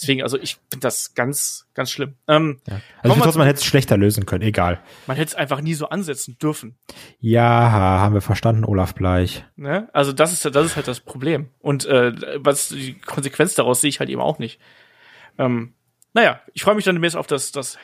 Deswegen, 0.00 0.22
also 0.22 0.38
ich 0.38 0.56
finde 0.70 0.80
das 0.84 1.14
ganz, 1.14 1.66
ganz 1.74 1.90
schlimm. 1.90 2.14
Ähm, 2.26 2.60
ja. 2.66 2.80
Also 3.02 3.16
ich 3.16 3.22
trotzdem, 3.22 3.40
man 3.40 3.46
hätte 3.46 3.58
es 3.58 3.64
schlechter 3.66 3.98
lösen 3.98 4.24
können, 4.24 4.42
egal. 4.42 4.80
Man 5.06 5.16
hätte 5.16 5.28
es 5.28 5.34
einfach 5.34 5.60
nie 5.60 5.74
so 5.74 5.88
ansetzen 5.90 6.38
dürfen. 6.38 6.78
Ja, 7.18 7.70
haben 7.70 8.14
wir 8.14 8.22
verstanden, 8.22 8.64
Olaf 8.64 8.94
Bleich. 8.94 9.44
Ne? 9.56 9.90
Also 9.92 10.12
das 10.12 10.32
ist, 10.32 10.44
das 10.44 10.66
ist 10.66 10.76
halt 10.76 10.88
das 10.88 11.00
Problem. 11.00 11.50
Und 11.58 11.84
äh, 11.84 12.12
was 12.36 12.68
die 12.68 12.94
Konsequenz 12.98 13.54
daraus 13.54 13.82
sehe 13.82 13.90
ich 13.90 14.00
halt 14.00 14.08
eben 14.08 14.22
auch 14.22 14.38
nicht. 14.38 14.58
Ähm, 15.38 15.74
naja, 16.14 16.40
ich 16.54 16.62
freue 16.62 16.74
mich 16.74 16.84
dann 16.84 16.94
demnächst 16.94 17.16
auf 17.16 17.26
das, 17.26 17.52
das 17.52 17.76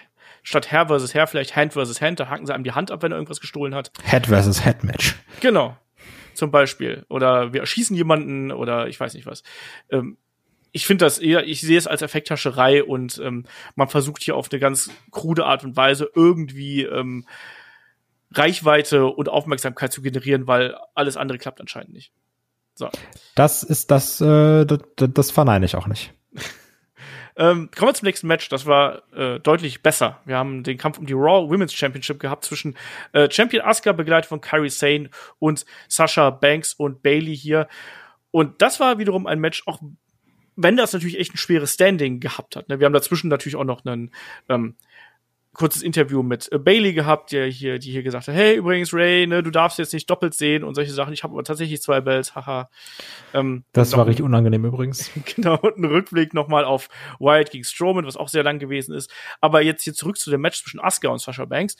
statt 0.42 0.70
Herr 0.70 0.86
versus 0.86 1.12
Herr, 1.12 1.26
vielleicht 1.26 1.54
Hand 1.54 1.74
versus 1.74 2.00
Hand, 2.00 2.18
da 2.18 2.30
haken 2.30 2.46
sie 2.46 2.54
einem 2.54 2.64
die 2.64 2.72
Hand 2.72 2.90
ab, 2.90 3.02
wenn 3.02 3.12
er 3.12 3.16
irgendwas 3.16 3.40
gestohlen 3.40 3.74
hat. 3.74 3.92
Head 4.04 4.28
versus 4.28 4.64
Head 4.64 4.84
Match. 4.84 5.16
Genau. 5.40 5.76
Zum 6.32 6.50
Beispiel. 6.50 7.04
Oder 7.08 7.52
wir 7.52 7.60
erschießen 7.60 7.96
jemanden 7.96 8.52
oder 8.52 8.88
ich 8.88 8.98
weiß 8.98 9.14
nicht 9.14 9.26
was. 9.26 9.42
Ähm, 9.90 10.16
ich 10.76 10.86
finde 10.86 11.06
das 11.06 11.18
eher, 11.18 11.46
ich 11.46 11.62
sehe 11.62 11.78
es 11.78 11.86
als 11.86 12.02
Effekthascherei 12.02 12.84
und 12.84 13.18
ähm, 13.24 13.46
man 13.76 13.88
versucht 13.88 14.22
hier 14.22 14.36
auf 14.36 14.52
eine 14.52 14.60
ganz 14.60 14.90
krude 15.10 15.46
Art 15.46 15.64
und 15.64 15.74
Weise 15.74 16.10
irgendwie 16.14 16.82
ähm, 16.82 17.26
Reichweite 18.30 19.06
und 19.06 19.30
Aufmerksamkeit 19.30 19.90
zu 19.90 20.02
generieren, 20.02 20.46
weil 20.46 20.76
alles 20.94 21.16
andere 21.16 21.38
klappt 21.38 21.62
anscheinend 21.62 21.94
nicht. 21.94 22.12
So. 22.74 22.90
Das 23.34 23.62
ist 23.62 23.90
das, 23.90 24.20
äh, 24.20 24.66
das, 24.66 24.80
das 24.96 25.30
verneine 25.30 25.64
ich 25.64 25.76
auch 25.76 25.86
nicht. 25.86 26.12
Ähm, 27.38 27.68
kommen 27.76 27.90
wir 27.90 27.94
zum 27.94 28.06
nächsten 28.06 28.28
Match. 28.28 28.48
Das 28.48 28.64
war 28.64 29.02
äh, 29.12 29.38
deutlich 29.40 29.82
besser. 29.82 30.22
Wir 30.24 30.38
haben 30.38 30.62
den 30.62 30.78
Kampf 30.78 30.96
um 30.96 31.04
die 31.04 31.12
Raw 31.12 31.50
Women's 31.50 31.74
Championship 31.74 32.18
gehabt 32.18 32.46
zwischen 32.46 32.78
äh, 33.12 33.30
Champion 33.30 33.62
Asuka, 33.62 33.92
begleitet 33.92 34.26
von 34.30 34.40
Kairi 34.40 34.70
Sane 34.70 35.10
und 35.38 35.66
Sasha 35.86 36.30
Banks 36.30 36.72
und 36.72 37.02
Bailey 37.02 37.36
hier. 37.36 37.68
Und 38.30 38.62
das 38.62 38.80
war 38.80 38.96
wiederum 38.96 39.26
ein 39.26 39.38
Match, 39.38 39.64
auch 39.66 39.82
wenn 40.56 40.76
das 40.76 40.92
natürlich 40.92 41.18
echt 41.18 41.34
ein 41.34 41.38
schweres 41.38 41.74
Standing 41.74 42.20
gehabt 42.20 42.56
hat. 42.56 42.68
Ne? 42.68 42.80
Wir 42.80 42.86
haben 42.86 42.92
dazwischen 42.92 43.28
natürlich 43.28 43.56
auch 43.56 43.64
noch 43.64 43.84
einen 43.84 44.10
ähm, 44.48 44.76
kurzes 45.56 45.82
Interview 45.82 46.22
mit 46.22 46.52
äh, 46.52 46.58
Bailey 46.58 46.92
gehabt, 46.92 47.32
der 47.32 47.46
hier, 47.46 47.78
die 47.78 47.90
hier 47.90 48.02
gesagt 48.02 48.28
hat, 48.28 48.34
hey, 48.34 48.56
übrigens 48.56 48.92
Ray, 48.92 49.26
ne, 49.26 49.42
du 49.42 49.50
darfst 49.50 49.78
jetzt 49.78 49.94
nicht 49.94 50.08
doppelt 50.10 50.34
sehen 50.34 50.62
und 50.64 50.74
solche 50.74 50.92
Sachen. 50.92 51.14
Ich 51.14 51.22
habe 51.24 51.32
aber 51.32 51.44
tatsächlich 51.44 51.80
zwei 51.80 52.02
Bells, 52.02 52.34
haha. 52.34 52.68
Ähm, 53.32 53.64
das 53.72 53.96
war 53.96 54.06
richtig 54.06 54.24
unangenehm 54.24 54.66
übrigens. 54.66 55.10
genau, 55.34 55.56
und 55.56 55.78
ein 55.78 55.84
Rückblick 55.84 56.34
nochmal 56.34 56.64
auf 56.64 56.88
Wyatt 57.18 57.50
gegen 57.50 57.64
Strowman, 57.64 58.06
was 58.06 58.18
auch 58.18 58.28
sehr 58.28 58.42
lang 58.42 58.58
gewesen 58.58 58.94
ist. 58.94 59.10
Aber 59.40 59.62
jetzt 59.62 59.82
hier 59.82 59.94
zurück 59.94 60.18
zu 60.18 60.30
dem 60.30 60.42
Match 60.42 60.62
zwischen 60.62 60.78
Asuka 60.78 61.08
und 61.08 61.20
Sasha 61.20 61.46
Banks. 61.46 61.76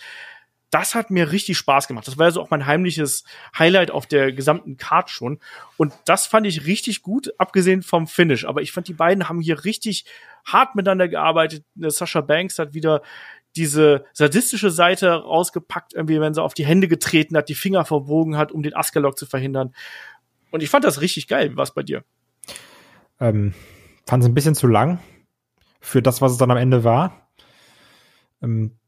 Das 0.71 0.95
hat 0.95 1.11
mir 1.11 1.31
richtig 1.31 1.59
Spaß 1.59 1.87
gemacht. 1.87 2.07
Das 2.07 2.19
war 2.19 2.27
ja 2.27 2.33
so 2.33 2.43
auch 2.43 2.51
mein 2.51 2.67
heimliches 2.67 3.25
Highlight 3.57 3.91
auf 3.91 4.07
der 4.07 4.33
gesamten 4.33 4.77
Card 4.77 5.11
schon. 5.11 5.39
Und 5.77 5.95
das 6.07 6.27
fand 6.27 6.47
ich 6.47 6.67
richtig 6.67 7.03
gut, 7.03 7.33
abgesehen 7.39 7.83
vom 7.83 8.07
Finish. 8.07 8.45
Aber 8.45 8.63
ich 8.63 8.73
fand, 8.73 8.89
die 8.89 8.95
beiden 8.95 9.29
haben 9.29 9.41
hier 9.41 9.65
richtig 9.65 10.05
hart 10.45 10.75
miteinander 10.75 11.09
gearbeitet. 11.09 11.65
Sasha 11.77 12.21
Banks 12.21 12.59
hat 12.59 12.75
wieder 12.75 13.03
diese 13.55 14.05
sadistische 14.13 14.71
Seite 14.71 15.11
rausgepackt, 15.13 15.95
irgendwie, 15.95 16.21
wenn 16.21 16.35
sie 16.35 16.43
auf 16.43 16.55
die 16.55 16.67
Hände 16.67 16.89
getreten 16.89 17.37
hat, 17.37 17.49
die 17.49 17.55
Finger 17.55 17.85
verbogen 17.85 18.37
hat, 18.37 18.53
um 18.53 18.63
den 18.63 18.75
Askalok 18.75 19.17
zu 19.17 19.25
verhindern. 19.25 19.75
Und 20.51 20.63
ich 20.63 20.69
fand 20.69 20.85
das 20.85 21.01
richtig 21.01 21.27
geil. 21.27 21.55
Es 21.59 21.73
bei 21.73 21.83
dir? 21.83 22.05
Ähm, 23.19 23.55
fand 24.07 24.23
es 24.23 24.29
ein 24.29 24.35
bisschen 24.35 24.55
zu 24.55 24.67
lang 24.67 25.01
für 25.81 26.03
das, 26.03 26.21
was 26.21 26.33
es 26.33 26.39
dann 26.39 26.51
am 26.51 26.57
Ende 26.57 26.85
war. 26.85 27.31
Ähm, 28.43 28.79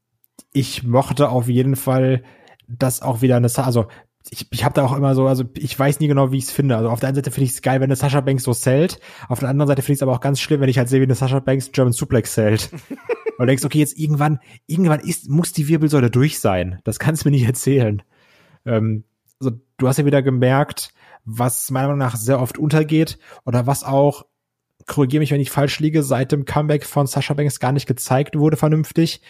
ich 0.51 0.83
mochte 0.83 1.29
auf 1.29 1.47
jeden 1.47 1.75
Fall, 1.75 2.23
dass 2.67 3.01
auch 3.01 3.21
wieder 3.21 3.37
eine, 3.37 3.49
also 3.55 3.87
ich, 4.29 4.47
ich 4.51 4.63
habe 4.63 4.75
da 4.75 4.85
auch 4.85 4.95
immer 4.95 5.15
so, 5.15 5.27
also 5.27 5.43
ich 5.55 5.77
weiß 5.77 5.99
nie 5.99 6.07
genau, 6.07 6.31
wie 6.31 6.37
ich 6.37 6.45
es 6.45 6.51
finde. 6.51 6.77
Also 6.77 6.89
auf 6.89 6.99
der 6.99 7.09
einen 7.09 7.15
Seite 7.15 7.31
finde 7.31 7.45
ich 7.45 7.51
es 7.51 7.61
geil, 7.61 7.79
wenn 7.79 7.87
eine 7.87 7.95
Sascha 7.95 8.21
Banks 8.21 8.43
so 8.43 8.53
zählt. 8.53 8.99
Auf 9.27 9.39
der 9.39 9.49
anderen 9.49 9.67
Seite 9.67 9.81
finde 9.81 9.93
ich 9.93 9.97
es 9.99 10.03
aber 10.03 10.13
auch 10.13 10.19
ganz 10.19 10.39
schlimm, 10.39 10.61
wenn 10.61 10.69
ich 10.69 10.77
halt 10.77 10.89
sehe, 10.89 10.99
wie 10.99 11.05
eine 11.05 11.15
Sascha 11.15 11.39
Banks 11.39 11.71
German 11.71 11.93
Suplex 11.93 12.33
zählt. 12.33 12.69
Und 13.37 13.47
denkst, 13.47 13.63
okay, 13.63 13.79
jetzt 13.79 13.97
irgendwann, 13.97 14.39
irgendwann 14.67 14.99
ist, 14.99 15.29
muss 15.29 15.53
die 15.53 15.69
Wirbelsäule 15.69 16.11
durch 16.11 16.39
sein. 16.39 16.79
Das 16.83 16.99
kannst 16.99 17.23
du 17.23 17.29
mir 17.29 17.37
nicht 17.37 17.47
erzählen. 17.47 18.01
Ähm, 18.65 19.05
also, 19.39 19.57
du 19.77 19.87
hast 19.87 19.97
ja 19.97 20.05
wieder 20.05 20.21
gemerkt, 20.21 20.93
was 21.23 21.71
meiner 21.71 21.87
Meinung 21.87 21.99
nach 21.99 22.17
sehr 22.17 22.41
oft 22.41 22.57
untergeht 22.57 23.17
oder 23.45 23.65
was 23.65 23.85
auch, 23.85 24.25
korrigiere 24.87 25.21
mich, 25.21 25.31
wenn 25.31 25.39
ich 25.39 25.51
falsch 25.51 25.79
liege, 25.79 26.03
seit 26.03 26.33
dem 26.33 26.43
Comeback 26.43 26.85
von 26.85 27.07
Sascha 27.07 27.33
Banks 27.33 27.61
gar 27.61 27.71
nicht 27.71 27.87
gezeigt 27.87 28.37
wurde 28.37 28.57
vernünftig, 28.57 29.21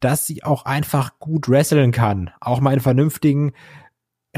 dass 0.00 0.26
sie 0.26 0.44
auch 0.44 0.64
einfach 0.64 1.18
gut 1.18 1.48
wresteln 1.48 1.92
kann. 1.92 2.30
Auch 2.40 2.60
mal 2.60 2.74
in 2.74 2.80
vernünftigen 2.80 3.52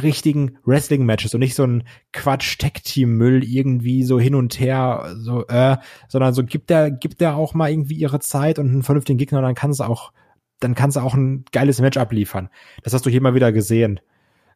richtigen 0.01 0.59
Wrestling-Matches 0.65 1.35
und 1.35 1.41
nicht 1.41 1.55
so 1.55 1.65
ein 1.65 1.85
Quatsch-Tech-Team-Müll 2.13 3.45
irgendwie 3.45 4.05
so 4.05 4.21
hin 4.21 4.35
und 4.35 4.59
her, 4.61 5.15
so, 5.17 5.47
äh, 5.49 5.77
sondern 6.09 6.33
so 6.33 6.45
gibt 6.45 6.71
der, 6.71 6.91
gibt 6.91 7.21
der 7.21 7.37
auch 7.37 7.55
mal 7.55 7.71
irgendwie 7.71 7.95
ihre 7.95 8.21
Zeit 8.21 8.59
und 8.59 8.69
einen 8.69 8.83
vernünftigen 8.83 9.19
Gegner 9.19 9.39
und 9.39 9.45
dann 9.45 9.55
kann 9.55 9.71
es 9.71 9.81
auch, 9.81 10.13
dann 10.61 10.75
kann 10.75 10.91
es 10.91 10.97
auch 10.97 11.15
ein 11.15 11.45
geiles 11.53 11.81
Match 11.81 11.99
abliefern. 11.99 12.51
Das 12.83 12.95
hast 12.95 13.05
du 13.05 13.11
hier 13.11 13.21
mal 13.21 13.35
wieder 13.35 13.53
gesehen. 13.53 14.01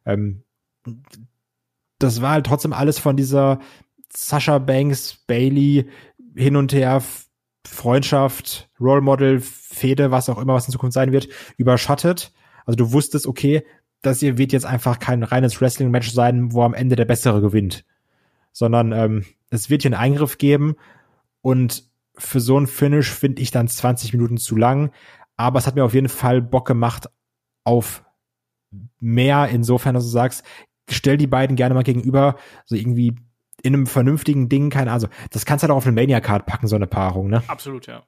Ähm, 0.05 0.43
das 1.99 2.21
war 2.21 2.31
halt 2.31 2.45
trotzdem 2.45 2.73
alles 2.73 2.99
von 2.99 3.17
dieser 3.17 3.59
Sasha 4.15 4.59
Banks, 4.59 5.15
Bailey 5.27 5.89
hin 6.35 6.55
und 6.55 6.73
her 6.73 7.01
Freundschaft, 7.67 8.69
Role 8.79 9.01
Model, 9.01 9.39
Fehde, 9.41 10.11
was 10.11 10.29
auch 10.29 10.37
immer, 10.37 10.53
was 10.53 10.67
in 10.67 10.71
Zukunft 10.71 10.93
sein 10.93 11.11
wird, 11.11 11.27
überschattet. 11.57 12.31
Also 12.65 12.77
du 12.77 12.91
wusstest, 12.91 13.27
okay, 13.27 13.65
das 14.01 14.19
hier 14.19 14.37
wird 14.37 14.53
jetzt 14.53 14.65
einfach 14.65 14.99
kein 14.99 15.23
reines 15.23 15.59
Wrestling-Match 15.59 16.11
sein, 16.11 16.53
wo 16.53 16.63
am 16.63 16.73
Ende 16.73 16.95
der 16.95 17.05
Bessere 17.05 17.41
gewinnt. 17.41 17.85
Sondern 18.51 18.91
ähm, 18.91 19.25
es 19.49 19.69
wird 19.69 19.81
hier 19.81 19.89
einen 19.89 20.01
Eingriff 20.01 20.37
geben 20.37 20.75
und 21.41 21.89
für 22.17 22.39
so 22.39 22.57
ein 22.57 22.67
Finish 22.67 23.09
finde 23.09 23.41
ich 23.41 23.51
dann 23.51 23.67
20 23.67 24.13
Minuten 24.13 24.37
zu 24.37 24.55
lang. 24.55 24.91
Aber 25.37 25.59
es 25.59 25.67
hat 25.67 25.75
mir 25.75 25.83
auf 25.83 25.93
jeden 25.93 26.09
Fall 26.09 26.41
Bock 26.41 26.65
gemacht 26.65 27.09
auf 27.63 28.03
mehr, 28.99 29.49
insofern, 29.49 29.95
dass 29.95 30.03
du 30.03 30.09
sagst, 30.09 30.43
stell 30.89 31.17
die 31.17 31.27
beiden 31.27 31.55
gerne 31.55 31.75
mal 31.75 31.83
gegenüber, 31.83 32.35
so 32.65 32.75
irgendwie 32.75 33.15
in 33.65 33.73
einem 33.73 33.87
vernünftigen 33.87 34.47
Ding, 34.47 34.69
keine 34.69 34.91
Ahnung. 34.91 35.09
Also, 35.09 35.27
das 35.31 35.45
kannst 35.45 35.63
du 35.63 35.67
halt 35.67 35.71
auch 35.71 35.77
auf 35.77 35.87
eine 35.87 35.95
Mania-Card 35.95 36.45
packen, 36.45 36.67
so 36.67 36.75
eine 36.75 36.87
Paarung, 36.87 37.29
ne? 37.29 37.43
Absolut, 37.47 37.87
ja. 37.87 38.03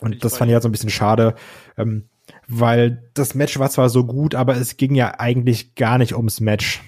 Und 0.00 0.22
das 0.22 0.36
fand 0.36 0.50
ich 0.50 0.54
halt 0.54 0.62
so 0.62 0.68
ein 0.68 0.72
bisschen 0.72 0.90
schade. 0.90 1.34
Ähm, 1.78 2.08
weil 2.46 3.10
das 3.14 3.34
Match 3.34 3.58
war 3.58 3.70
zwar 3.70 3.88
so 3.88 4.04
gut, 4.04 4.34
aber 4.34 4.56
es 4.56 4.76
ging 4.76 4.94
ja 4.94 5.18
eigentlich 5.18 5.74
gar 5.74 5.98
nicht 5.98 6.14
ums 6.14 6.40
Match. 6.40 6.82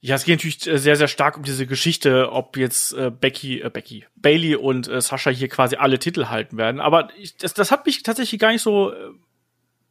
Ja, 0.00 0.16
es 0.16 0.24
geht 0.24 0.38
natürlich 0.38 0.66
äh, 0.66 0.78
sehr, 0.78 0.96
sehr 0.96 1.06
stark 1.06 1.36
um 1.36 1.44
diese 1.44 1.66
Geschichte, 1.66 2.32
ob 2.32 2.56
jetzt 2.56 2.92
äh, 2.92 3.10
Becky, 3.10 3.60
äh, 3.60 3.70
Becky, 3.70 4.04
Bailey 4.16 4.56
und 4.56 4.88
äh, 4.88 5.00
Sascha 5.00 5.30
hier 5.30 5.48
quasi 5.48 5.76
alle 5.76 6.00
Titel 6.00 6.26
halten 6.26 6.56
werden. 6.56 6.80
Aber 6.80 7.08
ich, 7.16 7.36
das, 7.36 7.54
das 7.54 7.70
hat 7.70 7.86
mich 7.86 8.02
tatsächlich 8.02 8.40
gar 8.40 8.50
nicht 8.50 8.62
so 8.62 8.92
äh, 8.92 8.96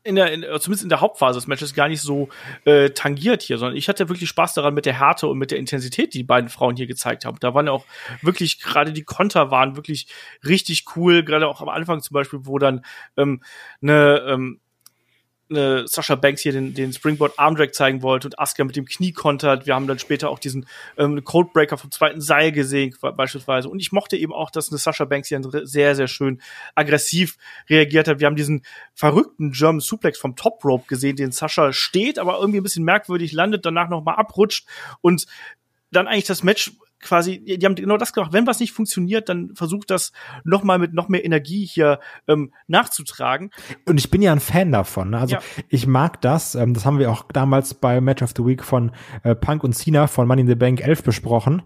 in 0.03 0.15
der, 0.15 0.31
in, 0.31 0.41
zumindest 0.59 0.83
in 0.83 0.89
der 0.89 1.01
Hauptphase 1.01 1.37
des 1.37 1.47
Matches 1.47 1.73
gar 1.73 1.89
nicht 1.89 2.01
so 2.01 2.29
äh, 2.65 2.89
tangiert 2.91 3.41
hier, 3.41 3.57
sondern 3.57 3.77
ich 3.77 3.89
hatte 3.89 4.09
wirklich 4.09 4.29
Spaß 4.29 4.53
daran 4.53 4.73
mit 4.73 4.85
der 4.85 4.97
Härte 4.97 5.27
und 5.27 5.37
mit 5.37 5.51
der 5.51 5.59
Intensität, 5.59 6.13
die 6.13 6.21
die 6.21 6.23
beiden 6.23 6.49
Frauen 6.49 6.75
hier 6.75 6.87
gezeigt 6.87 7.25
haben. 7.25 7.37
Da 7.39 7.53
waren 7.53 7.65
ja 7.65 7.71
auch 7.71 7.85
wirklich, 8.21 8.59
gerade 8.61 8.93
die 8.93 9.03
Konter 9.03 9.49
waren 9.49 9.75
wirklich 9.75 10.07
richtig 10.45 10.85
cool, 10.95 11.23
gerade 11.23 11.47
auch 11.47 11.61
am 11.61 11.69
Anfang 11.69 12.01
zum 12.01 12.13
Beispiel, 12.13 12.41
wo 12.43 12.59
dann 12.59 12.85
ähm, 13.17 13.41
eine 13.81 14.23
ähm, 14.27 14.59
äh, 15.55 15.87
Sascha 15.87 16.15
Banks 16.15 16.41
hier 16.41 16.51
den, 16.51 16.73
den 16.73 16.93
Springboard 16.93 17.37
Armdrag 17.37 17.73
zeigen 17.73 18.01
wollte 18.01 18.27
und 18.27 18.39
Asuka 18.39 18.63
mit 18.63 18.75
dem 18.75 18.85
Knie 18.85 19.11
kontert. 19.11 19.65
Wir 19.65 19.75
haben 19.75 19.87
dann 19.87 19.99
später 19.99 20.29
auch 20.29 20.39
diesen 20.39 20.65
ähm, 20.97 21.23
Codebreaker 21.23 21.77
vom 21.77 21.91
zweiten 21.91 22.21
Seil 22.21 22.51
gesehen 22.51 22.95
beispielsweise. 23.01 23.69
Und 23.69 23.79
ich 23.79 23.91
mochte 23.91 24.17
eben 24.17 24.33
auch, 24.33 24.51
dass 24.51 24.69
eine 24.69 24.77
Sascha 24.77 25.05
Banks 25.05 25.29
hier 25.29 25.41
sehr, 25.63 25.95
sehr 25.95 26.07
schön 26.07 26.41
aggressiv 26.75 27.37
reagiert 27.69 28.07
hat. 28.07 28.19
Wir 28.19 28.27
haben 28.27 28.35
diesen 28.35 28.63
verrückten 28.93 29.51
German 29.51 29.79
Suplex 29.79 30.19
vom 30.19 30.35
Top 30.35 30.63
Rope 30.63 30.85
gesehen, 30.87 31.15
den 31.15 31.31
Sascha 31.31 31.73
steht, 31.73 32.19
aber 32.19 32.39
irgendwie 32.39 32.59
ein 32.59 32.63
bisschen 32.63 32.85
merkwürdig 32.85 33.31
landet, 33.31 33.65
danach 33.65 33.89
nochmal 33.89 34.15
abrutscht 34.15 34.67
und 35.01 35.25
dann 35.91 36.07
eigentlich 36.07 36.25
das 36.25 36.43
Match 36.43 36.71
quasi, 37.01 37.43
die 37.43 37.65
haben 37.65 37.75
genau 37.75 37.97
das 37.97 38.13
gemacht. 38.13 38.33
Wenn 38.33 38.47
was 38.47 38.59
nicht 38.59 38.71
funktioniert, 38.71 39.29
dann 39.29 39.55
versucht 39.55 39.89
das 39.89 40.11
nochmal 40.43 40.79
mit 40.79 40.93
noch 40.93 41.09
mehr 41.09 41.25
Energie 41.25 41.65
hier 41.65 41.99
ähm, 42.27 42.53
nachzutragen. 42.67 43.51
Und 43.85 43.97
ich 43.97 44.09
bin 44.09 44.21
ja 44.21 44.31
ein 44.31 44.39
Fan 44.39 44.71
davon. 44.71 45.11
Ne? 45.11 45.19
Also 45.19 45.35
ja. 45.35 45.41
ich 45.69 45.87
mag 45.87 46.21
das. 46.21 46.55
Ähm, 46.55 46.73
das 46.73 46.85
haben 46.85 46.99
wir 46.99 47.11
auch 47.11 47.23
damals 47.31 47.73
bei 47.73 48.01
Match 48.01 48.21
of 48.21 48.31
the 48.35 48.45
Week 48.45 48.63
von 48.63 48.91
äh, 49.23 49.35
Punk 49.35 49.63
und 49.63 49.73
Cena 49.73 50.07
von 50.07 50.27
Money 50.27 50.41
in 50.41 50.47
the 50.47 50.55
Bank 50.55 50.81
11 50.81 51.03
besprochen. 51.03 51.63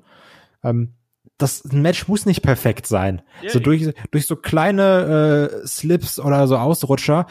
Ähm, 0.63 0.93
das 1.37 1.65
Match 1.65 2.07
muss 2.07 2.25
nicht 2.25 2.41
perfekt 2.41 2.87
sein. 2.87 3.21
Ja, 3.41 3.49
so 3.49 3.59
durch, 3.59 3.89
durch 4.11 4.25
so 4.25 4.35
kleine 4.35 5.51
äh, 5.63 5.67
Slips 5.67 6.19
oder 6.19 6.47
so 6.47 6.57
Ausrutscher 6.57 7.27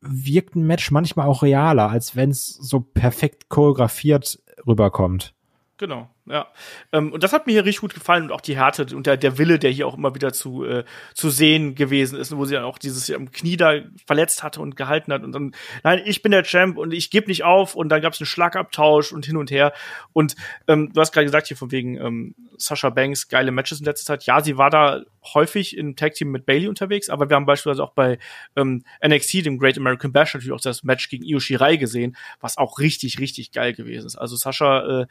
wirkt 0.00 0.54
ein 0.54 0.66
Match 0.66 0.90
manchmal 0.90 1.26
auch 1.26 1.42
realer, 1.42 1.90
als 1.90 2.14
wenn 2.14 2.30
es 2.30 2.48
so 2.48 2.80
perfekt 2.80 3.48
choreografiert 3.48 4.38
rüberkommt. 4.66 5.34
Genau, 5.78 6.10
ja. 6.26 6.48
Ähm, 6.92 7.12
und 7.12 7.22
das 7.22 7.32
hat 7.32 7.46
mir 7.46 7.52
hier 7.52 7.64
richtig 7.64 7.82
gut 7.82 7.94
gefallen 7.94 8.24
und 8.24 8.32
auch 8.32 8.40
die 8.40 8.56
Härte 8.56 8.96
und 8.96 9.06
der, 9.06 9.16
der 9.16 9.38
Wille, 9.38 9.60
der 9.60 9.70
hier 9.70 9.86
auch 9.86 9.96
immer 9.96 10.12
wieder 10.12 10.32
zu, 10.32 10.64
äh, 10.64 10.84
zu 11.14 11.30
sehen 11.30 11.76
gewesen 11.76 12.18
ist, 12.18 12.36
wo 12.36 12.44
sie 12.44 12.54
dann 12.54 12.64
auch 12.64 12.78
dieses 12.78 13.08
am 13.12 13.30
Knie 13.30 13.56
da 13.56 13.74
verletzt 14.04 14.42
hatte 14.42 14.60
und 14.60 14.74
gehalten 14.74 15.12
hat 15.12 15.22
und 15.22 15.30
dann, 15.30 15.54
nein, 15.84 16.02
ich 16.04 16.20
bin 16.20 16.32
der 16.32 16.42
Champ 16.42 16.78
und 16.78 16.92
ich 16.92 17.10
gebe 17.10 17.28
nicht 17.28 17.44
auf 17.44 17.76
und 17.76 17.90
dann 17.90 18.02
gab 18.02 18.12
es 18.12 18.20
einen 18.20 18.26
Schlagabtausch 18.26 19.12
und 19.12 19.24
hin 19.24 19.36
und 19.36 19.52
her. 19.52 19.72
Und 20.12 20.34
ähm, 20.66 20.92
du 20.92 21.00
hast 21.00 21.12
gerade 21.12 21.26
gesagt 21.26 21.46
hier 21.46 21.56
von 21.56 21.70
wegen 21.70 21.96
ähm, 21.96 22.34
Sasha 22.56 22.90
Banks 22.90 23.28
geile 23.28 23.52
Matches 23.52 23.78
in 23.78 23.86
letzter 23.86 24.06
Zeit. 24.06 24.24
Ja, 24.24 24.40
sie 24.40 24.58
war 24.58 24.70
da 24.70 25.02
häufig 25.32 25.76
im 25.76 25.94
Tag 25.94 26.14
Team 26.14 26.32
mit 26.32 26.44
Bailey 26.44 26.66
unterwegs, 26.66 27.08
aber 27.08 27.28
wir 27.28 27.36
haben 27.36 27.46
beispielsweise 27.46 27.84
auch 27.84 27.92
bei 27.92 28.18
ähm, 28.56 28.82
NXT, 29.06 29.46
dem 29.46 29.58
Great 29.58 29.78
American 29.78 30.12
Bash, 30.12 30.34
natürlich 30.34 30.52
auch 30.52 30.60
das 30.60 30.82
Match 30.82 31.08
gegen 31.08 31.24
Io 31.24 31.38
Shirai 31.38 31.76
gesehen, 31.76 32.16
was 32.40 32.58
auch 32.58 32.80
richtig, 32.80 33.20
richtig 33.20 33.52
geil 33.52 33.74
gewesen 33.74 34.06
ist. 34.06 34.16
Also 34.16 34.34
Sascha 34.34 35.02
äh, 35.02 35.06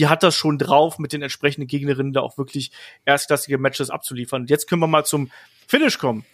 die 0.00 0.08
hat 0.08 0.22
das 0.22 0.34
schon 0.34 0.56
drauf, 0.56 0.98
mit 0.98 1.12
den 1.12 1.20
entsprechenden 1.20 1.66
Gegnerinnen 1.66 2.14
da 2.14 2.22
auch 2.22 2.38
wirklich 2.38 2.72
erstklassige 3.04 3.58
Matches 3.58 3.90
abzuliefern. 3.90 4.46
Jetzt 4.46 4.66
können 4.66 4.80
wir 4.80 4.86
mal 4.86 5.04
zum 5.04 5.30
Finish 5.68 5.98
kommen. 5.98 6.24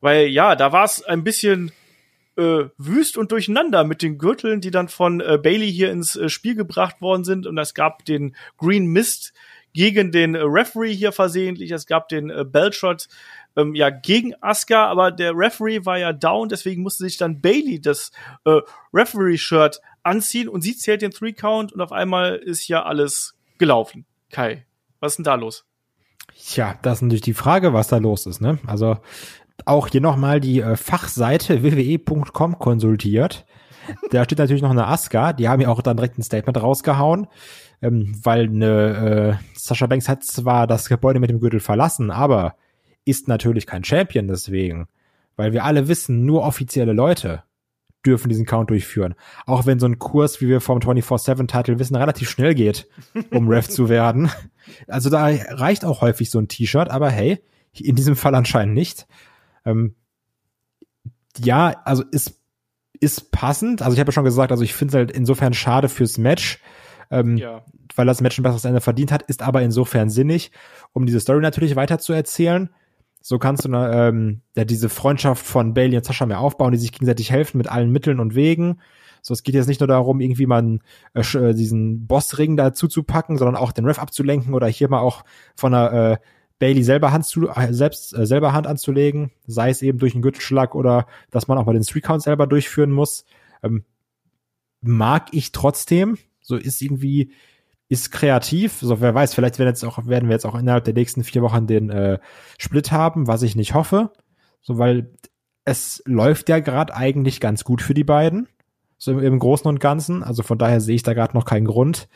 Weil 0.00 0.28
ja, 0.28 0.54
da 0.54 0.70
war 0.70 0.84
es 0.84 1.02
ein 1.02 1.24
bisschen 1.24 1.72
äh, 2.36 2.66
wüst 2.78 3.18
und 3.18 3.32
durcheinander 3.32 3.82
mit 3.82 4.00
den 4.00 4.16
Gürteln, 4.16 4.60
die 4.60 4.70
dann 4.70 4.88
von 4.88 5.20
äh, 5.20 5.38
Bailey 5.42 5.72
hier 5.72 5.90
ins 5.90 6.14
äh, 6.14 6.28
Spiel 6.28 6.54
gebracht 6.54 7.00
worden 7.00 7.24
sind. 7.24 7.48
Und 7.48 7.58
es 7.58 7.74
gab 7.74 8.04
den 8.04 8.36
Green 8.58 8.86
Mist 8.86 9.32
gegen 9.72 10.12
den 10.12 10.36
Referee 10.36 10.94
hier 10.94 11.10
versehentlich. 11.10 11.72
Es 11.72 11.86
gab 11.86 12.08
den 12.08 12.30
äh, 12.30 12.44
Bellshot 12.44 13.08
ähm, 13.56 13.74
ja 13.74 13.90
gegen 13.90 14.34
Asuka, 14.40 14.86
aber 14.86 15.10
der 15.10 15.32
Referee 15.34 15.84
war 15.84 15.98
ja 15.98 16.12
down, 16.12 16.48
deswegen 16.48 16.82
musste 16.82 17.02
sich 17.02 17.16
dann 17.16 17.40
Bailey 17.40 17.80
das 17.80 18.12
äh, 18.44 18.60
Referee-Shirt 18.92 19.80
anziehen 20.04 20.48
und 20.48 20.60
sie 20.60 20.76
zählt 20.76 21.02
den 21.02 21.10
Three 21.10 21.32
Count 21.32 21.72
und 21.72 21.80
auf 21.80 21.92
einmal 21.92 22.36
ist 22.36 22.68
ja 22.68 22.84
alles 22.84 23.34
gelaufen. 23.58 24.04
Kai, 24.30 24.64
was 25.00 25.12
ist 25.12 25.16
denn 25.16 25.24
da 25.24 25.34
los? 25.34 25.64
Tja, 26.36 26.78
das 26.82 26.98
ist 26.98 27.02
natürlich 27.02 27.22
die 27.22 27.34
Frage, 27.34 27.72
was 27.72 27.88
da 27.88 27.98
los 27.98 28.26
ist, 28.26 28.40
ne? 28.40 28.58
Also 28.66 28.98
auch 29.64 29.88
hier 29.88 30.00
nochmal 30.00 30.40
die 30.40 30.60
äh, 30.60 30.76
Fachseite 30.76 31.62
wwe.com 31.62 32.58
konsultiert. 32.58 33.46
Da 34.10 34.24
steht 34.24 34.38
natürlich 34.38 34.62
noch 34.62 34.70
eine 34.70 34.86
Asuka, 34.86 35.32
die 35.32 35.48
haben 35.48 35.60
ja 35.60 35.68
auch 35.68 35.82
dann 35.82 35.96
direkt 35.96 36.18
ein 36.18 36.22
Statement 36.22 36.60
rausgehauen, 36.60 37.26
ähm, 37.82 38.14
weil 38.22 38.46
eine 38.46 39.38
äh, 39.42 39.58
Sascha 39.58 39.86
Banks 39.86 40.08
hat 40.08 40.24
zwar 40.24 40.66
das 40.66 40.88
Gebäude 40.88 41.20
mit 41.20 41.30
dem 41.30 41.40
Gürtel 41.40 41.60
verlassen, 41.60 42.10
aber 42.10 42.56
ist 43.04 43.28
natürlich 43.28 43.66
kein 43.66 43.84
Champion 43.84 44.26
deswegen, 44.26 44.88
weil 45.36 45.52
wir 45.52 45.64
alle 45.64 45.86
wissen, 45.86 46.24
nur 46.24 46.42
offizielle 46.42 46.94
Leute 46.94 47.42
dürfen 48.04 48.28
diesen 48.28 48.46
Count 48.46 48.70
durchführen. 48.70 49.14
Auch 49.46 49.66
wenn 49.66 49.78
so 49.78 49.86
ein 49.86 49.98
Kurs, 49.98 50.40
wie 50.40 50.48
wir 50.48 50.60
vom 50.60 50.78
24-7-Title 50.78 51.78
wissen, 51.78 51.96
relativ 51.96 52.30
schnell 52.30 52.54
geht, 52.54 52.88
um 53.30 53.48
Ref 53.48 53.68
zu 53.68 53.88
werden. 53.88 54.30
Also 54.88 55.10
da 55.10 55.26
reicht 55.26 55.84
auch 55.84 56.00
häufig 56.00 56.30
so 56.30 56.38
ein 56.38 56.48
T-Shirt, 56.48 56.90
aber 56.90 57.10
hey, 57.10 57.40
in 57.72 57.96
diesem 57.96 58.16
Fall 58.16 58.34
anscheinend 58.34 58.74
nicht. 58.74 59.06
Ähm, 59.64 59.94
ja, 61.38 61.74
also 61.84 62.02
ist, 62.02 62.40
ist 63.00 63.30
passend. 63.32 63.82
Also 63.82 63.94
ich 63.94 64.00
habe 64.00 64.08
ja 64.08 64.12
schon 64.12 64.24
gesagt, 64.24 64.52
also 64.52 64.62
ich 64.62 64.74
finde 64.74 64.92
es 64.92 64.94
halt 64.96 65.10
insofern 65.10 65.54
schade 65.54 65.88
fürs 65.88 66.18
Match, 66.18 66.60
ähm, 67.10 67.36
ja. 67.36 67.64
weil 67.96 68.06
das 68.06 68.20
Match 68.20 68.38
ein 68.38 68.42
besseres 68.42 68.64
Ende 68.64 68.80
verdient 68.80 69.12
hat, 69.12 69.22
ist 69.22 69.42
aber 69.42 69.62
insofern 69.62 70.10
sinnig, 70.10 70.52
um 70.92 71.06
diese 71.06 71.20
Story 71.20 71.40
natürlich 71.40 71.76
weiter 71.76 71.98
zu 71.98 72.12
erzählen. 72.12 72.70
So 73.26 73.38
kannst 73.38 73.64
du 73.64 73.72
ähm, 73.72 74.42
ja 74.54 74.66
diese 74.66 74.90
Freundschaft 74.90 75.46
von 75.46 75.72
Bailey 75.72 75.96
und 75.96 76.04
Sascha 76.04 76.26
mehr 76.26 76.40
aufbauen, 76.40 76.72
die 76.72 76.78
sich 76.78 76.92
gegenseitig 76.92 77.30
helfen 77.30 77.56
mit 77.56 77.68
allen 77.68 77.90
Mitteln 77.90 78.20
und 78.20 78.34
Wegen. 78.34 78.80
So, 79.22 79.32
es 79.32 79.42
geht 79.42 79.54
jetzt 79.54 79.66
nicht 79.66 79.80
nur 79.80 79.86
darum, 79.86 80.20
irgendwie 80.20 80.44
mal 80.44 80.78
äh, 81.14 81.20
äh, 81.20 81.54
diesen 81.54 82.06
Bossring 82.06 82.58
dazu 82.58 82.86
zu 82.86 83.02
packen, 83.02 83.38
sondern 83.38 83.56
auch 83.56 83.72
den 83.72 83.86
Ref 83.86 83.98
abzulenken 83.98 84.52
oder 84.52 84.66
hier 84.66 84.90
mal 84.90 84.98
auch 84.98 85.24
von 85.56 85.72
einer 85.72 86.12
äh, 86.12 86.16
Bailey 86.58 86.84
selber 86.84 87.12
Hand 87.12 87.24
zu, 87.24 87.48
äh, 87.48 87.72
selbst 87.72 88.14
äh, 88.14 88.26
selber 88.26 88.52
Hand 88.52 88.66
anzulegen, 88.66 89.30
sei 89.46 89.70
es 89.70 89.80
eben 89.80 89.98
durch 89.98 90.12
einen 90.12 90.20
Gürtelschlag 90.20 90.74
oder 90.74 91.06
dass 91.30 91.48
man 91.48 91.56
auch 91.56 91.64
mal 91.64 91.72
den 91.72 91.82
Three 91.82 92.02
Count 92.02 92.22
selber 92.22 92.46
durchführen 92.46 92.90
muss. 92.90 93.24
Ähm, 93.62 93.84
mag 94.82 95.28
ich 95.32 95.50
trotzdem. 95.50 96.18
So 96.42 96.56
ist 96.56 96.82
irgendwie 96.82 97.32
ist 97.88 98.10
kreativ. 98.12 98.78
So, 98.80 99.00
wer 99.00 99.14
weiß, 99.14 99.34
vielleicht 99.34 99.58
werden, 99.58 99.68
jetzt 99.68 99.84
auch, 99.84 100.06
werden 100.06 100.28
wir 100.28 100.34
jetzt 100.34 100.46
auch 100.46 100.54
innerhalb 100.54 100.84
der 100.84 100.94
nächsten 100.94 101.24
vier 101.24 101.42
Wochen 101.42 101.66
den 101.66 101.90
äh, 101.90 102.18
Split 102.58 102.92
haben, 102.92 103.26
was 103.26 103.42
ich 103.42 103.56
nicht 103.56 103.74
hoffe. 103.74 104.12
So, 104.62 104.78
weil 104.78 105.12
es 105.64 106.02
läuft 106.06 106.48
ja 106.48 106.60
gerade 106.60 106.94
eigentlich 106.94 107.40
ganz 107.40 107.64
gut 107.64 107.82
für 107.82 107.94
die 107.94 108.04
beiden. 108.04 108.48
So 108.96 109.12
im, 109.12 109.18
im 109.20 109.38
Großen 109.38 109.68
und 109.68 109.80
Ganzen. 109.80 110.22
Also 110.22 110.42
von 110.42 110.58
daher 110.58 110.80
sehe 110.80 110.96
ich 110.96 111.02
da 111.02 111.14
gerade 111.14 111.36
noch 111.36 111.44
keinen 111.44 111.66
Grund. 111.66 112.08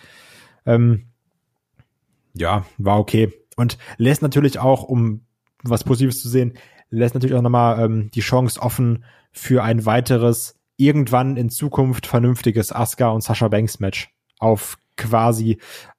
Ähm, 0.65 1.09
ja, 2.35 2.65
war 2.79 2.99
okay. 2.99 3.33
Und 3.57 3.79
lässt 3.97 4.23
natürlich 4.23 4.59
auch, 4.59 4.85
um 4.85 5.27
was 5.63 5.85
Positives 5.85 6.23
zu 6.23 6.29
sehen, 6.29 6.55
lässt 6.91 7.15
natürlich 7.15 7.37
auch 7.37 7.43
nochmal 7.43 7.85
ähm, 7.85 8.11
die 8.13 8.21
Chance 8.21 8.61
offen 8.61 9.05
für 9.33 9.63
ein 9.63 9.85
weiteres, 9.85 10.55
irgendwann 10.77 11.37
in 11.37 11.51
Zukunft 11.51 12.07
vernünftiges 12.07 12.73
Asuka 12.73 13.11
und 13.11 13.23
Sasha 13.23 13.49
Banks 13.49 13.81
Match 13.81 14.11
auf 14.39 14.79
quasi 14.99 15.59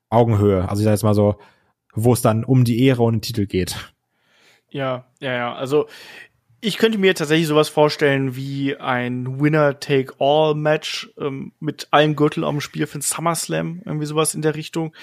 Augenhöhe. 0.09 0.67
Also 0.69 0.81
ich 0.81 0.85
sage 0.85 0.93
jetzt 0.93 1.03
mal 1.03 1.15
so, 1.15 1.35
wo 1.93 2.13
es 2.13 2.21
dann 2.21 2.43
um 2.43 2.63
die 2.63 2.83
Ehre 2.85 3.03
und 3.03 3.15
den 3.15 3.21
Titel 3.21 3.45
geht. 3.45 3.75
Ja, 4.69 5.05
ja, 5.19 5.33
ja. 5.33 5.53
Also 5.53 5.87
ich 6.61 6.77
könnte 6.77 6.97
mir 6.97 7.15
tatsächlich 7.15 7.47
sowas 7.47 7.69
vorstellen 7.69 8.35
wie 8.35 8.75
ein 8.75 9.39
Winner-Take-All-Match 9.39 11.11
ähm, 11.17 11.53
mit 11.59 11.87
allen 11.91 12.15
Gürtel 12.15 12.43
am 12.43 12.61
Spiel 12.61 12.85
für 12.85 12.99
den 12.99 13.01
SummerSlam, 13.01 13.81
irgendwie 13.85 14.05
sowas 14.05 14.35
in 14.35 14.41
der 14.41 14.55
Richtung. 14.55 14.93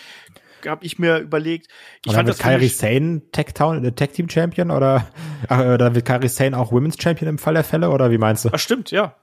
Habe 0.67 0.85
ich 0.85 0.99
mir 0.99 1.19
überlegt. 1.19 1.69
Ich 2.05 2.11
oder 2.11 2.19
fand 2.19 2.29
wird 2.29 2.39
Kairi 2.39 2.69
Sane 2.69 3.23
Tech 3.33 3.55
Town, 3.55 3.85
äh, 3.85 3.93
Tech 3.93 4.11
Team 4.11 4.29
Champion 4.29 4.71
oder, 4.71 5.07
ach, 5.49 5.61
oder 5.61 5.95
wird 5.95 6.05
Kairi 6.05 6.29
Sane 6.29 6.59
auch 6.59 6.73
Women's 6.73 7.01
Champion 7.01 7.29
im 7.29 7.39
Fall 7.39 7.55
der 7.55 7.65
Fälle 7.65 7.91
oder 7.91 8.11
wie 8.11 8.19
meinst 8.19 8.45
du? 8.45 8.51
Ach, 8.53 8.59
stimmt, 8.59 8.91
ja 8.91 9.15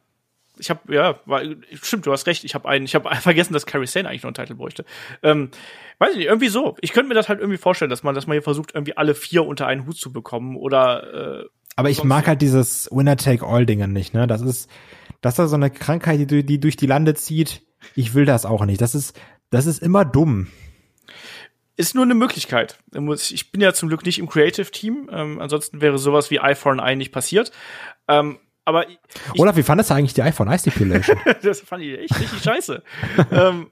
ich 0.64 0.70
habe 0.70 0.94
ja, 0.94 1.20
war, 1.26 1.42
stimmt, 1.74 2.06
du 2.06 2.12
hast 2.14 2.26
recht. 2.26 2.46
Ich 2.46 2.56
habe 2.56 2.68
einen, 2.70 2.86
ich 2.86 2.96
habe 2.96 3.14
vergessen, 3.22 3.54
dass 3.54 3.66
Carrie 3.66 3.86
Sane 3.86 4.08
eigentlich 4.08 4.24
noch 4.24 4.30
einen 4.30 4.36
Titel 4.36 4.56
bräuchte. 4.56 4.86
Ähm, 5.22 5.50
weiß 6.00 6.12
ich 6.12 6.18
nicht, 6.18 6.28
irgendwie 6.28 6.48
so. 6.48 6.76
Ich 6.80 6.94
könnte 6.94 7.10
mir 7.10 7.16
das 7.16 7.28
halt 7.28 7.40
irgendwie 7.40 7.58
vorstellen, 7.58 7.90
dass 7.90 8.04
man, 8.04 8.16
dass 8.16 8.28
man 8.28 8.36
hier 8.36 8.42
versucht, 8.42 8.74
irgendwie 8.74 8.96
alle 8.96 9.14
vier 9.14 9.46
unter 9.46 9.68
einen 9.68 9.86
Hut 9.86 9.98
zu 9.98 10.14
bekommen 10.14 10.56
oder. 10.56 11.42
Äh, 11.42 11.46
Aber 11.76 11.90
ich 11.90 12.04
mag 12.04 12.28
halt 12.28 12.42
dieses 12.42 12.90
Winner 12.92 13.18
Take 13.18 13.46
All 13.46 13.66
Dinge 13.66 13.90
nicht. 13.90 14.14
Ne, 14.14 14.26
das 14.26 14.42
ist, 14.42 14.70
das 15.22 15.38
ist 15.38 15.50
so 15.50 15.56
eine 15.56 15.70
Krankheit, 15.70 16.32
die, 16.32 16.46
die 16.46 16.60
durch 16.60 16.78
die 16.78 16.88
Lande 16.88 17.14
zieht. 17.14 17.62
Ich 17.94 18.14
will 18.14 18.26
das 18.26 18.46
auch 18.46 18.66
nicht. 18.66 18.80
Das 18.80 18.96
ist, 18.96 19.20
das 19.50 19.66
ist 19.66 19.84
immer 19.84 20.06
dumm 20.06 20.48
ist 21.76 21.96
nur 21.96 22.04
eine 22.04 22.14
Möglichkeit. 22.14 22.78
Ich 23.32 23.52
bin 23.52 23.60
ja 23.60 23.74
zum 23.74 23.90
Glück 23.90 24.06
nicht 24.06 24.20
im 24.20 24.30
Creative 24.30 24.70
Team. 24.70 25.10
Ähm, 25.12 25.40
ansonsten 25.40 25.82
wäre 25.82 25.98
sowas 25.98 26.30
wie 26.30 26.38
Eye 26.38 26.56
for 26.56 26.72
an 26.72 26.80
Eye 26.80 26.96
nicht 26.96 27.12
passiert. 27.12 27.52
Ähm, 28.08 28.38
aber 28.66 28.90
ich, 28.90 29.00
Olaf, 29.38 29.56
wie 29.56 29.64
fandest 29.64 29.90
du 29.90 29.94
eigentlich 29.94 30.14
die 30.14 30.22
iPhone 30.22 30.48
Ice 30.50 30.70
Stipulation? 30.70 31.20
das 31.42 31.62
fand 31.62 31.84
ich 31.84 32.00
echt 32.00 32.20
richtig 32.20 32.42
scheiße. 32.42 32.84
ähm, 33.32 33.70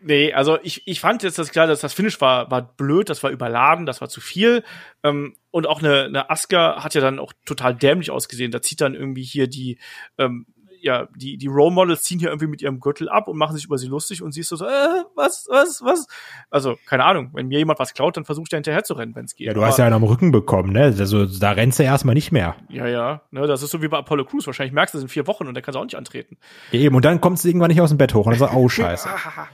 nee, 0.00 0.32
also 0.32 0.58
ich, 0.62 0.86
ich 0.86 1.00
fand 1.00 1.22
jetzt 1.22 1.38
das 1.38 1.50
klar, 1.50 1.66
dass 1.66 1.80
das 1.80 1.92
Finish 1.92 2.20
war, 2.20 2.50
war 2.50 2.62
blöd, 2.62 3.08
das 3.10 3.22
war 3.22 3.30
überladen, 3.30 3.86
das 3.86 4.00
war 4.00 4.08
zu 4.08 4.20
viel. 4.20 4.62
Ähm, 5.02 5.34
und 5.50 5.66
auch 5.66 5.80
eine, 5.80 6.04
eine 6.04 6.30
Aska 6.30 6.82
hat 6.82 6.94
ja 6.94 7.00
dann 7.00 7.18
auch 7.18 7.32
total 7.44 7.74
dämlich 7.74 8.10
ausgesehen. 8.10 8.52
Da 8.52 8.62
zieht 8.62 8.80
dann 8.80 8.94
irgendwie 8.94 9.24
hier 9.24 9.48
die 9.48 9.78
ähm, 10.18 10.46
ja, 10.84 11.08
die, 11.16 11.38
die 11.38 11.46
Role 11.46 11.72
Models 11.72 12.02
ziehen 12.02 12.18
hier 12.18 12.28
irgendwie 12.28 12.46
mit 12.46 12.60
ihrem 12.60 12.78
Gürtel 12.78 13.08
ab 13.08 13.26
und 13.26 13.38
machen 13.38 13.56
sich 13.56 13.64
über 13.64 13.78
sie 13.78 13.86
lustig 13.86 14.22
und 14.22 14.32
siehst 14.32 14.52
du 14.52 14.56
so, 14.56 14.66
äh, 14.66 15.04
was, 15.14 15.46
was, 15.48 15.80
was? 15.82 16.06
Also, 16.50 16.76
keine 16.86 17.04
Ahnung, 17.04 17.30
wenn 17.32 17.48
mir 17.48 17.58
jemand 17.58 17.78
was 17.78 17.94
klaut, 17.94 18.18
dann 18.18 18.26
versucht 18.26 18.52
er 18.52 18.58
hinterher 18.58 18.84
zu 18.84 18.92
rennen, 18.92 19.14
wenn 19.16 19.24
es 19.24 19.34
geht. 19.34 19.46
Ja, 19.46 19.54
du 19.54 19.64
hast 19.64 19.78
ja 19.78 19.86
einen 19.86 19.94
am 19.94 20.04
Rücken 20.04 20.30
bekommen, 20.30 20.74
ne? 20.74 20.94
Also, 20.98 21.24
da 21.24 21.52
rennst 21.52 21.78
du 21.78 21.84
erstmal 21.84 22.14
nicht 22.14 22.32
mehr. 22.32 22.56
Ja, 22.68 22.86
ja, 22.86 23.22
ne, 23.30 23.46
das 23.46 23.62
ist 23.62 23.70
so 23.70 23.80
wie 23.80 23.88
bei 23.88 23.96
Apollo 23.96 24.26
Crews. 24.26 24.46
Wahrscheinlich 24.46 24.74
merkst 24.74 24.92
du 24.92 24.98
es 24.98 25.04
in 25.04 25.08
vier 25.08 25.26
Wochen 25.26 25.46
und 25.46 25.54
dann 25.54 25.62
kannst 25.64 25.76
du 25.76 25.80
auch 25.80 25.84
nicht 25.84 25.96
antreten. 25.96 26.36
Ja, 26.70 26.80
eben, 26.80 26.94
und 26.94 27.04
dann 27.04 27.18
kommst 27.22 27.44
du 27.44 27.48
irgendwann 27.48 27.70
nicht 27.70 27.80
aus 27.80 27.88
dem 27.88 27.98
Bett 27.98 28.12
hoch 28.12 28.26
und 28.26 28.32
dann 28.32 28.38
sagst 28.38 28.54
oh, 28.54 28.68
scheiße. 28.68 29.08
ah, 29.08 29.48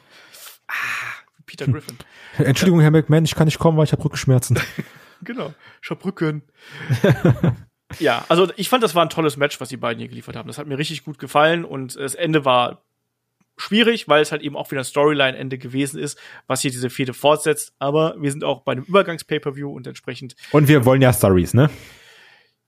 Peter 1.46 1.66
Griffin. 1.66 1.96
Entschuldigung, 2.38 2.80
Herr 2.80 2.90
McMahon, 2.90 3.24
ich 3.24 3.36
kann 3.36 3.46
nicht 3.46 3.60
kommen, 3.60 3.78
weil 3.78 3.84
ich 3.84 3.92
habe 3.92 4.04
Rückenschmerzen. 4.04 4.58
genau, 5.22 5.54
ich 5.80 5.90
hab 5.90 6.04
Rücken. 6.04 6.42
Ja, 7.99 8.24
also 8.28 8.49
ich 8.57 8.68
fand, 8.68 8.82
das 8.82 8.95
war 8.95 9.05
ein 9.05 9.11
tolles 9.11 9.36
Match, 9.36 9.61
was 9.61 9.68
die 9.68 9.76
beiden 9.76 9.99
hier 9.99 10.09
geliefert 10.09 10.36
haben. 10.36 10.47
Das 10.47 10.59
hat 10.59 10.66
mir 10.66 10.78
richtig 10.78 11.05
gut 11.05 11.18
gefallen 11.18 11.64
und 11.64 11.97
das 11.97 12.14
Ende 12.14 12.45
war 12.45 12.82
schwierig, 13.57 14.09
weil 14.09 14.22
es 14.22 14.32
halt 14.32 14.43
eben 14.43 14.57
auch 14.57 14.70
wieder 14.70 14.80
ein 14.80 14.84
Storyline-Ende 14.84 15.59
gewesen 15.59 16.01
ist, 16.01 16.18
was 16.47 16.62
hier 16.62 16.70
diese 16.70 16.91
Fehde 16.91 17.12
fortsetzt. 17.14 17.74
Aber 17.78 18.14
wir 18.18 18.30
sind 18.30 18.45
auch 18.45 18.62
bei 18.62 18.72
einem 18.72 18.84
Übergangs-Pay-Per-View 18.84 19.70
und 19.70 19.86
entsprechend. 19.86 20.34
Und 20.53 20.68
wir 20.68 20.84
wollen 20.84 21.03
ja 21.03 21.12
Stories, 21.12 21.55
ne? 21.55 21.70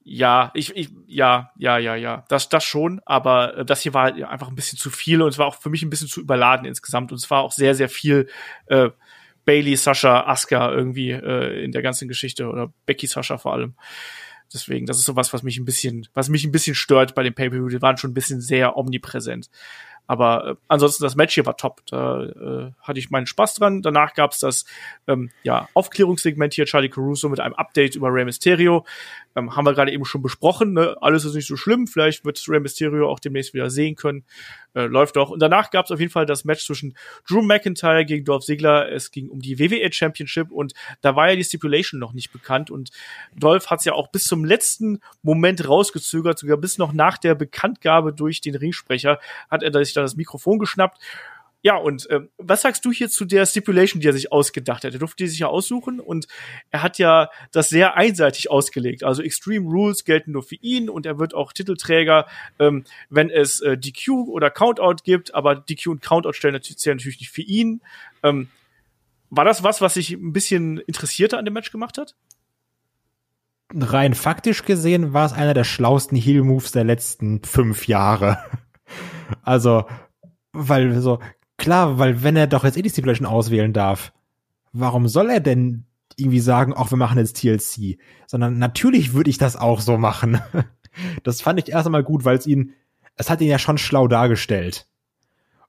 Ja, 0.05 0.51
ich, 0.53 0.75
ich, 0.75 0.89
ja, 1.07 1.51
ja, 1.57 1.77
ja, 1.77 1.95
ja, 1.95 2.25
das, 2.27 2.49
das 2.49 2.65
schon, 2.65 2.99
aber 3.05 3.59
äh, 3.59 3.65
das 3.65 3.81
hier 3.81 3.93
war 3.93 4.03
halt 4.03 4.21
einfach 4.21 4.49
ein 4.49 4.55
bisschen 4.55 4.77
zu 4.77 4.89
viel 4.89 5.21
und 5.21 5.29
es 5.29 5.37
war 5.37 5.47
auch 5.47 5.55
für 5.55 5.69
mich 5.69 5.81
ein 5.81 5.89
bisschen 5.89 6.09
zu 6.09 6.19
überladen 6.19 6.65
insgesamt 6.65 7.13
und 7.13 7.17
es 7.19 7.31
war 7.31 7.41
auch 7.41 7.53
sehr, 7.53 7.73
sehr 7.73 7.87
viel 7.87 8.27
äh, 8.65 8.89
Bailey, 9.45 9.77
Sascha, 9.77 10.25
Asuka 10.27 10.71
irgendwie 10.71 11.11
äh, 11.11 11.63
in 11.63 11.71
der 11.71 11.81
ganzen 11.81 12.09
Geschichte 12.09 12.49
oder 12.49 12.73
Becky, 12.85 13.07
Sascha 13.07 13.37
vor 13.37 13.53
allem. 13.53 13.75
Deswegen, 14.53 14.85
das 14.85 14.99
ist 14.99 15.05
sowas, 15.05 15.33
was 15.33 15.43
mich 15.43 15.57
ein 15.57 15.65
bisschen, 15.65 16.07
was 16.13 16.29
mich 16.29 16.45
ein 16.45 16.51
bisschen 16.51 16.75
stört 16.75 17.15
bei 17.15 17.23
dem 17.23 17.33
Pay-Per-View. 17.33 17.69
Die 17.69 17.81
waren 17.81 17.97
schon 17.97 18.11
ein 18.11 18.13
bisschen 18.13 18.39
sehr 18.39 18.77
omnipräsent. 18.77 19.49
Aber 20.07 20.47
äh, 20.47 20.55
ansonsten 20.67 21.03
das 21.03 21.15
Match 21.15 21.33
hier 21.33 21.45
war 21.45 21.57
top. 21.57 21.81
Da 21.87 22.23
äh, 22.23 22.71
hatte 22.81 22.99
ich 22.99 23.09
meinen 23.09 23.25
Spaß 23.25 23.55
dran. 23.55 23.81
Danach 23.81 24.13
gab's 24.13 24.39
das 24.39 24.65
ähm, 25.07 25.31
ja, 25.43 25.69
Aufklärungssegment 25.73 26.53
hier, 26.53 26.65
Charlie 26.65 26.89
Caruso 26.89 27.29
mit 27.29 27.39
einem 27.39 27.53
Update 27.55 27.95
über 27.95 28.13
Rey 28.13 28.25
Mysterio. 28.25 28.85
Ähm, 29.35 29.55
haben 29.55 29.65
wir 29.65 29.73
gerade 29.73 29.91
eben 29.91 30.05
schon 30.05 30.21
besprochen. 30.21 30.73
Ne? 30.73 30.95
Alles 31.01 31.25
ist 31.25 31.35
nicht 31.35 31.47
so 31.47 31.55
schlimm. 31.55 31.87
Vielleicht 31.87 32.25
wird 32.25 32.43
Rey 32.47 32.59
Mysterio 32.59 33.09
auch 33.09 33.19
demnächst 33.19 33.53
wieder 33.53 33.69
sehen 33.69 33.95
können. 33.95 34.23
Äh, 34.75 34.85
läuft 34.85 35.15
doch. 35.15 35.29
Und 35.29 35.39
danach 35.39 35.71
gab 35.71 35.85
es 35.85 35.91
auf 35.91 35.99
jeden 35.99 36.11
Fall 36.11 36.25
das 36.25 36.45
Match 36.45 36.65
zwischen 36.65 36.95
Drew 37.27 37.41
McIntyre 37.41 38.05
gegen 38.05 38.25
Dolph 38.25 38.43
Ziggler. 38.43 38.91
Es 38.91 39.11
ging 39.11 39.29
um 39.29 39.39
die 39.39 39.59
WWE 39.59 39.91
Championship 39.91 40.51
und 40.51 40.73
da 41.01 41.15
war 41.15 41.29
ja 41.29 41.35
die 41.35 41.43
Stipulation 41.43 41.99
noch 41.99 42.13
nicht 42.13 42.31
bekannt. 42.31 42.71
Und 42.71 42.89
Dolph 43.35 43.69
hat 43.69 43.79
es 43.79 43.85
ja 43.85 43.93
auch 43.93 44.07
bis 44.07 44.25
zum 44.25 44.45
letzten 44.45 44.99
Moment 45.21 45.67
rausgezögert, 45.67 46.39
sogar 46.39 46.57
bis 46.57 46.77
noch 46.77 46.93
nach 46.93 47.17
der 47.17 47.35
Bekanntgabe 47.35 48.13
durch 48.13 48.41
den 48.41 48.55
Ringsprecher 48.55 49.19
hat 49.49 49.63
er 49.63 49.71
sich 49.93 49.95
dann 49.95 50.05
das 50.05 50.15
Mikrofon 50.15 50.59
geschnappt 50.59 50.99
ja, 51.65 51.77
und 51.77 52.07
ähm, 52.11 52.29
was 52.37 52.61
sagst 52.61 52.83
du 52.83 52.91
hier 52.91 53.09
zu 53.09 53.23
der 53.23 53.45
Stipulation, 53.45 54.01
die 54.01 54.07
er 54.09 54.13
sich 54.13 54.33
ausgedacht 54.33 54.83
hat? 54.83 54.91
Er 54.93 54.99
durfte 54.99 55.23
die 55.23 55.29
sich 55.29 55.39
ja 55.39 55.47
aussuchen 55.47 56.01
und 56.01 56.27
er 56.71 56.83
hat 56.83 56.97
ja 56.97 57.29
das 57.53 57.69
sehr 57.69 57.95
einseitig 57.95 58.51
ausgelegt. 58.51 59.05
Also 59.05 59.23
Extreme 59.23 59.65
Rules 59.65 60.03
gelten 60.03 60.33
nur 60.33 60.43
für 60.43 60.55
ihn 60.55 60.89
und 60.89 61.05
er 61.05 61.19
wird 61.19 61.33
auch 61.33 61.53
Titelträger, 61.53 62.27
ähm, 62.59 62.83
wenn 63.09 63.29
es 63.29 63.61
äh, 63.61 63.77
DQ 63.77 64.27
oder 64.27 64.49
Countout 64.49 65.03
gibt, 65.05 65.33
aber 65.33 65.55
DQ 65.55 65.87
und 65.87 66.01
Countout 66.01 66.33
stellen 66.33 66.53
natürlich, 66.53 66.85
natürlich 66.85 67.21
nicht 67.21 67.31
für 67.31 67.41
ihn. 67.41 67.81
Ähm, 68.23 68.49
war 69.29 69.45
das 69.45 69.63
was, 69.63 69.79
was 69.79 69.93
sich 69.93 70.11
ein 70.11 70.33
bisschen 70.33 70.79
interessierter 70.79 71.37
an 71.37 71.45
dem 71.45 71.53
Match 71.53 71.71
gemacht 71.71 71.97
hat? 71.97 72.13
Rein 73.73 74.15
faktisch 74.15 74.65
gesehen 74.65 75.13
war 75.13 75.25
es 75.25 75.31
einer 75.31 75.53
der 75.53 75.63
schlauesten 75.63 76.17
Heal-Moves 76.17 76.73
der 76.73 76.83
letzten 76.83 77.41
fünf 77.41 77.87
Jahre. 77.87 78.37
Also, 79.41 79.85
weil 80.51 80.99
so, 81.01 81.19
klar, 81.57 81.99
weil 81.99 82.23
wenn 82.23 82.35
er 82.35 82.47
doch 82.47 82.63
jetzt 82.63 82.77
eh 82.77 82.81
die 82.81 82.89
Stipulation 82.89 83.27
auswählen 83.27 83.73
darf, 83.73 84.13
warum 84.71 85.07
soll 85.07 85.29
er 85.29 85.39
denn 85.39 85.85
irgendwie 86.15 86.39
sagen, 86.39 86.73
auch 86.73 86.91
wir 86.91 86.97
machen 86.97 87.17
jetzt 87.17 87.37
TLC? 87.37 87.97
Sondern 88.27 88.59
natürlich 88.59 89.13
würde 89.13 89.29
ich 89.29 89.37
das 89.37 89.55
auch 89.55 89.81
so 89.81 89.97
machen. 89.97 90.39
Das 91.23 91.41
fand 91.41 91.59
ich 91.59 91.69
erst 91.69 91.87
einmal 91.87 92.03
gut, 92.03 92.23
weil 92.23 92.37
es 92.37 92.45
ihn, 92.45 92.75
es 93.15 93.27
hat 93.27 93.41
ihn 93.41 93.47
ja 93.47 93.57
schon 93.57 93.79
schlau 93.79 94.07
dargestellt. 94.07 94.85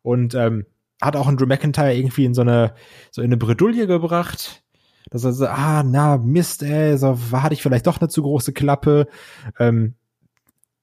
Und 0.03 0.35
ähm, 0.35 0.67
hat 1.01 1.17
auch 1.17 1.27
einen 1.27 1.39
Drew 1.39 1.47
McIntyre 1.47 1.95
irgendwie 1.95 2.27
in 2.27 2.35
so 2.35 2.43
eine, 2.43 2.75
so 3.11 3.23
in 3.23 3.29
eine 3.29 3.39
Bredouille 3.39 3.87
gebracht. 3.87 4.63
Dass 5.11 5.25
er 5.25 5.33
so, 5.33 5.47
ah, 5.47 5.83
na, 5.83 6.19
Mist, 6.19 6.63
ey, 6.63 6.99
so 6.99 7.19
hatte 7.33 7.55
ich 7.55 7.63
vielleicht 7.63 7.87
doch 7.87 8.01
eine 8.01 8.09
zu 8.09 8.23
große 8.23 8.53
Klappe. 8.53 9.07
Ähm, 9.59 9.95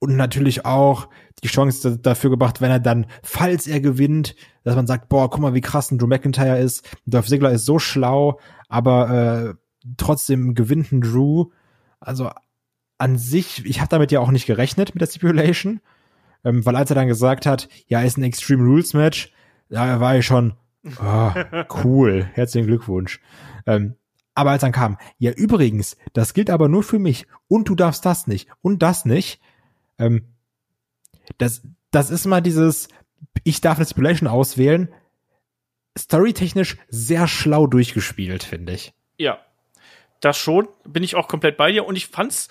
und 0.02 0.16
natürlich 0.16 0.66
auch 0.66 1.10
die 1.44 1.48
Chance 1.48 2.00
dafür 2.00 2.32
gebracht, 2.32 2.60
wenn 2.60 2.72
er 2.72 2.80
dann, 2.80 3.06
falls 3.22 3.68
er 3.68 3.80
gewinnt, 3.80 4.36
dass 4.64 4.76
man 4.76 4.88
sagt, 4.88 5.10
boah, 5.10 5.30
guck 5.30 5.40
mal, 5.40 5.54
wie 5.54 5.62
krass 5.62 5.92
ein 5.92 6.00
Drew 6.00 6.08
McIntyre 6.08 6.58
ist. 6.58 6.90
Dolph 7.06 7.28
Ziggler 7.28 7.52
ist 7.52 7.66
so 7.66 7.78
schlau, 7.78 8.40
aber 8.68 9.56
äh, 9.86 9.90
trotzdem 9.98 10.56
gewinnt 10.56 10.92
ein 10.92 11.02
Drew. 11.02 11.52
Also 12.00 12.32
an 12.98 13.20
sich, 13.20 13.64
ich 13.66 13.80
habe 13.80 13.90
damit 13.90 14.12
ja 14.12 14.20
auch 14.20 14.32
nicht 14.32 14.48
gerechnet 14.48 14.96
mit 14.96 15.02
der 15.02 15.08
Stipulation, 15.08 15.82
ähm, 16.44 16.66
weil 16.66 16.76
als 16.76 16.90
er 16.90 16.96
dann 16.96 17.08
gesagt 17.08 17.46
hat, 17.46 17.70
ja, 17.86 18.02
ist 18.02 18.18
ein 18.18 18.24
Extreme 18.24 18.64
Rules 18.64 18.96
Match, 18.96 19.32
da 19.70 20.00
war 20.00 20.18
ich 20.18 20.26
schon, 20.26 20.54
oh, 21.00 21.32
cool, 21.84 22.28
herzlichen 22.34 22.66
Glückwunsch. 22.66 23.22
Ähm, 23.68 23.98
aber 24.34 24.50
als 24.50 24.62
dann 24.62 24.72
kam, 24.72 24.98
ja 25.20 25.32
übrigens, 25.32 25.96
das 26.14 26.34
gilt 26.34 26.50
aber 26.50 26.70
nur 26.70 26.82
für 26.82 26.98
mich 26.98 27.28
und 27.48 27.70
du 27.70 27.76
darfst 27.76 28.04
das 28.04 28.26
nicht 28.26 28.50
und 28.62 28.82
das 28.82 29.06
nicht, 29.06 29.40
ähm, 30.02 30.34
das, 31.38 31.62
das 31.92 32.10
ist 32.10 32.26
mal 32.26 32.42
dieses, 32.42 32.88
ich 33.44 33.62
darf 33.62 33.78
eine 33.78 33.86
Stipulation 33.86 34.28
auswählen, 34.28 34.94
storytechnisch 35.98 36.78
sehr 36.90 37.28
schlau 37.28 37.68
durchgespielt, 37.68 38.44
finde 38.44 38.74
ich. 38.74 38.94
Ja, 39.18 39.40
das 40.20 40.38
schon, 40.38 40.68
bin 40.86 41.04
ich 41.04 41.16
auch 41.16 41.28
komplett 41.28 41.58
bei 41.58 41.72
dir 41.72 41.86
und 41.86 41.96
ich 41.96 42.08
fand's 42.08 42.48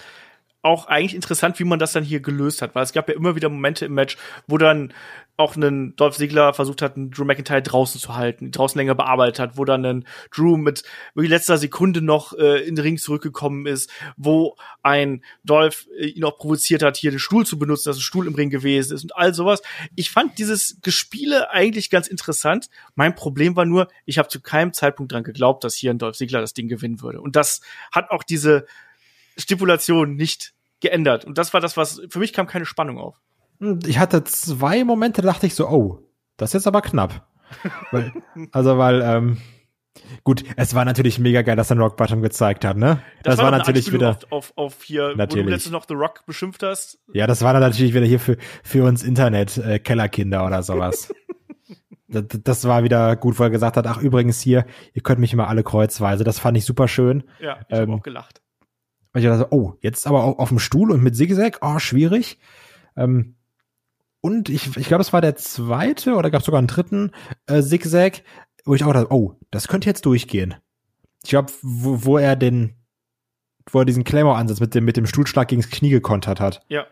auch 0.62 0.86
eigentlich 0.86 1.14
interessant, 1.14 1.58
wie 1.58 1.64
man 1.64 1.78
das 1.78 1.92
dann 1.92 2.04
hier 2.04 2.20
gelöst 2.20 2.60
hat, 2.60 2.74
weil 2.74 2.82
es 2.82 2.92
gab 2.92 3.08
ja 3.08 3.14
immer 3.14 3.34
wieder 3.34 3.48
Momente 3.48 3.86
im 3.86 3.94
Match, 3.94 4.16
wo 4.46 4.58
dann 4.58 4.92
auch 5.40 5.56
ein 5.56 5.96
Dolph 5.96 6.16
Ziggler 6.16 6.52
versucht 6.52 6.82
hat, 6.82 6.96
einen 6.96 7.10
Drew 7.10 7.24
McIntyre 7.24 7.62
draußen 7.62 7.98
zu 7.98 8.14
halten, 8.14 8.52
draußen 8.52 8.78
länger 8.78 8.94
bearbeitet 8.94 9.38
hat, 9.38 9.56
wo 9.56 9.64
dann 9.64 9.84
ein 9.86 10.04
Drew 10.30 10.58
mit 10.58 10.82
letzter 11.14 11.56
Sekunde 11.56 12.02
noch 12.02 12.34
äh, 12.34 12.60
in 12.60 12.76
den 12.76 12.82
Ring 12.82 12.98
zurückgekommen 12.98 13.66
ist, 13.66 13.90
wo 14.18 14.56
ein 14.82 15.24
Dolph 15.42 15.88
äh, 15.98 16.06
ihn 16.06 16.24
auch 16.24 16.36
provoziert 16.36 16.82
hat, 16.82 16.98
hier 16.98 17.10
den 17.10 17.18
Stuhl 17.18 17.46
zu 17.46 17.58
benutzen, 17.58 17.88
dass 17.88 17.96
ein 17.96 18.02
Stuhl 18.02 18.26
im 18.26 18.34
Ring 18.34 18.50
gewesen 18.50 18.94
ist 18.94 19.02
und 19.02 19.16
all 19.16 19.32
sowas. 19.32 19.62
Ich 19.96 20.10
fand 20.10 20.38
dieses 20.38 20.76
Gespiele 20.82 21.50
eigentlich 21.50 21.88
ganz 21.88 22.06
interessant. 22.06 22.68
Mein 22.94 23.14
Problem 23.14 23.56
war 23.56 23.64
nur, 23.64 23.88
ich 24.04 24.18
habe 24.18 24.28
zu 24.28 24.42
keinem 24.42 24.74
Zeitpunkt 24.74 25.12
dran 25.12 25.24
geglaubt, 25.24 25.64
dass 25.64 25.74
hier 25.74 25.90
ein 25.90 25.98
Dolph 25.98 26.16
Ziggler 26.16 26.42
das 26.42 26.52
Ding 26.52 26.68
gewinnen 26.68 27.00
würde. 27.00 27.22
Und 27.22 27.34
das 27.34 27.62
hat 27.92 28.10
auch 28.10 28.22
diese 28.22 28.66
Stipulation 29.36 30.16
nicht 30.16 30.54
geändert. 30.80 31.24
Und 31.24 31.38
das 31.38 31.52
war 31.52 31.60
das, 31.60 31.76
was 31.76 32.00
für 32.08 32.18
mich 32.18 32.32
kam 32.32 32.46
keine 32.46 32.66
Spannung 32.66 32.98
auf. 32.98 33.20
Ich 33.86 33.98
hatte 33.98 34.24
zwei 34.24 34.84
Momente, 34.84 35.22
da 35.22 35.28
dachte 35.28 35.46
ich 35.46 35.54
so, 35.54 35.68
oh, 35.68 36.00
das 36.36 36.50
ist 36.50 36.54
jetzt 36.54 36.66
aber 36.66 36.80
knapp. 36.80 37.26
weil, 37.90 38.12
also 38.52 38.78
weil, 38.78 39.02
ähm, 39.02 39.36
gut, 40.24 40.44
es 40.56 40.74
war 40.74 40.84
natürlich 40.84 41.18
mega 41.18 41.42
geil, 41.42 41.56
dass 41.56 41.70
er 41.70 41.76
Rock 41.76 41.96
Bottom 41.96 42.22
gezeigt 42.22 42.64
hat, 42.64 42.76
ne? 42.76 43.02
Das, 43.22 43.36
das 43.36 43.38
war, 43.38 43.50
war 43.50 43.58
natürlich 43.58 43.92
wieder 43.92 44.10
auf, 44.10 44.26
auf, 44.30 44.52
auf 44.56 44.82
hier, 44.82 45.14
natürlich. 45.16 45.44
wo 45.44 45.48
du 45.48 45.54
letztens 45.54 45.72
noch 45.72 45.84
The 45.86 45.94
Rock 45.94 46.24
beschimpft 46.26 46.62
hast. 46.62 46.98
Ja, 47.12 47.26
das 47.26 47.42
war 47.42 47.52
dann 47.52 47.62
natürlich 47.62 47.92
wieder 47.92 48.06
hier 48.06 48.20
für 48.20 48.38
für 48.62 48.84
uns 48.84 49.02
Internet 49.02 49.58
äh, 49.58 49.78
Kellerkinder 49.78 50.46
oder 50.46 50.62
sowas. 50.62 51.12
das, 52.08 52.24
das 52.28 52.64
war 52.66 52.84
wieder 52.84 53.16
gut, 53.16 53.38
wo 53.38 53.42
er 53.42 53.50
gesagt 53.50 53.76
hat, 53.76 53.86
ach 53.86 54.00
übrigens 54.00 54.40
hier, 54.40 54.64
ihr 54.94 55.02
könnt 55.02 55.20
mich 55.20 55.32
immer 55.32 55.48
alle 55.48 55.62
kreuzweise. 55.64 56.24
Das 56.24 56.38
fand 56.38 56.56
ich 56.56 56.64
super 56.64 56.88
schön. 56.88 57.24
Ja, 57.40 57.58
ich 57.68 57.76
ähm, 57.76 57.80
habe 57.80 57.92
auch 57.94 58.02
gelacht. 58.02 58.40
Weil 59.12 59.22
ich 59.22 59.28
dachte, 59.28 59.52
oh, 59.52 59.74
jetzt 59.80 60.06
aber 60.06 60.24
auf, 60.24 60.38
auf 60.38 60.48
dem 60.48 60.58
Stuhl 60.58 60.90
und 60.90 61.02
mit 61.02 61.16
Zigzag, 61.16 61.58
oh, 61.62 61.78
schwierig. 61.78 62.38
Ähm, 62.96 63.36
und 64.20 64.48
ich, 64.48 64.76
ich 64.76 64.86
glaube, 64.86 65.02
es 65.02 65.12
war 65.12 65.20
der 65.20 65.36
zweite 65.36 66.14
oder 66.14 66.30
gab 66.30 66.40
es 66.40 66.46
sogar 66.46 66.58
einen 66.58 66.68
dritten 66.68 67.12
äh, 67.46 67.62
Zigzag, 67.62 68.22
wo 68.64 68.74
ich 68.74 68.84
auch 68.84 68.92
dachte, 68.92 69.12
oh, 69.12 69.36
das 69.50 69.68
könnte 69.68 69.88
jetzt 69.88 70.06
durchgehen. 70.06 70.54
Ich 71.22 71.30
glaube, 71.30 71.52
wo, 71.62 72.04
wo 72.04 72.18
er 72.18 72.36
den, 72.36 72.76
wo 73.70 73.80
er 73.80 73.84
diesen 73.84 74.04
Claymore-Ansatz 74.04 74.60
mit 74.60 74.74
dem, 74.74 74.84
mit 74.84 74.96
dem 74.96 75.06
Stuhlschlag 75.06 75.48
gegens 75.48 75.70
Knie 75.70 75.90
gekontert 75.90 76.40
hat. 76.40 76.62
Ja. 76.68 76.86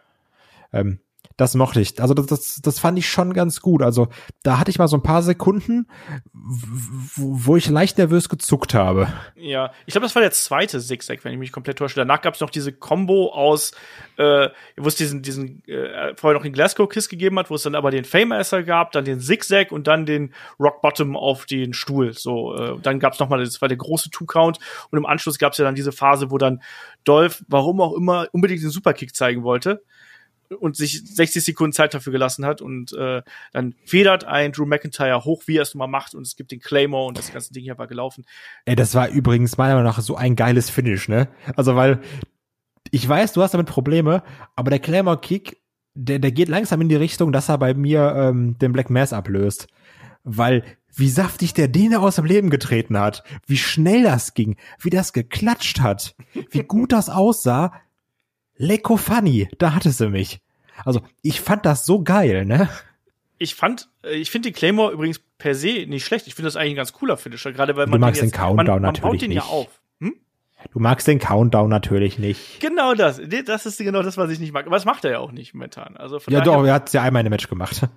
Ähm, 0.72 1.00
das 1.38 1.54
mochte 1.54 1.80
ich. 1.80 1.98
Also 2.02 2.14
das, 2.14 2.26
das, 2.26 2.60
das 2.60 2.80
fand 2.80 2.98
ich 2.98 3.08
schon 3.08 3.32
ganz 3.32 3.60
gut. 3.60 3.80
Also 3.80 4.08
da 4.42 4.58
hatte 4.58 4.72
ich 4.72 4.78
mal 4.78 4.88
so 4.88 4.96
ein 4.96 5.04
paar 5.04 5.22
Sekunden, 5.22 5.86
wo 6.32 7.56
ich 7.56 7.68
leicht 7.68 7.96
nervös 7.96 8.28
gezuckt 8.28 8.74
habe. 8.74 9.06
Ja, 9.36 9.70
ich 9.86 9.92
glaube, 9.92 10.04
das 10.04 10.16
war 10.16 10.22
der 10.22 10.32
zweite 10.32 10.80
Zigzag, 10.80 11.24
wenn 11.24 11.32
ich 11.32 11.38
mich 11.38 11.52
komplett 11.52 11.78
täusche. 11.78 11.94
Danach 11.94 12.22
gab 12.22 12.34
es 12.34 12.40
noch 12.40 12.50
diese 12.50 12.72
Combo 12.72 13.32
aus, 13.32 13.70
äh, 14.16 14.48
wo 14.76 14.88
es 14.88 14.96
diesen, 14.96 15.22
diesen 15.22 15.64
äh, 15.68 16.12
vorher 16.16 16.36
noch 16.36 16.42
den 16.42 16.52
Glasgow 16.52 16.88
Kiss 16.88 17.08
gegeben 17.08 17.38
hat, 17.38 17.50
wo 17.50 17.54
es 17.54 17.62
dann 17.62 17.76
aber 17.76 17.92
den 17.92 18.04
Fameasser 18.04 18.64
gab, 18.64 18.90
dann 18.90 19.04
den 19.04 19.20
Zigzag 19.20 19.70
und 19.70 19.86
dann 19.86 20.06
den 20.06 20.34
Rock 20.58 20.82
Bottom 20.82 21.16
auf 21.16 21.46
den 21.46 21.72
Stuhl. 21.72 22.14
So, 22.14 22.56
äh, 22.56 22.80
dann 22.82 22.98
gab 22.98 23.12
es 23.12 23.20
noch 23.20 23.28
mal, 23.28 23.44
das 23.44 23.62
war 23.62 23.68
der 23.68 23.78
große 23.78 24.10
Two 24.10 24.26
Count 24.26 24.58
und 24.90 24.98
im 24.98 25.06
Anschluss 25.06 25.38
gab 25.38 25.52
es 25.52 25.58
ja 25.58 25.64
dann 25.64 25.76
diese 25.76 25.92
Phase, 25.92 26.32
wo 26.32 26.38
dann 26.38 26.62
Dolph, 27.04 27.44
warum 27.46 27.80
auch 27.80 27.92
immer, 27.94 28.26
unbedingt 28.32 28.60
den 28.60 28.70
Superkick 28.70 29.14
zeigen 29.14 29.44
wollte 29.44 29.84
und 30.60 30.76
sich 30.76 31.02
60 31.04 31.44
Sekunden 31.44 31.72
Zeit 31.72 31.94
dafür 31.94 32.12
gelassen 32.12 32.44
hat 32.44 32.62
und 32.62 32.92
äh, 32.92 33.22
dann 33.52 33.74
federt 33.84 34.24
ein 34.24 34.52
Drew 34.52 34.66
McIntyre 34.66 35.24
hoch, 35.24 35.42
wie 35.46 35.58
er 35.58 35.62
es 35.62 35.74
mal 35.74 35.86
macht 35.86 36.14
und 36.14 36.26
es 36.26 36.36
gibt 36.36 36.50
den 36.50 36.60
Claymore 36.60 37.06
und 37.06 37.18
das 37.18 37.32
ganze 37.32 37.52
Ding 37.52 37.64
hier 37.64 37.78
war 37.78 37.86
gelaufen. 37.86 38.24
Ey, 38.64 38.76
das 38.76 38.94
war 38.94 39.08
übrigens 39.08 39.58
meiner 39.58 39.74
Meinung 39.74 39.90
nach 39.90 40.00
so 40.00 40.16
ein 40.16 40.36
geiles 40.36 40.70
Finish, 40.70 41.08
ne? 41.08 41.28
Also 41.56 41.76
weil 41.76 42.00
ich 42.90 43.06
weiß, 43.06 43.32
du 43.34 43.42
hast 43.42 43.52
damit 43.52 43.66
Probleme, 43.66 44.22
aber 44.56 44.70
der 44.70 44.78
Claymore 44.78 45.20
Kick, 45.20 45.60
der, 45.94 46.18
der 46.18 46.32
geht 46.32 46.48
langsam 46.48 46.80
in 46.80 46.88
die 46.88 46.96
Richtung, 46.96 47.32
dass 47.32 47.48
er 47.48 47.58
bei 47.58 47.74
mir 47.74 48.14
ähm, 48.16 48.58
den 48.58 48.72
Black 48.72 48.88
Mass 48.88 49.12
ablöst, 49.12 49.68
weil 50.24 50.64
wie 50.94 51.08
saftig 51.08 51.54
der 51.54 51.68
den 51.68 51.94
aus 51.94 52.16
dem 52.16 52.24
Leben 52.24 52.50
getreten 52.50 52.98
hat, 52.98 53.22
wie 53.46 53.56
schnell 53.56 54.02
das 54.02 54.34
ging, 54.34 54.56
wie 54.80 54.90
das 54.90 55.12
geklatscht 55.12 55.80
hat, 55.80 56.16
wie 56.50 56.62
gut 56.62 56.92
das 56.92 57.10
aussah, 57.10 57.72
Lecko 58.58 58.96
funny, 58.96 59.48
da 59.58 59.74
hatte 59.74 59.90
sie 59.90 60.10
mich. 60.10 60.40
Also, 60.84 61.00
ich 61.22 61.40
fand 61.40 61.64
das 61.64 61.86
so 61.86 62.02
geil, 62.02 62.44
ne? 62.44 62.68
Ich 63.38 63.54
fand, 63.54 63.88
äh, 64.02 64.14
ich 64.14 64.30
finde 64.30 64.50
die 64.50 64.52
Claymore 64.52 64.92
übrigens 64.92 65.20
per 65.38 65.54
se 65.54 65.86
nicht 65.86 66.04
schlecht. 66.04 66.26
Ich 66.26 66.34
finde 66.34 66.48
das 66.48 66.56
eigentlich 66.56 66.72
ein 66.72 66.76
ganz 66.76 66.92
cooler 66.92 67.16
Finisher, 67.16 67.52
gerade 67.52 67.76
weil 67.76 67.86
man 67.86 68.00
du 68.00 68.06
magst 68.06 68.20
den, 68.20 68.26
jetzt, 68.26 68.34
den 68.34 68.40
Countdown 68.40 68.66
man, 68.66 68.82
man 68.82 68.82
natürlich 68.82 69.02
baut 69.02 69.22
den 69.22 69.28
nicht. 69.30 69.44
ja 69.44 69.44
auf. 69.44 69.80
Hm? 70.00 70.14
Du 70.72 70.80
magst 70.80 71.06
den 71.06 71.20
Countdown 71.20 71.68
natürlich 71.68 72.18
nicht. 72.18 72.60
Genau 72.60 72.94
das. 72.94 73.20
Das 73.46 73.64
ist 73.66 73.78
genau 73.78 74.02
das, 74.02 74.16
was 74.16 74.30
ich 74.30 74.40
nicht 74.40 74.52
mag. 74.52 74.66
Aber 74.66 74.76
das 74.76 74.84
macht 74.84 75.04
er 75.04 75.12
ja 75.12 75.18
auch 75.20 75.30
nicht 75.32 75.54
momentan. 75.54 75.96
Also 75.96 76.20
ja, 76.28 76.40
doch, 76.40 76.64
er 76.64 76.74
hat 76.74 76.92
ja 76.92 77.02
einmal 77.02 77.20
in 77.20 77.26
einem 77.26 77.30
Match 77.30 77.48
gemacht. 77.48 77.88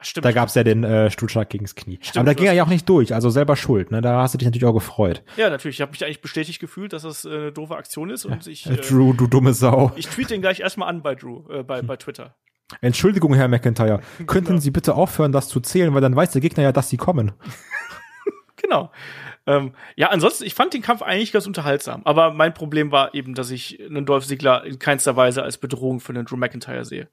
Stimmt. 0.00 0.24
Da 0.24 0.32
gab's 0.32 0.54
ja 0.54 0.62
den 0.62 0.84
äh, 0.84 1.10
Stuhlschlag 1.10 1.50
gegens 1.50 1.74
Knie. 1.74 1.98
Stimmt, 2.00 2.18
Aber 2.18 2.26
da 2.26 2.34
ging 2.34 2.46
er 2.46 2.52
ja 2.52 2.62
auch 2.62 2.68
nicht 2.68 2.88
durch, 2.88 3.12
also 3.12 3.30
selber 3.30 3.56
schuld. 3.56 3.90
Ne? 3.90 4.00
Da 4.00 4.22
hast 4.22 4.32
du 4.32 4.38
dich 4.38 4.46
natürlich 4.46 4.64
auch 4.64 4.72
gefreut. 4.72 5.24
Ja, 5.36 5.50
natürlich. 5.50 5.78
Ich 5.78 5.80
habe 5.80 5.90
mich 5.90 6.04
eigentlich 6.04 6.20
bestätigt 6.20 6.60
gefühlt, 6.60 6.92
dass 6.92 7.02
das 7.02 7.24
äh, 7.24 7.28
eine 7.28 7.52
doofe 7.52 7.76
Aktion 7.76 8.10
ist. 8.10 8.24
Und 8.24 8.46
ich, 8.46 8.66
äh, 8.66 8.76
Drew, 8.76 9.12
du 9.12 9.26
dumme 9.26 9.54
Sau. 9.54 9.90
Ich 9.96 10.06
tweete 10.06 10.34
den 10.34 10.40
gleich 10.40 10.60
erstmal 10.60 10.88
an 10.88 11.02
bei 11.02 11.16
Drew, 11.16 11.42
äh, 11.50 11.64
bei, 11.64 11.82
bei 11.82 11.96
Twitter. 11.96 12.36
Entschuldigung, 12.80 13.34
Herr 13.34 13.48
McIntyre. 13.48 14.00
Könnten 14.26 14.48
genau. 14.48 14.60
Sie 14.60 14.70
bitte 14.70 14.94
aufhören, 14.94 15.32
das 15.32 15.48
zu 15.48 15.58
zählen, 15.58 15.92
weil 15.94 16.00
dann 16.00 16.14
weiß 16.14 16.30
der 16.30 16.42
Gegner 16.42 16.62
ja, 16.62 16.70
dass 16.72 16.88
sie 16.90 16.96
kommen. 16.96 17.32
genau. 18.56 18.92
Ähm, 19.48 19.72
ja, 19.96 20.10
ansonsten, 20.10 20.44
ich 20.44 20.54
fand 20.54 20.74
den 20.74 20.82
Kampf 20.82 21.02
eigentlich 21.02 21.32
ganz 21.32 21.46
unterhaltsam. 21.46 22.02
Aber 22.04 22.32
mein 22.32 22.54
Problem 22.54 22.92
war 22.92 23.14
eben, 23.14 23.34
dass 23.34 23.50
ich 23.50 23.80
einen 23.80 24.04
Dolph 24.06 24.26
Ziggler 24.26 24.64
in 24.64 24.78
keinster 24.78 25.16
Weise 25.16 25.42
als 25.42 25.58
Bedrohung 25.58 26.00
für 26.00 26.12
einen 26.12 26.26
Drew 26.26 26.36
McIntyre 26.36 26.84
sehe. 26.84 27.08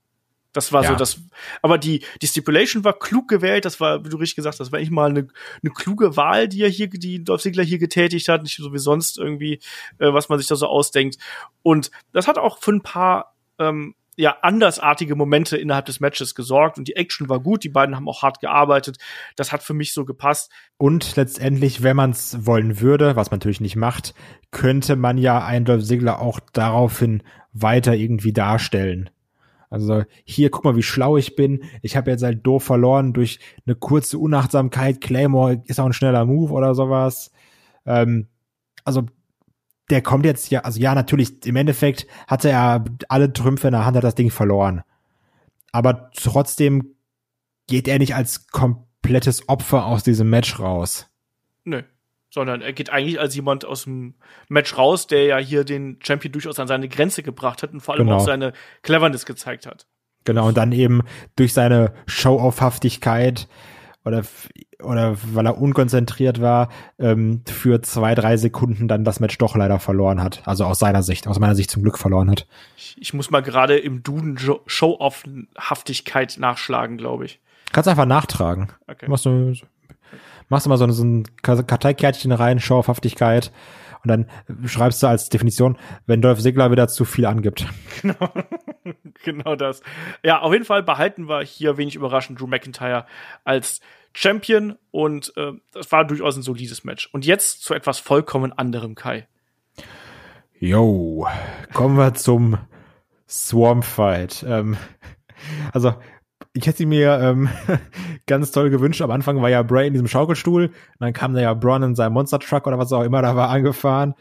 Das 0.56 0.72
war 0.72 0.84
ja. 0.84 0.89
so 0.89 0.95
das, 0.95 1.20
aber 1.62 1.78
die, 1.78 2.01
die 2.22 2.28
Stipulation 2.28 2.86
war 2.86 2.97
klug 2.97 3.28
gewählt, 3.28 3.66
das 3.66 3.82
war, 3.82 4.06
wie 4.06 4.10
du 4.10 4.16
richtig 4.16 4.38
gesagt 4.38 4.53
hast, 4.53 4.60
das 4.60 4.72
war 4.72 4.80
nicht 4.80 4.91
mal 4.91 5.10
eine, 5.10 5.28
eine 5.62 5.74
kluge 5.74 6.16
Wahl, 6.16 6.47
die 6.47 6.62
er 6.62 6.70
hier, 6.70 6.88
die 6.88 7.26
Dolph 7.26 7.41
Ziggler 7.41 7.64
hier 7.64 7.78
getätigt 7.78 8.30
hat, 8.30 8.41
nicht 8.41 8.56
so 8.56 8.72
wie 8.72 8.80
sonst 8.80 9.18
irgendwie, 9.18 9.60
äh, 9.99 10.14
was 10.14 10.30
man 10.30 10.39
sich 10.39 10.47
da 10.47 10.56
so 10.56 10.68
ausdenkt. 10.68 11.18
Und 11.62 11.91
das 12.14 12.30
hat 12.30 12.38
auch 12.38 12.60
für 12.60 12.72
ein 12.72 12.82
paar, 12.82 13.36
ähm, 13.60 13.95
ja, 14.16 14.38
andersartige 14.43 15.14
Momente 15.18 15.58
innerhalb 15.58 15.88
des 15.88 15.99
Matches 15.99 16.36
gesorgt 16.36 16.78
und 16.78 16.88
die 16.88 16.95
Action 16.95 17.28
war 17.28 17.41
gut, 17.41 17.66
die 17.66 17.70
beiden 17.70 17.97
haben 17.97 18.08
auch 18.08 18.22
hart 18.22 18.39
gearbeitet. 18.39 18.97
Das 19.36 19.51
hat 19.51 19.62
für 19.62 19.74
mich 19.74 19.91
so 19.91 20.06
gepasst. 20.06 20.53
Und 20.78 21.18
letztendlich, 21.18 21.84
wenn 21.84 21.97
man 21.97 22.12
es 22.12 22.45
wollen 22.45 22.80
würde, 22.80 23.18
was 23.18 23.30
man 23.30 23.39
natürlich 23.39 23.60
nicht 23.60 23.76
macht, 23.76 24.14
könnte 24.51 24.95
man 24.95 25.18
ja 25.18 25.43
einen 25.43 25.66
Dolph 25.66 25.84
Ziggler 25.84 26.22
auch 26.22 26.39
daraufhin 26.53 27.24
weiter 27.51 27.93
irgendwie 27.93 28.32
darstellen. 28.32 29.10
Also 29.76 30.05
hier, 30.23 30.51
guck 30.51 30.63
mal, 30.63 30.78
wie 30.78 30.84
schlau 30.84 31.17
ich 31.17 31.36
bin. 31.36 31.65
Ich 31.82 31.97
habe 31.97 32.09
jetzt 32.09 32.23
halt 32.23 32.47
doof 32.47 32.63
verloren 32.63 33.11
durch 33.11 33.39
eine 33.65 33.76
kurze 33.76 34.17
Unachtsamkeit. 34.17 35.01
Claymore 35.01 35.61
ist 35.65 35.82
auch 35.82 35.86
ein 35.86 35.91
schneller 35.91 36.23
Move 36.23 36.53
oder 36.53 36.73
sowas. 36.73 37.30
Ähm, 37.86 38.30
also 38.86 39.03
der 39.89 40.01
kommt 40.01 40.23
jetzt 40.23 40.49
ja, 40.49 40.61
also 40.61 40.80
ja, 40.80 40.95
natürlich, 40.95 41.45
im 41.45 41.57
Endeffekt 41.57 42.07
hat 42.26 42.45
er 42.45 42.86
alle 43.09 43.34
Trümpfe 43.34 43.67
in 43.67 43.73
der 43.73 43.86
Hand, 43.86 43.97
hat 43.97 44.05
das 44.05 44.15
Ding 44.15 44.32
verloren. 44.32 44.82
Aber 45.73 46.09
trotzdem 46.15 46.95
geht 47.67 47.89
er 47.89 47.99
nicht 47.99 48.15
als 48.15 48.47
komplettes 48.47 49.49
Opfer 49.49 49.88
aus 49.88 50.03
diesem 50.03 50.30
Match 50.30 50.57
raus. 50.57 51.07
Nö. 51.65 51.84
Sondern 52.36 52.61
er 52.61 52.73
geht 52.73 52.89
eigentlich 52.89 53.17
als 53.17 53.33
jemand 53.33 53.63
aus 53.63 53.86
dem 53.86 54.15
Match 54.49 54.77
raus, 54.77 55.07
der 55.07 55.23
ja 55.23 55.38
hier 55.38 55.63
den 55.63 55.99
Champion 56.03 56.33
durchaus 56.33 56.59
an 56.59 56.67
seine 56.67 56.89
Grenze 56.89 57.23
gebracht 57.23 57.63
hat 57.63 57.71
und 57.71 57.79
vor 57.79 57.93
allem 57.93 58.07
Genau. 58.07 58.17
auch 58.17 58.25
seine 58.25 58.51
Cleverness 58.81 59.25
gezeigt 59.25 59.65
hat. 59.65 59.88
Genau, 60.25 60.49
und 60.49 60.57
dann 60.57 60.73
eben 60.73 61.03
durch 61.38 61.53
seine 61.53 61.93
Show-Off-Haftigkeit 62.07 63.47
oder, 64.03 64.23
oder 64.83 65.15
weil 65.33 65.45
er 65.47 65.57
unkonzentriert 65.57 66.41
war, 66.41 66.67
ähm, 66.99 67.41
für 67.47 67.81
zwei, 67.81 68.15
drei 68.15 68.36
Sekunden 68.36 68.89
dann 68.89 69.05
das 69.05 69.21
Match 69.21 69.38
doch 69.38 69.55
leider 69.55 69.79
verloren 69.79 70.21
hat. 70.21 70.45
Also 70.45 70.65
aus 70.65 70.79
seiner 70.79 71.03
Sicht, 71.03 71.27
aus 71.29 71.39
meiner 71.39 71.55
Sicht 71.55 71.71
zum 71.71 71.83
Glück 71.83 71.97
verloren 71.97 72.29
hat. 72.29 72.47
Ich, 72.75 72.97
ich 72.99 73.13
muss 73.13 73.31
mal 73.31 73.43
gerade 73.43 73.77
im 73.77 74.03
Duden 74.03 74.38
Show-Off-Haftigkeit 74.65 76.36
nachschlagen, 76.38 76.97
glaube 76.97 77.25
ich. 77.25 77.39
Kannst 77.71 77.88
einfach 77.88 78.05
nachtragen. 78.05 78.67
Okay. 78.88 79.05
Machst 79.07 79.25
du, 79.25 79.53
machst 80.50 80.66
du 80.66 80.70
mal 80.70 80.78
so, 80.78 80.89
so 80.91 81.04
ein 81.04 81.24
Ka- 81.41 81.64
Karteikärtchen 81.64 82.32
rein, 82.32 82.60
Show-Off-Haftigkeit. 82.60 83.52
Und 84.04 84.10
dann 84.10 84.28
schreibst 84.68 85.02
du 85.02 85.08
als 85.08 85.30
Definition, 85.30 85.78
wenn 86.06 86.22
Dolph 86.22 86.39
Ziggler 86.39 86.70
wieder 86.70 86.88
zu 86.88 87.06
viel 87.06 87.26
angibt. 87.26 87.66
genau 89.24 89.56
das. 89.56 89.82
Ja, 90.24 90.41
auf 90.41 90.54
jeden 90.54 90.66
Fall 90.66 90.84
behalten 90.84 91.28
wir 91.28 91.41
hier 91.41 91.78
wenig 91.78 91.96
überraschend 91.96 92.39
Drew 92.39 92.46
McIntyre 92.46 93.08
als 93.43 93.80
Champion 94.14 94.78
und 94.91 95.34
äh, 95.38 95.54
das 95.72 95.91
war 95.91 96.06
durchaus 96.06 96.36
ein 96.38 96.43
solides 96.43 96.84
Match. 96.84 97.10
Und 97.14 97.26
jetzt 97.26 97.64
zu 97.64 97.74
etwas 97.74 97.98
vollkommen 97.98 98.54
anderem, 98.54 98.93
Kai. 98.93 99.28
Yo, 100.60 101.28
kommen 101.74 101.98
wir 101.98 102.14
zum 102.14 102.60
Swarm 103.28 103.82
Fight. 103.82 104.46
Ähm, 104.48 104.78
also, 105.74 105.96
ich 106.56 106.68
hätte 106.68 106.86
mir 106.86 107.20
ähm, 107.22 107.49
ganz 108.28 108.51
toll 108.51 108.70
gewünscht. 108.70 109.01
Am 109.01 109.12
Anfang 109.12 109.41
war 109.41 109.49
ja 109.49 109.62
Bray 109.62 109.88
in 109.88 109.93
diesem 109.93 110.08
Schaukelstuhl. 110.08 110.72
Dann 110.99 111.14
kam 111.14 111.34
da 111.34 111.41
ja 111.41 111.53
Braun 111.53 111.84
in 111.84 111.95
seinem 111.95 112.14
Monster 112.14 112.39
Truck 112.39 112.66
oder 112.66 112.80
was 112.80 112.93
auch 112.93 113.03
immer 113.03 113.22
da 113.22 113.36
war 113.36 113.49
angefahren. 113.49 114.16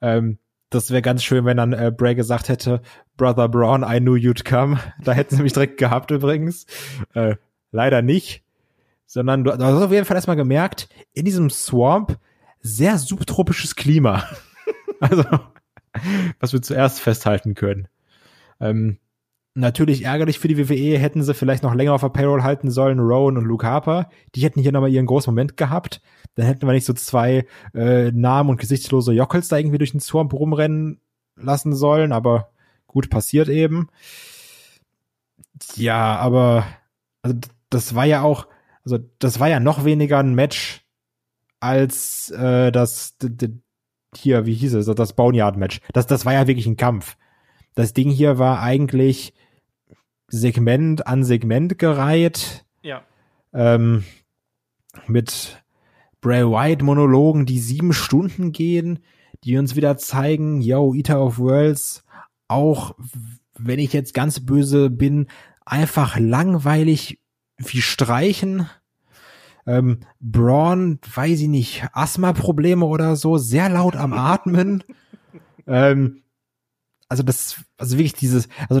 Ähm, 0.00 0.38
das 0.70 0.90
wäre 0.90 1.02
ganz 1.02 1.22
schön, 1.22 1.44
wenn 1.44 1.56
dann 1.56 1.72
äh, 1.72 1.92
Bray 1.96 2.16
gesagt 2.16 2.48
hätte, 2.48 2.82
Brother 3.16 3.48
Braun, 3.48 3.84
I 3.88 4.00
knew 4.00 4.16
you'd 4.16 4.44
come. 4.44 4.78
Da 5.02 5.12
hätten 5.12 5.36
sie 5.36 5.42
mich 5.42 5.52
direkt 5.52 5.78
gehabt 5.78 6.10
übrigens. 6.10 6.66
Äh, 7.14 7.36
leider 7.70 8.02
nicht. 8.02 8.42
Sondern 9.06 9.44
du, 9.44 9.56
du 9.56 9.64
hast 9.64 9.82
auf 9.82 9.92
jeden 9.92 10.04
Fall 10.04 10.16
erstmal 10.16 10.36
gemerkt, 10.36 10.88
in 11.14 11.24
diesem 11.24 11.48
Swamp 11.48 12.18
sehr 12.60 12.98
subtropisches 12.98 13.76
Klima. 13.76 14.24
also, 15.00 15.24
was 16.40 16.52
wir 16.52 16.60
zuerst 16.60 17.00
festhalten 17.00 17.54
können. 17.54 17.86
Ähm, 18.60 18.98
natürlich 19.58 20.04
ärgerlich 20.04 20.38
für 20.38 20.48
die 20.48 20.56
WWE, 20.56 20.98
hätten 20.98 21.22
sie 21.22 21.34
vielleicht 21.34 21.62
noch 21.62 21.74
länger 21.74 21.92
auf 21.92 22.00
der 22.00 22.08
Payroll 22.08 22.42
halten 22.42 22.70
sollen, 22.70 23.00
Rowan 23.00 23.36
und 23.36 23.44
Luke 23.44 23.66
Harper. 23.66 24.08
Die 24.34 24.42
hätten 24.42 24.60
hier 24.60 24.72
nochmal 24.72 24.90
ihren 24.90 25.06
großen 25.06 25.32
Moment 25.32 25.56
gehabt. 25.56 26.00
Dann 26.34 26.46
hätten 26.46 26.66
wir 26.66 26.72
nicht 26.72 26.84
so 26.84 26.92
zwei 26.92 27.46
äh, 27.74 28.12
Namen 28.12 28.50
und 28.50 28.60
gesichtslose 28.60 29.12
Jockels 29.12 29.48
da 29.48 29.56
irgendwie 29.58 29.78
durch 29.78 29.90
den 29.90 30.00
Swamp 30.00 30.32
rumrennen 30.32 31.00
lassen 31.36 31.74
sollen, 31.74 32.12
aber 32.12 32.50
gut, 32.86 33.10
passiert 33.10 33.48
eben. 33.48 33.88
Ja, 35.74 36.16
aber 36.16 36.64
also 37.22 37.36
das 37.70 37.94
war 37.94 38.04
ja 38.04 38.22
auch, 38.22 38.46
also 38.84 38.98
das 39.18 39.40
war 39.40 39.48
ja 39.48 39.60
noch 39.60 39.84
weniger 39.84 40.18
ein 40.18 40.34
Match 40.34 40.84
als 41.60 42.30
äh, 42.30 42.70
das 42.70 43.16
hier, 44.14 44.46
wie 44.46 44.54
hieß 44.54 44.74
es, 44.74 44.86
das 44.86 45.12
Boneyard-Match. 45.14 45.80
Das, 45.92 46.06
das 46.06 46.24
war 46.24 46.32
ja 46.32 46.46
wirklich 46.46 46.66
ein 46.66 46.76
Kampf. 46.76 47.16
Das 47.74 47.92
Ding 47.92 48.10
hier 48.10 48.38
war 48.38 48.62
eigentlich 48.62 49.34
Segment 50.28 51.06
an 51.06 51.24
Segment 51.24 51.78
gereiht, 51.78 52.64
Ja. 52.82 53.02
ähm, 53.52 54.04
mit 55.06 55.62
Bray 56.20 56.44
White 56.44 56.84
Monologen, 56.84 57.46
die 57.46 57.58
sieben 57.60 57.92
Stunden 57.92 58.52
gehen, 58.52 59.00
die 59.44 59.56
uns 59.56 59.76
wieder 59.76 59.96
zeigen, 59.96 60.60
yo, 60.60 60.94
Eater 60.94 61.22
of 61.24 61.38
Worlds, 61.38 62.04
auch 62.48 62.94
wenn 63.56 63.78
ich 63.78 63.92
jetzt 63.92 64.14
ganz 64.14 64.40
böse 64.44 64.90
bin, 64.90 65.28
einfach 65.64 66.18
langweilig 66.18 67.20
wie 67.56 67.80
Streichen. 67.82 68.68
Ähm, 69.66 70.00
Braun, 70.20 70.98
weiß 71.14 71.40
ich 71.40 71.48
nicht, 71.48 71.86
Asthma-Probleme 71.92 72.84
oder 72.86 73.16
so, 73.16 73.36
sehr 73.36 73.68
laut 73.68 73.96
am 73.96 74.12
Atmen. 74.12 74.82
ähm, 75.66 76.22
also 77.08 77.22
das, 77.22 77.62
also 77.76 77.96
wirklich 77.96 78.14
dieses, 78.14 78.48
also 78.68 78.80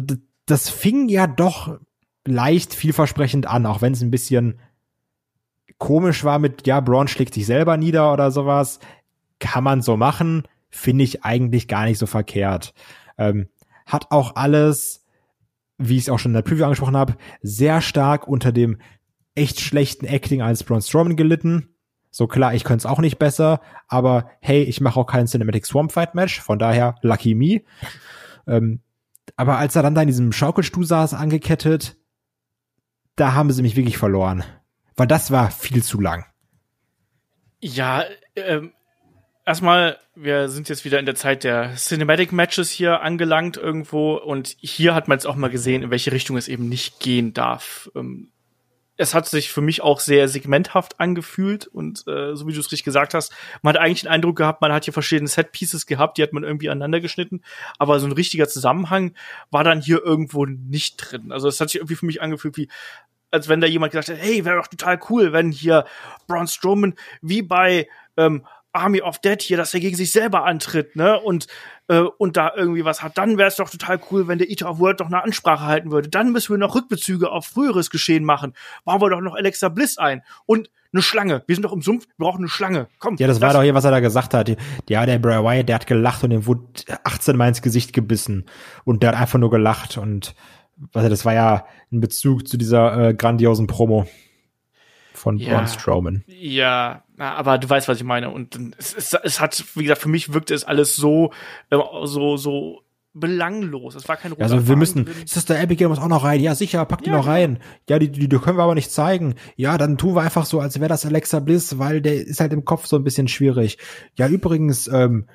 das, 0.50 0.68
fing 0.68 1.08
ja 1.08 1.26
doch 1.26 1.78
leicht 2.26 2.74
vielversprechend 2.74 3.46
an, 3.46 3.66
auch 3.66 3.82
wenn 3.82 3.92
es 3.92 4.02
ein 4.02 4.10
bisschen 4.10 4.58
komisch 5.78 6.24
war 6.24 6.38
mit, 6.38 6.66
ja, 6.66 6.80
Braun 6.80 7.08
schlägt 7.08 7.34
sich 7.34 7.46
selber 7.46 7.76
nieder 7.76 8.12
oder 8.12 8.30
sowas. 8.30 8.80
Kann 9.38 9.64
man 9.64 9.82
so 9.82 9.96
machen, 9.96 10.42
finde 10.68 11.04
ich 11.04 11.24
eigentlich 11.24 11.68
gar 11.68 11.84
nicht 11.84 11.98
so 11.98 12.06
verkehrt. 12.06 12.74
Ähm, 13.16 13.48
hat 13.86 14.10
auch 14.10 14.36
alles, 14.36 15.04
wie 15.78 15.96
ich 15.96 16.02
es 16.02 16.08
auch 16.08 16.18
schon 16.18 16.30
in 16.30 16.34
der 16.34 16.42
Preview 16.42 16.64
angesprochen 16.64 16.96
habe, 16.96 17.16
sehr 17.40 17.80
stark 17.80 18.26
unter 18.26 18.52
dem 18.52 18.78
echt 19.34 19.60
schlechten 19.60 20.06
Acting 20.06 20.42
als 20.42 20.64
Braun 20.64 20.82
Strowman 20.82 21.16
gelitten. 21.16 21.68
So 22.10 22.26
klar, 22.26 22.54
ich 22.54 22.64
könnte 22.64 22.82
es 22.82 22.86
auch 22.86 22.98
nicht 22.98 23.18
besser, 23.18 23.60
aber 23.86 24.30
hey, 24.40 24.62
ich 24.62 24.80
mache 24.80 24.98
auch 24.98 25.06
kein 25.06 25.26
Cinematic 25.26 25.64
Swamp 25.64 25.92
Fight 25.92 26.14
Match, 26.14 26.40
von 26.40 26.58
daher 26.58 26.96
lucky 27.02 27.34
me. 27.34 27.62
Ähm, 28.46 28.80
aber 29.36 29.58
als 29.58 29.76
er 29.76 29.82
dann 29.82 29.94
da 29.94 30.02
in 30.02 30.08
diesem 30.08 30.32
Schaukelstuhl 30.32 30.84
saß, 30.84 31.14
angekettet, 31.14 31.96
da 33.16 33.34
haben 33.34 33.50
sie 33.50 33.62
mich 33.62 33.76
wirklich 33.76 33.98
verloren. 33.98 34.44
Weil 34.96 35.06
das 35.06 35.30
war 35.30 35.50
viel 35.50 35.82
zu 35.82 36.00
lang. 36.00 36.24
Ja, 37.60 38.04
ähm, 38.36 38.72
erstmal, 39.44 39.98
wir 40.14 40.48
sind 40.48 40.68
jetzt 40.68 40.84
wieder 40.84 40.98
in 40.98 41.06
der 41.06 41.14
Zeit 41.14 41.44
der 41.44 41.74
Cinematic 41.76 42.32
Matches 42.32 42.70
hier 42.70 43.00
angelangt 43.00 43.56
irgendwo 43.56 44.14
und 44.14 44.56
hier 44.60 44.94
hat 44.94 45.08
man 45.08 45.18
jetzt 45.18 45.26
auch 45.26 45.36
mal 45.36 45.50
gesehen, 45.50 45.82
in 45.82 45.90
welche 45.90 46.12
Richtung 46.12 46.36
es 46.36 46.48
eben 46.48 46.68
nicht 46.68 47.00
gehen 47.00 47.34
darf. 47.34 47.90
Ähm, 47.94 48.30
es 48.98 49.14
hat 49.14 49.26
sich 49.26 49.50
für 49.50 49.60
mich 49.60 49.80
auch 49.80 50.00
sehr 50.00 50.28
segmenthaft 50.28 51.00
angefühlt 51.00 51.68
und 51.68 52.06
äh, 52.08 52.34
so 52.34 52.46
wie 52.46 52.52
du 52.52 52.60
es 52.60 52.66
richtig 52.66 52.82
gesagt 52.82 53.14
hast, 53.14 53.32
man 53.62 53.74
hat 53.74 53.80
eigentlich 53.80 54.02
den 54.02 54.10
Eindruck 54.10 54.36
gehabt, 54.36 54.60
man 54.60 54.72
hat 54.72 54.84
hier 54.84 54.92
verschiedene 54.92 55.28
Set-Pieces 55.28 55.86
gehabt, 55.86 56.18
die 56.18 56.22
hat 56.22 56.32
man 56.32 56.42
irgendwie 56.42 56.68
aneinander 56.68 57.00
geschnitten, 57.00 57.42
aber 57.78 58.00
so 58.00 58.06
ein 58.06 58.12
richtiger 58.12 58.48
Zusammenhang 58.48 59.14
war 59.50 59.62
dann 59.62 59.80
hier 59.80 60.04
irgendwo 60.04 60.46
nicht 60.46 60.96
drin. 60.96 61.30
Also 61.32 61.48
es 61.48 61.60
hat 61.60 61.70
sich 61.70 61.80
irgendwie 61.80 61.94
für 61.94 62.06
mich 62.06 62.20
angefühlt 62.20 62.56
wie 62.56 62.68
als 63.30 63.48
wenn 63.48 63.60
da 63.60 63.66
jemand 63.66 63.92
gesagt 63.92 64.08
hat, 64.08 64.24
hey, 64.24 64.44
wäre 64.46 64.56
doch 64.56 64.68
total 64.68 64.98
cool, 65.10 65.32
wenn 65.34 65.52
hier 65.52 65.84
Braun 66.26 66.46
Strowman 66.48 66.94
wie 67.20 67.42
bei 67.42 67.86
ähm, 68.16 68.46
Army 68.72 69.02
of 69.02 69.18
Dead 69.18 69.40
hier, 69.40 69.58
dass 69.58 69.74
er 69.74 69.80
gegen 69.80 69.96
sich 69.96 70.12
selber 70.12 70.44
antritt, 70.44 70.96
ne? 70.96 71.20
Und 71.20 71.46
äh, 71.88 72.00
und 72.00 72.36
da 72.36 72.52
irgendwie 72.54 72.84
was 72.84 73.02
hat, 73.02 73.18
dann 73.18 73.38
wäre 73.38 73.48
es 73.48 73.56
doch 73.56 73.70
total 73.70 74.00
cool, 74.10 74.28
wenn 74.28 74.38
der 74.38 74.50
Eater 74.50 74.70
of 74.70 74.78
World 74.78 75.00
doch 75.00 75.06
eine 75.06 75.22
Ansprache 75.22 75.64
halten 75.64 75.90
würde. 75.90 76.08
Dann 76.08 76.32
müssen 76.32 76.50
wir 76.52 76.58
noch 76.58 76.74
Rückbezüge 76.74 77.30
auf 77.30 77.46
früheres 77.46 77.90
Geschehen 77.90 78.24
machen. 78.24 78.54
Bauen 78.84 79.00
wir 79.00 79.10
doch 79.10 79.20
noch 79.20 79.34
Alexa 79.34 79.68
Bliss 79.68 79.98
ein 79.98 80.22
und 80.46 80.70
eine 80.92 81.02
Schlange. 81.02 81.42
Wir 81.46 81.54
sind 81.54 81.64
doch 81.64 81.72
im 81.72 81.82
Sumpf, 81.82 82.06
wir 82.16 82.24
brauchen 82.24 82.38
eine 82.38 82.48
Schlange. 82.48 82.88
Komm. 82.98 83.16
Ja, 83.16 83.26
das 83.26 83.40
war 83.40 83.52
doch 83.52 83.62
hier, 83.62 83.74
was 83.74 83.84
er 83.84 83.90
da 83.90 84.00
gesagt 84.00 84.32
hat. 84.32 84.56
Ja, 84.88 85.04
der 85.04 85.18
Bray 85.18 85.42
Wyatt, 85.42 85.68
der 85.68 85.74
hat 85.76 85.86
gelacht 85.86 86.24
und 86.24 86.30
dem 86.30 86.46
wurde 86.46 86.62
18 87.04 87.36
Mal 87.36 87.48
ins 87.48 87.62
Gesicht 87.62 87.92
gebissen. 87.92 88.46
Und 88.84 89.02
der 89.02 89.10
hat 89.10 89.20
einfach 89.20 89.38
nur 89.38 89.50
gelacht. 89.50 89.98
Und 89.98 90.34
was 90.92 91.08
das 91.08 91.24
war 91.24 91.34
ja 91.34 91.66
ein 91.92 92.00
Bezug 92.00 92.48
zu 92.48 92.56
dieser 92.56 93.08
äh, 93.08 93.14
grandiosen 93.14 93.66
Promo 93.66 94.06
von 95.18 95.36
Ja. 95.38 95.54
Braun 95.56 95.66
Strowman. 95.66 96.24
Ja, 96.26 97.04
aber 97.18 97.58
du 97.58 97.68
weißt, 97.68 97.88
was 97.88 97.98
ich 97.98 98.04
meine. 98.04 98.30
Und 98.30 98.58
es, 98.78 98.94
es, 98.94 99.14
es 99.14 99.40
hat, 99.40 99.64
wie 99.74 99.82
gesagt, 99.82 100.02
für 100.02 100.08
mich 100.08 100.32
wirkte 100.32 100.54
es 100.54 100.64
alles 100.64 100.96
so, 100.96 101.32
äh, 101.70 101.76
so, 102.04 102.36
so 102.36 102.82
belanglos. 103.14 103.94
Es 103.94 104.08
war 104.08 104.16
kein 104.16 104.32
roter 104.32 104.44
Also 104.44 104.68
wir 104.68 104.76
müssen, 104.76 105.04
drin. 105.06 105.14
Sister 105.26 105.58
Abigail 105.58 105.88
muss 105.88 105.98
auch 105.98 106.08
noch 106.08 106.24
rein. 106.24 106.40
Ja, 106.40 106.54
sicher, 106.54 106.84
pack 106.84 107.02
die 107.02 107.10
Ja, 107.10 107.16
noch 107.16 107.24
genau. 107.24 107.32
rein. 107.34 107.58
Ja, 107.88 107.98
die, 107.98 108.10
die, 108.10 108.28
die 108.28 108.38
können 108.38 108.58
wir 108.58 108.62
aber 108.62 108.74
nicht 108.74 108.92
zeigen. 108.92 109.34
Ja, 109.56 109.76
dann 109.76 109.98
tun 109.98 110.14
wir 110.14 110.22
einfach 110.22 110.44
so, 110.46 110.60
als 110.60 110.78
wäre 110.78 110.88
das 110.88 111.04
Alexa 111.04 111.40
Bliss, 111.40 111.78
weil 111.78 112.00
der 112.00 112.14
ist 112.14 112.40
halt 112.40 112.52
im 112.52 112.64
Kopf 112.64 112.86
so 112.86 112.96
ein 112.96 113.04
bisschen 113.04 113.26
schwierig. 113.28 113.78
Ja, 114.16 114.28
übrigens, 114.28 114.86
ähm, 114.88 115.26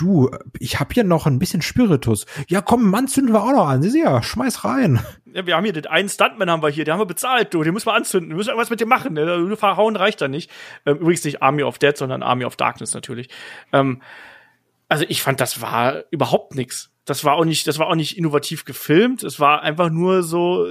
du, 0.00 0.30
ich 0.58 0.80
hab 0.80 0.92
hier 0.92 1.04
noch 1.04 1.26
ein 1.26 1.38
bisschen 1.38 1.62
Spiritus. 1.62 2.26
Ja, 2.48 2.60
komm, 2.60 2.90
Mann, 2.90 3.08
zünden 3.08 3.34
wir 3.34 3.42
auch 3.42 3.52
noch 3.52 3.68
an. 3.68 3.82
Sieh 3.82 4.02
ja, 4.02 4.22
schmeiß 4.22 4.64
rein. 4.64 5.00
Ja, 5.32 5.46
wir 5.46 5.56
haben 5.56 5.64
hier 5.64 5.72
den 5.72 5.86
einen 5.86 6.08
Stuntman 6.08 6.50
haben 6.50 6.62
wir 6.62 6.70
hier, 6.70 6.84
den 6.84 6.92
haben 6.94 7.00
wir 7.00 7.06
bezahlt, 7.06 7.54
du, 7.54 7.62
den 7.62 7.72
müssen 7.72 7.86
wir 7.86 7.94
anzünden, 7.94 8.30
wir 8.30 8.36
müssen 8.36 8.48
irgendwas 8.48 8.70
mit 8.70 8.80
dem 8.80 8.88
machen, 8.88 9.12
ne? 9.12 9.38
nur 9.38 9.56
verhauen 9.56 9.94
reicht 9.94 10.20
da 10.20 10.28
nicht. 10.28 10.50
Ähm, 10.86 10.96
übrigens 10.96 11.24
nicht 11.24 11.42
Army 11.42 11.62
of 11.62 11.78
Dead, 11.78 11.96
sondern 11.96 12.22
Army 12.22 12.44
of 12.44 12.56
Darkness 12.56 12.94
natürlich. 12.94 13.28
Ähm, 13.72 14.02
also 14.88 15.04
ich 15.08 15.22
fand, 15.22 15.40
das 15.40 15.62
war 15.62 16.02
überhaupt 16.10 16.56
nix. 16.56 16.90
das 17.04 17.24
war 17.24 17.34
auch 17.34 17.44
nicht, 17.44 17.66
das 17.68 17.78
war 17.78 17.86
auch 17.86 17.94
nicht 17.94 18.18
innovativ 18.18 18.64
gefilmt. 18.64 19.22
Es 19.22 19.38
war 19.38 19.62
einfach 19.62 19.88
nur 19.88 20.24
so, 20.24 20.66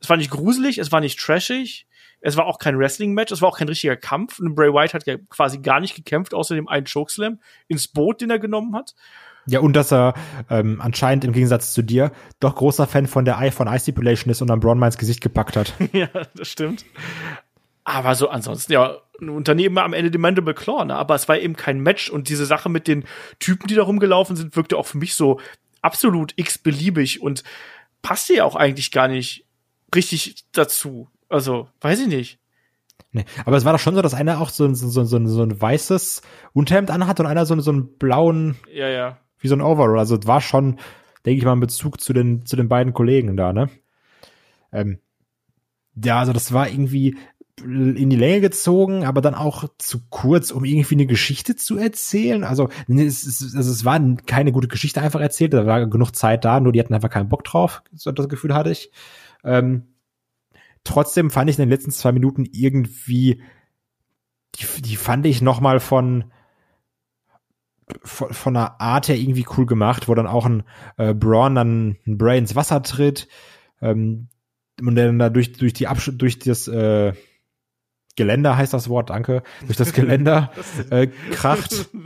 es 0.00 0.08
war 0.08 0.16
nicht 0.16 0.30
gruselig, 0.30 0.78
es 0.78 0.92
war 0.92 1.00
nicht 1.00 1.18
trashig. 1.18 1.87
Es 2.20 2.36
war 2.36 2.46
auch 2.46 2.58
kein 2.58 2.78
Wrestling-Match, 2.78 3.32
es 3.32 3.42
war 3.42 3.48
auch 3.48 3.58
kein 3.58 3.68
richtiger 3.68 3.96
Kampf. 3.96 4.40
Und 4.40 4.54
Bray 4.54 4.72
Wyatt 4.72 4.94
hat 4.94 5.06
ja 5.06 5.16
quasi 5.28 5.58
gar 5.58 5.80
nicht 5.80 5.94
gekämpft, 5.94 6.34
außer 6.34 6.54
dem 6.54 6.68
einen 6.68 6.86
Chokeslam 6.86 7.38
ins 7.68 7.88
Boot, 7.88 8.20
den 8.20 8.30
er 8.30 8.38
genommen 8.38 8.74
hat. 8.74 8.94
Ja, 9.46 9.60
und 9.60 9.72
dass 9.74 9.92
er 9.92 10.14
ähm, 10.50 10.80
anscheinend 10.80 11.24
im 11.24 11.32
Gegensatz 11.32 11.72
zu 11.72 11.82
dir 11.82 12.12
doch 12.38 12.54
großer 12.54 12.86
Fan 12.86 13.06
von 13.06 13.24
der 13.24 13.38
Eye 13.38 13.50
von 13.50 13.66
Eye 13.66 13.80
Stipulation 13.80 14.30
ist 14.30 14.42
und 14.42 14.48
dann 14.48 14.60
Braun 14.60 14.78
mal 14.78 14.86
ins 14.86 14.98
Gesicht 14.98 15.22
gepackt 15.22 15.56
hat. 15.56 15.72
ja, 15.92 16.08
das 16.34 16.48
stimmt. 16.48 16.84
Aber 17.84 18.14
so 18.14 18.28
ansonsten, 18.28 18.72
ja, 18.72 18.98
und 19.18 19.48
daneben 19.48 19.78
am 19.78 19.94
Ende 19.94 20.10
die 20.10 20.18
Mandible 20.18 20.52
Claw, 20.52 20.84
ne? 20.84 20.94
Aber 20.94 21.14
es 21.14 21.28
war 21.28 21.38
eben 21.38 21.56
kein 21.56 21.80
Match 21.80 22.10
und 22.10 22.28
diese 22.28 22.44
Sache 22.44 22.68
mit 22.68 22.86
den 22.86 23.04
Typen, 23.38 23.66
die 23.68 23.74
da 23.74 23.84
rumgelaufen 23.84 24.36
sind, 24.36 24.54
wirkte 24.54 24.76
auch 24.76 24.86
für 24.86 24.98
mich 24.98 25.14
so 25.14 25.40
absolut 25.80 26.34
x-beliebig 26.36 27.22
und 27.22 27.42
passte 28.02 28.34
ja 28.34 28.44
auch 28.44 28.56
eigentlich 28.56 28.90
gar 28.90 29.08
nicht 29.08 29.46
richtig 29.94 30.44
dazu. 30.52 31.08
Also, 31.28 31.68
weiß 31.80 32.00
ich 32.00 32.08
nicht. 32.08 32.38
Nee, 33.12 33.24
aber 33.44 33.56
es 33.56 33.64
war 33.64 33.72
doch 33.72 33.80
schon 33.80 33.94
so, 33.94 34.02
dass 34.02 34.14
einer 34.14 34.40
auch 34.40 34.50
so, 34.50 34.72
so, 34.74 34.88
so, 34.88 35.04
so, 35.04 35.26
so 35.26 35.42
ein 35.42 35.60
weißes 35.60 36.22
Unterhemd 36.52 36.90
anhat 36.90 37.20
und 37.20 37.26
einer 37.26 37.46
so, 37.46 37.58
so 37.60 37.70
einen 37.70 37.96
blauen, 37.96 38.56
ja, 38.72 38.88
ja. 38.88 39.18
wie 39.38 39.48
so 39.48 39.54
ein 39.54 39.62
Overall. 39.62 39.98
Also 39.98 40.16
es 40.16 40.26
war 40.26 40.40
schon, 40.40 40.78
denke 41.24 41.38
ich 41.38 41.44
mal, 41.44 41.52
ein 41.52 41.60
Bezug 41.60 42.00
zu 42.00 42.12
den, 42.12 42.44
zu 42.44 42.56
den 42.56 42.68
beiden 42.68 42.92
Kollegen 42.92 43.36
da, 43.36 43.52
ne? 43.52 43.70
Ähm, 44.72 44.98
ja, 46.04 46.20
also 46.20 46.32
das 46.32 46.52
war 46.52 46.68
irgendwie 46.68 47.16
in 47.64 48.10
die 48.10 48.16
Länge 48.16 48.40
gezogen, 48.40 49.04
aber 49.04 49.20
dann 49.20 49.34
auch 49.34 49.64
zu 49.78 50.00
kurz, 50.10 50.52
um 50.52 50.64
irgendwie 50.64 50.94
eine 50.94 51.06
Geschichte 51.06 51.56
zu 51.56 51.76
erzählen. 51.76 52.44
Also 52.44 52.68
es, 52.86 53.24
es, 53.24 53.56
also 53.56 53.72
es 53.72 53.84
war 53.84 54.00
keine 54.26 54.52
gute 54.52 54.68
Geschichte 54.68 55.00
einfach 55.00 55.20
erzählt, 55.20 55.54
da 55.54 55.66
war 55.66 55.86
genug 55.86 56.14
Zeit 56.14 56.44
da, 56.44 56.60
nur 56.60 56.72
die 56.72 56.78
hatten 56.78 56.94
einfach 56.94 57.10
keinen 57.10 57.28
Bock 57.28 57.42
drauf, 57.42 57.82
so 57.94 58.12
das 58.12 58.28
Gefühl 58.28 58.54
hatte 58.54 58.70
ich. 58.70 58.92
Ähm, 59.42 59.88
trotzdem 60.88 61.30
fand 61.30 61.50
ich 61.50 61.58
in 61.58 61.62
den 61.62 61.70
letzten 61.70 61.90
zwei 61.90 62.12
Minuten 62.12 62.46
irgendwie, 62.50 63.42
die, 64.54 64.82
die 64.82 64.96
fand 64.96 65.26
ich 65.26 65.42
noch 65.42 65.60
mal 65.60 65.80
von, 65.80 66.32
von, 68.02 68.32
von 68.32 68.56
einer 68.56 68.80
Art 68.80 69.08
her 69.08 69.16
irgendwie 69.16 69.46
cool 69.56 69.66
gemacht, 69.66 70.08
wo 70.08 70.14
dann 70.14 70.26
auch 70.26 70.46
ein 70.46 70.62
äh, 70.96 71.12
Braun 71.12 71.54
dann 71.54 71.96
ein 72.06 72.18
Bray 72.18 72.38
ins 72.38 72.56
Wasser 72.56 72.82
tritt 72.82 73.28
ähm, 73.82 74.28
und 74.80 74.94
dann 74.94 75.18
da 75.18 75.28
durch, 75.28 75.52
durch 75.52 75.74
die 75.74 75.88
Absch 75.88 76.10
durch 76.14 76.38
das 76.38 76.68
äh, 76.68 77.12
Geländer 78.16 78.56
heißt 78.56 78.72
das 78.72 78.88
Wort, 78.88 79.10
danke, 79.10 79.42
durch 79.66 79.76
das 79.76 79.92
Geländer 79.94 80.50
äh, 80.90 81.08
kracht. 81.32 81.90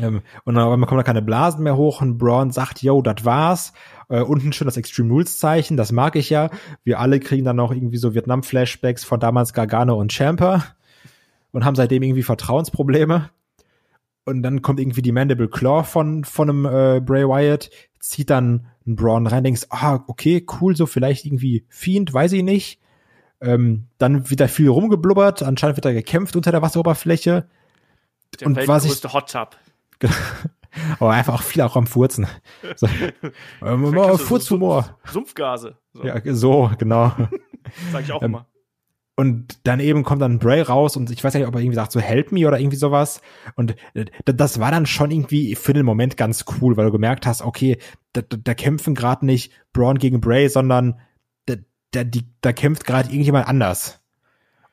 Ähm, 0.00 0.22
und 0.44 0.54
dann 0.54 0.86
kommen 0.86 0.98
da 0.98 1.02
keine 1.02 1.22
Blasen 1.22 1.62
mehr 1.62 1.76
hoch 1.76 2.00
und 2.00 2.18
Braun 2.18 2.50
sagt, 2.50 2.82
yo, 2.82 3.02
das 3.02 3.24
war's. 3.24 3.72
Äh, 4.08 4.20
unten 4.20 4.52
schon 4.52 4.66
das 4.66 4.76
Extreme 4.76 5.10
Rules 5.10 5.38
Zeichen, 5.38 5.76
das 5.76 5.92
mag 5.92 6.16
ich 6.16 6.30
ja. 6.30 6.50
Wir 6.84 6.98
alle 6.98 7.20
kriegen 7.20 7.44
dann 7.44 7.56
noch 7.56 7.72
irgendwie 7.72 7.98
so 7.98 8.14
Vietnam-Flashbacks 8.14 9.04
von 9.04 9.20
damals 9.20 9.52
Gargano 9.52 9.94
und 9.96 10.12
Champer 10.12 10.64
und 11.52 11.64
haben 11.64 11.76
seitdem 11.76 12.02
irgendwie 12.02 12.22
Vertrauensprobleme. 12.22 13.30
Und 14.24 14.42
dann 14.42 14.62
kommt 14.62 14.80
irgendwie 14.80 15.02
die 15.02 15.12
Mandible 15.12 15.48
Claw 15.48 15.84
von, 15.84 16.24
von 16.24 16.48
einem 16.48 16.64
äh, 16.64 17.00
Bray 17.00 17.28
Wyatt, 17.28 17.70
zieht 17.98 18.30
dann 18.30 18.68
einen 18.86 18.96
Braun 18.96 19.26
rein, 19.26 19.44
denkst, 19.44 19.66
ah, 19.70 20.00
okay, 20.06 20.46
cool, 20.60 20.76
so 20.76 20.86
vielleicht 20.86 21.26
irgendwie 21.26 21.66
Fiend, 21.68 22.12
weiß 22.12 22.32
ich 22.32 22.42
nicht. 22.42 22.80
Ähm, 23.40 23.88
dann 23.98 24.30
wird 24.30 24.40
da 24.40 24.46
viel 24.46 24.68
rumgeblubbert, 24.68 25.42
anscheinend 25.42 25.76
wird 25.76 25.84
da 25.84 25.92
gekämpft 25.92 26.36
unter 26.36 26.52
der 26.52 26.62
Wasseroberfläche. 26.62 27.48
Der 28.40 28.46
und 28.46 28.68
was 28.68 28.84
ich, 28.84 29.02
Hot 29.12 29.32
Tub. 29.32 29.56
Aber 30.98 31.10
einfach 31.10 31.34
auch 31.34 31.42
viel 31.42 31.62
auch 31.62 31.76
am 31.76 31.86
Furzen. 31.86 32.26
So, 32.76 32.86
ähm, 33.62 33.92
Furzhumor. 34.18 34.98
Sumpfgase. 35.04 35.76
So. 35.92 36.04
Ja, 36.04 36.20
so, 36.24 36.70
genau. 36.78 37.12
Sag 37.92 38.04
ich 38.04 38.12
auch 38.12 38.22
ähm, 38.22 38.30
immer. 38.30 38.46
Und 39.14 39.66
dann 39.66 39.78
eben 39.80 40.04
kommt 40.04 40.22
dann 40.22 40.38
Bray 40.38 40.62
raus 40.62 40.96
und 40.96 41.10
ich 41.10 41.22
weiß 41.22 41.34
nicht, 41.34 41.46
ob 41.46 41.54
er 41.54 41.60
irgendwie 41.60 41.76
sagt, 41.76 41.92
so 41.92 42.00
help 42.00 42.32
me 42.32 42.48
oder 42.48 42.58
irgendwie 42.58 42.78
sowas. 42.78 43.20
Und 43.56 43.76
äh, 43.92 44.06
das 44.24 44.58
war 44.58 44.70
dann 44.70 44.86
schon 44.86 45.10
irgendwie 45.10 45.54
für 45.54 45.74
den 45.74 45.84
Moment 45.84 46.16
ganz 46.16 46.46
cool, 46.60 46.76
weil 46.76 46.86
du 46.86 46.92
gemerkt 46.92 47.26
hast, 47.26 47.42
okay, 47.42 47.76
da, 48.14 48.22
da 48.22 48.54
kämpfen 48.54 48.94
gerade 48.94 49.26
nicht 49.26 49.52
Braun 49.74 49.98
gegen 49.98 50.20
Bray, 50.20 50.48
sondern 50.48 50.98
da, 51.44 51.56
da, 51.90 52.04
die, 52.04 52.24
da 52.40 52.52
kämpft 52.54 52.86
gerade 52.86 53.10
irgendjemand 53.10 53.46
anders. 53.46 54.01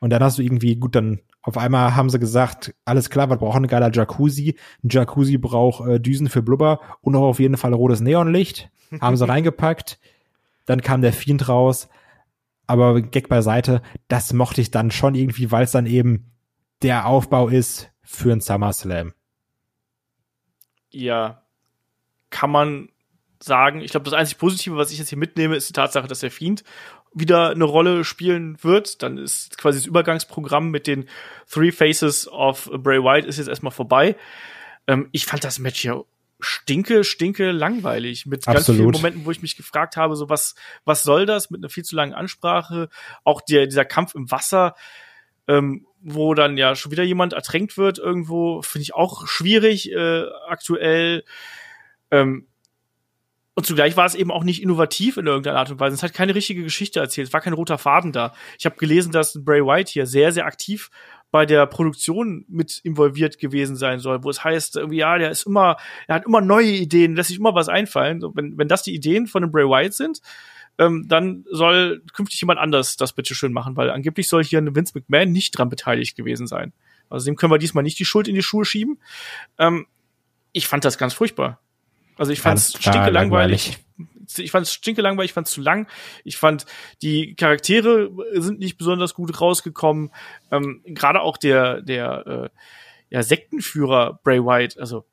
Und 0.00 0.10
dann 0.10 0.22
hast 0.22 0.38
du 0.38 0.42
irgendwie, 0.42 0.76
gut, 0.76 0.94
dann 0.96 1.20
auf 1.42 1.56
einmal 1.56 1.94
haben 1.94 2.10
sie 2.10 2.18
gesagt, 2.18 2.74
alles 2.84 3.10
klar, 3.10 3.30
wir 3.30 3.36
brauchen 3.36 3.64
ein 3.64 3.68
geiler 3.68 3.92
Jacuzzi. 3.92 4.56
Ein 4.82 4.88
Jacuzzi 4.88 5.38
braucht 5.38 5.86
äh, 5.86 6.00
Düsen 6.00 6.28
für 6.28 6.42
Blubber 6.42 6.80
und 7.02 7.14
auch 7.14 7.28
auf 7.28 7.38
jeden 7.38 7.56
Fall 7.56 7.72
rotes 7.72 8.00
Neonlicht. 8.00 8.70
haben 9.00 9.16
sie 9.16 9.28
reingepackt. 9.28 9.98
Dann 10.66 10.80
kam 10.80 11.02
der 11.02 11.12
Fiend 11.12 11.48
raus. 11.48 11.88
Aber 12.66 13.00
Gag 13.00 13.28
beiseite, 13.28 13.82
das 14.08 14.32
mochte 14.32 14.60
ich 14.60 14.70
dann 14.70 14.90
schon 14.90 15.14
irgendwie, 15.14 15.50
weil 15.50 15.64
es 15.64 15.72
dann 15.72 15.86
eben 15.86 16.30
der 16.82 17.06
Aufbau 17.06 17.48
ist 17.48 17.90
für 18.02 18.32
ein 18.32 18.40
SummerSlam. 18.40 19.12
Ja, 20.90 21.42
kann 22.30 22.50
man 22.50 22.88
sagen. 23.42 23.80
Ich 23.80 23.90
glaube, 23.90 24.04
das 24.04 24.14
einzig 24.14 24.38
Positive, 24.38 24.76
was 24.76 24.92
ich 24.92 24.98
jetzt 24.98 25.08
hier 25.08 25.18
mitnehme, 25.18 25.56
ist 25.56 25.68
die 25.68 25.72
Tatsache, 25.72 26.06
dass 26.06 26.20
der 26.20 26.30
Fiend 26.30 26.64
wieder 27.12 27.50
eine 27.50 27.64
Rolle 27.64 28.04
spielen 28.04 28.56
wird. 28.62 29.02
Dann 29.02 29.18
ist 29.18 29.58
quasi 29.58 29.78
das 29.78 29.86
Übergangsprogramm 29.86 30.70
mit 30.70 30.86
den 30.86 31.08
Three 31.50 31.72
Faces 31.72 32.28
of 32.28 32.70
Bray 32.72 33.02
White 33.02 33.26
ist 33.26 33.38
jetzt 33.38 33.48
erstmal 33.48 33.72
vorbei. 33.72 34.16
Ähm, 34.86 35.08
ich 35.12 35.26
fand 35.26 35.44
das 35.44 35.58
Match 35.58 35.84
ja 35.84 36.02
stinke, 36.40 37.04
stinke 37.04 37.50
langweilig 37.50 38.26
mit 38.26 38.48
Absolut. 38.48 38.66
ganz 38.66 38.76
vielen 38.76 38.90
Momenten, 38.90 39.24
wo 39.26 39.30
ich 39.30 39.42
mich 39.42 39.56
gefragt 39.56 39.96
habe, 39.96 40.16
so 40.16 40.28
was, 40.28 40.54
was 40.84 41.02
soll 41.02 41.26
das 41.26 41.50
mit 41.50 41.60
einer 41.60 41.68
viel 41.68 41.84
zu 41.84 41.96
langen 41.96 42.14
Ansprache? 42.14 42.88
Auch 43.24 43.40
der, 43.40 43.66
dieser 43.66 43.84
Kampf 43.84 44.14
im 44.14 44.30
Wasser, 44.30 44.74
ähm, 45.48 45.86
wo 46.00 46.34
dann 46.34 46.56
ja 46.56 46.74
schon 46.74 46.92
wieder 46.92 47.02
jemand 47.02 47.34
ertränkt 47.34 47.76
wird 47.76 47.98
irgendwo, 47.98 48.62
finde 48.62 48.82
ich 48.82 48.94
auch 48.94 49.26
schwierig 49.26 49.92
äh, 49.92 50.24
aktuell. 50.48 51.24
Ähm, 52.10 52.46
und 53.54 53.66
zugleich 53.66 53.96
war 53.96 54.06
es 54.06 54.14
eben 54.14 54.30
auch 54.30 54.44
nicht 54.44 54.62
innovativ 54.62 55.16
in 55.16 55.26
irgendeiner 55.26 55.58
Art 55.58 55.70
und 55.70 55.80
Weise. 55.80 55.94
Es 55.94 56.02
hat 56.02 56.14
keine 56.14 56.34
richtige 56.34 56.62
Geschichte 56.62 57.00
erzählt. 57.00 57.28
Es 57.28 57.32
war 57.32 57.40
kein 57.40 57.52
roter 57.52 57.78
Faden 57.78 58.12
da. 58.12 58.32
Ich 58.58 58.64
habe 58.64 58.76
gelesen, 58.76 59.12
dass 59.12 59.44
Bray 59.44 59.64
White 59.64 59.90
hier 59.90 60.06
sehr, 60.06 60.32
sehr 60.32 60.46
aktiv 60.46 60.90
bei 61.30 61.46
der 61.46 61.66
Produktion 61.66 62.44
mit 62.48 62.80
involviert 62.82 63.38
gewesen 63.38 63.76
sein 63.76 64.00
soll, 64.00 64.24
wo 64.24 64.30
es 64.30 64.42
heißt, 64.42 64.76
irgendwie, 64.76 64.98
ja, 64.98 65.16
der 65.18 65.30
ist 65.30 65.46
immer, 65.46 65.76
er 66.06 66.16
hat 66.16 66.26
immer 66.26 66.40
neue 66.40 66.70
Ideen, 66.70 67.14
lässt 67.14 67.28
sich 67.28 67.38
immer 67.38 67.54
was 67.54 67.68
einfallen. 67.68 68.22
Wenn, 68.34 68.58
wenn 68.58 68.68
das 68.68 68.82
die 68.82 68.94
Ideen 68.94 69.26
von 69.26 69.42
dem 69.42 69.52
Bray 69.52 69.66
White 69.66 69.92
sind, 69.92 70.20
ähm, 70.78 71.06
dann 71.08 71.44
soll 71.50 72.02
künftig 72.14 72.40
jemand 72.40 72.58
anders 72.58 72.96
das 72.96 73.12
bitte 73.12 73.34
schön 73.34 73.52
machen, 73.52 73.76
weil 73.76 73.90
angeblich 73.90 74.28
soll 74.28 74.42
hier 74.42 74.60
ein 74.60 74.74
Vince 74.74 74.92
McMahon 74.94 75.30
nicht 75.30 75.56
dran 75.56 75.68
beteiligt 75.68 76.16
gewesen 76.16 76.46
sein. 76.46 76.72
Also 77.08 77.26
dem 77.26 77.36
können 77.36 77.52
wir 77.52 77.58
diesmal 77.58 77.84
nicht 77.84 77.98
die 77.98 78.04
Schuld 78.04 78.28
in 78.28 78.34
die 78.34 78.42
Schuhe 78.42 78.64
schieben. 78.64 78.98
Ähm, 79.58 79.86
ich 80.52 80.66
fand 80.66 80.84
das 80.84 80.98
ganz 80.98 81.14
furchtbar. 81.14 81.60
Also 82.20 82.32
ich 82.32 82.42
fand 82.42 82.58
es 82.58 82.74
stinke 82.74 83.08
langweilig. 83.08 83.78
Ich 84.36 84.50
fand 84.50 84.66
es 84.66 84.74
stinke 84.74 85.00
langweilig, 85.00 85.30
ich 85.30 85.32
fand 85.32 85.46
es 85.46 85.54
zu 85.54 85.62
lang. 85.62 85.88
Ich 86.22 86.36
fand, 86.36 86.66
die 87.00 87.34
Charaktere 87.34 88.10
sind 88.34 88.58
nicht 88.58 88.76
besonders 88.76 89.14
gut 89.14 89.40
rausgekommen. 89.40 90.10
Ähm, 90.50 90.82
Gerade 90.84 91.22
auch 91.22 91.38
der, 91.38 91.80
der 91.80 92.26
äh, 92.26 92.48
ja, 93.08 93.22
Sektenführer 93.22 94.20
Bray 94.22 94.44
White, 94.44 94.78
also 94.78 95.06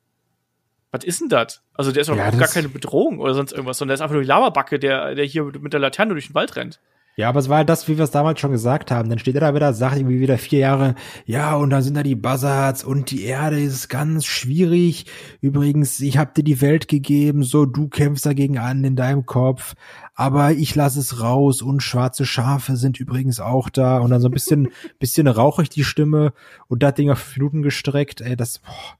was 0.90 1.02
ist 1.02 1.22
denn 1.22 1.30
das? 1.30 1.62
Also 1.72 1.92
der 1.92 2.02
ist 2.02 2.08
doch 2.08 2.16
ja, 2.16 2.30
gar 2.30 2.48
keine 2.48 2.68
Bedrohung 2.68 3.20
oder 3.20 3.32
sonst 3.32 3.52
irgendwas, 3.52 3.78
sondern 3.78 3.92
der 3.92 3.94
ist 3.94 4.00
einfach 4.02 4.12
nur 4.12 4.22
die 4.22 4.28
Lavabacke, 4.28 4.78
der, 4.78 5.14
der 5.14 5.24
hier 5.24 5.44
mit 5.44 5.72
der 5.72 5.80
Laterne 5.80 6.12
durch 6.12 6.26
den 6.26 6.34
Wald 6.34 6.56
rennt. 6.56 6.78
Ja, 7.18 7.28
aber 7.30 7.40
es 7.40 7.48
war 7.48 7.56
halt 7.56 7.68
das, 7.68 7.88
wie 7.88 7.96
wir 7.96 8.04
es 8.04 8.12
damals 8.12 8.38
schon 8.38 8.52
gesagt 8.52 8.92
haben. 8.92 9.08
Dann 9.08 9.18
steht 9.18 9.34
er 9.34 9.40
da 9.40 9.52
wieder, 9.52 9.72
sagt 9.74 9.96
irgendwie 9.96 10.20
wieder 10.20 10.38
vier 10.38 10.60
Jahre, 10.60 10.94
ja, 11.26 11.56
und 11.56 11.70
dann 11.70 11.82
sind 11.82 11.96
da 11.96 12.04
die 12.04 12.14
Buzzards 12.14 12.84
und 12.84 13.10
die 13.10 13.24
Erde 13.24 13.60
ist 13.60 13.88
ganz 13.88 14.24
schwierig. 14.24 15.06
Übrigens, 15.40 15.98
ich 15.98 16.16
hab 16.16 16.34
dir 16.34 16.44
die 16.44 16.60
Welt 16.60 16.86
gegeben, 16.86 17.42
so 17.42 17.66
du 17.66 17.88
kämpfst 17.88 18.24
dagegen 18.24 18.58
an 18.58 18.84
in 18.84 18.94
deinem 18.94 19.26
Kopf, 19.26 19.74
aber 20.14 20.52
ich 20.52 20.76
lasse 20.76 21.00
es 21.00 21.20
raus 21.20 21.60
und 21.60 21.82
schwarze 21.82 22.24
Schafe 22.24 22.76
sind 22.76 23.00
übrigens 23.00 23.40
auch 23.40 23.68
da 23.68 23.98
und 23.98 24.10
dann 24.10 24.20
so 24.20 24.28
ein 24.28 24.32
bisschen, 24.32 24.68
bisschen 25.00 25.26
rauchig 25.26 25.70
die 25.70 25.82
Stimme 25.82 26.32
und 26.68 26.84
das 26.84 26.94
Ding 26.94 27.10
auf 27.10 27.18
fünf 27.18 27.38
Minuten 27.38 27.62
gestreckt, 27.62 28.20
ey, 28.20 28.36
das, 28.36 28.60
boah, 28.60 28.96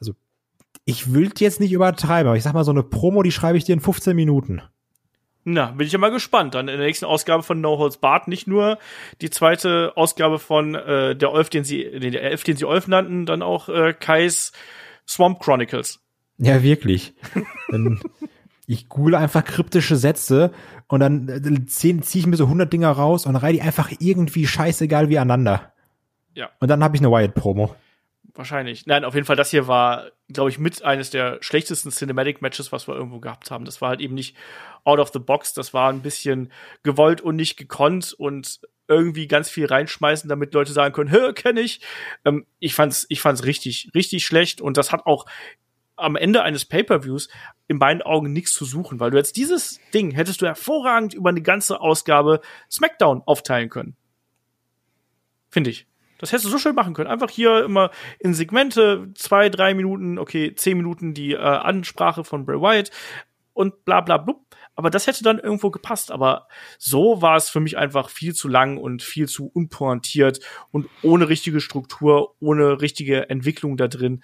also, 0.00 0.14
ich 0.86 1.12
will 1.12 1.30
jetzt 1.36 1.60
nicht 1.60 1.72
übertreiben, 1.72 2.28
aber 2.28 2.38
ich 2.38 2.44
sag 2.44 2.54
mal, 2.54 2.64
so 2.64 2.70
eine 2.70 2.82
Promo, 2.82 3.22
die 3.22 3.30
schreibe 3.30 3.58
ich 3.58 3.64
dir 3.64 3.74
in 3.74 3.80
15 3.80 4.16
Minuten. 4.16 4.62
Na, 5.50 5.70
bin 5.70 5.86
ich 5.86 5.94
ja 5.94 5.98
mal 5.98 6.10
gespannt. 6.10 6.54
Dann 6.54 6.68
in 6.68 6.76
der 6.76 6.86
nächsten 6.86 7.06
Ausgabe 7.06 7.42
von 7.42 7.62
No 7.62 7.78
Holds 7.78 7.96
Barred 7.96 8.28
nicht 8.28 8.46
nur 8.46 8.78
die 9.22 9.30
zweite 9.30 9.92
Ausgabe 9.96 10.38
von 10.38 10.74
äh, 10.74 11.16
der 11.16 11.30
Elf, 11.30 11.48
den 11.48 11.64
sie, 11.64 11.84
den, 11.84 12.12
der 12.12 12.22
Elf, 12.22 12.44
den 12.44 12.56
sie 12.56 12.66
Elf 12.66 12.86
nannten, 12.86 13.24
dann 13.24 13.40
auch 13.40 13.70
äh, 13.70 13.94
Kais 13.94 14.52
Swamp 15.08 15.40
Chronicles. 15.40 16.00
Ja, 16.36 16.62
wirklich. 16.62 17.14
ich 18.66 18.90
google 18.90 19.14
einfach 19.14 19.42
kryptische 19.42 19.96
Sätze 19.96 20.52
und 20.86 21.00
dann 21.00 21.28
äh, 21.30 21.64
ziehe 21.64 21.98
zieh 22.00 22.18
ich 22.18 22.26
mir 22.26 22.36
so 22.36 22.44
100 22.44 22.70
Dinger 22.70 22.90
raus 22.90 23.24
und 23.24 23.34
reihe 23.34 23.54
die 23.54 23.62
einfach 23.62 23.90
irgendwie 23.98 24.46
scheißegal 24.46 25.08
wie 25.08 25.18
aneinander. 25.18 25.72
Ja. 26.34 26.50
Und 26.60 26.68
dann 26.68 26.84
habe 26.84 26.94
ich 26.94 27.00
eine 27.00 27.10
Wyatt-Promo. 27.10 27.74
Wahrscheinlich. 28.38 28.86
Nein, 28.86 29.04
auf 29.04 29.14
jeden 29.14 29.26
Fall, 29.26 29.36
das 29.36 29.50
hier 29.50 29.66
war, 29.66 30.12
glaube 30.28 30.48
ich, 30.48 30.58
mit 30.58 30.82
eines 30.82 31.10
der 31.10 31.38
schlechtesten 31.42 31.90
Cinematic 31.90 32.40
Matches, 32.40 32.72
was 32.72 32.88
wir 32.88 32.94
irgendwo 32.94 33.18
gehabt 33.18 33.50
haben. 33.50 33.64
Das 33.64 33.80
war 33.80 33.90
halt 33.90 34.00
eben 34.00 34.14
nicht 34.14 34.36
out 34.84 35.00
of 35.00 35.10
the 35.12 35.18
box, 35.18 35.52
das 35.52 35.74
war 35.74 35.90
ein 35.90 36.00
bisschen 36.00 36.50
gewollt 36.82 37.20
und 37.20 37.36
nicht 37.36 37.56
gekonnt 37.56 38.14
und 38.14 38.60
irgendwie 38.86 39.26
ganz 39.26 39.50
viel 39.50 39.66
reinschmeißen, 39.66 40.30
damit 40.30 40.54
Leute 40.54 40.72
sagen 40.72 40.94
können, 40.94 41.10
hör, 41.10 41.34
kenne 41.34 41.60
ich. 41.60 41.82
Ähm, 42.24 42.46
ich 42.58 42.74
fand's, 42.74 43.04
ich 43.10 43.20
fand's 43.20 43.44
richtig, 43.44 43.90
richtig 43.94 44.24
schlecht 44.24 44.62
und 44.62 44.78
das 44.78 44.92
hat 44.92 45.04
auch 45.04 45.26
am 45.96 46.14
Ende 46.14 46.42
eines 46.44 46.64
Pay-per-Views 46.64 47.28
in 47.66 47.78
meinen 47.78 48.02
Augen 48.02 48.32
nichts 48.32 48.52
zu 48.52 48.64
suchen, 48.64 49.00
weil 49.00 49.10
du 49.10 49.16
jetzt 49.16 49.36
dieses 49.36 49.80
Ding 49.92 50.12
hättest 50.12 50.40
du 50.40 50.46
hervorragend 50.46 51.12
über 51.12 51.28
eine 51.28 51.42
ganze 51.42 51.80
Ausgabe 51.80 52.40
SmackDown 52.70 53.22
aufteilen 53.26 53.68
können. 53.68 53.96
Finde 55.50 55.70
ich. 55.70 55.87
Das 56.18 56.32
hättest 56.32 56.46
du 56.46 56.50
so 56.50 56.58
schön 56.58 56.74
machen 56.74 56.94
können. 56.94 57.10
Einfach 57.10 57.30
hier 57.30 57.64
immer 57.64 57.90
in 58.18 58.34
Segmente, 58.34 59.08
zwei, 59.14 59.48
drei 59.48 59.74
Minuten, 59.74 60.18
okay, 60.18 60.54
zehn 60.54 60.76
Minuten 60.76 61.14
die 61.14 61.32
äh, 61.32 61.38
Ansprache 61.38 62.24
von 62.24 62.44
Bray 62.44 62.60
Wyatt 62.60 62.90
und 63.52 63.84
bla 63.84 64.00
bla 64.00 64.18
blub. 64.18 64.44
Aber 64.74 64.90
das 64.90 65.08
hätte 65.08 65.24
dann 65.24 65.40
irgendwo 65.40 65.70
gepasst. 65.70 66.12
Aber 66.12 66.46
so 66.78 67.22
war 67.22 67.36
es 67.36 67.48
für 67.48 67.60
mich 67.60 67.76
einfach 67.76 68.10
viel 68.10 68.34
zu 68.34 68.46
lang 68.48 68.78
und 68.78 69.02
viel 69.02 69.26
zu 69.26 69.50
unpointiert 69.52 70.40
und 70.70 70.88
ohne 71.02 71.28
richtige 71.28 71.60
Struktur, 71.60 72.36
ohne 72.38 72.80
richtige 72.80 73.28
Entwicklung 73.30 73.76
da 73.76 73.88
drin. 73.88 74.22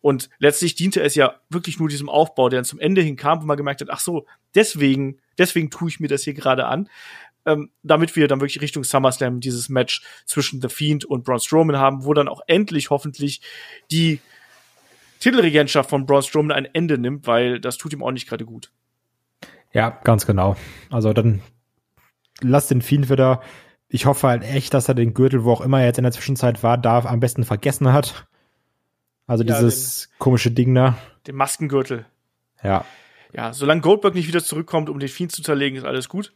Und 0.00 0.28
letztlich 0.38 0.74
diente 0.74 1.00
es 1.00 1.14
ja 1.14 1.36
wirklich 1.48 1.78
nur 1.78 1.88
diesem 1.88 2.08
Aufbau, 2.08 2.48
der 2.48 2.58
dann 2.58 2.64
zum 2.64 2.80
Ende 2.80 3.02
hinkam, 3.02 3.40
wo 3.40 3.46
man 3.46 3.56
gemerkt 3.56 3.80
hat, 3.80 3.90
ach 3.90 4.00
so, 4.00 4.26
deswegen, 4.56 5.20
deswegen 5.38 5.70
tue 5.70 5.88
ich 5.88 6.00
mir 6.00 6.08
das 6.08 6.24
hier 6.24 6.34
gerade 6.34 6.66
an 6.66 6.88
ähm, 7.46 7.70
damit 7.82 8.16
wir 8.16 8.28
dann 8.28 8.40
wirklich 8.40 8.60
Richtung 8.60 8.84
SummerSlam 8.84 9.40
dieses 9.40 9.68
Match 9.68 10.02
zwischen 10.26 10.60
The 10.60 10.68
Fiend 10.68 11.04
und 11.04 11.24
Braun 11.24 11.40
Strowman 11.40 11.76
haben, 11.76 12.04
wo 12.04 12.14
dann 12.14 12.28
auch 12.28 12.40
endlich 12.46 12.90
hoffentlich 12.90 13.40
die 13.90 14.20
Titelregentschaft 15.20 15.90
von 15.90 16.06
Braun 16.06 16.22
Strowman 16.22 16.52
ein 16.52 16.68
Ende 16.72 16.98
nimmt, 16.98 17.26
weil 17.26 17.60
das 17.60 17.78
tut 17.78 17.92
ihm 17.92 18.02
auch 18.02 18.10
nicht 18.10 18.28
gerade 18.28 18.44
gut. 18.44 18.70
Ja, 19.72 19.90
ganz 19.90 20.26
genau. 20.26 20.56
Also 20.90 21.12
dann 21.12 21.40
lass 22.40 22.68
den 22.68 22.82
Fiend 22.82 23.08
wieder. 23.10 23.40
Ich 23.88 24.06
hoffe 24.06 24.28
halt 24.28 24.42
echt, 24.42 24.74
dass 24.74 24.88
er 24.88 24.94
den 24.94 25.14
Gürtel, 25.14 25.44
wo 25.44 25.52
auch 25.52 25.60
immer 25.60 25.80
er 25.80 25.86
jetzt 25.86 25.98
in 25.98 26.04
der 26.04 26.12
Zwischenzeit 26.12 26.62
war, 26.62 26.78
da 26.78 27.00
am 27.00 27.20
besten 27.20 27.44
vergessen 27.44 27.92
hat. 27.92 28.26
Also 29.26 29.44
ja, 29.44 29.54
dieses 29.54 30.08
den, 30.08 30.18
komische 30.18 30.50
Ding 30.50 30.74
da. 30.74 30.98
Den 31.26 31.36
Maskengürtel. 31.36 32.06
Ja. 32.62 32.84
Ja, 33.32 33.52
solange 33.54 33.80
Goldberg 33.80 34.14
nicht 34.14 34.28
wieder 34.28 34.44
zurückkommt, 34.44 34.90
um 34.90 34.98
den 34.98 35.08
Fiend 35.08 35.32
zu 35.32 35.42
zerlegen, 35.42 35.78
ist 35.78 35.84
alles 35.84 36.08
gut. 36.08 36.34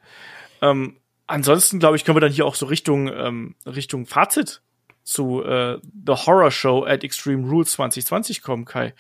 Ähm, 0.62 0.96
ansonsten, 1.26 1.78
glaube 1.78 1.96
ich, 1.96 2.04
können 2.04 2.16
wir 2.16 2.20
dann 2.20 2.32
hier 2.32 2.46
auch 2.46 2.54
so 2.54 2.66
Richtung, 2.66 3.08
ähm, 3.08 3.54
Richtung 3.66 4.06
Fazit 4.06 4.62
zu 5.02 5.42
äh, 5.42 5.78
The 6.06 6.12
Horror 6.12 6.50
Show 6.50 6.84
at 6.84 7.04
Extreme 7.04 7.48
Rules 7.48 7.72
2020 7.72 8.42
kommen, 8.42 8.64
Kai. 8.64 8.94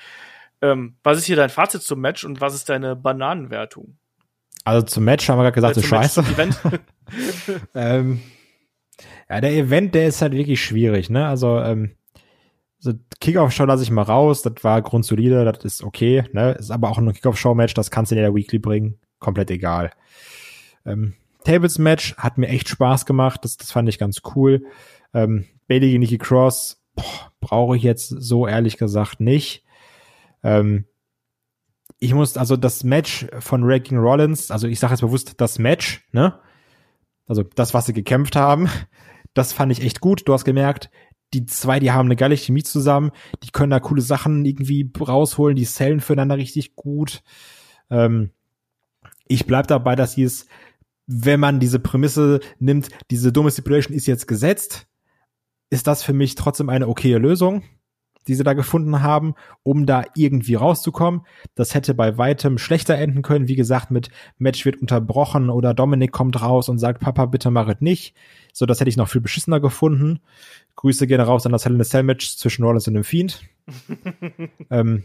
Ähm, 0.62 0.96
was 1.02 1.18
ist 1.18 1.26
hier 1.26 1.36
dein 1.36 1.50
Fazit 1.50 1.82
zum 1.82 2.00
Match 2.00 2.24
und 2.24 2.40
was 2.40 2.54
ist 2.54 2.68
deine 2.68 2.96
Bananenwertung? 2.96 3.98
Also 4.64 4.84
zum 4.86 5.04
Match 5.04 5.28
haben 5.28 5.38
wir 5.38 5.50
gerade 5.50 5.54
gesagt, 5.54 5.76
äh, 5.76 5.80
ist 5.80 5.86
scheiße. 5.86 6.20
Event. 6.20 6.58
ähm, 7.74 8.22
ja, 9.28 9.40
der 9.40 9.52
Event, 9.52 9.94
der 9.94 10.08
ist 10.08 10.22
halt 10.22 10.32
wirklich 10.32 10.62
schwierig, 10.62 11.10
ne? 11.10 11.26
Also, 11.26 11.58
ähm, 11.60 11.96
so 12.78 12.92
Kickoff-Show 13.20 13.64
lasse 13.64 13.82
ich 13.82 13.90
mal 13.90 14.02
raus, 14.02 14.42
das 14.42 14.62
war 14.62 14.82
grundsolide, 14.82 15.44
das 15.44 15.64
ist 15.64 15.82
okay, 15.82 16.24
ne? 16.32 16.52
Ist 16.52 16.70
aber 16.70 16.90
auch 16.90 16.98
ein 16.98 17.12
Kickoff-Show-Match, 17.12 17.74
das 17.74 17.90
kannst 17.90 18.12
du 18.12 18.16
in 18.16 18.22
der 18.22 18.34
Weekly 18.34 18.58
bringen, 18.58 18.98
komplett 19.18 19.50
egal. 19.50 19.92
Ähm, 20.84 21.14
Tables 21.46 21.78
Match 21.78 22.16
hat 22.16 22.38
mir 22.38 22.48
echt 22.48 22.68
Spaß 22.68 23.06
gemacht. 23.06 23.44
Das, 23.44 23.56
das 23.56 23.70
fand 23.70 23.88
ich 23.88 23.98
ganz 23.98 24.22
cool. 24.34 24.66
Ähm, 25.14 25.44
Bailey 25.68 25.90
gegen 25.90 26.00
Nikki 26.00 26.18
Cross 26.18 26.82
brauche 27.40 27.76
ich 27.76 27.84
jetzt 27.84 28.08
so 28.08 28.48
ehrlich 28.48 28.78
gesagt 28.78 29.20
nicht. 29.20 29.64
Ähm, 30.42 30.86
ich 32.00 32.14
muss, 32.14 32.36
also 32.36 32.56
das 32.56 32.82
Match 32.82 33.28
von 33.38 33.66
gegen 33.68 33.98
Rollins, 33.98 34.50
also 34.50 34.66
ich 34.66 34.80
sage 34.80 34.94
jetzt 34.94 35.02
bewusst 35.02 35.40
das 35.40 35.60
Match, 35.60 36.04
ne? 36.10 36.38
Also 37.28 37.44
das, 37.44 37.74
was 37.74 37.86
sie 37.86 37.92
gekämpft 37.92 38.34
haben, 38.34 38.68
das 39.34 39.52
fand 39.52 39.70
ich 39.70 39.82
echt 39.82 40.00
gut. 40.00 40.26
Du 40.26 40.32
hast 40.32 40.44
gemerkt, 40.44 40.90
die 41.32 41.46
zwei, 41.46 41.78
die 41.78 41.92
haben 41.92 42.06
eine 42.06 42.16
geile 42.16 42.36
Chemie 42.36 42.64
zusammen, 42.64 43.12
die 43.44 43.50
können 43.50 43.70
da 43.70 43.78
coole 43.78 44.02
Sachen 44.02 44.44
irgendwie 44.44 44.90
rausholen, 44.98 45.54
die 45.54 45.64
sellen 45.64 46.00
füreinander 46.00 46.38
richtig 46.38 46.74
gut. 46.74 47.22
Ähm, 47.88 48.30
ich 49.28 49.46
bleib 49.46 49.68
dabei, 49.68 49.94
dass 49.94 50.12
sie 50.14 50.24
es 50.24 50.46
wenn 51.06 51.40
man 51.40 51.60
diese 51.60 51.78
Prämisse 51.78 52.40
nimmt, 52.58 52.88
diese 53.10 53.32
dumme 53.32 53.50
Stipulation 53.50 53.96
ist 53.96 54.06
jetzt 54.06 54.26
gesetzt, 54.26 54.86
ist 55.70 55.86
das 55.86 56.02
für 56.02 56.12
mich 56.12 56.34
trotzdem 56.34 56.68
eine 56.68 56.88
okaye 56.88 57.18
Lösung, 57.18 57.62
die 58.26 58.34
sie 58.34 58.42
da 58.42 58.54
gefunden 58.54 59.02
haben, 59.02 59.34
um 59.62 59.86
da 59.86 60.04
irgendwie 60.14 60.54
rauszukommen. 60.54 61.22
Das 61.54 61.74
hätte 61.74 61.94
bei 61.94 62.18
weitem 62.18 62.58
schlechter 62.58 62.96
enden 62.96 63.22
können. 63.22 63.48
Wie 63.48 63.54
gesagt, 63.54 63.90
mit 63.90 64.10
Match 64.38 64.64
wird 64.64 64.80
unterbrochen 64.80 65.48
oder 65.48 65.74
Dominik 65.74 66.12
kommt 66.12 66.40
raus 66.42 66.68
und 66.68 66.78
sagt, 66.78 67.00
Papa, 67.00 67.26
bitte 67.26 67.50
mach 67.50 67.68
es 67.68 67.80
nicht. 67.80 68.16
So, 68.52 68.66
das 68.66 68.80
hätte 68.80 68.90
ich 68.90 68.96
noch 68.96 69.08
viel 69.08 69.20
beschissener 69.20 69.60
gefunden. 69.60 70.20
Grüße 70.74 71.06
gerne 71.06 71.24
raus 71.24 71.46
an 71.46 71.52
das 71.52 71.64
Hell 71.64 71.74
in 71.74 71.80
a 71.80 71.84
Cell 71.84 72.02
Match 72.02 72.36
zwischen 72.36 72.64
Rollins 72.64 72.88
und 72.88 72.94
dem 72.94 73.04
Fiend. 73.04 73.42
ähm, 74.70 75.04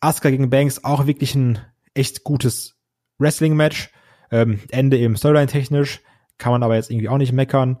Asuka 0.00 0.30
gegen 0.30 0.50
Banks 0.50 0.84
auch 0.84 1.06
wirklich 1.06 1.34
ein 1.34 1.58
echt 1.94 2.24
gutes 2.24 2.76
Wrestling-Match. 3.18 3.90
Ähm, 4.30 4.60
Ende 4.70 4.98
eben 4.98 5.16
Storyline-technisch, 5.16 6.00
kann 6.38 6.52
man 6.52 6.62
aber 6.62 6.74
jetzt 6.74 6.90
irgendwie 6.90 7.08
auch 7.08 7.18
nicht 7.18 7.32
meckern. 7.32 7.80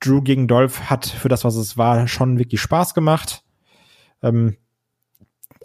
Drew 0.00 0.22
gegen 0.22 0.48
Dolph 0.48 0.88
hat 0.88 1.06
für 1.06 1.28
das, 1.28 1.44
was 1.44 1.56
es 1.56 1.76
war, 1.76 2.08
schon 2.08 2.38
wirklich 2.38 2.60
Spaß 2.60 2.94
gemacht. 2.94 3.44
Ähm, 4.22 4.56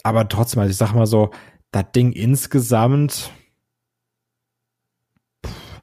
aber 0.02 0.28
trotzdem, 0.28 0.60
also 0.60 0.70
ich 0.70 0.76
sag 0.76 0.92
mal 0.92 1.06
so, 1.06 1.30
das 1.72 1.86
Ding 1.94 2.12
insgesamt, 2.12 3.32
pff, 5.44 5.80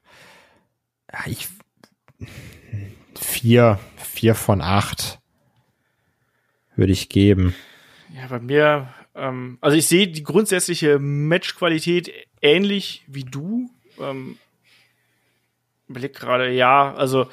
ja, 1.12 1.18
ich, 1.26 1.48
vier, 3.16 3.78
vier 3.96 4.34
von 4.34 4.60
acht 4.60 5.20
würde 6.76 6.92
ich 6.92 7.08
geben. 7.08 7.54
Ja, 8.14 8.26
bei 8.28 8.40
mir, 8.40 8.88
ähm, 9.14 9.58
also 9.60 9.76
ich 9.76 9.86
sehe 9.86 10.08
die 10.08 10.22
grundsätzliche 10.22 10.98
Matchqualität 10.98 12.12
ähnlich 12.40 13.04
wie 13.06 13.24
du. 13.24 13.70
Ähm, 14.00 14.38
Blick 15.88 16.14
gerade, 16.14 16.50
ja, 16.50 16.94
also 16.94 17.28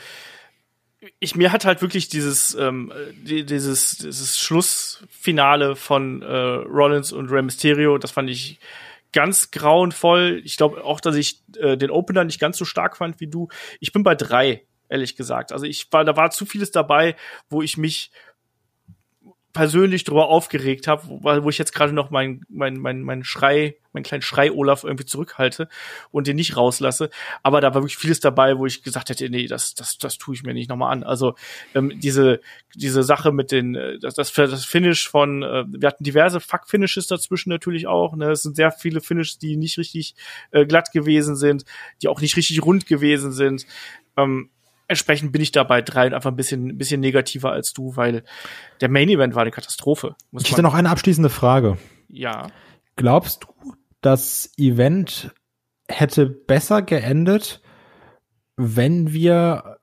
ich 1.19 1.35
mir 1.35 1.51
hat 1.51 1.65
halt 1.65 1.81
wirklich 1.81 2.09
dieses 2.09 2.53
ähm, 2.53 2.91
die, 3.13 3.45
dieses 3.45 3.97
dieses 3.97 4.39
Schlussfinale 4.39 5.75
von 5.75 6.21
äh, 6.21 6.27
Rollins 6.27 7.11
und 7.11 7.31
Rey 7.31 7.41
Mysterio, 7.41 7.97
das 7.97 8.11
fand 8.11 8.29
ich 8.29 8.59
ganz 9.11 9.51
grauenvoll. 9.51 10.41
Ich 10.45 10.57
glaube 10.57 10.83
auch, 10.83 10.99
dass 11.01 11.15
ich 11.15 11.41
äh, 11.57 11.77
den 11.77 11.89
Opener 11.91 12.23
nicht 12.23 12.39
ganz 12.39 12.57
so 12.57 12.65
stark 12.65 12.97
fand 12.97 13.19
wie 13.19 13.27
du. 13.27 13.49
Ich 13.79 13.91
bin 13.91 14.03
bei 14.03 14.15
drei, 14.15 14.63
ehrlich 14.89 15.15
gesagt. 15.15 15.51
Also 15.51 15.65
ich 15.65 15.91
war, 15.91 16.05
da 16.05 16.15
war 16.15 16.31
zu 16.31 16.45
vieles 16.45 16.71
dabei, 16.71 17.15
wo 17.49 17.61
ich 17.61 17.77
mich 17.77 18.11
persönlich 19.53 20.03
drüber 20.03 20.30
aufgeregt 20.30 20.88
habe, 20.88 21.03
wo, 21.07 21.23
wo 21.23 21.49
ich 21.49 21.57
jetzt 21.57 21.73
gerade 21.73 21.94
noch 21.94 22.10
meinen 22.10 22.45
mein, 22.49 22.78
mein, 22.78 23.02
mein 23.02 23.23
Schrei, 23.23 23.76
meinen 23.94 24.03
kleinen 24.03 24.22
Schrei 24.22 24.52
Olaf 24.52 24.84
irgendwie 24.84 25.06
zurückhalte 25.06 25.68
und 26.11 26.28
den 26.28 26.38
nicht 26.38 26.56
rauslasse. 26.56 27.10
Aber 27.44 27.60
da 27.60 27.73
war 27.73 27.82
wirklich 27.82 27.98
vieles 27.98 28.19
dabei, 28.19 28.57
wo 28.57 28.65
ich 28.65 28.84
gesagt 28.84 29.10
hätte, 29.10 29.30
nee, 29.30 29.48
das, 29.48 29.76
das, 29.76 29.98
das 29.98 30.18
tue 30.18 30.36
ich 30.36 30.44
mir 30.44 30.53
nicht 30.53 30.69
nochmal 30.69 30.94
an. 30.94 31.03
Also 31.03 31.36
ähm, 31.76 31.99
diese, 31.99 32.40
diese 32.76 33.03
Sache 33.03 33.32
mit 33.32 33.52
den, 33.52 33.76
äh, 33.76 33.99
das, 33.99 34.15
das, 34.15 34.32
das 34.32 34.65
Finish 34.65 35.10
von, 35.10 35.44
äh, 35.44 35.65
wir 35.68 35.88
hatten 35.88 36.03
diverse 36.03 36.40
Fuck-Finishes 36.40 37.07
dazwischen 37.07 37.49
natürlich 37.49 37.88
auch. 37.88 38.15
Ne? 38.15 38.32
Es 38.32 38.44
sind 38.44 38.56
sehr 38.56 38.72
viele 38.72 39.02
Finishes, 39.02 39.38
die 39.38 39.57
nicht 39.57 39.78
richtig 39.78 40.15
äh, 40.52 40.65
glatt 40.65 40.91
gewesen 40.91 41.36
sind, 41.36 41.65
die 42.02 42.07
auch 42.07 42.22
nicht 42.22 42.38
richtig 42.38 42.64
rund 42.64 42.86
gewesen 42.86 43.32
sind. 43.32 43.65
Ähm, 44.18 44.49
entsprechend 44.91 45.31
bin 45.31 45.41
ich 45.41 45.51
da 45.51 45.63
bei 45.63 45.81
drei 45.81 46.05
und 46.05 46.13
einfach 46.13 46.30
ein 46.30 46.35
bisschen, 46.35 46.68
ein 46.68 46.77
bisschen 46.77 47.01
negativer 47.01 47.51
als 47.51 47.73
du, 47.73 47.95
weil 47.95 48.23
der 48.80 48.89
Main 48.89 49.09
Event 49.09 49.34
war 49.34 49.41
eine 49.41 49.51
Katastrophe. 49.51 50.15
ich 50.38 50.51
hätte 50.51 50.61
noch 50.61 50.73
eine 50.73 50.89
abschließende 50.89 51.30
Frage. 51.30 51.77
Ja. 52.07 52.47
Glaubst 52.95 53.45
du, 53.45 53.73
das 54.01 54.51
Event 54.57 55.31
hätte 55.88 56.27
besser 56.27 56.81
geendet, 56.81 57.61
wenn 58.57 59.13
wir, 59.13 59.77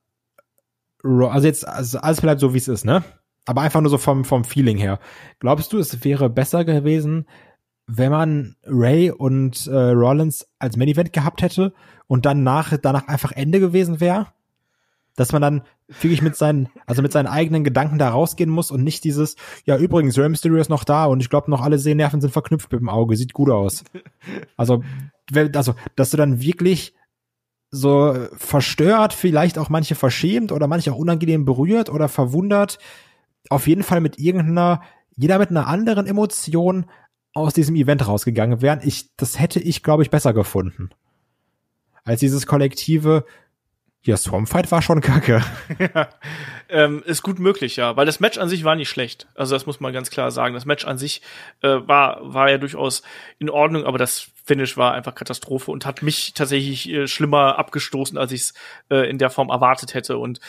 also 1.02 1.46
jetzt, 1.46 1.66
also 1.66 1.98
alles 1.98 2.20
bleibt 2.20 2.40
so, 2.40 2.54
wie 2.54 2.58
es 2.58 2.68
ist, 2.68 2.84
ne? 2.84 3.02
Aber 3.46 3.62
einfach 3.62 3.80
nur 3.80 3.90
so 3.90 3.98
vom, 3.98 4.24
vom 4.24 4.44
Feeling 4.44 4.76
her. 4.76 5.00
Glaubst 5.38 5.72
du, 5.72 5.78
es 5.78 6.04
wäre 6.04 6.28
besser 6.28 6.64
gewesen, 6.64 7.26
wenn 7.86 8.12
man 8.12 8.56
Ray 8.64 9.10
und 9.10 9.66
äh, 9.66 9.74
Rollins 9.74 10.46
als 10.58 10.76
Main 10.76 10.88
Event 10.88 11.14
gehabt 11.14 11.40
hätte 11.40 11.72
und 12.06 12.26
dann 12.26 12.42
nach, 12.42 12.76
danach 12.76 13.08
einfach 13.08 13.32
Ende 13.32 13.58
gewesen 13.58 14.00
wäre? 14.00 14.26
Dass 15.18 15.32
man 15.32 15.42
dann 15.42 15.62
wirklich 15.88 16.22
mit 16.22 16.36
seinen, 16.36 16.68
also 16.86 17.02
mit 17.02 17.10
seinen 17.10 17.26
eigenen 17.26 17.64
Gedanken 17.64 17.98
da 17.98 18.10
rausgehen 18.10 18.50
muss 18.50 18.70
und 18.70 18.84
nicht 18.84 19.02
dieses, 19.02 19.34
ja 19.64 19.76
übrigens, 19.76 20.16
Rey 20.16 20.28
Mysterio 20.28 20.58
ist 20.60 20.70
noch 20.70 20.84
da 20.84 21.06
und 21.06 21.20
ich 21.20 21.28
glaube 21.28 21.50
noch 21.50 21.60
alle 21.60 21.78
Sehnerven 21.78 22.20
sind 22.20 22.30
verknüpft 22.30 22.70
mit 22.70 22.80
dem 22.80 22.88
Auge, 22.88 23.16
sieht 23.16 23.32
gut 23.32 23.50
aus. 23.50 23.82
Also, 24.56 24.84
also, 25.54 25.74
dass 25.96 26.10
du 26.10 26.16
dann 26.16 26.40
wirklich 26.40 26.94
so 27.72 28.14
verstört, 28.36 29.12
vielleicht 29.12 29.58
auch 29.58 29.70
manche 29.70 29.96
verschämt 29.96 30.52
oder 30.52 30.68
manche 30.68 30.92
auch 30.92 30.98
unangenehm 30.98 31.44
berührt 31.44 31.90
oder 31.90 32.08
verwundert 32.08 32.78
auf 33.50 33.66
jeden 33.66 33.82
Fall 33.82 34.00
mit 34.00 34.18
irgendeiner, 34.20 34.82
jeder 35.16 35.38
mit 35.38 35.50
einer 35.50 35.66
anderen 35.66 36.06
Emotion 36.06 36.86
aus 37.34 37.54
diesem 37.54 37.74
Event 37.74 38.06
rausgegangen 38.06 38.62
wären. 38.62 38.80
Ich, 38.84 39.16
das 39.16 39.40
hätte 39.40 39.58
ich, 39.58 39.82
glaube 39.82 40.04
ich, 40.04 40.10
besser 40.10 40.32
gefunden. 40.32 40.90
Als 42.04 42.20
dieses 42.20 42.46
kollektive, 42.46 43.24
ja, 44.08 44.16
Swarmfight 44.16 44.72
war 44.72 44.80
schon 44.80 45.02
kacke. 45.02 45.42
ja, 45.78 46.08
ähm, 46.70 47.02
ist 47.04 47.22
gut 47.22 47.38
möglich, 47.38 47.76
ja, 47.76 47.94
weil 47.94 48.06
das 48.06 48.20
Match 48.20 48.38
an 48.38 48.48
sich 48.48 48.64
war 48.64 48.74
nicht 48.74 48.88
schlecht. 48.88 49.26
Also 49.34 49.54
das 49.54 49.66
muss 49.66 49.80
man 49.80 49.92
ganz 49.92 50.08
klar 50.08 50.30
sagen. 50.30 50.54
Das 50.54 50.64
Match 50.64 50.86
an 50.86 50.96
sich 50.96 51.20
äh, 51.60 51.68
war 51.86 52.20
war 52.22 52.48
ja 52.48 52.56
durchaus 52.56 53.02
in 53.38 53.50
Ordnung, 53.50 53.84
aber 53.84 53.98
das 53.98 54.30
Finish 54.42 54.78
war 54.78 54.94
einfach 54.94 55.14
Katastrophe 55.14 55.70
und 55.70 55.84
hat 55.84 56.02
mich 56.02 56.32
tatsächlich 56.32 56.88
äh, 56.88 57.06
schlimmer 57.06 57.58
abgestoßen, 57.58 58.16
als 58.16 58.32
ich 58.32 58.40
es 58.40 58.54
äh, 58.90 59.10
in 59.10 59.18
der 59.18 59.28
Form 59.28 59.50
erwartet 59.50 59.92
hätte. 59.92 60.16
Und 60.16 60.40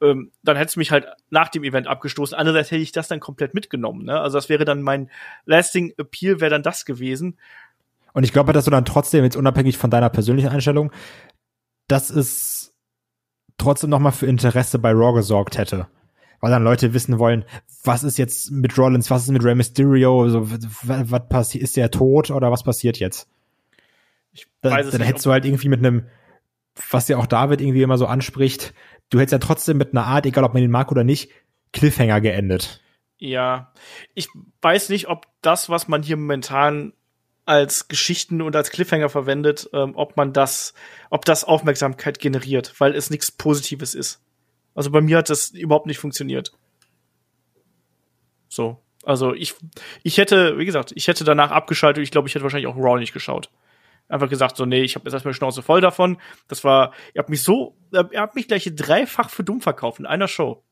ähm, 0.00 0.30
dann 0.44 0.56
hätte 0.56 0.68
es 0.68 0.76
mich 0.76 0.92
halt 0.92 1.08
nach 1.28 1.48
dem 1.48 1.64
Event 1.64 1.88
abgestoßen. 1.88 2.38
Andererseits 2.38 2.70
hätte 2.70 2.82
ich 2.82 2.92
das 2.92 3.08
dann 3.08 3.18
komplett 3.18 3.52
mitgenommen. 3.52 4.04
Ne? 4.04 4.20
Also 4.20 4.38
das 4.38 4.48
wäre 4.48 4.64
dann 4.64 4.80
mein 4.80 5.10
lasting 5.44 5.92
Appeal, 5.98 6.40
wäre 6.40 6.50
dann 6.50 6.62
das 6.62 6.84
gewesen. 6.84 7.36
Und 8.12 8.22
ich 8.22 8.32
glaube, 8.32 8.52
dass 8.52 8.66
du 8.66 8.70
dann 8.70 8.84
trotzdem 8.84 9.24
jetzt 9.24 9.36
unabhängig 9.36 9.76
von 9.76 9.90
deiner 9.90 10.08
persönlichen 10.08 10.50
Einstellung, 10.50 10.92
das 11.88 12.10
ist 12.10 12.68
trotzdem 13.58 13.90
noch 13.90 13.98
mal 13.98 14.12
für 14.12 14.26
Interesse 14.26 14.78
bei 14.78 14.92
Raw 14.92 15.12
gesorgt 15.12 15.58
hätte. 15.58 15.88
Weil 16.40 16.52
dann 16.52 16.62
Leute 16.62 16.94
wissen 16.94 17.18
wollen, 17.18 17.44
was 17.82 18.04
ist 18.04 18.16
jetzt 18.16 18.52
mit 18.52 18.78
Rollins, 18.78 19.10
was 19.10 19.24
ist 19.24 19.30
mit 19.30 19.42
Rey 19.44 19.56
Mysterio, 19.56 20.28
so, 20.28 20.50
was, 20.50 21.10
was 21.10 21.28
passiert, 21.28 21.64
ist 21.64 21.76
der 21.76 21.90
tot 21.90 22.30
oder 22.30 22.52
was 22.52 22.62
passiert 22.62 22.98
jetzt? 22.98 23.28
Ich 24.32 24.46
da, 24.60 24.70
weiß 24.70 24.86
es 24.86 24.92
dann 24.92 25.00
nicht, 25.00 25.08
hättest 25.08 25.26
du 25.26 25.32
halt 25.32 25.44
irgendwie 25.44 25.68
mit 25.68 25.80
einem, 25.80 26.06
was 26.90 27.08
ja 27.08 27.16
auch 27.16 27.26
David 27.26 27.60
irgendwie 27.60 27.82
immer 27.82 27.98
so 27.98 28.06
anspricht, 28.06 28.72
du 29.10 29.18
hättest 29.18 29.32
ja 29.32 29.38
trotzdem 29.38 29.78
mit 29.78 29.92
einer 29.92 30.06
Art, 30.06 30.26
egal 30.26 30.44
ob 30.44 30.54
man 30.54 30.62
den 30.62 30.70
mag 30.70 30.92
oder 30.92 31.02
nicht, 31.02 31.30
Cliffhanger 31.72 32.20
geendet. 32.20 32.80
Ja, 33.18 33.72
ich 34.14 34.28
weiß 34.62 34.90
nicht, 34.90 35.08
ob 35.08 35.26
das, 35.42 35.68
was 35.68 35.88
man 35.88 36.04
hier 36.04 36.16
momentan 36.16 36.92
als 37.48 37.88
Geschichten 37.88 38.42
und 38.42 38.54
als 38.54 38.70
Cliffhanger 38.70 39.08
verwendet, 39.08 39.70
ähm, 39.72 39.92
ob 39.96 40.16
man 40.16 40.34
das, 40.34 40.74
ob 41.08 41.24
das 41.24 41.44
Aufmerksamkeit 41.44 42.18
generiert, 42.18 42.74
weil 42.78 42.94
es 42.94 43.08
nichts 43.08 43.30
Positives 43.30 43.94
ist. 43.94 44.20
Also 44.74 44.90
bei 44.90 45.00
mir 45.00 45.16
hat 45.16 45.30
das 45.30 45.50
überhaupt 45.50 45.86
nicht 45.86 45.98
funktioniert. 45.98 46.52
So. 48.48 48.78
Also 49.02 49.32
ich, 49.32 49.54
ich 50.02 50.18
hätte, 50.18 50.58
wie 50.58 50.66
gesagt, 50.66 50.92
ich 50.94 51.08
hätte 51.08 51.24
danach 51.24 51.50
abgeschaltet. 51.50 52.02
Ich 52.02 52.10
glaube, 52.10 52.28
ich 52.28 52.34
hätte 52.34 52.42
wahrscheinlich 52.42 52.66
auch 52.66 52.76
Raw 52.76 52.98
nicht 52.98 53.14
geschaut. 53.14 53.50
Einfach 54.08 54.28
gesagt, 54.28 54.56
so, 54.56 54.66
nee, 54.66 54.82
ich 54.82 54.94
habe 54.94 55.06
jetzt 55.06 55.14
erstmal 55.14 55.32
Schnauze 55.32 55.62
voll 55.62 55.80
davon. 55.80 56.18
Das 56.48 56.64
war, 56.64 56.92
ihr 57.14 57.20
habt 57.20 57.30
mich 57.30 57.42
so, 57.42 57.76
ihr 57.92 58.20
habt 58.20 58.34
mich 58.34 58.48
gleich 58.48 58.70
dreifach 58.74 59.30
für 59.30 59.44
dumm 59.44 59.62
verkauft 59.62 60.00
in 60.00 60.06
einer 60.06 60.28
Show. 60.28 60.62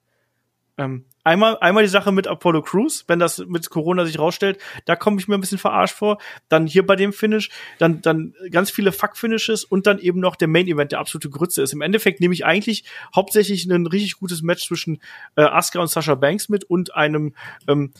Ähm, 0.79 1.07
einmal, 1.25 1.57
einmal 1.61 1.85
die 1.85 1.89
Sache 1.89 2.13
mit 2.13 2.27
Apollo 2.27 2.63
Crews, 2.63 3.05
wenn 3.09 3.19
das 3.19 3.39
mit 3.39 3.71
Corona 3.71 4.05
sich 4.05 4.19
rausstellt, 4.19 4.59
da 4.85 4.95
komme 4.95 5.19
ich 5.19 5.27
mir 5.27 5.35
ein 5.35 5.41
bisschen 5.41 5.59
verarscht 5.59 5.97
vor. 5.97 6.19
Dann 6.49 6.67
hier 6.67 6.85
bei 6.85 6.97
dem 6.97 7.13
Finish, 7.13 7.51
dann, 7.79 8.03
dann 8.03 8.35
ganz 8.51 8.71
viele 8.71 8.93
Fuck-Finishes 8.93 9.65
und 9.65 9.87
dann 9.87 9.99
eben 9.99 10.21
noch 10.21 10.37
der 10.37 10.49
Main-Event, 10.49 10.93
der 10.93 10.99
absolute 10.99 11.31
Grütze 11.31 11.63
ist. 11.63 11.73
Im 11.73 11.81
Endeffekt 11.81 12.21
nehme 12.21 12.35
ich 12.35 12.45
eigentlich 12.45 12.85
hauptsächlich 13.15 13.65
ein 13.65 13.87
richtig 13.87 14.19
gutes 14.19 14.43
Match 14.43 14.67
zwischen 14.67 15.01
äh, 15.37 15.43
Asuka 15.43 15.81
und 15.81 15.89
Sasha 15.89 16.15
Banks 16.15 16.51
mit 16.51 16.65
und 16.65 16.95
einem, 16.95 17.35
ähm, 17.69 17.93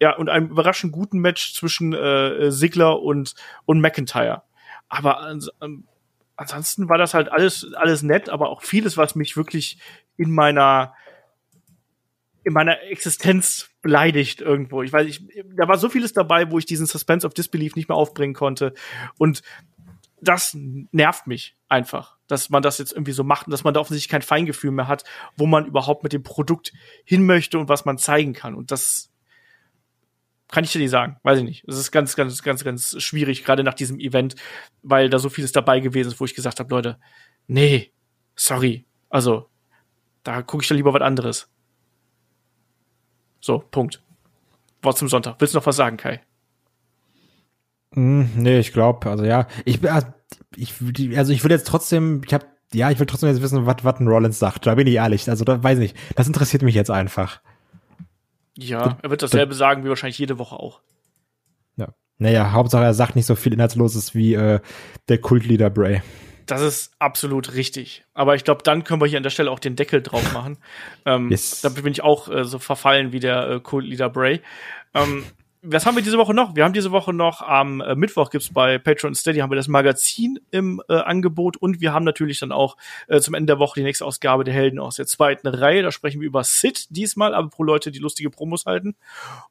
ja, 0.00 0.14
und 0.16 0.28
einem 0.28 0.48
überraschend 0.50 0.92
guten 0.92 1.18
Match 1.18 1.54
zwischen 1.54 1.92
äh, 1.92 2.52
Sigler 2.52 3.02
und, 3.02 3.34
und 3.64 3.80
McIntyre. 3.80 4.42
Aber 4.88 5.36
ähm, 5.60 5.84
ansonsten 6.36 6.88
war 6.88 6.96
das 6.96 7.12
halt 7.12 7.30
alles, 7.30 7.74
alles 7.74 8.02
nett, 8.02 8.28
aber 8.28 8.50
auch 8.50 8.62
vieles, 8.62 8.96
was 8.96 9.16
mich 9.16 9.36
wirklich 9.36 9.78
in 10.16 10.30
meiner 10.30 10.94
in 12.44 12.52
meiner 12.52 12.82
Existenz 12.82 13.70
beleidigt 13.82 14.40
irgendwo. 14.40 14.82
Ich 14.82 14.92
weiß, 14.92 15.06
ich, 15.06 15.26
da 15.56 15.68
war 15.68 15.78
so 15.78 15.88
vieles 15.88 16.12
dabei, 16.12 16.50
wo 16.50 16.58
ich 16.58 16.66
diesen 16.66 16.86
Suspense 16.86 17.26
of 17.26 17.34
Disbelief 17.34 17.76
nicht 17.76 17.88
mehr 17.88 17.96
aufbringen 17.96 18.34
konnte. 18.34 18.74
Und 19.18 19.42
das 20.20 20.54
nervt 20.54 21.26
mich 21.26 21.56
einfach, 21.68 22.16
dass 22.26 22.50
man 22.50 22.62
das 22.62 22.78
jetzt 22.78 22.92
irgendwie 22.92 23.12
so 23.12 23.24
macht 23.24 23.46
und 23.46 23.52
dass 23.52 23.64
man 23.64 23.74
da 23.74 23.80
offensichtlich 23.80 24.10
kein 24.10 24.22
Feingefühl 24.22 24.70
mehr 24.70 24.88
hat, 24.88 25.04
wo 25.36 25.46
man 25.46 25.66
überhaupt 25.66 26.02
mit 26.02 26.12
dem 26.12 26.22
Produkt 26.22 26.72
hin 27.04 27.24
möchte 27.24 27.58
und 27.58 27.68
was 27.68 27.84
man 27.84 27.98
zeigen 27.98 28.32
kann. 28.32 28.54
Und 28.54 28.70
das 28.70 29.10
kann 30.50 30.64
ich 30.64 30.72
dir 30.72 30.80
nicht 30.80 30.90
sagen, 30.90 31.16
weiß 31.22 31.38
ich 31.38 31.44
nicht. 31.44 31.64
Es 31.68 31.78
ist 31.78 31.92
ganz, 31.92 32.16
ganz, 32.16 32.42
ganz, 32.42 32.64
ganz 32.64 33.00
schwierig, 33.00 33.44
gerade 33.44 33.64
nach 33.64 33.74
diesem 33.74 33.98
Event, 33.98 34.34
weil 34.82 35.08
da 35.08 35.18
so 35.18 35.28
vieles 35.28 35.52
dabei 35.52 35.80
gewesen 35.80 36.08
ist, 36.08 36.20
wo 36.20 36.24
ich 36.24 36.34
gesagt 36.34 36.60
habe, 36.60 36.74
Leute, 36.74 36.98
nee, 37.46 37.92
sorry. 38.34 38.86
Also, 39.08 39.48
da 40.22 40.42
gucke 40.42 40.62
ich 40.62 40.68
da 40.68 40.74
lieber 40.74 40.92
was 40.92 41.02
anderes. 41.02 41.50
So, 43.40 43.58
Punkt. 43.58 44.02
Wort 44.82 44.98
zum 44.98 45.08
Sonntag. 45.08 45.36
Willst 45.38 45.54
du 45.54 45.58
noch 45.58 45.66
was 45.66 45.76
sagen, 45.76 45.96
Kai? 45.96 46.20
Mm, 47.92 48.24
nee, 48.36 48.58
ich 48.58 48.72
glaube, 48.72 49.10
also 49.10 49.24
ja, 49.24 49.46
ich 49.64 49.80
bin, 49.80 49.90
ich, 50.56 50.74
also 51.18 51.32
ich 51.32 51.42
will 51.42 51.50
jetzt 51.50 51.66
trotzdem, 51.66 52.22
ich 52.24 52.32
habe, 52.32 52.46
ja, 52.72 52.90
ich 52.90 52.98
will 52.98 53.06
trotzdem 53.06 53.28
jetzt 53.28 53.42
wissen, 53.42 53.66
was 53.66 53.76
was 53.82 54.00
ein 54.00 54.06
Rollins 54.08 54.38
sagt. 54.38 54.66
Da 54.66 54.74
bin 54.74 54.86
ich 54.86 54.94
ehrlich. 54.94 55.28
Also 55.28 55.44
da 55.44 55.62
weiß 55.62 55.78
ich 55.78 55.92
nicht. 55.92 56.16
Das 56.16 56.26
interessiert 56.28 56.62
mich 56.62 56.74
jetzt 56.74 56.90
einfach. 56.90 57.40
Ja, 58.56 58.98
er 59.02 59.10
wird 59.10 59.22
dasselbe 59.22 59.54
sagen 59.54 59.84
wie 59.84 59.88
wahrscheinlich 59.88 60.18
jede 60.18 60.38
Woche 60.38 60.56
auch. 60.56 60.80
Ja. 61.76 61.88
Naja, 62.18 62.52
Hauptsache 62.52 62.84
er 62.84 62.94
sagt 62.94 63.16
nicht 63.16 63.26
so 63.26 63.34
viel 63.34 63.52
Inhaltsloses 63.54 64.14
wie 64.14 64.34
äh, 64.34 64.60
der 65.08 65.18
Kultleader 65.18 65.70
Bray. 65.70 66.02
Das 66.50 66.62
ist 66.62 66.92
absolut 66.98 67.54
richtig. 67.54 68.04
Aber 68.14 68.34
ich 68.34 68.44
glaube, 68.44 68.62
dann 68.64 68.84
können 68.84 69.00
wir 69.00 69.06
hier 69.06 69.18
an 69.18 69.22
der 69.22 69.30
Stelle 69.30 69.50
auch 69.50 69.60
den 69.60 69.76
Deckel 69.76 70.02
drauf 70.02 70.32
machen. 70.34 70.58
ähm, 71.06 71.30
yes. 71.30 71.60
Da 71.60 71.68
bin 71.68 71.92
ich 71.92 72.02
auch 72.02 72.28
äh, 72.28 72.44
so 72.44 72.58
verfallen 72.58 73.12
wie 73.12 73.20
der 73.20 73.48
äh, 73.48 73.60
Cold 73.60 73.86
Leader 73.86 74.10
Bray. 74.10 74.40
Ähm, 74.94 75.24
was 75.62 75.84
haben 75.84 75.94
wir 75.94 76.02
diese 76.02 76.16
Woche 76.16 76.32
noch? 76.32 76.56
Wir 76.56 76.64
haben 76.64 76.72
diese 76.72 76.90
Woche 76.90 77.12
noch 77.12 77.42
am 77.42 77.82
äh, 77.82 77.94
Mittwoch 77.94 78.30
gibt's 78.30 78.50
bei 78.50 78.78
Patreon 78.78 79.14
Steady 79.14 79.40
haben 79.40 79.50
wir 79.50 79.56
das 79.56 79.68
Magazin 79.68 80.40
im 80.50 80.82
äh, 80.88 80.94
Angebot 80.94 81.58
und 81.58 81.82
wir 81.82 81.92
haben 81.92 82.04
natürlich 82.04 82.40
dann 82.40 82.50
auch 82.50 82.78
äh, 83.08 83.20
zum 83.20 83.34
Ende 83.34 83.52
der 83.52 83.58
Woche 83.58 83.80
die 83.80 83.84
nächste 83.84 84.06
Ausgabe 84.06 84.44
der 84.44 84.54
Helden 84.54 84.78
aus 84.78 84.96
der 84.96 85.06
zweiten 85.06 85.48
Reihe. 85.48 85.82
Da 85.82 85.92
sprechen 85.92 86.22
wir 86.22 86.26
über 86.26 86.44
Sid 86.44 86.86
diesmal, 86.88 87.34
aber 87.34 87.50
pro 87.50 87.62
Leute, 87.62 87.90
die 87.90 87.98
lustige 87.98 88.30
Promos 88.30 88.64
halten. 88.64 88.96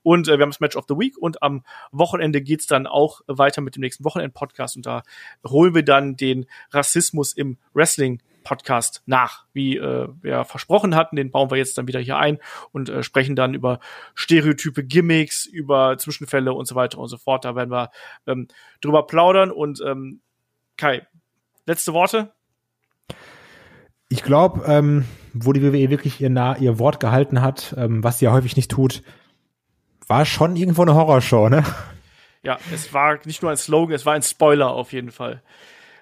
Und 0.02 0.28
äh, 0.28 0.38
wir 0.38 0.44
haben 0.44 0.50
das 0.50 0.60
Match 0.60 0.78
of 0.78 0.86
the 0.88 0.96
Week 0.96 1.16
und 1.16 1.44
am 1.44 1.64
Wochenende 1.92 2.42
geht's 2.42 2.66
dann 2.66 2.88
auch 2.88 3.22
weiter 3.28 3.62
mit 3.62 3.76
dem 3.76 3.82
nächsten 3.82 4.04
Wochenend-Podcast 4.04 4.78
und 4.78 4.88
da 4.88 5.04
holen 5.48 5.76
wir 5.76 5.84
dann 5.84 6.16
den 6.16 6.48
Rassismus 6.72 7.34
im 7.34 7.58
Wrestling 7.74 8.20
Podcast 8.44 9.04
nach, 9.06 9.46
wie 9.54 9.78
äh, 9.78 10.08
wir 10.22 10.44
versprochen 10.46 10.96
hatten. 10.96 11.16
Den 11.16 11.32
bauen 11.32 11.52
wir 11.52 11.58
jetzt 11.58 11.78
dann 11.78 11.88
wieder 11.88 12.00
hier 12.00 12.18
ein 12.18 12.40
und 12.72 12.90
äh, 12.90 13.04
sprechen 13.04 13.36
dann 13.36 13.54
über 13.54 13.80
Stereotype, 14.16 14.84
Gimmicks, 14.84 15.46
über 15.46 15.98
Zwischenfälle 15.98 16.54
und 16.54 16.68
so 16.68 16.76
weiter 16.76 16.98
und 16.98 17.08
so 17.08 17.18
fort. 17.18 17.46
Da 17.46 17.56
werden 17.56 17.72
wir 17.72 17.92
ähm, 18.28 18.48
drüber 18.82 19.06
plaudern. 19.06 19.52
Und 19.52 19.82
ähm, 19.86 20.22
Kai, 20.78 21.06
letzte 21.66 21.94
Worte? 21.94 22.34
Ich 24.10 24.24
glaube, 24.24 24.64
ähm, 24.66 25.06
wo 25.34 25.54
die 25.54 25.62
WWE 25.62 25.90
wirklich 25.90 26.20
ihr, 26.20 26.30
nah, 26.30 26.58
ihr 26.58 26.80
Wort 26.80 27.00
gehalten 27.00 27.42
hat, 27.42 27.76
ähm, 27.78 28.04
was 28.04 28.20
sie 28.20 28.26
ja 28.26 28.32
häufig 28.32 28.56
nicht 28.56 28.72
tut, 28.72 29.04
war 30.08 30.26
schon 30.26 30.56
irgendwo 30.56 30.82
eine 30.82 30.96
Horrorshow, 30.96 31.50
ne? 31.50 31.64
Ja, 32.42 32.58
es 32.74 32.94
war 32.94 33.20
nicht 33.26 33.42
nur 33.42 33.52
ein 33.52 33.58
Slogan, 33.58 33.94
es 33.94 34.06
war 34.06 34.14
ein 34.14 34.24
Spoiler 34.24 34.72
auf 34.72 34.94
jeden 34.94 35.12
Fall. 35.12 35.44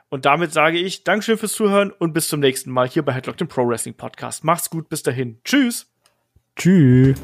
Und 0.10 0.26
damit 0.26 0.54
sage 0.54 0.78
ich 0.78 1.04
Dankeschön 1.04 1.38
fürs 1.38 1.54
Zuhören 1.54 1.92
und 1.92 2.14
bis 2.14 2.30
zum 2.30 2.40
nächsten 2.40 2.72
Mal 2.72 2.88
hier 2.88 3.04
bei 3.04 3.12
Headlock, 3.12 3.38
dem 3.38 3.48
Pro 3.48 3.68
Wrestling 3.68 3.96
Podcast. 3.96 4.44
Macht's 4.44 4.70
gut, 4.70 4.88
bis 4.90 5.04
dahin. 5.04 5.40
Tschüss. 5.44 5.88
Tschüss. 6.56 7.20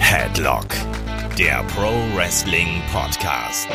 Headlock, 0.00 0.66
der 1.38 1.62
Pro 1.74 1.92
Wrestling 2.16 2.82
Podcast. 2.92 3.68